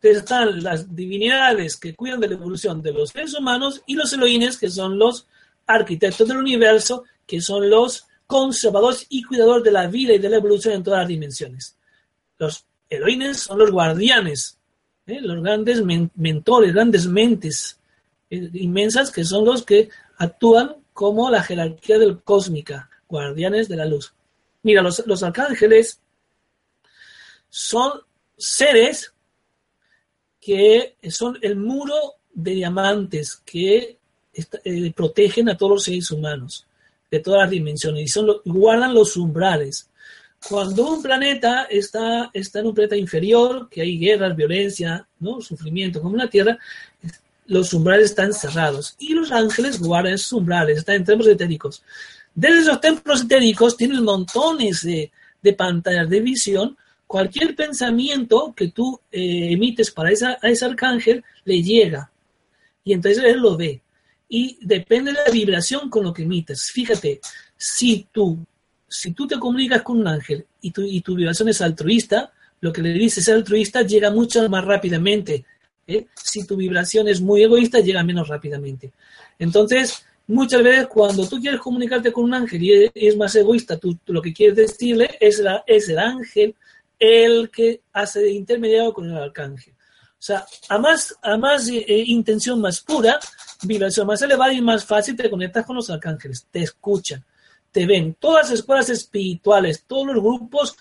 están 0.00 0.62
las 0.62 0.94
divinidades 0.94 1.76
que 1.76 1.94
cuidan 1.94 2.20
de 2.20 2.28
la 2.28 2.34
evolución 2.34 2.82
de 2.82 2.92
los 2.92 3.10
seres 3.10 3.34
humanos 3.34 3.82
y 3.86 3.94
los 3.94 4.12
Elohines 4.12 4.58
que 4.58 4.70
son 4.70 4.98
los 4.98 5.26
arquitectos 5.66 6.26
del 6.28 6.38
universo, 6.38 7.04
que 7.26 7.40
son 7.40 7.68
los 7.68 8.06
conservadores 8.26 9.06
y 9.08 9.22
cuidadores 9.22 9.64
de 9.64 9.72
la 9.72 9.86
vida 9.86 10.14
y 10.14 10.18
de 10.18 10.28
la 10.28 10.36
evolución 10.36 10.74
en 10.74 10.82
todas 10.82 11.00
las 11.00 11.08
dimensiones. 11.08 11.76
Los 12.38 12.64
Elohines 12.88 13.40
son 13.40 13.58
los 13.58 13.70
guardianes, 13.70 14.58
¿eh? 15.06 15.20
los 15.20 15.42
grandes 15.42 15.82
mentores, 16.14 16.72
grandes 16.72 17.06
mentes 17.06 17.78
eh, 18.30 18.50
inmensas 18.54 19.10
que 19.10 19.24
son 19.24 19.44
los 19.44 19.64
que 19.64 19.88
actúan 20.18 20.76
como 20.92 21.30
la 21.30 21.42
jerarquía 21.42 21.98
del 21.98 22.20
cósmica, 22.22 22.90
guardianes 23.08 23.68
de 23.68 23.76
la 23.76 23.86
luz. 23.86 24.12
Mira, 24.62 24.82
los, 24.82 25.06
los 25.06 25.22
arcángeles 25.22 26.00
son 27.48 27.92
seres 28.36 29.12
que 30.40 30.96
son 31.10 31.38
el 31.42 31.56
muro 31.56 31.94
de 32.32 32.52
diamantes 32.52 33.36
que 33.44 33.98
eh, 34.32 34.92
protegen 34.92 35.48
a 35.48 35.56
todos 35.56 35.72
los 35.72 35.84
seres 35.84 36.10
humanos 36.10 36.66
de 37.10 37.20
todas 37.20 37.42
las 37.42 37.50
dimensiones 37.50 38.02
y 38.02 38.08
son 38.08 38.28
guardan 38.44 38.94
los 38.94 39.16
umbrales. 39.16 39.88
Cuando 40.48 40.88
un 40.88 41.02
planeta 41.02 41.64
está, 41.64 42.30
está 42.32 42.60
en 42.60 42.66
un 42.66 42.74
planeta 42.74 42.96
inferior, 42.96 43.68
que 43.68 43.82
hay 43.82 43.98
guerras, 43.98 44.36
violencia, 44.36 45.06
¿no? 45.18 45.40
sufrimiento, 45.40 46.00
como 46.00 46.16
la 46.16 46.28
Tierra, 46.28 46.56
los 47.46 47.72
umbrales 47.72 48.10
están 48.10 48.32
cerrados 48.32 48.94
y 48.98 49.14
los 49.14 49.32
ángeles 49.32 49.80
guardan 49.80 50.14
esos 50.14 50.32
umbrales, 50.32 50.78
están 50.78 50.96
en 50.96 51.04
templos 51.04 51.28
etéricos. 51.28 51.82
Desde 52.34 52.60
esos 52.60 52.80
templos 52.80 53.22
etéricos 53.22 53.76
tienen 53.76 54.04
montones 54.04 54.82
de, 54.82 55.10
de 55.42 55.52
pantallas 55.54 56.08
de 56.08 56.20
visión 56.20 56.76
cualquier 57.08 57.56
pensamiento 57.56 58.54
que 58.54 58.68
tú 58.68 59.00
eh, 59.10 59.52
emites 59.52 59.90
para 59.90 60.12
esa, 60.12 60.38
a 60.40 60.48
ese 60.48 60.66
arcángel 60.66 61.24
le 61.44 61.62
llega 61.62 62.12
y 62.84 62.92
entonces 62.92 63.24
él 63.24 63.40
lo 63.40 63.56
ve. 63.56 63.82
Y 64.28 64.58
depende 64.60 65.12
de 65.12 65.18
la 65.26 65.32
vibración 65.32 65.88
con 65.88 66.04
lo 66.04 66.12
que 66.12 66.22
emites. 66.22 66.70
Fíjate, 66.70 67.20
si 67.56 68.06
tú, 68.12 68.38
si 68.86 69.12
tú 69.12 69.26
te 69.26 69.38
comunicas 69.38 69.82
con 69.82 69.98
un 70.00 70.06
ángel 70.06 70.46
y 70.60 70.70
tu, 70.70 70.82
y 70.82 71.00
tu 71.00 71.14
vibración 71.14 71.48
es 71.48 71.62
altruista, 71.62 72.30
lo 72.60 72.72
que 72.72 72.82
le 72.82 72.92
dices 72.92 73.26
es 73.26 73.34
altruista 73.34 73.82
llega 73.82 74.10
mucho 74.10 74.46
más 74.50 74.64
rápidamente. 74.64 75.46
¿eh? 75.86 76.06
Si 76.14 76.46
tu 76.46 76.56
vibración 76.56 77.08
es 77.08 77.22
muy 77.22 77.42
egoísta, 77.42 77.80
llega 77.80 78.04
menos 78.04 78.28
rápidamente. 78.28 78.92
Entonces, 79.38 80.04
muchas 80.26 80.62
veces 80.62 80.88
cuando 80.88 81.26
tú 81.26 81.40
quieres 81.40 81.60
comunicarte 81.60 82.12
con 82.12 82.24
un 82.24 82.34
ángel 82.34 82.62
y 82.62 82.90
es 82.94 83.16
más 83.16 83.34
egoísta, 83.34 83.78
tú, 83.78 83.98
lo 84.06 84.20
que 84.20 84.34
quieres 84.34 84.56
decirle 84.56 85.16
es, 85.20 85.38
la, 85.38 85.64
es 85.66 85.88
el 85.88 85.98
ángel 85.98 86.54
el 86.98 87.50
que 87.50 87.82
hace 87.92 88.20
de 88.20 88.32
intermediario 88.32 88.92
con 88.92 89.10
el 89.10 89.16
arcángel. 89.16 89.74
O 89.74 90.22
sea, 90.22 90.44
a 90.68 90.78
más, 90.78 91.14
a 91.22 91.36
más 91.36 91.68
eh, 91.68 91.84
eh, 91.86 92.04
intención 92.06 92.60
más 92.60 92.80
pura, 92.80 93.20
vibración 93.62 94.06
más 94.06 94.20
elevada 94.20 94.52
y 94.52 94.60
más 94.60 94.84
fácil 94.84 95.16
te 95.16 95.30
conectas 95.30 95.64
con 95.64 95.76
los 95.76 95.90
arcángeles, 95.90 96.46
te 96.50 96.60
escuchan, 96.60 97.24
te 97.70 97.86
ven. 97.86 98.14
Todas 98.18 98.50
las 98.50 98.58
escuelas 98.58 98.90
espirituales, 98.90 99.84
todos 99.86 100.06
los 100.08 100.22
grupos, 100.22 100.76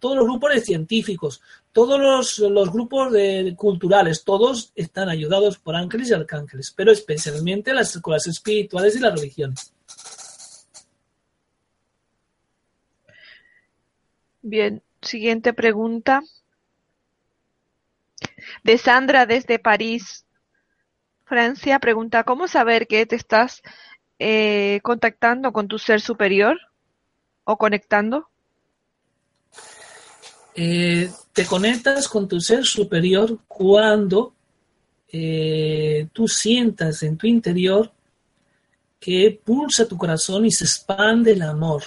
todos 0.00 0.16
los 0.16 0.24
grupos 0.24 0.54
de 0.54 0.60
científicos, 0.60 1.40
todos 1.72 2.00
los, 2.00 2.38
los 2.40 2.72
grupos 2.72 3.12
de, 3.12 3.54
culturales, 3.56 4.24
todos 4.24 4.72
están 4.74 5.08
ayudados 5.08 5.58
por 5.58 5.76
ángeles 5.76 6.10
y 6.10 6.14
arcángeles, 6.14 6.72
pero 6.76 6.90
especialmente 6.90 7.72
las 7.72 7.94
escuelas 7.94 8.26
espirituales 8.26 8.96
y 8.96 8.98
las 8.98 9.14
religiones. 9.14 9.72
Bien, 14.42 14.82
Siguiente 15.02 15.52
pregunta. 15.52 16.22
De 18.62 18.78
Sandra 18.78 19.26
desde 19.26 19.58
París, 19.58 20.24
Francia, 21.24 21.78
pregunta, 21.80 22.24
¿cómo 22.24 22.46
saber 22.46 22.86
que 22.86 23.04
te 23.06 23.16
estás 23.16 23.62
eh, 24.18 24.80
contactando 24.82 25.52
con 25.52 25.66
tu 25.66 25.78
ser 25.78 26.00
superior 26.00 26.58
o 27.44 27.56
conectando? 27.56 28.28
Eh, 30.54 31.10
te 31.32 31.46
conectas 31.46 32.08
con 32.08 32.28
tu 32.28 32.40
ser 32.40 32.64
superior 32.64 33.38
cuando 33.48 34.34
eh, 35.08 36.06
tú 36.12 36.28
sientas 36.28 37.02
en 37.02 37.16
tu 37.16 37.26
interior 37.26 37.92
que 39.00 39.40
pulsa 39.44 39.88
tu 39.88 39.96
corazón 39.96 40.46
y 40.46 40.52
se 40.52 40.64
expande 40.64 41.32
el 41.32 41.42
amor 41.42 41.82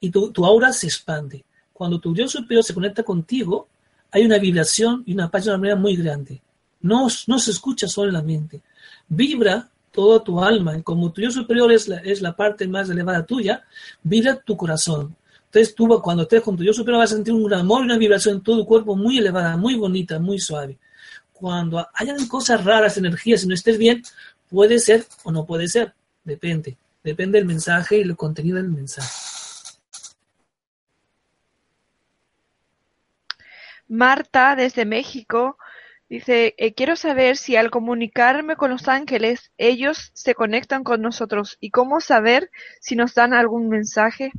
y 0.00 0.10
tu, 0.10 0.32
tu 0.32 0.44
aura 0.44 0.72
se 0.72 0.86
expande 0.86 1.44
cuando 1.74 1.98
tu 1.98 2.14
Dios 2.14 2.30
superior 2.30 2.64
se 2.64 2.72
conecta 2.72 3.02
contigo, 3.02 3.68
hay 4.10 4.24
una 4.24 4.38
vibración 4.38 5.02
y 5.04 5.12
una 5.12 5.28
paz 5.28 5.44
de 5.44 5.50
una 5.50 5.58
manera 5.58 5.76
muy 5.76 5.96
grande. 5.96 6.40
No, 6.80 7.08
no 7.26 7.38
se 7.38 7.50
escucha 7.50 7.88
solo 7.88 8.08
en 8.08 8.14
la 8.14 8.22
mente. 8.22 8.62
Vibra 9.08 9.68
toda 9.90 10.22
tu 10.22 10.40
alma. 10.40 10.78
Y 10.78 10.82
como 10.82 11.10
tu 11.12 11.20
Dios 11.20 11.34
superior 11.34 11.72
es 11.72 11.88
la, 11.88 12.36
parte 12.36 12.68
más 12.68 12.88
elevada 12.88 13.26
tuya, 13.26 13.64
vibra 14.02 14.36
tu 14.36 14.56
corazón. 14.56 15.16
Entonces 15.46 15.74
tú 15.74 15.88
cuando 16.00 16.22
estés 16.24 16.42
con 16.42 16.56
tu 16.56 16.62
Dios 16.62 16.76
superior 16.76 17.00
vas 17.00 17.12
a 17.12 17.16
sentir 17.16 17.34
un 17.34 17.52
amor 17.52 17.82
y 17.82 17.84
una 17.86 17.98
vibración 17.98 18.36
en 18.36 18.42
todo 18.42 18.58
tu 18.58 18.66
cuerpo 18.66 18.96
muy 18.96 19.18
elevada, 19.18 19.56
muy 19.56 19.74
bonita, 19.74 20.18
muy 20.18 20.38
suave. 20.38 20.78
Cuando 21.32 21.86
hayan 21.94 22.26
cosas 22.28 22.64
raras, 22.64 22.96
energías, 22.96 23.42
y 23.42 23.48
no 23.48 23.54
estés 23.54 23.78
bien, 23.78 24.02
puede 24.48 24.78
ser 24.78 25.06
o 25.24 25.32
no 25.32 25.44
puede 25.44 25.68
ser. 25.68 25.92
Depende. 26.22 26.76
Depende 27.02 27.38
del 27.38 27.46
mensaje 27.46 27.98
y 27.98 28.02
el 28.02 28.16
contenido 28.16 28.56
del 28.56 28.68
mensaje. 28.68 29.33
Marta, 33.88 34.56
desde 34.56 34.84
México, 34.84 35.58
dice, 36.08 36.54
eh, 36.58 36.74
quiero 36.74 36.96
saber 36.96 37.36
si 37.36 37.56
al 37.56 37.70
comunicarme 37.70 38.56
con 38.56 38.70
los 38.70 38.88
ángeles, 38.88 39.50
ellos 39.58 40.10
se 40.14 40.34
conectan 40.34 40.84
con 40.84 41.02
nosotros 41.02 41.56
y 41.60 41.70
cómo 41.70 42.00
saber 42.00 42.50
si 42.80 42.96
nos 42.96 43.14
dan 43.14 43.34
algún 43.34 43.68
mensaje. 43.68 44.32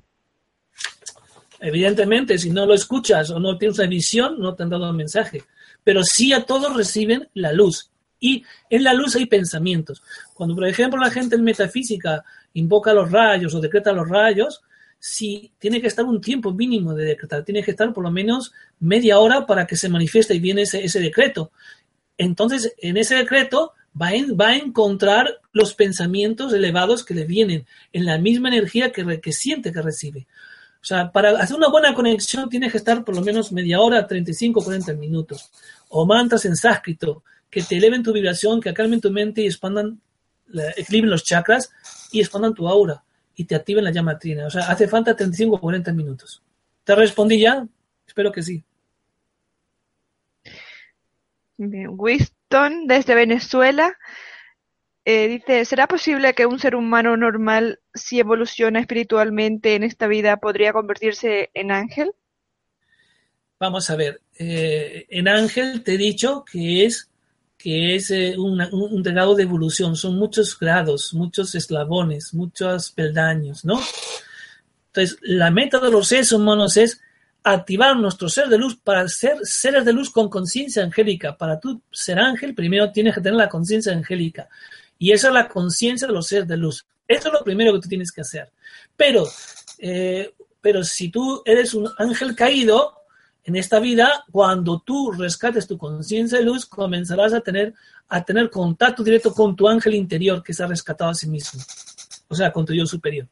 Evidentemente, 1.59 2.37
si 2.37 2.49
no 2.49 2.65
lo 2.65 2.73
escuchas 2.73 3.29
o 3.29 3.39
no 3.39 3.57
tienes 3.57 3.79
una 3.79 3.87
visión, 3.87 4.39
no 4.39 4.55
te 4.55 4.63
han 4.63 4.69
dado 4.69 4.89
un 4.89 4.95
mensaje. 4.95 5.43
Pero 5.83 6.01
sí 6.03 6.33
a 6.33 6.45
todos 6.45 6.75
reciben 6.75 7.29
la 7.33 7.53
luz. 7.53 7.91
Y 8.19 8.43
en 8.69 8.83
la 8.83 8.93
luz 8.93 9.15
hay 9.15 9.25
pensamientos. 9.25 10.01
Cuando, 10.33 10.55
por 10.55 10.67
ejemplo, 10.67 10.99
la 10.99 11.11
gente 11.11 11.35
en 11.35 11.43
metafísica 11.43 12.23
invoca 12.53 12.93
los 12.93 13.11
rayos 13.11 13.53
o 13.53 13.61
decreta 13.61 13.91
los 13.93 14.07
rayos, 14.07 14.61
si 14.99 15.51
tiene 15.59 15.81
que 15.81 15.87
estar 15.87 16.05
un 16.05 16.21
tiempo 16.21 16.53
mínimo 16.53 16.93
de 16.93 17.05
decretar, 17.05 17.43
tiene 17.43 17.63
que 17.63 17.71
estar 17.71 17.93
por 17.93 18.03
lo 18.03 18.11
menos 18.11 18.53
media 18.79 19.19
hora 19.19 19.45
para 19.45 19.67
que 19.67 19.75
se 19.75 19.89
manifieste 19.89 20.33
y 20.33 20.39
viene 20.39 20.63
ese, 20.63 20.83
ese 20.83 20.99
decreto. 20.99 21.51
Entonces, 22.17 22.73
en 22.79 22.97
ese 22.97 23.15
decreto 23.15 23.73
va, 23.99 24.47
a 24.47 24.55
encontrar 24.55 25.41
los 25.53 25.73
pensamientos 25.73 26.53
elevados 26.53 27.03
que 27.03 27.13
le 27.13 27.25
vienen 27.25 27.65
en 27.93 28.05
la 28.05 28.17
misma 28.17 28.49
energía 28.49 28.91
que, 28.91 29.33
siente 29.33 29.71
que 29.71 29.81
recibe. 29.81 30.27
O 30.81 30.85
sea, 30.85 31.11
para 31.11 31.31
hacer 31.39 31.55
una 31.55 31.69
buena 31.69 31.93
conexión 31.93 32.49
tiene 32.49 32.69
que 32.69 32.77
estar 32.77 33.03
por 33.03 33.15
lo 33.15 33.21
menos 33.21 33.51
media 33.51 33.79
hora, 33.79 34.05
35, 34.05 34.63
40 34.63 34.93
minutos. 34.93 35.51
O 35.89 36.05
mantras 36.05 36.45
en 36.45 36.55
sánscrito, 36.55 37.23
que 37.49 37.63
te 37.63 37.77
eleven 37.77 38.03
tu 38.03 38.11
vibración, 38.11 38.61
que 38.61 38.73
calmen 38.73 39.01
tu 39.01 39.11
mente 39.11 39.41
y 39.41 39.47
expandan, 39.47 39.99
equilibren 40.75 41.11
los 41.11 41.23
chakras 41.23 41.71
y 42.11 42.19
expandan 42.19 42.53
tu 42.53 42.67
aura 42.67 43.04
y 43.35 43.45
te 43.45 43.55
activen 43.55 43.83
la 43.83 43.91
llama 43.91 44.17
trina. 44.17 44.47
O 44.47 44.49
sea, 44.49 44.63
hace 44.69 44.87
falta 44.87 45.15
35 45.15 45.55
o 45.55 45.59
40 45.59 45.93
minutos. 45.93 46.41
¿Te 46.83 46.95
respondí 46.95 47.39
ya? 47.39 47.67
Espero 48.07 48.31
que 48.31 48.43
sí. 48.43 48.63
Bien. 51.57 51.95
Winston, 51.97 52.87
desde 52.87 53.15
Venezuela, 53.15 53.97
eh, 55.05 55.27
dice, 55.27 55.65
¿será 55.65 55.87
posible 55.87 56.33
que 56.33 56.45
un 56.45 56.59
ser 56.59 56.75
humano 56.75 57.15
normal, 57.15 57.79
si 57.93 58.19
evoluciona 58.19 58.79
espiritualmente 58.79 59.75
en 59.75 59.83
esta 59.83 60.07
vida, 60.07 60.37
podría 60.37 60.73
convertirse 60.73 61.51
en 61.53 61.71
ángel? 61.71 62.11
Vamos 63.59 63.89
a 63.89 63.95
ver, 63.95 64.21
eh, 64.37 65.05
en 65.09 65.27
ángel 65.27 65.83
te 65.83 65.93
he 65.93 65.97
dicho 65.97 66.43
que 66.43 66.85
es 66.85 67.09
que 67.65 67.95
es 67.95 68.11
eh, 68.11 68.35
un, 68.37 68.61
un, 68.61 69.01
grado 69.01 69.33
de 69.33 69.41
evolución, 69.41 69.95
son 69.95 70.17
muchos 70.17 70.55
grados, 70.59 71.15
muchos 71.15 71.55
eslabones, 71.55 72.31
muchos 72.31 72.91
peldaños, 72.91 73.65
¿no? 73.65 73.81
Entonces, 74.89 75.17
la 75.23 75.49
meta 75.49 75.79
de 75.79 75.89
los 75.89 76.07
seres 76.07 76.31
humanos 76.31 76.77
es 76.77 77.01
activar 77.43 77.97
nuestro 77.97 78.29
ser 78.29 78.49
de 78.49 78.59
luz 78.59 78.77
para 78.77 79.07
ser 79.07 79.39
seres 79.41 79.83
de 79.83 79.93
luz 79.93 80.11
con 80.11 80.29
conciencia 80.29 80.83
angélica. 80.83 81.35
Para 81.35 81.59
tú 81.59 81.81
ser 81.91 82.19
ángel, 82.19 82.53
primero 82.53 82.91
tienes 82.91 83.15
que 83.15 83.21
tener 83.21 83.35
la 83.35 83.49
conciencia 83.49 83.93
angélica. 83.93 84.47
Y 84.99 85.11
esa 85.11 85.29
es 85.29 85.33
la 85.33 85.47
conciencia 85.47 86.07
de 86.07 86.13
los 86.13 86.27
seres 86.27 86.47
de 86.47 86.57
luz. 86.57 86.85
Eso 87.07 87.29
es 87.29 87.33
lo 87.33 87.43
primero 87.43 87.73
que 87.73 87.79
tú 87.79 87.89
tienes 87.89 88.11
que 88.11 88.21
hacer. 88.21 88.51
Pero, 88.95 89.27
eh, 89.79 90.35
pero 90.61 90.83
si 90.83 91.09
tú 91.09 91.41
eres 91.43 91.73
un 91.73 91.89
ángel 91.97 92.35
caído, 92.35 93.04
en 93.45 93.55
esta 93.55 93.79
vida, 93.79 94.25
cuando 94.31 94.79
tú 94.79 95.11
rescates 95.11 95.67
tu 95.67 95.77
conciencia 95.77 96.39
de 96.39 96.43
luz, 96.43 96.65
comenzarás 96.65 97.31
a 97.31 97.41
tener, 97.41 97.75
a 98.09 98.23
tener 98.23 98.49
contacto 98.49 99.03
directo 99.03 99.31
con 99.31 99.55
tu 99.55 99.67
ángel 99.67 99.93
interior 99.93 100.41
que 100.41 100.51
se 100.51 100.63
ha 100.63 100.67
rescatado 100.67 101.11
a 101.11 101.13
sí 101.13 101.29
mismo, 101.29 101.61
o 102.27 102.33
sea, 102.33 102.51
con 102.51 102.65
tu 102.65 102.73
yo 102.73 102.87
superior. 102.87 103.27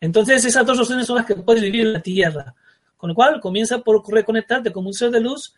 Entonces, 0.00 0.42
esas 0.42 0.64
dos 0.64 0.78
opciones 0.80 1.06
son 1.06 1.16
las 1.16 1.26
que 1.26 1.34
puedes 1.34 1.62
vivir 1.62 1.82
en 1.82 1.92
la 1.92 2.00
tierra. 2.00 2.54
Con 2.96 3.10
lo 3.10 3.14
cual, 3.14 3.38
comienza 3.38 3.78
por 3.80 4.02
reconectarte 4.10 4.72
como 4.72 4.88
un 4.88 4.94
ser 4.94 5.10
de 5.10 5.20
luz 5.20 5.54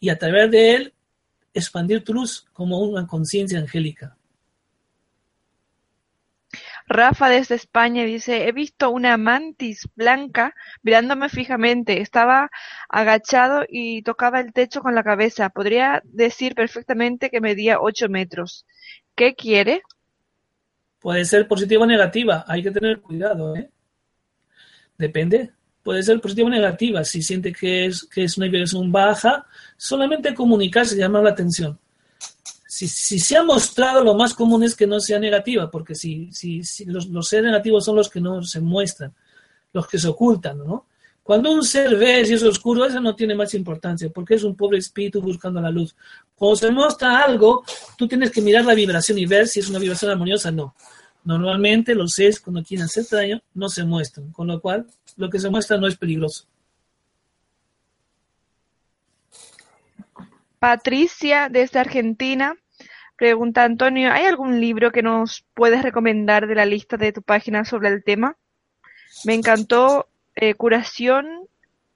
y 0.00 0.08
a 0.08 0.16
través 0.16 0.50
de 0.50 0.74
él 0.74 0.94
expandir 1.52 2.02
tu 2.02 2.14
luz 2.14 2.46
como 2.54 2.80
una 2.80 3.06
conciencia 3.06 3.58
angélica. 3.58 4.16
Rafa 6.90 7.28
desde 7.28 7.54
España 7.54 8.04
dice, 8.04 8.48
he 8.48 8.52
visto 8.52 8.90
una 8.90 9.16
mantis 9.16 9.88
blanca 9.94 10.56
mirándome 10.82 11.28
fijamente. 11.28 12.00
Estaba 12.00 12.50
agachado 12.88 13.62
y 13.68 14.02
tocaba 14.02 14.40
el 14.40 14.52
techo 14.52 14.80
con 14.80 14.96
la 14.96 15.04
cabeza. 15.04 15.50
Podría 15.50 16.02
decir 16.04 16.56
perfectamente 16.56 17.30
que 17.30 17.40
medía 17.40 17.80
ocho 17.80 18.08
metros. 18.08 18.66
¿Qué 19.14 19.36
quiere? 19.36 19.82
Puede 20.98 21.24
ser 21.24 21.46
positiva 21.46 21.84
o 21.84 21.86
negativa. 21.86 22.44
Hay 22.48 22.60
que 22.60 22.72
tener 22.72 23.00
cuidado, 23.00 23.54
¿eh? 23.54 23.70
Depende. 24.98 25.52
Puede 25.84 26.02
ser 26.02 26.20
positiva 26.20 26.48
o 26.48 26.50
negativa. 26.50 27.04
Si 27.04 27.22
siente 27.22 27.52
que 27.52 27.86
es, 27.86 28.02
que 28.02 28.24
es 28.24 28.36
una 28.36 28.48
vibración 28.48 28.90
baja, 28.90 29.46
solamente 29.76 30.34
comunicarse 30.34 30.96
llama 30.96 31.22
la 31.22 31.30
atención 31.30 31.78
si, 32.70 33.18
se 33.18 33.36
ha 33.36 33.42
mostrado, 33.42 34.04
lo 34.04 34.14
más 34.14 34.32
común 34.32 34.62
es 34.62 34.76
que 34.76 34.86
no 34.86 35.00
sea 35.00 35.18
negativa, 35.18 35.68
porque 35.68 35.96
si, 35.96 36.30
si, 36.32 36.62
los, 36.84 37.08
los, 37.08 37.26
seres 37.26 37.46
negativos 37.46 37.84
son 37.84 37.96
los 37.96 38.08
que 38.08 38.20
no 38.20 38.44
se 38.44 38.60
muestran, 38.60 39.12
los 39.72 39.88
que 39.88 39.98
se 39.98 40.06
ocultan, 40.06 40.58
¿no? 40.58 40.86
Cuando 41.20 41.50
un 41.50 41.64
ser 41.64 41.96
ve 41.96 42.24
si 42.24 42.34
es 42.34 42.42
oscuro, 42.44 42.84
eso 42.84 43.00
no 43.00 43.16
tiene 43.16 43.34
más 43.34 43.54
importancia, 43.54 44.08
porque 44.10 44.34
es 44.34 44.44
un 44.44 44.54
pobre 44.54 44.78
espíritu 44.78 45.20
buscando 45.20 45.60
la 45.60 45.70
luz. 45.70 45.96
Cuando 46.36 46.56
se 46.56 46.70
muestra 46.70 47.24
algo, 47.24 47.64
tú 47.98 48.06
tienes 48.06 48.30
que 48.30 48.40
mirar 48.40 48.64
la 48.64 48.74
vibración 48.74 49.18
y 49.18 49.26
ver 49.26 49.48
si 49.48 49.58
es 49.58 49.68
una 49.68 49.80
vibración 49.80 50.12
armoniosa 50.12 50.50
o 50.50 50.52
no. 50.52 50.74
Normalmente 51.24 51.96
los 51.96 52.12
seres 52.12 52.40
cuando 52.40 52.62
quieren 52.62 52.86
hacer 52.86 53.04
daño 53.10 53.42
no 53.52 53.68
se 53.68 53.84
muestran, 53.84 54.30
con 54.30 54.46
lo 54.46 54.60
cual 54.60 54.86
lo 55.16 55.28
que 55.28 55.40
se 55.40 55.50
muestra 55.50 55.76
no 55.76 55.88
es 55.88 55.96
peligroso. 55.96 56.44
Patricia 60.60 61.48
desde 61.50 61.80
Argentina 61.80 62.54
pregunta 63.16 63.64
Antonio, 63.64 64.10
¿hay 64.12 64.24
algún 64.24 64.62
libro 64.62 64.92
que 64.92 65.02
nos 65.02 65.44
puedes 65.52 65.82
recomendar 65.82 66.46
de 66.46 66.54
la 66.54 66.64
lista 66.64 66.96
de 66.96 67.12
tu 67.12 67.20
página 67.20 67.66
sobre 67.66 67.88
el 67.88 68.02
tema? 68.02 68.38
Me 69.24 69.34
encantó 69.34 70.08
eh, 70.34 70.54
Curación 70.54 71.26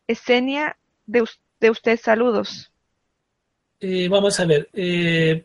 Esenia 0.07 0.77
de, 1.07 1.23
usted. 1.70 1.99
Saludos. 1.99 2.70
Eh, 3.81 4.07
vamos 4.09 4.39
a 4.39 4.45
ver. 4.45 4.69
Eh, 4.74 5.45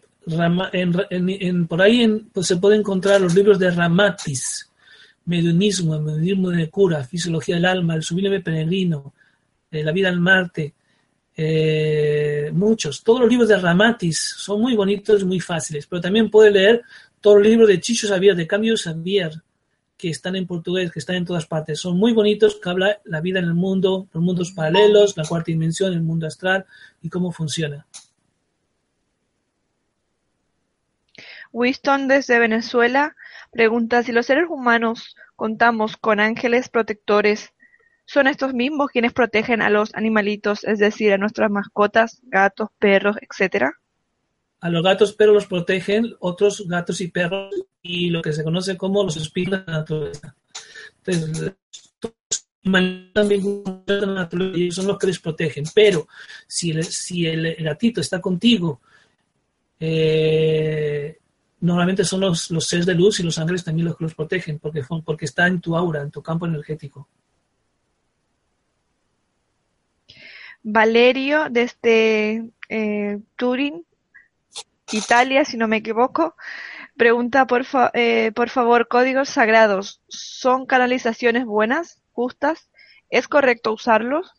por 1.69 1.81
ahí 1.81 2.27
pues 2.33 2.47
se 2.47 2.57
pueden 2.57 2.81
encontrar 2.81 3.21
los 3.21 3.33
libros 3.33 3.57
de 3.57 3.71
Ramatis, 3.71 4.69
Mediunismo, 5.23 5.97
Mediunismo 5.99 6.49
de 6.49 6.69
Cura, 6.69 7.05
Fisiología 7.05 7.55
del 7.55 7.65
Alma, 7.65 7.95
El 7.95 8.03
Sublime 8.03 8.41
Peregrino, 8.41 9.13
La 9.71 9.93
Vida 9.93 10.09
al 10.09 10.19
Marte, 10.19 10.73
eh, 11.41 12.51
muchos. 12.51 13.01
Todos 13.01 13.21
los 13.21 13.29
libros 13.29 13.47
de 13.47 13.57
Ramatis 13.57 14.19
son 14.19 14.59
muy 14.59 14.75
bonitos 14.75 15.23
muy 15.23 15.39
fáciles, 15.39 15.87
pero 15.87 16.01
también 16.01 16.29
puede 16.29 16.51
leer 16.51 16.81
todos 17.21 17.37
los 17.37 17.47
libros 17.47 17.69
de 17.69 17.79
Chicho 17.79 18.09
Xavier, 18.09 18.35
de 18.35 18.45
Cambio 18.45 18.75
Xavier, 18.75 19.41
que 19.95 20.09
están 20.09 20.35
en 20.35 20.45
portugués, 20.45 20.91
que 20.91 20.99
están 20.99 21.15
en 21.15 21.23
todas 21.23 21.45
partes. 21.45 21.79
Son 21.79 21.97
muy 21.97 22.11
bonitos, 22.11 22.59
que 22.61 22.69
habla 22.69 22.99
la 23.05 23.21
vida 23.21 23.39
en 23.39 23.45
el 23.45 23.53
mundo, 23.53 24.09
los 24.11 24.21
mundos 24.21 24.51
paralelos, 24.51 25.15
la 25.15 25.23
cuarta 25.23 25.45
dimensión, 25.45 25.93
el 25.93 26.01
mundo 26.01 26.27
astral 26.27 26.65
y 27.01 27.07
cómo 27.07 27.31
funciona. 27.31 27.87
Winston 31.53 32.09
desde 32.09 32.37
Venezuela 32.37 33.15
pregunta 33.49 34.03
si 34.03 34.11
los 34.11 34.25
seres 34.25 34.47
humanos 34.49 35.15
contamos 35.37 35.95
con 35.95 36.19
ángeles 36.19 36.67
protectores 36.67 37.53
son 38.11 38.25
estos 38.25 38.55
mismos 38.55 38.89
quienes 38.89 39.13
protegen 39.13 39.61
a 39.61 39.69
los 39.69 39.93
animalitos, 39.93 40.63
es 40.63 40.79
decir, 40.79 41.13
a 41.13 41.19
nuestras 41.19 41.51
mascotas, 41.51 42.19
gatos, 42.23 42.69
perros, 42.79 43.17
etcétera. 43.21 43.73
A 44.61 44.69
los 44.69 44.83
gatos, 44.83 45.13
perros 45.13 45.35
los 45.35 45.45
protegen 45.45 46.15
otros 46.19 46.67
gatos 46.67 47.01
y 47.01 47.09
perros 47.09 47.53
y 47.83 48.09
lo 48.09 48.23
que 48.23 48.33
se 48.33 48.43
conoce 48.43 48.75
como 48.77 49.03
los 49.03 49.15
espíritus 49.15 49.63
de 49.63 49.71
la 49.71 49.77
naturaleza. 49.77 50.35
Entonces, 51.05 51.53
también 53.13 53.51
son 54.71 54.87
los 54.87 54.97
que 54.97 55.07
les 55.07 55.19
protegen. 55.19 55.65
Pero 55.75 56.07
si 56.47 56.71
el, 56.71 56.83
si 56.85 57.27
el 57.27 57.63
gatito 57.63 58.01
está 58.01 58.19
contigo, 58.19 58.81
eh, 59.79 61.15
normalmente 61.59 62.03
son 62.03 62.21
los, 62.21 62.49
los 62.49 62.65
seres 62.65 62.87
de 62.87 62.95
luz 62.95 63.19
y 63.19 63.23
los 63.23 63.37
ángeles 63.37 63.63
también 63.63 63.85
los 63.85 63.95
que 63.95 64.05
los 64.05 64.15
protegen, 64.15 64.57
porque, 64.57 64.81
porque 65.05 65.25
está 65.25 65.45
en 65.45 65.61
tu 65.61 65.77
aura, 65.77 66.01
en 66.01 66.09
tu 66.09 66.23
campo 66.23 66.47
energético. 66.47 67.07
Valerio 70.63 71.47
desde 71.49 72.49
eh, 72.69 73.19
Turín, 73.35 73.85
Italia, 74.91 75.45
si 75.45 75.57
no 75.57 75.67
me 75.67 75.77
equivoco, 75.77 76.35
pregunta 76.97 77.47
por, 77.47 77.65
eh, 77.93 78.31
por 78.35 78.49
favor, 78.49 78.87
códigos 78.87 79.29
sagrados, 79.29 80.01
¿son 80.07 80.65
canalizaciones 80.65 81.45
buenas, 81.45 82.01
justas? 82.11 82.69
¿Es 83.09 83.27
correcto 83.27 83.73
usarlos? 83.73 84.31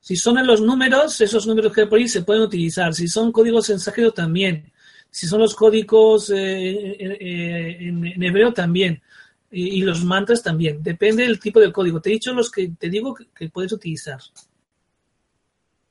Si 0.00 0.16
son 0.16 0.38
en 0.38 0.46
los 0.46 0.60
números, 0.60 1.20
esos 1.20 1.46
números 1.46 1.72
que 1.72 1.82
hay 1.82 1.86
por 1.86 1.98
ahí 1.98 2.08
se 2.08 2.22
pueden 2.22 2.42
utilizar. 2.42 2.94
Si 2.94 3.06
son 3.06 3.32
códigos 3.32 3.68
mensajeros, 3.68 4.14
también. 4.14 4.72
Si 5.10 5.26
son 5.26 5.40
los 5.40 5.54
códigos 5.54 6.30
eh, 6.30 6.96
en, 6.98 8.22
hebreo, 8.22 8.52
también. 8.52 9.02
Y, 9.50 9.82
los 9.82 10.02
mantras 10.04 10.42
también. 10.42 10.82
Depende 10.82 11.24
del 11.24 11.38
tipo 11.38 11.60
de 11.60 11.72
código. 11.72 12.00
Te 12.00 12.10
he 12.10 12.14
dicho 12.14 12.32
los 12.32 12.50
que 12.50 12.70
te 12.78 12.88
digo 12.88 13.14
que 13.14 13.48
puedes 13.50 13.72
utilizar 13.72 14.20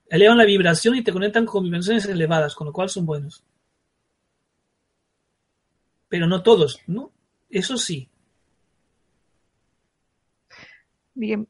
elevan 0.10 0.38
la 0.38 0.46
vibración 0.46 0.96
y 0.96 1.04
te 1.04 1.12
conectan 1.12 1.46
con 1.46 1.64
vibraciones 1.64 2.06
elevadas, 2.06 2.56
con 2.56 2.68
lo 2.68 2.74
cual 2.74 2.90
son 2.90 3.06
buenos. 3.06 3.44
Pero 6.08 6.28
no 6.28 6.42
todos, 6.42 6.82
¿no? 6.88 7.12
Eso 7.50 7.78
sí. 7.78 8.10
Bien. 11.14 11.48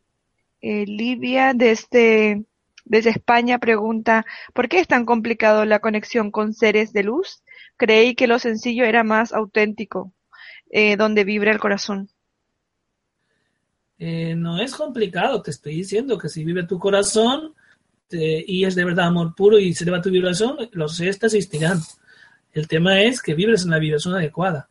Eh, 0.61 0.85
Livia 0.85 1.53
desde, 1.53 2.43
desde 2.83 3.11
España 3.11 3.59
pregunta, 3.59 4.25
¿por 4.53 4.67
qué 4.67 4.79
es 4.79 4.87
tan 4.87 5.05
complicado 5.05 5.63
la 5.63 5.79
conexión 5.79 6.31
con 6.31 6.53
seres 6.53 6.91
de 6.91 7.03
luz? 7.03 7.43
Creí 7.77 8.13
que 8.15 8.27
lo 8.27 8.39
sencillo 8.39 8.83
era 8.83 9.05
más 9.05 9.31
auténtico, 9.31 10.11
eh, 10.69 10.97
donde 10.97 11.23
vibra 11.23 11.51
el 11.51 11.59
corazón. 11.59 12.09
Eh, 13.99 14.35
no 14.35 14.61
es 14.61 14.75
complicado, 14.75 15.41
te 15.41 15.51
estoy 15.51 15.75
diciendo 15.75 16.17
que 16.17 16.29
si 16.29 16.43
vive 16.43 16.63
tu 16.63 16.79
corazón, 16.79 17.53
este, 18.09 18.43
y 18.47 18.65
es 18.65 18.73
de 18.73 18.85
verdad 18.85 19.07
amor 19.07 19.35
puro 19.35 19.59
y 19.59 19.73
se 19.75 19.83
eleva 19.83 20.01
tu 20.01 20.09
vibración, 20.09 20.57
los 20.71 20.99
estas 20.99 21.35
existirán. 21.35 21.79
El 22.53 22.67
tema 22.67 22.99
es 23.03 23.21
que 23.21 23.35
vibres 23.35 23.63
en 23.63 23.69
la 23.69 23.77
vibración 23.77 24.15
adecuada. 24.15 24.67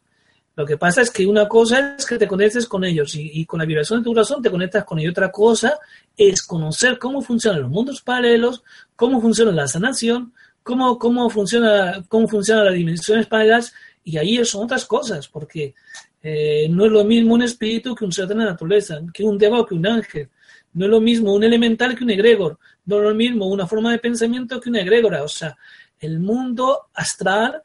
Lo 0.57 0.67
que 0.67 0.77
pasa 0.77 1.03
es 1.03 1.11
que 1.13 1.25
una 1.25 1.47
cosa 1.47 1.95
es 1.97 2.05
que 2.05 2.19
te 2.19 2.27
conectes 2.27 2.67
con 2.67 2.83
ellos 2.83 3.15
y, 3.15 3.47
con 3.47 3.61
la 3.61 3.65
vibración 3.65 4.01
de 4.01 4.05
tu 4.05 4.11
corazón 4.11 4.43
te 4.43 4.51
conectas 4.51 4.85
con 4.85 4.99
ellos. 4.99 5.13
Otra 5.13 5.31
cosa 5.31 5.79
es 6.17 6.43
conocer 6.43 6.99
cómo 6.99 7.23
funcionan 7.23 7.63
los 7.63 7.71
mundos 7.71 8.03
paralelos, 8.03 8.65
cómo 8.97 9.21
funciona 9.21 9.53
la 9.53 9.69
sanación, 9.69 10.33
cómo, 10.65 10.99
cómo, 10.99 11.31
funciona, 11.31 12.05
cómo 12.09 12.27
funcionan 12.27 12.65
las 12.65 12.75
dimensiones 12.75 13.29
paralelas 13.29 13.73
y 14.03 14.17
ahí 14.17 14.45
son 14.45 14.65
otras 14.65 14.85
cosas, 14.85 15.29
porque 15.29 15.77
eh, 16.25 16.67
no 16.69 16.87
es 16.87 16.91
lo 16.91 17.05
mismo 17.05 17.35
un 17.35 17.43
espíritu 17.43 17.95
que 17.95 18.05
un 18.05 18.11
ser 18.11 18.27
de 18.27 18.35
la 18.35 18.47
naturaleza, 18.47 19.01
que 19.15 19.23
un 19.23 19.39
deva 19.39 19.65
que 19.65 19.77
un 19.77 19.87
ángel. 19.87 20.29
No 20.75 20.85
es 20.85 20.91
lo 20.91 21.01
mismo 21.01 21.35
un 21.35 21.45
elemental 21.45 21.97
que 21.97 22.05
un 22.05 22.11
egregor. 22.11 22.59
No 22.85 22.99
es 22.99 23.03
lo 23.03 23.15
mismo 23.15 23.47
una 23.47 23.67
forma 23.67 23.93
de 23.93 23.99
pensamiento 23.99 24.61
que 24.61 24.71
una 24.71 24.81
egregora. 24.81 25.23
O 25.23 25.29
sea, 25.29 25.57
el 26.01 26.21
mundo 26.21 26.89
astral 26.95 27.63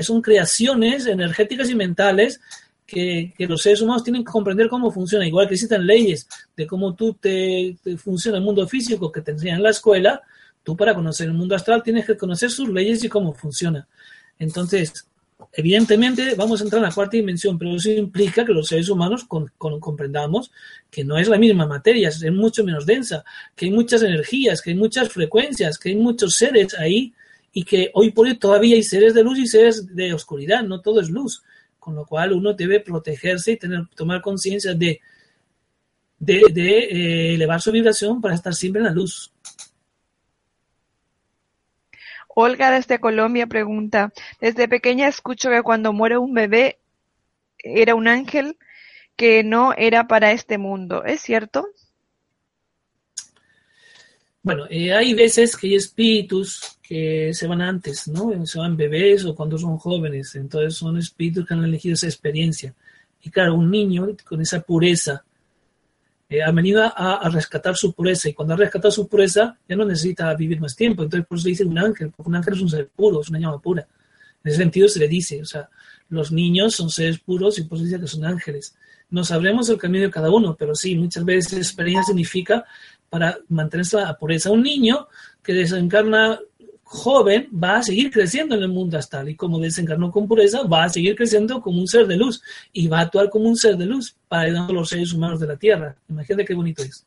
son 0.00 0.22
creaciones 0.22 1.06
energéticas 1.06 1.70
y 1.70 1.74
mentales 1.74 2.40
que, 2.86 3.34
los 3.38 3.62
seres 3.62 3.82
humanos 3.82 4.04
tienen 4.04 4.24
que 4.24 4.30
comprender 4.30 4.68
cómo 4.68 4.90
funciona, 4.90 5.26
igual 5.26 5.48
que 5.48 5.54
existen 5.54 5.86
leyes 5.86 6.28
de 6.56 6.66
cómo 6.66 6.94
tú 6.94 7.14
te, 7.14 7.76
funciona 7.98 8.38
el 8.38 8.44
mundo 8.44 8.66
físico 8.68 9.10
que 9.10 9.20
te 9.20 9.32
enseñan 9.32 9.56
en 9.56 9.64
la 9.64 9.70
escuela, 9.70 10.22
tú 10.62 10.76
para 10.76 10.94
conocer 10.94 11.26
el 11.26 11.34
mundo 11.34 11.56
astral 11.56 11.82
tienes 11.82 12.06
que 12.06 12.16
conocer 12.16 12.50
sus 12.50 12.68
leyes 12.68 13.02
y 13.02 13.08
cómo 13.08 13.32
funciona. 13.34 13.86
Entonces, 14.38 15.08
evidentemente 15.52 16.34
vamos 16.34 16.60
a 16.60 16.64
entrar 16.64 16.82
en 16.82 16.88
la 16.88 16.94
cuarta 16.94 17.16
dimensión, 17.16 17.58
pero 17.58 17.76
eso 17.76 17.90
implica 17.90 18.44
que 18.44 18.52
los 18.52 18.68
seres 18.68 18.88
humanos 18.88 19.26
comprendamos 19.58 20.50
que 20.90 21.04
no 21.04 21.18
es 21.18 21.28
la 21.28 21.38
misma 21.38 21.66
materia, 21.66 22.08
es 22.08 22.22
mucho 22.32 22.64
menos 22.64 22.86
densa, 22.86 23.24
que 23.54 23.66
hay 23.66 23.70
muchas 23.70 24.02
energías, 24.02 24.62
que 24.62 24.70
hay 24.70 24.76
muchas 24.76 25.08
frecuencias, 25.08 25.78
que 25.78 25.90
hay 25.90 25.96
muchos 25.96 26.34
seres 26.34 26.74
ahí 26.78 27.12
y 27.52 27.64
que 27.64 27.90
hoy 27.94 28.10
por 28.10 28.26
hoy 28.26 28.36
todavía 28.36 28.76
hay 28.76 28.82
seres 28.82 29.14
de 29.14 29.22
luz 29.22 29.38
y 29.38 29.46
seres 29.46 29.94
de 29.94 30.12
oscuridad, 30.12 30.62
no 30.62 30.80
todo 30.80 31.00
es 31.00 31.10
luz 31.10 31.42
con 31.86 31.94
lo 31.94 32.04
cual 32.04 32.32
uno 32.32 32.52
debe 32.52 32.80
protegerse 32.80 33.52
y 33.52 33.56
tener, 33.58 33.86
tomar 33.94 34.20
conciencia 34.20 34.74
de, 34.74 35.00
eh, 36.26 37.34
elevar 37.34 37.62
su 37.62 37.70
vibración 37.70 38.20
para 38.20 38.34
estar 38.34 38.52
siempre 38.56 38.80
en 38.80 38.86
la 38.86 38.92
luz. 38.92 39.30
Olga 42.38 42.70
desde 42.70 43.00
Colombia 43.00 43.46
pregunta, 43.46 44.12
desde 44.42 44.68
pequeña 44.68 45.08
escucho 45.08 45.48
que 45.48 45.62
cuando 45.62 45.94
muere 45.94 46.18
un 46.18 46.34
bebé 46.34 46.78
era 47.56 47.94
un 47.94 48.08
ángel 48.08 48.58
que 49.16 49.42
no 49.42 49.72
era 49.72 50.06
para 50.06 50.32
este 50.32 50.58
mundo, 50.58 51.02
¿es 51.02 51.22
cierto? 51.22 51.66
Bueno, 54.42 54.66
eh, 54.68 54.92
hay 54.92 55.14
veces 55.14 55.56
que 55.56 55.68
hay 55.68 55.76
espíritus 55.76 56.78
que 56.82 57.32
se 57.32 57.46
van 57.46 57.62
antes, 57.62 58.06
¿no? 58.06 58.44
Se 58.44 58.58
van 58.58 58.76
bebés 58.76 59.24
o 59.24 59.34
cuando 59.34 59.56
son 59.56 59.78
jóvenes, 59.78 60.34
entonces 60.34 60.76
son 60.76 60.98
espíritus 60.98 61.46
que 61.46 61.54
han 61.54 61.64
elegido 61.64 61.94
esa 61.94 62.06
experiencia. 62.06 62.74
Y 63.22 63.30
claro, 63.30 63.54
un 63.54 63.70
niño 63.70 64.08
con 64.28 64.42
esa 64.42 64.60
pureza 64.60 65.24
eh, 66.28 66.42
ha 66.42 66.50
venido 66.50 66.82
a, 66.82 67.28
rescatar 67.30 67.76
su 67.76 67.92
pureza 67.92 68.28
y 68.28 68.34
cuando 68.34 68.54
ha 68.54 68.56
rescatado 68.56 68.90
su 68.90 69.06
pureza 69.06 69.56
ya 69.68 69.76
no 69.76 69.84
necesita 69.84 70.34
vivir 70.34 70.60
más 70.60 70.74
tiempo. 70.74 71.02
Entonces 71.02 71.26
por 71.26 71.38
eso 71.38 71.44
se 71.44 71.50
dice 71.50 71.64
un 71.64 71.78
ángel, 71.78 72.10
porque 72.10 72.28
un 72.28 72.36
ángel 72.36 72.54
es 72.54 72.60
un 72.60 72.68
ser 72.68 72.88
puro, 72.88 73.20
es 73.20 73.28
una 73.28 73.38
llama 73.38 73.60
pura. 73.60 73.86
En 74.42 74.50
ese 74.50 74.58
sentido 74.58 74.88
se 74.88 74.98
le 74.98 75.08
dice, 75.08 75.40
o 75.40 75.44
sea, 75.44 75.68
los 76.08 76.32
niños 76.32 76.74
son 76.74 76.90
seres 76.90 77.18
puros 77.18 77.58
y 77.58 77.62
por 77.64 77.78
eso 77.78 77.84
dice 77.84 78.00
que 78.00 78.06
son 78.06 78.24
ángeles. 78.24 78.74
No 79.10 79.24
sabremos 79.24 79.68
el 79.68 79.78
camino 79.78 80.04
de 80.04 80.10
cada 80.10 80.30
uno, 80.30 80.56
pero 80.58 80.74
sí, 80.74 80.96
muchas 80.96 81.24
veces 81.24 81.58
experiencia 81.58 82.08
significa 82.08 82.64
para 83.08 83.38
mantenerse 83.48 83.96
la 83.98 84.18
pureza. 84.18 84.50
Un 84.50 84.62
niño 84.62 85.08
que 85.42 85.52
desencarna 85.52 86.40
joven 86.88 87.48
va 87.52 87.78
a 87.78 87.82
seguir 87.82 88.12
creciendo 88.12 88.54
en 88.54 88.62
el 88.62 88.68
mundo 88.68 88.96
astral 88.96 89.28
y 89.28 89.34
como 89.34 89.58
desencarnó 89.58 90.12
con 90.12 90.28
pureza 90.28 90.62
va 90.62 90.84
a 90.84 90.88
seguir 90.88 91.16
creciendo 91.16 91.60
como 91.60 91.80
un 91.80 91.88
ser 91.88 92.06
de 92.06 92.16
luz 92.16 92.40
y 92.72 92.86
va 92.86 93.00
a 93.00 93.02
actuar 93.02 93.28
como 93.28 93.48
un 93.48 93.56
ser 93.56 93.76
de 93.76 93.86
luz 93.86 94.16
para 94.28 94.42
ayudar 94.42 94.70
a 94.70 94.72
los 94.72 94.88
seres 94.88 95.12
humanos 95.12 95.40
de 95.40 95.48
la 95.48 95.56
Tierra. 95.56 95.96
Imagínate 96.08 96.44
qué 96.44 96.54
bonito 96.54 96.84
es. 96.84 97.04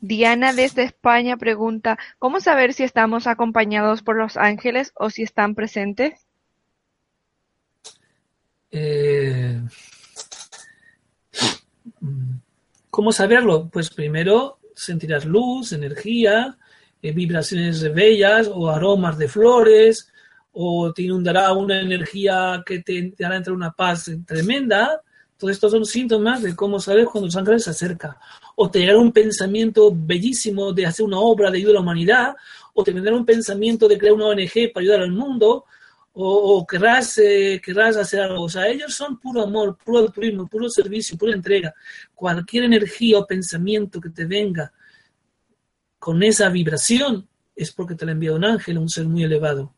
Diana 0.00 0.52
desde 0.52 0.84
España 0.84 1.36
pregunta, 1.36 1.98
¿cómo 2.20 2.40
saber 2.40 2.72
si 2.72 2.84
estamos 2.84 3.26
acompañados 3.26 4.02
por 4.02 4.16
los 4.16 4.36
ángeles 4.36 4.92
o 4.94 5.10
si 5.10 5.24
están 5.24 5.56
presentes? 5.56 6.24
Eh, 8.70 9.60
¿Cómo 12.90 13.10
saberlo? 13.10 13.68
Pues 13.68 13.90
primero 13.90 14.59
sentirás 14.80 15.24
luz, 15.24 15.72
energía, 15.72 16.56
eh, 17.02 17.12
vibraciones 17.12 17.82
bellas 17.92 18.50
o 18.52 18.68
aromas 18.70 19.18
de 19.18 19.28
flores, 19.28 20.10
o 20.52 20.92
te 20.92 21.02
inundará 21.02 21.52
una 21.52 21.80
energía 21.80 22.62
que 22.64 22.80
te, 22.80 23.14
hará 23.24 23.36
entrar 23.36 23.54
una 23.54 23.72
paz 23.72 24.10
tremenda. 24.26 25.00
Todos 25.36 25.52
estos 25.52 25.72
son 25.72 25.84
síntomas 25.86 26.42
de 26.42 26.56
cómo 26.56 26.80
sabes 26.80 27.06
cuando 27.06 27.26
los 27.26 27.36
ángeles 27.36 27.64
se 27.64 27.70
acerca. 27.70 28.18
O 28.56 28.70
te 28.70 28.80
llegará 28.80 28.98
un 28.98 29.12
pensamiento 29.12 29.90
bellísimo 29.94 30.72
de 30.72 30.86
hacer 30.86 31.06
una 31.06 31.18
obra 31.18 31.50
de 31.50 31.58
ayuda 31.58 31.72
a 31.72 31.74
la 31.74 31.80
humanidad, 31.80 32.34
o 32.74 32.82
te 32.82 32.92
vendrá 32.92 33.14
un 33.14 33.24
pensamiento 33.24 33.88
de 33.88 33.98
crear 33.98 34.14
una 34.14 34.26
ONG 34.26 34.72
para 34.72 34.82
ayudar 34.82 35.00
al 35.02 35.12
mundo, 35.12 35.64
o, 36.22 36.66
querrás, 36.66 37.18
eh, 37.18 37.60
querrás 37.64 37.96
hacer 37.96 38.20
algo. 38.20 38.44
O 38.44 38.48
sea, 38.48 38.68
ellos 38.68 38.94
son 38.94 39.18
puro 39.18 39.42
amor, 39.42 39.76
puro 39.76 40.00
altruismo, 40.00 40.46
puro 40.46 40.68
servicio, 40.68 41.16
pura 41.16 41.34
entrega. 41.34 41.74
Cualquier 42.14 42.64
energía 42.64 43.18
o 43.18 43.26
pensamiento 43.26 44.00
que 44.00 44.10
te 44.10 44.24
venga 44.24 44.72
con 45.98 46.22
esa 46.22 46.48
vibración 46.48 47.28
es 47.54 47.72
porque 47.72 47.94
te 47.94 48.06
la 48.06 48.12
envía 48.12 48.32
un 48.32 48.44
ángel, 48.44 48.78
un 48.78 48.88
ser 48.88 49.06
muy 49.06 49.24
elevado. 49.24 49.74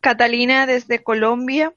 Catalina 0.00 0.66
desde 0.66 1.02
Colombia 1.02 1.74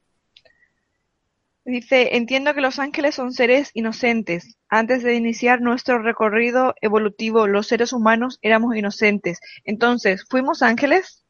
dice, 1.65 2.15
entiendo 2.15 2.53
que 2.53 2.61
los 2.61 2.80
ángeles 2.80 3.15
son 3.15 3.34
seres 3.34 3.72
inocentes. 3.73 4.57
Antes 4.69 5.03
de 5.03 5.15
iniciar 5.15 5.61
nuestro 5.61 6.01
recorrido 6.01 6.76
evolutivo, 6.81 7.47
los 7.47 7.68
seres 7.68 7.93
humanos 7.93 8.39
éramos 8.41 8.76
inocentes. 8.76 9.39
Entonces, 9.63 10.26
¿fuimos 10.30 10.61
ángeles? 10.61 11.20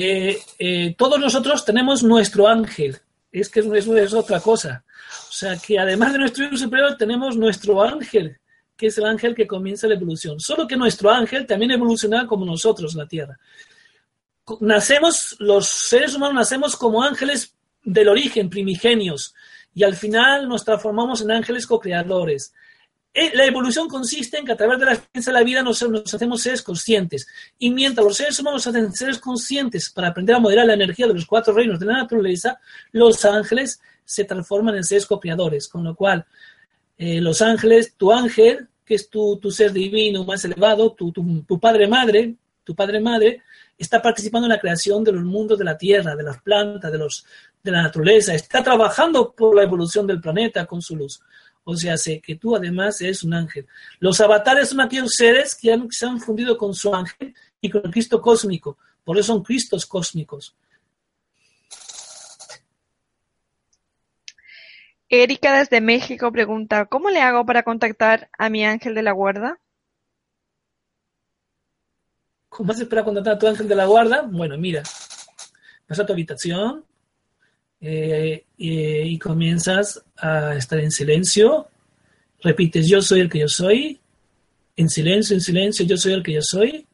Eh, 0.00 0.40
eh, 0.60 0.94
todos 0.96 1.18
nosotros 1.18 1.64
tenemos 1.64 2.04
nuestro 2.04 2.46
ángel. 2.46 2.98
Es 3.32 3.48
que 3.48 3.58
eso 3.58 3.96
es 3.96 4.14
otra 4.14 4.38
cosa. 4.38 4.84
O 5.28 5.32
sea, 5.32 5.56
que 5.56 5.76
además 5.76 6.12
de 6.12 6.20
nuestro 6.20 6.44
hijo 6.44 6.56
superior 6.56 6.96
tenemos 6.96 7.36
nuestro 7.36 7.82
ángel, 7.82 8.38
que 8.76 8.86
es 8.86 8.98
el 8.98 9.06
ángel 9.06 9.34
que 9.34 9.48
comienza 9.48 9.88
la 9.88 9.94
evolución. 9.94 10.38
Solo 10.38 10.68
que 10.68 10.76
nuestro 10.76 11.10
ángel 11.10 11.48
también 11.48 11.72
evoluciona 11.72 12.28
como 12.28 12.46
nosotros 12.46 12.94
la 12.94 13.08
Tierra. 13.08 13.40
Nacemos, 14.60 15.34
los 15.40 15.66
seres 15.66 16.14
humanos 16.14 16.36
nacemos 16.36 16.76
como 16.76 17.02
ángeles 17.02 17.56
del 17.82 18.06
origen, 18.06 18.48
primigenios, 18.48 19.34
y 19.74 19.82
al 19.82 19.96
final 19.96 20.48
nos 20.48 20.64
transformamos 20.64 21.22
en 21.22 21.32
ángeles 21.32 21.66
co-creadores. 21.66 22.54
Eh, 23.14 23.32
la 23.34 23.46
evolución 23.46 23.88
consiste 23.88 24.38
en 24.38 24.44
que 24.44 24.52
a 24.52 24.56
través 24.56 24.78
de 24.78 24.84
la 24.84 24.92
experiencia 24.92 25.32
de 25.32 25.38
la 25.38 25.44
vida 25.44 25.62
nos, 25.62 25.82
hacemos 25.82 26.42
seres 26.42 26.62
conscientes. 26.62 27.26
Y 27.58 27.70
mientras 27.70 28.04
los 28.04 28.16
seres 28.16 28.38
humanos 28.38 28.66
hacen 28.66 28.92
seres 28.92 29.18
conscientes 29.18 29.90
para 29.90 30.08
aprender 30.08 30.36
a 30.36 30.40
moderar 30.40 30.66
la 30.66 30.74
energía 30.74 31.06
de 31.06 31.14
los 31.14 31.26
cuatro 31.26 31.52
reinos 31.54 31.80
de 31.80 31.86
la 31.86 31.94
naturaleza, 31.94 32.60
los 32.92 33.24
ángeles 33.24 33.80
se 34.04 34.24
transforman 34.24 34.76
en 34.76 34.84
seres 34.84 35.06
copiadores. 35.06 35.68
Con 35.68 35.84
lo 35.84 35.96
cual, 35.96 36.26
eh, 36.96 37.20
los 37.20 37.42
ángeles, 37.42 37.94
tu 37.96 38.12
ángel, 38.12 38.68
que 38.84 38.94
es 38.94 39.10
tu, 39.10 39.40
ser 39.50 39.72
divino 39.72 40.24
más 40.24 40.44
elevado, 40.44 40.92
tu, 40.92 41.12
tu 41.12 41.60
padre 41.60 41.88
madre, 41.88 42.36
tu 42.64 42.74
padre 42.74 43.00
madre, 43.00 43.42
está 43.78 44.02
participando 44.02 44.46
en 44.46 44.52
la 44.52 44.60
creación 44.60 45.04
de 45.04 45.12
los 45.12 45.22
mundos 45.22 45.58
de 45.58 45.64
la 45.64 45.78
tierra, 45.78 46.16
de 46.16 46.24
las 46.24 46.42
plantas, 46.42 46.90
de, 46.90 46.98
los, 46.98 47.24
de 47.62 47.70
la 47.70 47.82
naturaleza, 47.82 48.34
está 48.34 48.62
trabajando 48.62 49.32
por 49.32 49.54
la 49.54 49.62
evolución 49.62 50.06
del 50.06 50.20
planeta 50.20 50.66
con 50.66 50.82
su 50.82 50.96
luz. 50.96 51.20
O 51.64 51.76
sea, 51.76 51.96
sé 51.96 52.20
que 52.20 52.36
tú 52.36 52.56
además 52.56 53.00
eres 53.00 53.22
un 53.22 53.34
ángel. 53.34 53.66
Los 53.98 54.20
avatares 54.20 54.70
son 54.70 54.80
aquellos 54.80 55.12
seres 55.14 55.54
que, 55.54 55.78
se 55.90 56.06
han 56.06 56.20
fundido 56.20 56.56
con 56.56 56.74
su 56.74 56.94
ángel 56.94 57.34
y 57.60 57.68
con 57.68 57.82
el 57.84 57.90
Cristo 57.90 58.20
cósmico. 58.20 58.78
Por 59.04 59.18
eso 59.18 59.32
son 59.32 59.42
Cristos 59.42 59.86
cósmicos. 59.86 60.54
Erika 65.10 65.58
desde 65.58 65.80
México 65.80 66.30
pregunta, 66.30 66.84
¿cómo 66.86 67.08
le 67.08 67.20
hago 67.20 67.46
para 67.46 67.62
contactar 67.62 68.28
a 68.36 68.50
mi 68.50 68.64
ángel 68.64 68.94
de 68.94 69.02
la 69.02 69.12
guarda? 69.12 69.58
¿Cómo 72.48 72.72
haces 72.72 72.88
para 72.88 73.04
contactar 73.04 73.34
a 73.34 73.38
tu 73.38 73.46
ángel 73.46 73.68
de 73.68 73.74
la 73.74 73.86
guarda? 73.86 74.22
Bueno, 74.22 74.58
mira, 74.58 74.82
vas 75.88 75.98
a 75.98 76.04
tu 76.04 76.12
habitación, 76.12 76.84
eh, 77.80 78.44
y 78.56 79.18
comienzas 79.18 80.04
a 80.16 80.54
estar 80.54 80.78
en 80.80 80.90
silencio, 80.90 81.68
repites 82.40 82.88
yo 82.88 83.00
soy 83.02 83.20
el 83.20 83.30
que 83.30 83.40
yo 83.40 83.48
soy, 83.48 84.00
en 84.76 84.88
silencio, 84.88 85.34
en 85.34 85.40
silencio, 85.40 85.86
yo 85.86 85.96
soy 85.96 86.12
el 86.12 86.22
que 86.22 86.34
yo 86.34 86.42
soy, 86.42 86.86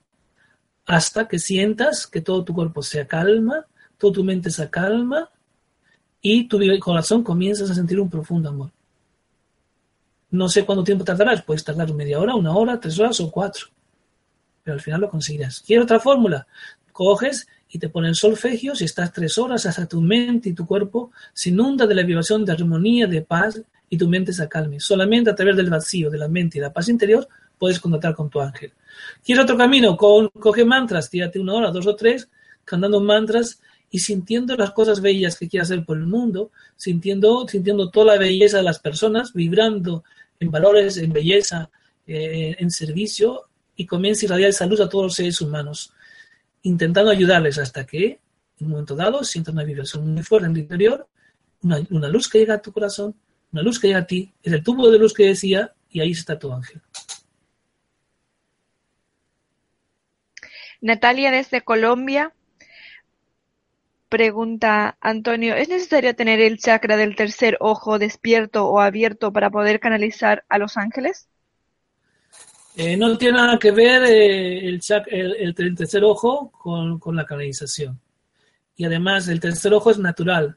hasta 0.87 1.29
que 1.29 1.39
sientas 1.39 2.07
que 2.07 2.21
todo 2.21 2.45
tu 2.45 2.55
cuerpo 2.55 2.83
se 2.83 3.07
calma, 3.07 3.67
toda 3.99 4.15
tu 4.15 4.25
mente 4.25 4.51
se 4.51 4.69
calma 4.69 5.31
y 6.21 6.49
tu 6.49 6.59
corazón 6.81 7.23
comienzas 7.23 7.71
a 7.71 7.75
sentir 7.75 8.01
un 8.01 8.11
profundo 8.11 8.49
amor. 8.49 8.71
No 10.31 10.49
sé 10.49 10.65
cuánto 10.65 10.83
tiempo 10.83 11.05
tardarás, 11.05 11.43
puedes 11.43 11.65
tardar 11.65 11.93
media 11.95 12.19
hora, 12.19 12.35
una 12.35 12.53
hora, 12.53 12.81
tres 12.81 12.99
horas 12.99 13.21
o 13.21 13.31
cuatro, 13.31 13.67
pero 14.63 14.75
al 14.75 14.81
final 14.81 15.03
lo 15.03 15.11
conseguirás. 15.11 15.61
¿Quieres 15.61 15.85
otra 15.85 16.01
fórmula? 16.01 16.47
Coges 16.93 17.47
y 17.75 17.79
te 17.81 17.89
ponen 17.89 18.15
solfegios 18.15 18.81
y 18.81 18.85
estás 18.85 19.13
tres 19.13 19.37
horas 19.37 19.67
hasta 19.67 19.89
tu 19.89 20.01
mente 20.01 20.49
y 20.49 20.53
tu 20.53 20.65
cuerpo 20.65 21.11
se 21.33 21.49
inunda 21.49 21.89
de 21.89 21.97
la 21.97 22.05
vibración 22.05 22.45
de 22.45 22.53
armonía, 22.53 23.09
de 23.09 23.23
paz 23.23 23.61
y 23.91 23.99
tu 23.99 24.09
mente 24.09 24.33
se 24.33 24.45
acalme. 24.45 24.79
Solamente 24.79 25.31
a 25.31 25.35
través 25.35 25.57
del 25.57 25.71
vacío 25.71 26.09
de 26.09 26.17
la 26.17 26.29
mente 26.29 26.59
y 26.59 26.61
la 26.61 26.73
paz 26.73 26.89
interior 26.89 27.27
puedes 27.59 27.81
contactar 27.81 28.15
con 28.15 28.31
tu 28.31 28.41
ángel. 28.41 28.73
¿Quieres 29.25 29.43
otro 29.43 29.57
camino? 29.57 29.97
Con, 29.97 30.29
coge 30.29 30.65
mantras, 30.65 31.11
tírate 31.11 31.41
una 31.41 31.55
hora, 31.55 31.73
dos 31.73 31.89
o 31.89 31.97
tres, 31.97 32.29
cantando 32.65 33.01
mantras 33.01 33.61
y 33.91 33.99
sintiendo 33.99 34.55
las 34.55 34.71
cosas 34.71 35.01
bellas 35.01 35.37
que 35.37 35.49
quieras 35.49 35.69
hacer 35.69 35.85
por 35.85 35.97
el 35.97 36.07
mundo, 36.07 36.53
sintiendo, 36.77 37.49
sintiendo 37.49 37.91
toda 37.91 38.15
la 38.15 38.19
belleza 38.21 38.59
de 38.59 38.63
las 38.63 38.79
personas, 38.79 39.33
vibrando 39.33 40.05
en 40.39 40.49
valores, 40.53 40.97
en 40.99 41.13
belleza, 41.13 41.71
eh, 42.07 42.55
en 42.57 42.71
servicio 42.71 43.49
y 43.75 43.85
comienza 43.85 44.23
a 44.23 44.27
irradiar 44.27 44.53
salud 44.53 44.81
a 44.81 44.89
todos 44.89 45.07
los 45.07 45.15
seres 45.17 45.41
humanos, 45.41 45.93
intentando 46.65 47.11
ayudarles 47.11 47.59
hasta 47.59 47.87
que 47.87 48.19
en 48.59 48.67
un 48.67 48.73
momento 48.73 48.97
dado 48.97 49.23
sientas 49.23 49.55
una 49.55 49.65
vibración 49.65 50.13
muy 50.13 50.23
fuerte 50.23 50.47
en 50.47 50.53
el 50.53 50.63
interior, 50.63 51.09
una, 51.63 51.81
una 51.91 52.09
luz 52.09 52.29
que 52.29 52.39
llega 52.39 52.55
a 52.55 52.63
tu 52.63 52.73
corazón, 52.73 53.15
una 53.53 53.63
luz 53.63 53.79
que 53.79 53.87
llega 53.89 54.01
a 54.01 54.07
ti, 54.07 54.33
es 54.43 54.53
el 54.53 54.63
tubo 54.63 54.91
de 54.91 54.99
luz 54.99 55.15
que 55.15 55.27
decía 55.27 55.73
y 55.89 56.01
ahí 56.01 56.11
está 56.11 56.39
tu 56.39 56.53
ángel. 56.53 56.83
Natalia 60.81 61.31
desde 61.31 61.63
Colombia 61.63 62.35
pregunta 64.09 64.97
Antonio, 65.01 65.57
¿es 65.57 65.69
necesario 65.69 66.15
tener 66.15 66.41
el 66.41 66.59
chakra 66.59 66.97
del 66.97 67.17
tercer 67.17 67.57
ojo 67.61 67.99
despierto 67.99 68.67
o 68.67 68.81
abierto 68.81 69.33
para 69.33 69.51
poder 69.51 69.81
canalizar 69.81 70.45
a 70.49 70.59
los 70.59 70.77
ángeles? 70.77 71.29
Eh, 72.77 72.97
no 72.97 73.17
tiene 73.17 73.39
nada 73.39 73.57
que 73.57 73.71
ver 73.71 74.03
eh, 74.05 74.69
el, 74.69 74.81
el, 75.57 75.75
tercer 75.77 76.03
ojo 76.03 76.51
con, 76.51 77.17
la 77.17 77.25
canalización. 77.25 78.01
Y 78.77 78.85
además 78.85 79.29
el 79.29 79.39
tercer 79.39 79.73
ojo 79.73 79.93
es 79.93 79.99
natural, 79.99 80.57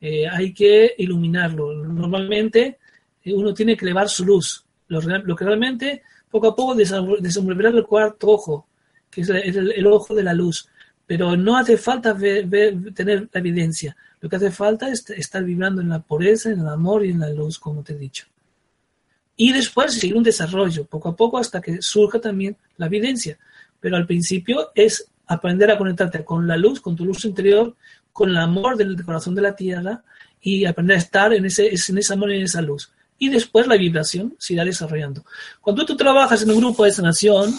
eh, 0.00 0.26
hay 0.26 0.54
que 0.54 0.94
iluminarlo. 0.96 1.74
Normalmente 1.74 2.78
uno 3.26 3.52
tiene 3.52 3.76
que 3.76 3.84
elevar 3.84 4.08
su 4.08 4.24
luz. 4.24 4.64
Lo, 4.86 5.00
lo 5.00 5.36
que 5.36 5.44
realmente 5.44 6.02
poco 6.30 6.48
a 6.48 6.56
poco 6.56 6.74
desenvolverá 6.74 7.68
el 7.68 7.84
cuarto 7.84 8.28
ojo, 8.28 8.68
que 9.10 9.20
es 9.20 9.28
el, 9.28 9.86
ojo 9.86 10.14
de 10.14 10.22
la 10.22 10.32
luz. 10.32 10.70
Pero 11.06 11.36
no 11.36 11.58
hace 11.58 11.76
falta 11.76 12.16
tener 12.16 13.28
la 13.30 13.40
evidencia. 13.40 13.94
Lo 14.20 14.28
que 14.30 14.36
hace 14.36 14.50
falta 14.50 14.88
es 14.88 15.08
estar 15.10 15.44
vibrando 15.44 15.82
en 15.82 15.90
la 15.90 16.00
pureza, 16.00 16.50
en 16.50 16.60
el 16.60 16.68
amor 16.68 17.04
y 17.04 17.10
en 17.10 17.20
la 17.20 17.30
luz, 17.30 17.58
como 17.58 17.82
te 17.82 17.92
he 17.92 17.98
dicho. 17.98 18.26
Y 19.40 19.52
después 19.52 19.94
seguir 19.94 20.16
un 20.16 20.24
desarrollo, 20.24 20.84
poco 20.84 21.10
a 21.10 21.16
poco, 21.16 21.38
hasta 21.38 21.60
que 21.60 21.80
surja 21.80 22.20
también 22.20 22.56
la 22.76 22.86
evidencia. 22.86 23.38
Pero 23.78 23.96
al 23.96 24.04
principio 24.04 24.72
es 24.74 25.06
aprender 25.28 25.70
a 25.70 25.78
conectarte 25.78 26.24
con 26.24 26.48
la 26.48 26.56
luz, 26.56 26.80
con 26.80 26.96
tu 26.96 27.04
luz 27.04 27.24
interior, 27.24 27.76
con 28.12 28.30
el 28.30 28.36
amor 28.36 28.76
del 28.76 29.00
corazón 29.04 29.36
de 29.36 29.42
la 29.42 29.54
tierra 29.54 30.02
y 30.40 30.64
aprender 30.64 30.96
a 30.96 30.98
estar 30.98 31.32
en 31.32 31.46
ese, 31.46 31.68
en 31.68 31.98
ese 31.98 32.12
amor 32.12 32.32
y 32.32 32.38
en 32.38 32.42
esa 32.42 32.60
luz. 32.60 32.90
Y 33.16 33.28
después 33.28 33.68
la 33.68 33.76
vibración 33.76 34.34
se 34.38 34.54
irá 34.54 34.64
desarrollando. 34.64 35.24
Cuando 35.60 35.86
tú 35.86 35.96
trabajas 35.96 36.42
en 36.42 36.50
un 36.50 36.58
grupo 36.58 36.84
de 36.84 36.90
sanación, 36.90 37.54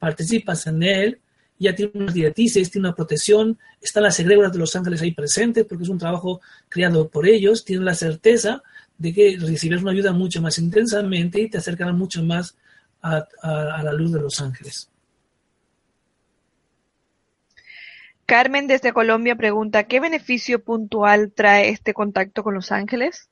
participas 0.00 0.66
en 0.66 0.82
él, 0.82 1.20
ya 1.56 1.72
tiene 1.72 1.92
unas 1.94 2.14
directrices, 2.14 2.68
tiene 2.68 2.88
una 2.88 2.96
protección, 2.96 3.56
están 3.80 4.02
las 4.02 4.18
egregoras 4.18 4.52
de 4.52 4.58
los 4.58 4.74
ángeles 4.74 5.00
ahí 5.02 5.12
presentes, 5.12 5.64
porque 5.66 5.84
es 5.84 5.88
un 5.88 5.98
trabajo 5.98 6.40
creado 6.68 7.08
por 7.08 7.28
ellos, 7.28 7.64
tienen 7.64 7.84
la 7.84 7.94
certeza 7.94 8.64
de 9.02 9.12
que 9.12 9.36
recibirás 9.38 9.82
una 9.82 9.90
ayuda 9.90 10.12
mucho 10.12 10.40
más 10.40 10.58
intensamente 10.58 11.40
y 11.40 11.50
te 11.50 11.58
acercarán 11.58 11.98
mucho 11.98 12.22
más 12.22 12.56
a, 13.02 13.26
a 13.42 13.82
la 13.82 13.92
luz 13.92 14.12
de 14.12 14.20
los 14.20 14.40
ángeles. 14.40 14.88
Carmen 18.26 18.68
desde 18.68 18.92
Colombia 18.92 19.34
pregunta, 19.34 19.84
¿qué 19.84 19.98
beneficio 19.98 20.62
puntual 20.62 21.32
trae 21.32 21.70
este 21.70 21.92
contacto 21.92 22.44
con 22.44 22.54
los 22.54 22.70
ángeles? 22.70 23.28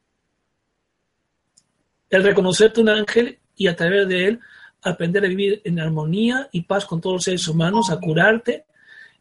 El 2.10 2.24
reconocerte 2.24 2.80
un 2.80 2.88
ángel 2.88 3.38
y 3.54 3.68
a 3.68 3.76
través 3.76 4.08
de 4.08 4.26
él 4.26 4.40
aprender 4.82 5.24
a 5.24 5.28
vivir 5.28 5.62
en 5.64 5.78
armonía 5.78 6.48
y 6.50 6.62
paz 6.62 6.84
con 6.84 7.00
todos 7.00 7.14
los 7.14 7.24
seres 7.24 7.46
humanos, 7.46 7.90
a 7.90 8.00
curarte 8.00 8.64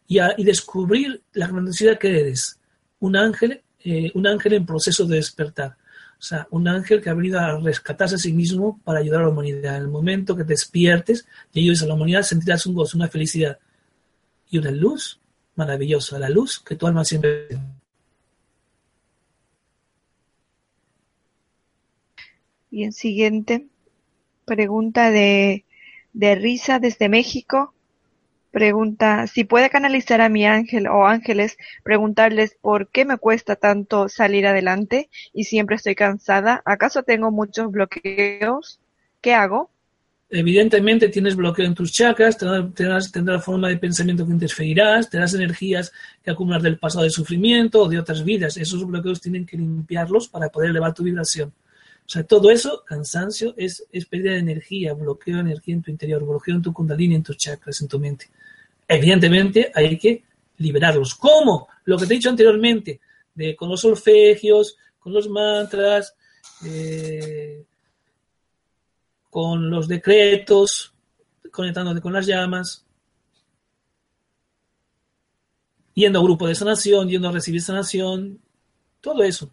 y, 0.08 0.18
a, 0.18 0.34
descubrir 0.36 1.22
la 1.32 1.46
grandiosidad 1.46 1.98
que 1.98 2.18
eres. 2.18 2.58
Un 2.98 3.16
ángel, 3.16 3.62
eh, 3.84 4.10
un 4.14 4.26
ángel 4.26 4.54
en 4.54 4.66
proceso 4.66 5.04
de 5.04 5.16
despertar. 5.16 5.76
O 6.20 6.22
sea, 6.22 6.46
un 6.50 6.68
ángel 6.68 7.00
que 7.00 7.08
ha 7.08 7.14
venido 7.14 7.40
a 7.40 7.58
rescatarse 7.58 8.16
a 8.16 8.18
sí 8.18 8.34
mismo 8.34 8.78
para 8.84 8.98
ayudar 8.98 9.22
a 9.22 9.24
la 9.24 9.30
humanidad. 9.30 9.76
En 9.76 9.84
el 9.84 9.88
momento 9.88 10.36
que 10.36 10.44
despiertes 10.44 11.26
y 11.50 11.60
ayudes 11.60 11.82
a 11.82 11.86
la 11.86 11.94
humanidad, 11.94 12.22
sentirás 12.22 12.66
un 12.66 12.74
gozo, 12.74 12.98
una 12.98 13.08
felicidad 13.08 13.58
y 14.50 14.58
una 14.58 14.70
luz 14.70 15.18
maravillosa, 15.54 16.18
la 16.18 16.28
luz 16.28 16.60
que 16.60 16.76
tu 16.76 16.86
alma 16.86 17.06
siempre. 17.06 17.48
Y 22.70 22.84
en 22.84 22.92
siguiente, 22.92 23.68
Pregunta 24.44 25.10
de, 25.10 25.64
de 26.12 26.34
Risa 26.34 26.80
desde 26.80 27.08
México. 27.08 27.72
Pregunta, 28.50 29.28
si 29.28 29.44
puede 29.44 29.70
canalizar 29.70 30.20
a 30.20 30.28
mi 30.28 30.44
ángel 30.44 30.88
o 30.88 31.06
ángeles, 31.06 31.56
preguntarles 31.84 32.56
por 32.60 32.88
qué 32.88 33.04
me 33.04 33.16
cuesta 33.16 33.54
tanto 33.54 34.08
salir 34.08 34.46
adelante 34.46 35.08
y 35.32 35.44
siempre 35.44 35.76
estoy 35.76 35.94
cansada. 35.94 36.60
¿Acaso 36.64 37.04
tengo 37.04 37.30
muchos 37.30 37.70
bloqueos? 37.70 38.80
¿Qué 39.20 39.34
hago? 39.34 39.70
Evidentemente 40.32 41.08
tienes 41.08 41.36
bloqueo 41.36 41.66
en 41.66 41.74
tus 41.74 41.92
chakras, 41.92 42.38
tendrás, 42.38 43.10
tendrás 43.10 43.44
forma 43.44 43.68
de 43.68 43.78
pensamiento 43.78 44.26
que 44.26 44.32
interferirás, 44.32 45.10
tendrás 45.10 45.34
energías 45.34 45.92
que 46.22 46.30
acumular 46.30 46.62
del 46.62 46.78
pasado 46.78 47.04
de 47.04 47.10
sufrimiento 47.10 47.82
o 47.82 47.88
de 47.88 47.98
otras 47.98 48.24
vidas. 48.24 48.56
Esos 48.56 48.84
bloqueos 48.84 49.20
tienen 49.20 49.46
que 49.46 49.56
limpiarlos 49.56 50.28
para 50.28 50.48
poder 50.48 50.70
elevar 50.70 50.94
tu 50.94 51.04
vibración. 51.04 51.52
O 52.10 52.12
sea, 52.12 52.24
todo 52.24 52.50
eso, 52.50 52.82
cansancio, 52.84 53.54
es, 53.56 53.86
pérdida 54.10 54.32
de 54.32 54.40
energía, 54.40 54.94
bloqueo 54.94 55.36
de 55.36 55.42
energía 55.42 55.74
en 55.74 55.82
tu 55.82 55.92
interior, 55.92 56.26
bloqueo 56.26 56.56
en 56.56 56.62
tu 56.62 56.72
kundalini, 56.72 57.14
en 57.14 57.22
tus 57.22 57.36
chakras, 57.36 57.80
en 57.82 57.86
tu 57.86 58.00
mente. 58.00 58.28
Evidentemente 58.88 59.70
hay 59.72 59.96
que 59.96 60.24
liberarlos. 60.56 61.14
¿Cómo? 61.14 61.68
Lo 61.84 61.96
que 61.96 62.06
te 62.06 62.14
he 62.14 62.16
dicho 62.16 62.28
anteriormente, 62.28 62.98
de, 63.32 63.54
con 63.54 63.68
los 63.68 63.82
solfegios, 63.82 64.76
con 64.98 65.12
los 65.12 65.28
mantras, 65.28 66.16
eh, 66.66 67.62
con 69.30 69.70
los 69.70 69.86
decretos, 69.86 70.92
conectándote 71.52 72.00
con 72.00 72.12
las 72.12 72.26
llamas, 72.26 72.84
yendo 75.94 76.18
a 76.18 76.24
grupo 76.24 76.48
de 76.48 76.56
sanación, 76.56 77.08
yendo 77.08 77.28
a 77.28 77.32
recibir 77.32 77.62
sanación, 77.62 78.40
todo 79.00 79.22
eso. 79.22 79.52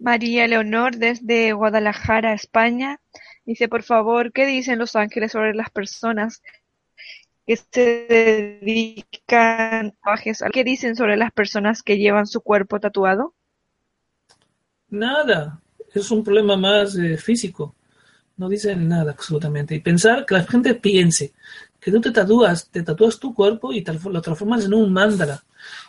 María 0.00 0.48
Leonor 0.48 0.96
desde 0.96 1.52
Guadalajara, 1.52 2.32
España, 2.32 3.00
dice, 3.44 3.68
por 3.68 3.82
favor, 3.82 4.32
¿qué 4.32 4.46
dicen 4.46 4.78
los 4.78 4.96
ángeles 4.96 5.32
sobre 5.32 5.54
las 5.54 5.70
personas 5.70 6.42
que 7.46 7.56
se 7.56 8.06
dedican 8.62 9.94
a 10.02 10.50
¿Qué 10.52 10.64
dicen 10.64 10.96
sobre 10.96 11.16
las 11.16 11.32
personas 11.32 11.82
que 11.82 11.98
llevan 11.98 12.26
su 12.26 12.40
cuerpo 12.40 12.80
tatuado? 12.80 13.34
Nada, 14.88 15.60
es 15.92 16.10
un 16.10 16.24
problema 16.24 16.56
más 16.56 16.96
eh, 16.96 17.16
físico. 17.16 17.74
No 18.36 18.48
dicen 18.48 18.88
nada 18.88 19.12
absolutamente. 19.12 19.74
Y 19.74 19.80
pensar 19.80 20.24
que 20.24 20.34
la 20.34 20.44
gente 20.44 20.74
piense 20.74 21.34
que 21.78 21.90
tú 21.90 22.00
te 22.00 22.10
tatúas, 22.10 22.70
te 22.70 22.82
tatúas 22.82 23.18
tu 23.18 23.34
cuerpo 23.34 23.72
y 23.72 23.82
te 23.82 23.92
lo 23.92 24.22
transformas 24.22 24.64
en 24.64 24.74
un 24.74 24.92
mandala. 24.92 25.42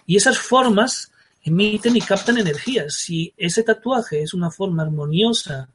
Y 0.06 0.18
esas 0.18 0.38
formas 0.38 1.12
emiten 1.44 1.96
y 1.96 2.02
captan 2.02 2.38
energía. 2.38 2.90
Si 2.90 3.34
ese 3.38 3.64
tatuaje 3.64 4.22
es 4.22 4.34
una 4.34 4.52
forma 4.52 4.84
armoniosa, 4.84 5.70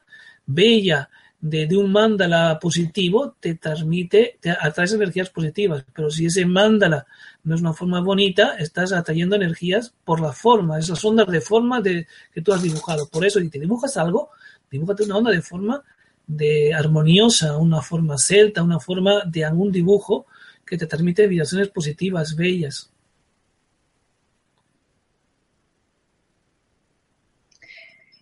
bella, 0.47 1.09
de, 1.41 1.77
un 1.77 1.93
mandala 1.93 2.59
positivo, 2.59 3.37
te 3.39 3.55
transmite, 3.55 4.39
te 4.41 4.51
atraes 4.51 4.93
energías 4.93 5.31
positivas. 5.31 5.85
Pero 5.95 6.11
si 6.11 6.27
ese 6.27 6.47
mandala 6.47 7.07
no 7.45 7.55
es 7.55 7.61
una 7.61 7.73
forma 7.73 8.01
bonita, 8.01 8.57
estás 8.57 8.93
atrayendo 8.93 9.37
energías 9.37 9.95
por 10.05 10.21
la 10.21 10.33
forma, 10.33 10.79
esas 10.79 11.05
ondas 11.05 11.27
de 11.29 11.41
forma 11.41 11.81
de, 11.81 12.07
que 12.33 12.43
tú 12.43 12.53
has 12.53 12.63
dibujado. 12.63 13.09
Por 13.09 13.25
eso, 13.25 13.41
si 13.41 13.49
te 13.49 13.61
dibujas 13.61 13.97
algo, 13.97 14.31
dibújate 14.71 15.05
una 15.05 15.19
onda 15.19 15.31
de 15.31 15.43
forma 15.43 15.83
de 16.27 16.75
armoniosa, 16.75 17.57
una 17.57 17.81
forma 17.83 18.19
celta, 18.19 18.63
una 18.63 18.81
forma 18.81 19.23
de 19.27 19.45
algún 19.45 19.71
dibujo 19.71 20.27
que 20.65 20.77
te 20.77 20.87
transmite 20.87 21.29
vibraciones 21.29 21.69
positivas, 21.69 22.35
bellas. 22.35 22.91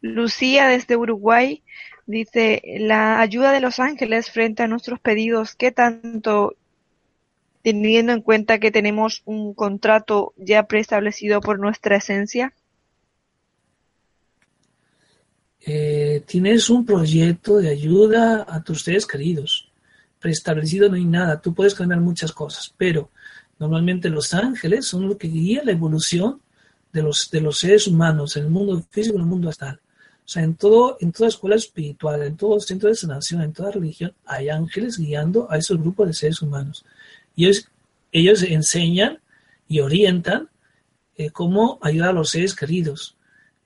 Lucía 0.04 0.68
desde 0.68 0.98
Uruguay 0.98 1.62
dice, 2.06 2.60
la 2.78 3.22
ayuda 3.22 3.52
de 3.52 3.60
los 3.60 3.80
ángeles 3.80 4.30
frente 4.30 4.62
a 4.62 4.68
nuestros 4.68 5.00
pedidos, 5.00 5.54
¿qué 5.54 5.72
tanto 5.72 6.56
teniendo 7.62 8.12
en 8.12 8.20
cuenta 8.20 8.58
que 8.58 8.70
tenemos 8.70 9.22
un 9.24 9.54
contrato 9.54 10.34
ya 10.36 10.64
preestablecido 10.64 11.40
por 11.40 11.58
nuestra 11.58 11.96
esencia? 11.96 12.52
Eh, 15.62 16.22
tienes 16.26 16.68
un 16.68 16.84
proyecto 16.84 17.56
de 17.56 17.70
ayuda 17.70 18.44
a 18.46 18.62
tus 18.62 18.82
seres 18.82 19.06
queridos. 19.06 19.72
Preestablecido 20.20 20.90
no 20.90 20.96
hay 20.96 21.06
nada. 21.06 21.40
Tú 21.40 21.54
puedes 21.54 21.74
cambiar 21.74 22.00
muchas 22.00 22.30
cosas, 22.30 22.74
pero 22.76 23.08
normalmente 23.58 24.10
los 24.10 24.34
ángeles 24.34 24.84
son 24.84 25.08
los 25.08 25.16
que 25.16 25.28
guían 25.28 25.64
la 25.64 25.72
evolución 25.72 26.42
de 26.92 27.00
los, 27.00 27.30
de 27.30 27.40
los 27.40 27.58
seres 27.58 27.86
humanos, 27.86 28.36
en 28.36 28.44
el 28.44 28.50
mundo 28.50 28.84
físico 28.90 29.14
y 29.14 29.16
en 29.16 29.22
el 29.22 29.28
mundo 29.30 29.48
astral. 29.48 29.80
O 30.24 30.28
sea, 30.28 30.42
en, 30.42 30.54
todo, 30.54 30.96
en 31.00 31.12
toda 31.12 31.28
escuela 31.28 31.56
espiritual, 31.56 32.22
en 32.22 32.36
todo 32.36 32.58
centro 32.58 32.88
de 32.88 32.94
sanación, 32.94 33.42
en 33.42 33.52
toda 33.52 33.72
religión, 33.72 34.14
hay 34.24 34.48
ángeles 34.48 34.98
guiando 34.98 35.50
a 35.50 35.58
esos 35.58 35.78
grupos 35.78 36.06
de 36.08 36.14
seres 36.14 36.40
humanos. 36.40 36.84
Y 37.36 37.44
ellos, 37.44 37.68
ellos 38.10 38.42
enseñan 38.42 39.18
y 39.68 39.80
orientan 39.80 40.48
eh, 41.16 41.30
cómo 41.30 41.78
ayudar 41.82 42.10
a 42.10 42.14
los 42.14 42.30
seres 42.30 42.54
queridos. 42.54 43.16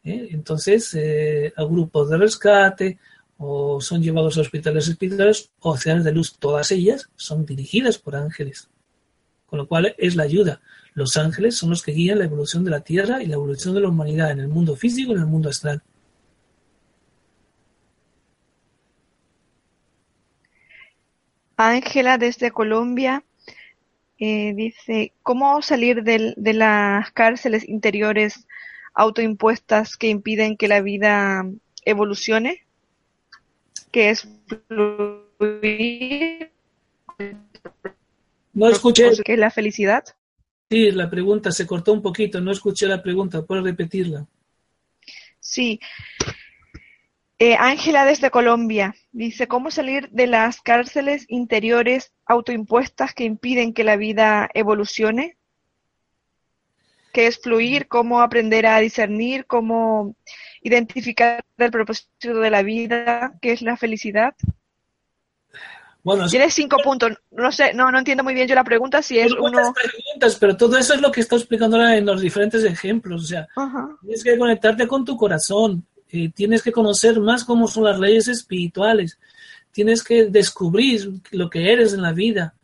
¿eh? 0.05 0.29
Entonces, 0.33 0.93
eh, 0.95 1.53
a 1.57 1.65
grupos 1.65 2.11
de 2.11 2.19
rescate 2.19 2.99
o 3.39 3.81
son 3.81 4.03
llevados 4.03 4.37
a 4.37 4.41
hospitales 4.41 4.89
espirituales 4.89 5.51
o 5.61 5.77
ciudades 5.77 6.05
de 6.05 6.13
luz, 6.13 6.37
todas 6.39 6.73
ellas 6.73 7.09
son 7.15 7.47
dirigidas 7.47 7.99
por 7.99 8.17
ángeles. 8.17 8.69
Con 9.47 9.61
lo 9.61 9.69
cual 9.69 9.95
es 9.97 10.17
la 10.17 10.25
ayuda. 10.25 10.61
Los 10.95 11.17
ángeles 11.17 11.57
son 11.57 11.71
los 11.71 11.83
que 11.83 11.93
guían 11.93 12.19
la 12.19 12.25
evolución 12.25 12.65
de 12.65 12.71
la 12.71 12.81
Tierra 12.81 13.23
y 13.23 13.27
la 13.27 13.35
evolución 13.35 13.75
de 13.75 13.81
la 13.81 13.89
humanidad 13.89 14.33
en 14.33 14.41
el 14.41 14.49
mundo 14.49 14.75
físico 14.75 15.13
y 15.13 15.15
en 15.15 15.21
el 15.21 15.27
mundo 15.27 15.49
astral. 15.49 15.83
Ángela 21.59 22.19
desde 22.19 22.53
Colombia 22.53 23.25
eh, 24.19 24.53
dice, 24.55 25.13
¿cómo 25.23 25.61
salir 25.61 26.03
de 26.05 26.53
las 26.55 27.11
cárceles 27.13 27.69
interiores 27.69 28.47
autoimpuestas 28.95 29.97
que 29.97 30.09
impiden 30.09 30.57
que 30.57 30.69
la 30.69 30.81
vida 30.81 31.45
evolucione? 31.85 32.65
Que 33.91 34.11
es 34.11 34.29
fluir. 34.69 36.51
No 38.53 38.69
escuché. 38.69 39.11
¿Qué 39.25 39.35
es 39.35 39.39
la 39.39 39.51
felicidad? 39.51 40.05
Sí, 40.71 40.91
la 40.93 41.11
pregunta 41.11 41.51
se 41.51 41.67
cortó 41.67 41.93
un 41.93 42.03
poquito, 42.03 42.41
no 42.41 42.53
escuché 42.53 42.87
la 42.87 43.03
pregunta, 43.03 43.43
¿puedes 43.43 43.65
repetirla? 43.65 44.27
Sí. 45.41 45.81
Eh, 47.41 47.55
Ángela 47.57 48.05
desde 48.05 48.33
Colombia 48.33 48.97
dice, 49.13 49.47
¿cómo 49.47 49.71
salir 49.71 50.11
de 50.11 50.27
las 50.27 50.61
cárceles 50.61 51.25
interiores 51.29 52.13
autoimpuestas 52.27 53.15
que 53.15 53.25
impiden 53.25 53.73
que 53.73 53.85
la 53.85 53.97
vida 53.97 54.49
evolucione? 54.55 55.37
¿Qué 57.13 57.29
es 57.29 57.39
fluir? 57.39 57.87
¿Cómo 57.87 58.21
aprender 58.23 58.67
a 58.67 58.81
discernir? 58.81 59.47
¿Cómo 59.47 60.17
identificar 60.63 61.45
el 61.57 61.71
propósito 61.71 62.41
de 62.41 62.51
la 62.51 62.63
vida? 62.63 63.33
¿Qué 63.41 63.53
es 63.53 63.63
la 63.63 63.77
felicidad? 63.77 64.35
Bueno, 66.03 66.27
Tienes 66.29 66.55
cinco 66.55 66.79
puntos. 66.83 67.13
No 67.31 67.53
sé, 67.53 67.73
no, 67.73 67.93
no 67.93 67.99
entiendo 67.99 68.25
muy 68.25 68.35
bien 68.35 68.49
yo 68.49 68.57
la 68.57 68.65
pregunta 68.65 69.01
si 69.01 69.19
es 69.19 69.33
uno. 69.33 69.75
Preguntas, 69.75 70.37
pero 70.41 70.57
todo 70.57 70.77
eso 70.77 70.95
es 70.95 71.01
lo 71.01 71.13
que 71.13 71.21
está 71.21 71.37
explicando 71.37 71.77
ahora 71.77 71.97
en 71.97 72.07
los 72.07 72.21
diferentes 72.21 72.65
ejemplos. 72.65 73.25
O 73.25 73.27
sea, 73.27 73.47
tienes 74.01 74.25
que 74.25 74.37
conectarte 74.37 74.89
con 74.89 75.05
tu 75.05 75.17
corazón, 75.17 75.87
eh, 76.11 76.31
tienes 76.35 76.63
que 76.63 76.73
conocer 76.73 77.21
más 77.21 77.45
cómo 77.45 77.69
son 77.69 77.85
las 77.85 77.99
leyes 77.99 78.29
espirituales, 78.29 79.19
tienes 79.73 80.03
que 80.03 80.27
descubrir 80.27 81.11
lo 81.31 81.51
que 81.51 81.73
eres 81.73 81.93
en 81.93 82.03
la 82.03 82.13
vida. 82.13 82.55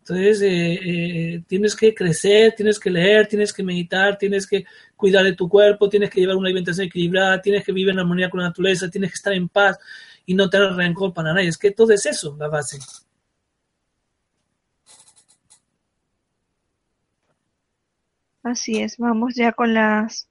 Entonces, 0.00 0.42
eh, 0.42 0.80
eh, 0.82 1.42
tienes 1.46 1.76
que 1.76 1.94
crecer, 1.94 2.54
tienes 2.56 2.80
que 2.80 2.90
leer, 2.90 3.28
tienes 3.28 3.52
que 3.52 3.62
meditar, 3.62 4.18
tienes 4.18 4.46
que 4.48 4.64
cuidar 4.96 5.24
de 5.24 5.34
tu 5.34 5.48
cuerpo, 5.48 5.88
tienes 5.88 6.10
que 6.10 6.20
llevar 6.20 6.36
una 6.36 6.48
alimentación 6.48 6.88
equilibrada, 6.88 7.40
tienes 7.40 7.64
que 7.64 7.72
vivir 7.72 7.90
en 7.92 8.00
armonía 8.00 8.28
con 8.28 8.40
la 8.40 8.48
naturaleza, 8.48 8.90
tienes 8.90 9.10
que 9.10 9.16
estar 9.16 9.32
en 9.32 9.48
paz 9.48 9.78
y 10.26 10.34
no 10.34 10.50
tener 10.50 10.72
rencor 10.72 11.12
para 11.12 11.32
nadie. 11.32 11.48
Es 11.48 11.58
que 11.58 11.70
todo 11.70 11.92
es 11.92 12.04
eso, 12.06 12.36
la 12.36 12.48
base. 12.48 12.78
Así 18.42 18.80
es, 18.80 18.98
vamos 18.98 19.36
ya 19.36 19.52
con 19.52 19.72
las 19.72 20.28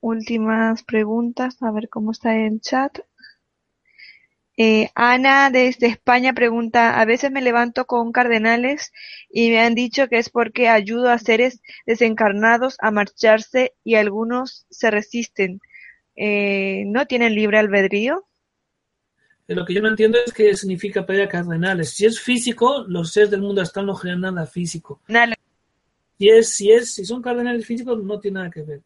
últimas 0.00 0.82
preguntas, 0.82 1.62
a 1.62 1.70
ver 1.70 1.88
cómo 1.88 2.12
está 2.12 2.36
el 2.36 2.60
chat. 2.60 2.98
Eh, 4.56 4.90
Ana 4.94 5.50
desde 5.50 5.86
España 5.86 6.34
pregunta, 6.34 7.00
a 7.00 7.04
veces 7.06 7.30
me 7.30 7.40
levanto 7.40 7.86
con 7.86 8.12
cardenales 8.12 8.92
y 9.30 9.48
me 9.50 9.60
han 9.60 9.74
dicho 9.74 10.08
que 10.08 10.18
es 10.18 10.28
porque 10.28 10.68
ayudo 10.68 11.10
a 11.10 11.18
seres 11.18 11.62
desencarnados 11.86 12.76
a 12.80 12.90
marcharse 12.90 13.74
y 13.84 13.94
algunos 13.94 14.66
se 14.68 14.90
resisten. 14.90 15.60
Eh, 16.14 16.84
¿No 16.86 17.06
tienen 17.06 17.34
libre 17.34 17.58
albedrío? 17.58 18.26
Lo 19.46 19.64
que 19.64 19.74
yo 19.74 19.80
no 19.80 19.88
entiendo 19.88 20.18
es 20.24 20.32
qué 20.32 20.54
significa 20.54 21.06
pedir 21.06 21.22
a 21.22 21.28
cardenales. 21.28 21.90
Si 21.90 22.04
es 22.04 22.20
físico, 22.20 22.84
los 22.86 23.12
seres 23.12 23.30
del 23.30 23.40
mundo 23.40 23.62
astral 23.62 23.86
no 23.86 23.94
generan 23.94 24.20
nada 24.20 24.46
físico. 24.46 25.00
Nada. 25.08 25.34
Si 26.18 26.28
es, 26.28 26.50
si 26.50 26.70
es, 26.70 26.92
si 26.92 27.04
son 27.06 27.22
cardenales 27.22 27.64
físicos, 27.64 28.04
no 28.04 28.20
tiene 28.20 28.40
nada 28.40 28.50
que 28.50 28.62
ver 28.62 28.82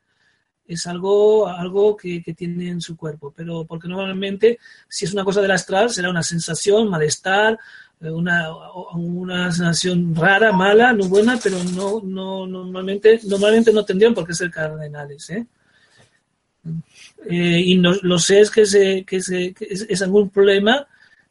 es 0.66 0.86
algo, 0.86 1.46
algo 1.46 1.96
que, 1.96 2.22
tiene 2.36 2.68
en 2.68 2.80
su 2.80 2.96
cuerpo, 2.96 3.32
pero 3.36 3.64
porque 3.64 3.88
normalmente 3.88 4.58
si 4.88 5.04
es 5.04 5.12
una 5.12 5.24
cosa 5.24 5.42
del 5.42 5.50
astral 5.50 5.90
será 5.90 6.10
una 6.10 6.22
sensación, 6.22 6.88
malestar, 6.88 7.58
eh, 8.00 8.10
una, 8.10 8.50
una 8.94 9.52
sensación 9.52 10.14
rara, 10.14 10.52
mala, 10.52 10.92
no 10.92 11.06
buena, 11.08 11.38
pero 11.42 11.62
no, 11.64 12.00
no 12.02 12.46
normalmente, 12.46 13.20
normalmente 13.24 13.72
no 13.72 13.84
tendrían 13.84 14.14
por 14.14 14.26
qué 14.26 14.34
ser 14.34 14.50
cardenales. 14.50 15.28
¿eh? 15.30 15.46
Eh, 17.28 17.60
y 17.60 17.76
no, 17.76 17.92
lo 18.02 18.18
sé 18.18 18.40
es 18.40 18.50
que, 18.50 18.64
se, 18.64 19.04
que, 19.04 19.20
se, 19.20 19.54
es, 19.60 20.02
algún 20.02 20.30
problema 20.30 20.86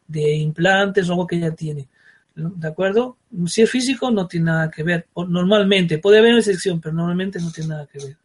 de 0.07 0.35
implantes 0.35 1.09
o 1.09 1.13
algo 1.13 1.27
que 1.27 1.39
ya 1.39 1.51
tiene. 1.51 1.87
¿De 2.35 2.67
acuerdo? 2.67 3.17
Si 3.45 3.61
es 3.61 3.69
físico, 3.69 4.09
no 4.09 4.27
tiene 4.27 4.47
nada 4.47 4.71
que 4.71 4.83
ver. 4.83 5.07
Normalmente, 5.15 5.99
puede 5.99 6.17
haber 6.17 6.31
una 6.31 6.39
excepción, 6.39 6.81
pero 6.81 6.95
normalmente 6.95 7.39
no 7.39 7.51
tiene 7.51 7.69
nada 7.69 7.87
que 7.87 7.99
ver. 7.99 8.17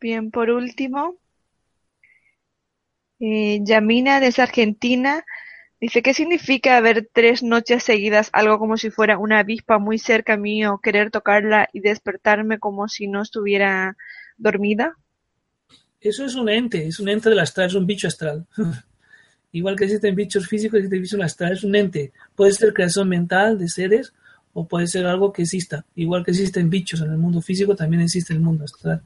Bien, 0.00 0.30
por 0.30 0.50
último, 0.50 1.18
eh, 3.18 3.60
Yamina 3.62 4.18
desde 4.18 4.42
Argentina 4.42 5.26
dice, 5.78 6.02
¿qué 6.02 6.14
significa 6.14 6.80
ver 6.80 7.10
tres 7.12 7.42
noches 7.42 7.84
seguidas 7.84 8.30
algo 8.32 8.58
como 8.58 8.78
si 8.78 8.90
fuera 8.90 9.18
una 9.18 9.40
avispa 9.40 9.78
muy 9.78 9.98
cerca 9.98 10.38
mío, 10.38 10.80
querer 10.82 11.10
tocarla 11.10 11.68
y 11.74 11.80
despertarme 11.80 12.58
como 12.58 12.88
si 12.88 13.08
no 13.08 13.20
estuviera 13.20 13.98
dormida? 14.38 14.96
Eso 16.00 16.24
es 16.24 16.34
un 16.34 16.48
ente, 16.48 16.86
es 16.86 16.98
un 16.98 17.10
ente 17.10 17.28
del 17.28 17.40
astral, 17.40 17.66
es 17.66 17.74
un 17.74 17.86
bicho 17.86 18.08
astral. 18.08 18.46
Igual 19.52 19.76
que 19.76 19.84
existen 19.84 20.14
bichos 20.14 20.48
físicos, 20.48 20.78
existe 20.78 20.98
bicho 20.98 21.22
astral, 21.22 21.52
es 21.52 21.62
un 21.62 21.74
ente. 21.74 22.12
Puede 22.34 22.52
ser 22.52 22.72
creación 22.72 23.06
mental 23.06 23.58
de 23.58 23.68
seres 23.68 24.14
o 24.54 24.66
puede 24.66 24.86
ser 24.86 25.04
algo 25.04 25.30
que 25.30 25.42
exista. 25.42 25.84
Igual 25.94 26.24
que 26.24 26.30
existen 26.30 26.70
bichos 26.70 27.02
en 27.02 27.10
el 27.10 27.18
mundo 27.18 27.42
físico, 27.42 27.76
también 27.76 28.00
existe 28.00 28.32
el 28.32 28.40
mundo 28.40 28.64
astral. 28.64 29.02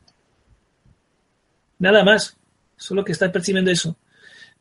Nada 1.79 2.05
más. 2.05 2.37
Solo 2.77 3.05
que 3.05 3.13
está 3.13 3.31
percibiendo 3.31 3.71
eso. 3.71 3.97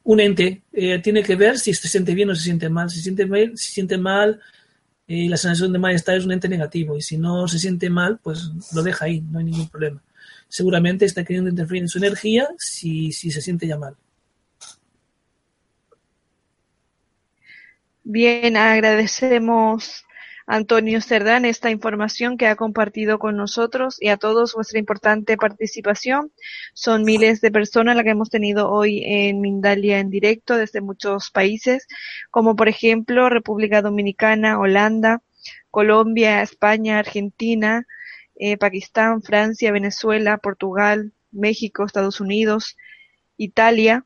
Un 0.04 0.20
ente 0.20 0.64
eh, 0.72 1.00
tiene 1.00 1.24
que 1.24 1.36
ver 1.36 1.58
si 1.58 1.74
se 1.74 1.88
siente 1.88 2.14
bien 2.14 2.30
o 2.30 2.36
se 2.36 2.44
siente 2.44 2.70
mal. 2.70 2.90
Si 2.90 2.98
se 2.98 3.04
siente 3.04 3.26
mal, 3.26 3.58
si 3.58 3.72
siente 3.72 3.98
mal 3.98 4.42
eh, 5.08 5.28
la 5.30 5.38
sensación 5.38 5.74
de 5.74 5.80
malestar 5.80 6.18
es 6.18 6.26
un 6.26 6.32
ente 6.32 6.48
negativo. 6.48 6.98
Y 6.98 7.02
si 7.02 7.18
no 7.18 7.48
se 7.48 7.60
siente 7.60 7.90
mal, 7.90 8.20
pues 8.24 8.50
lo 8.74 8.84
deja 8.84 9.06
ahí, 9.06 9.22
no 9.22 9.40
hay 9.40 9.46
ningún 9.46 9.70
problema. 9.70 10.02
Seguramente 10.48 11.06
está 11.06 11.24
queriendo 11.24 11.50
interferir 11.50 11.84
en 11.84 11.90
su 11.90 11.98
energía 11.98 12.48
si, 12.58 13.12
si 13.12 13.32
se 13.32 13.42
siente 13.42 13.68
ya 13.68 13.78
mal. 13.78 13.96
Bien, 18.04 18.58
agradecemos 18.58 20.06
Antonio 20.46 21.02
Cerdán 21.02 21.46
esta 21.46 21.72
información 21.72 22.38
que 22.38 22.48
ha 22.48 22.56
compartido 22.56 23.20
con 23.20 23.38
nosotros 23.38 23.98
y 24.00 24.10
a 24.10 24.18
todos 24.18 24.54
vuestra 24.54 24.80
importante 24.80 25.38
participación. 25.38 26.32
Son 26.74 27.04
miles 27.04 27.42
de 27.42 27.52
personas 27.52 27.96
las 27.96 28.04
que 28.04 28.12
hemos 28.12 28.30
tenido 28.30 28.70
hoy 28.70 29.04
en 29.06 29.42
Mindalia 29.42 30.00
en 30.00 30.10
directo 30.10 30.58
desde 30.58 30.82
muchos 30.82 31.32
países, 31.32 31.88
como 32.32 32.56
por 32.56 32.68
ejemplo 32.68 33.30
República 33.30 33.82
Dominicana, 33.82 34.60
Holanda, 34.60 35.22
Colombia, 35.72 36.42
España, 36.42 37.00
Argentina, 37.00 37.88
eh, 38.36 38.58
Pakistán, 38.58 39.22
Francia, 39.22 39.72
Venezuela, 39.72 40.38
Portugal, 40.38 41.14
México, 41.32 41.86
Estados 41.86 42.20
Unidos, 42.20 42.78
Italia, 43.38 44.06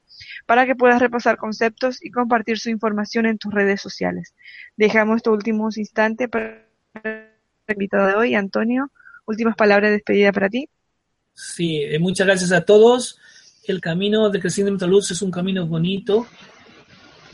para 0.45 0.65
que 0.65 0.75
puedas 0.75 0.99
repasar 0.99 1.37
conceptos 1.37 2.03
y 2.03 2.11
compartir 2.11 2.59
su 2.59 2.69
información 2.69 3.25
en 3.25 3.37
tus 3.37 3.53
redes 3.53 3.81
sociales. 3.81 4.33
Dejamos 4.77 5.17
estos 5.17 5.33
últimos 5.33 5.77
instantes 5.77 6.29
para 6.29 6.65
el 7.03 7.27
invitado 7.69 8.07
de 8.07 8.13
hoy, 8.15 8.35
Antonio. 8.35 8.91
últimas 9.25 9.55
palabras 9.55 9.89
de 9.89 9.97
despedida 9.97 10.31
para 10.31 10.49
ti. 10.49 10.67
Sí, 11.33 11.77
eh, 11.77 11.99
muchas 11.99 12.27
gracias 12.27 12.51
a 12.51 12.61
todos. 12.61 13.19
El 13.65 13.79
camino 13.79 14.29
de 14.29 14.39
crecimiento 14.39 14.85
de 14.85 14.91
luz 14.91 15.11
es 15.11 15.21
un 15.21 15.31
camino 15.31 15.65
bonito. 15.65 16.27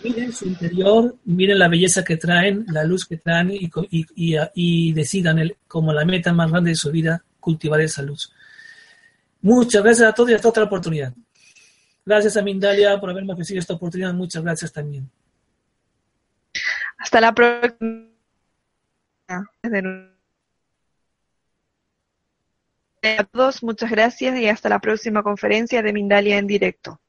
Miren 0.04 0.32
su 0.32 0.46
interior, 0.46 1.16
miren 1.26 1.58
la 1.58 1.68
belleza 1.68 2.04
que 2.04 2.18
traen, 2.18 2.66
la 2.68 2.84
luz 2.84 3.06
que 3.06 3.18
traen 3.18 3.52
y, 3.52 3.70
y, 3.90 4.36
y, 4.54 4.94
decidan 4.94 5.40
el, 5.40 5.58
como 5.68 5.92
la 5.92 6.06
meta 6.06 6.34
más 6.34 6.52
grande 6.52 6.72
de 6.72 6.76
su 6.76 6.92
vida 6.92 7.24
cultivar 7.40 7.82
esa 7.82 8.04
luz. 8.04 8.32
Muchas 9.42 9.84
gracias 9.84 10.10
a 10.10 10.14
todos 10.14 10.30
y 10.30 10.34
hasta 10.34 10.50
otra 10.50 10.64
oportunidad. 10.66 11.14
Gracias 12.08 12.38
a 12.38 12.42
Mindalia 12.42 12.98
por 13.02 13.10
haberme 13.10 13.34
ofrecido 13.34 13.60
esta 13.60 13.74
oportunidad. 13.74 14.14
Muchas 14.14 14.42
gracias 14.42 14.72
también. 14.72 15.12
Hasta 16.98 17.20
la 17.20 17.34
próxima. 17.34 18.08
Todos, 23.34 23.62
muchas 23.62 23.92
gracias 23.92 24.40
y 24.40 24.48
hasta 24.48 24.70
la 24.70 24.80
próxima 24.80 25.22
conferencia 25.22 25.84
de 25.84 25.92
Mindalia 25.92 26.38
en 26.38 26.48
directo. 26.48 27.02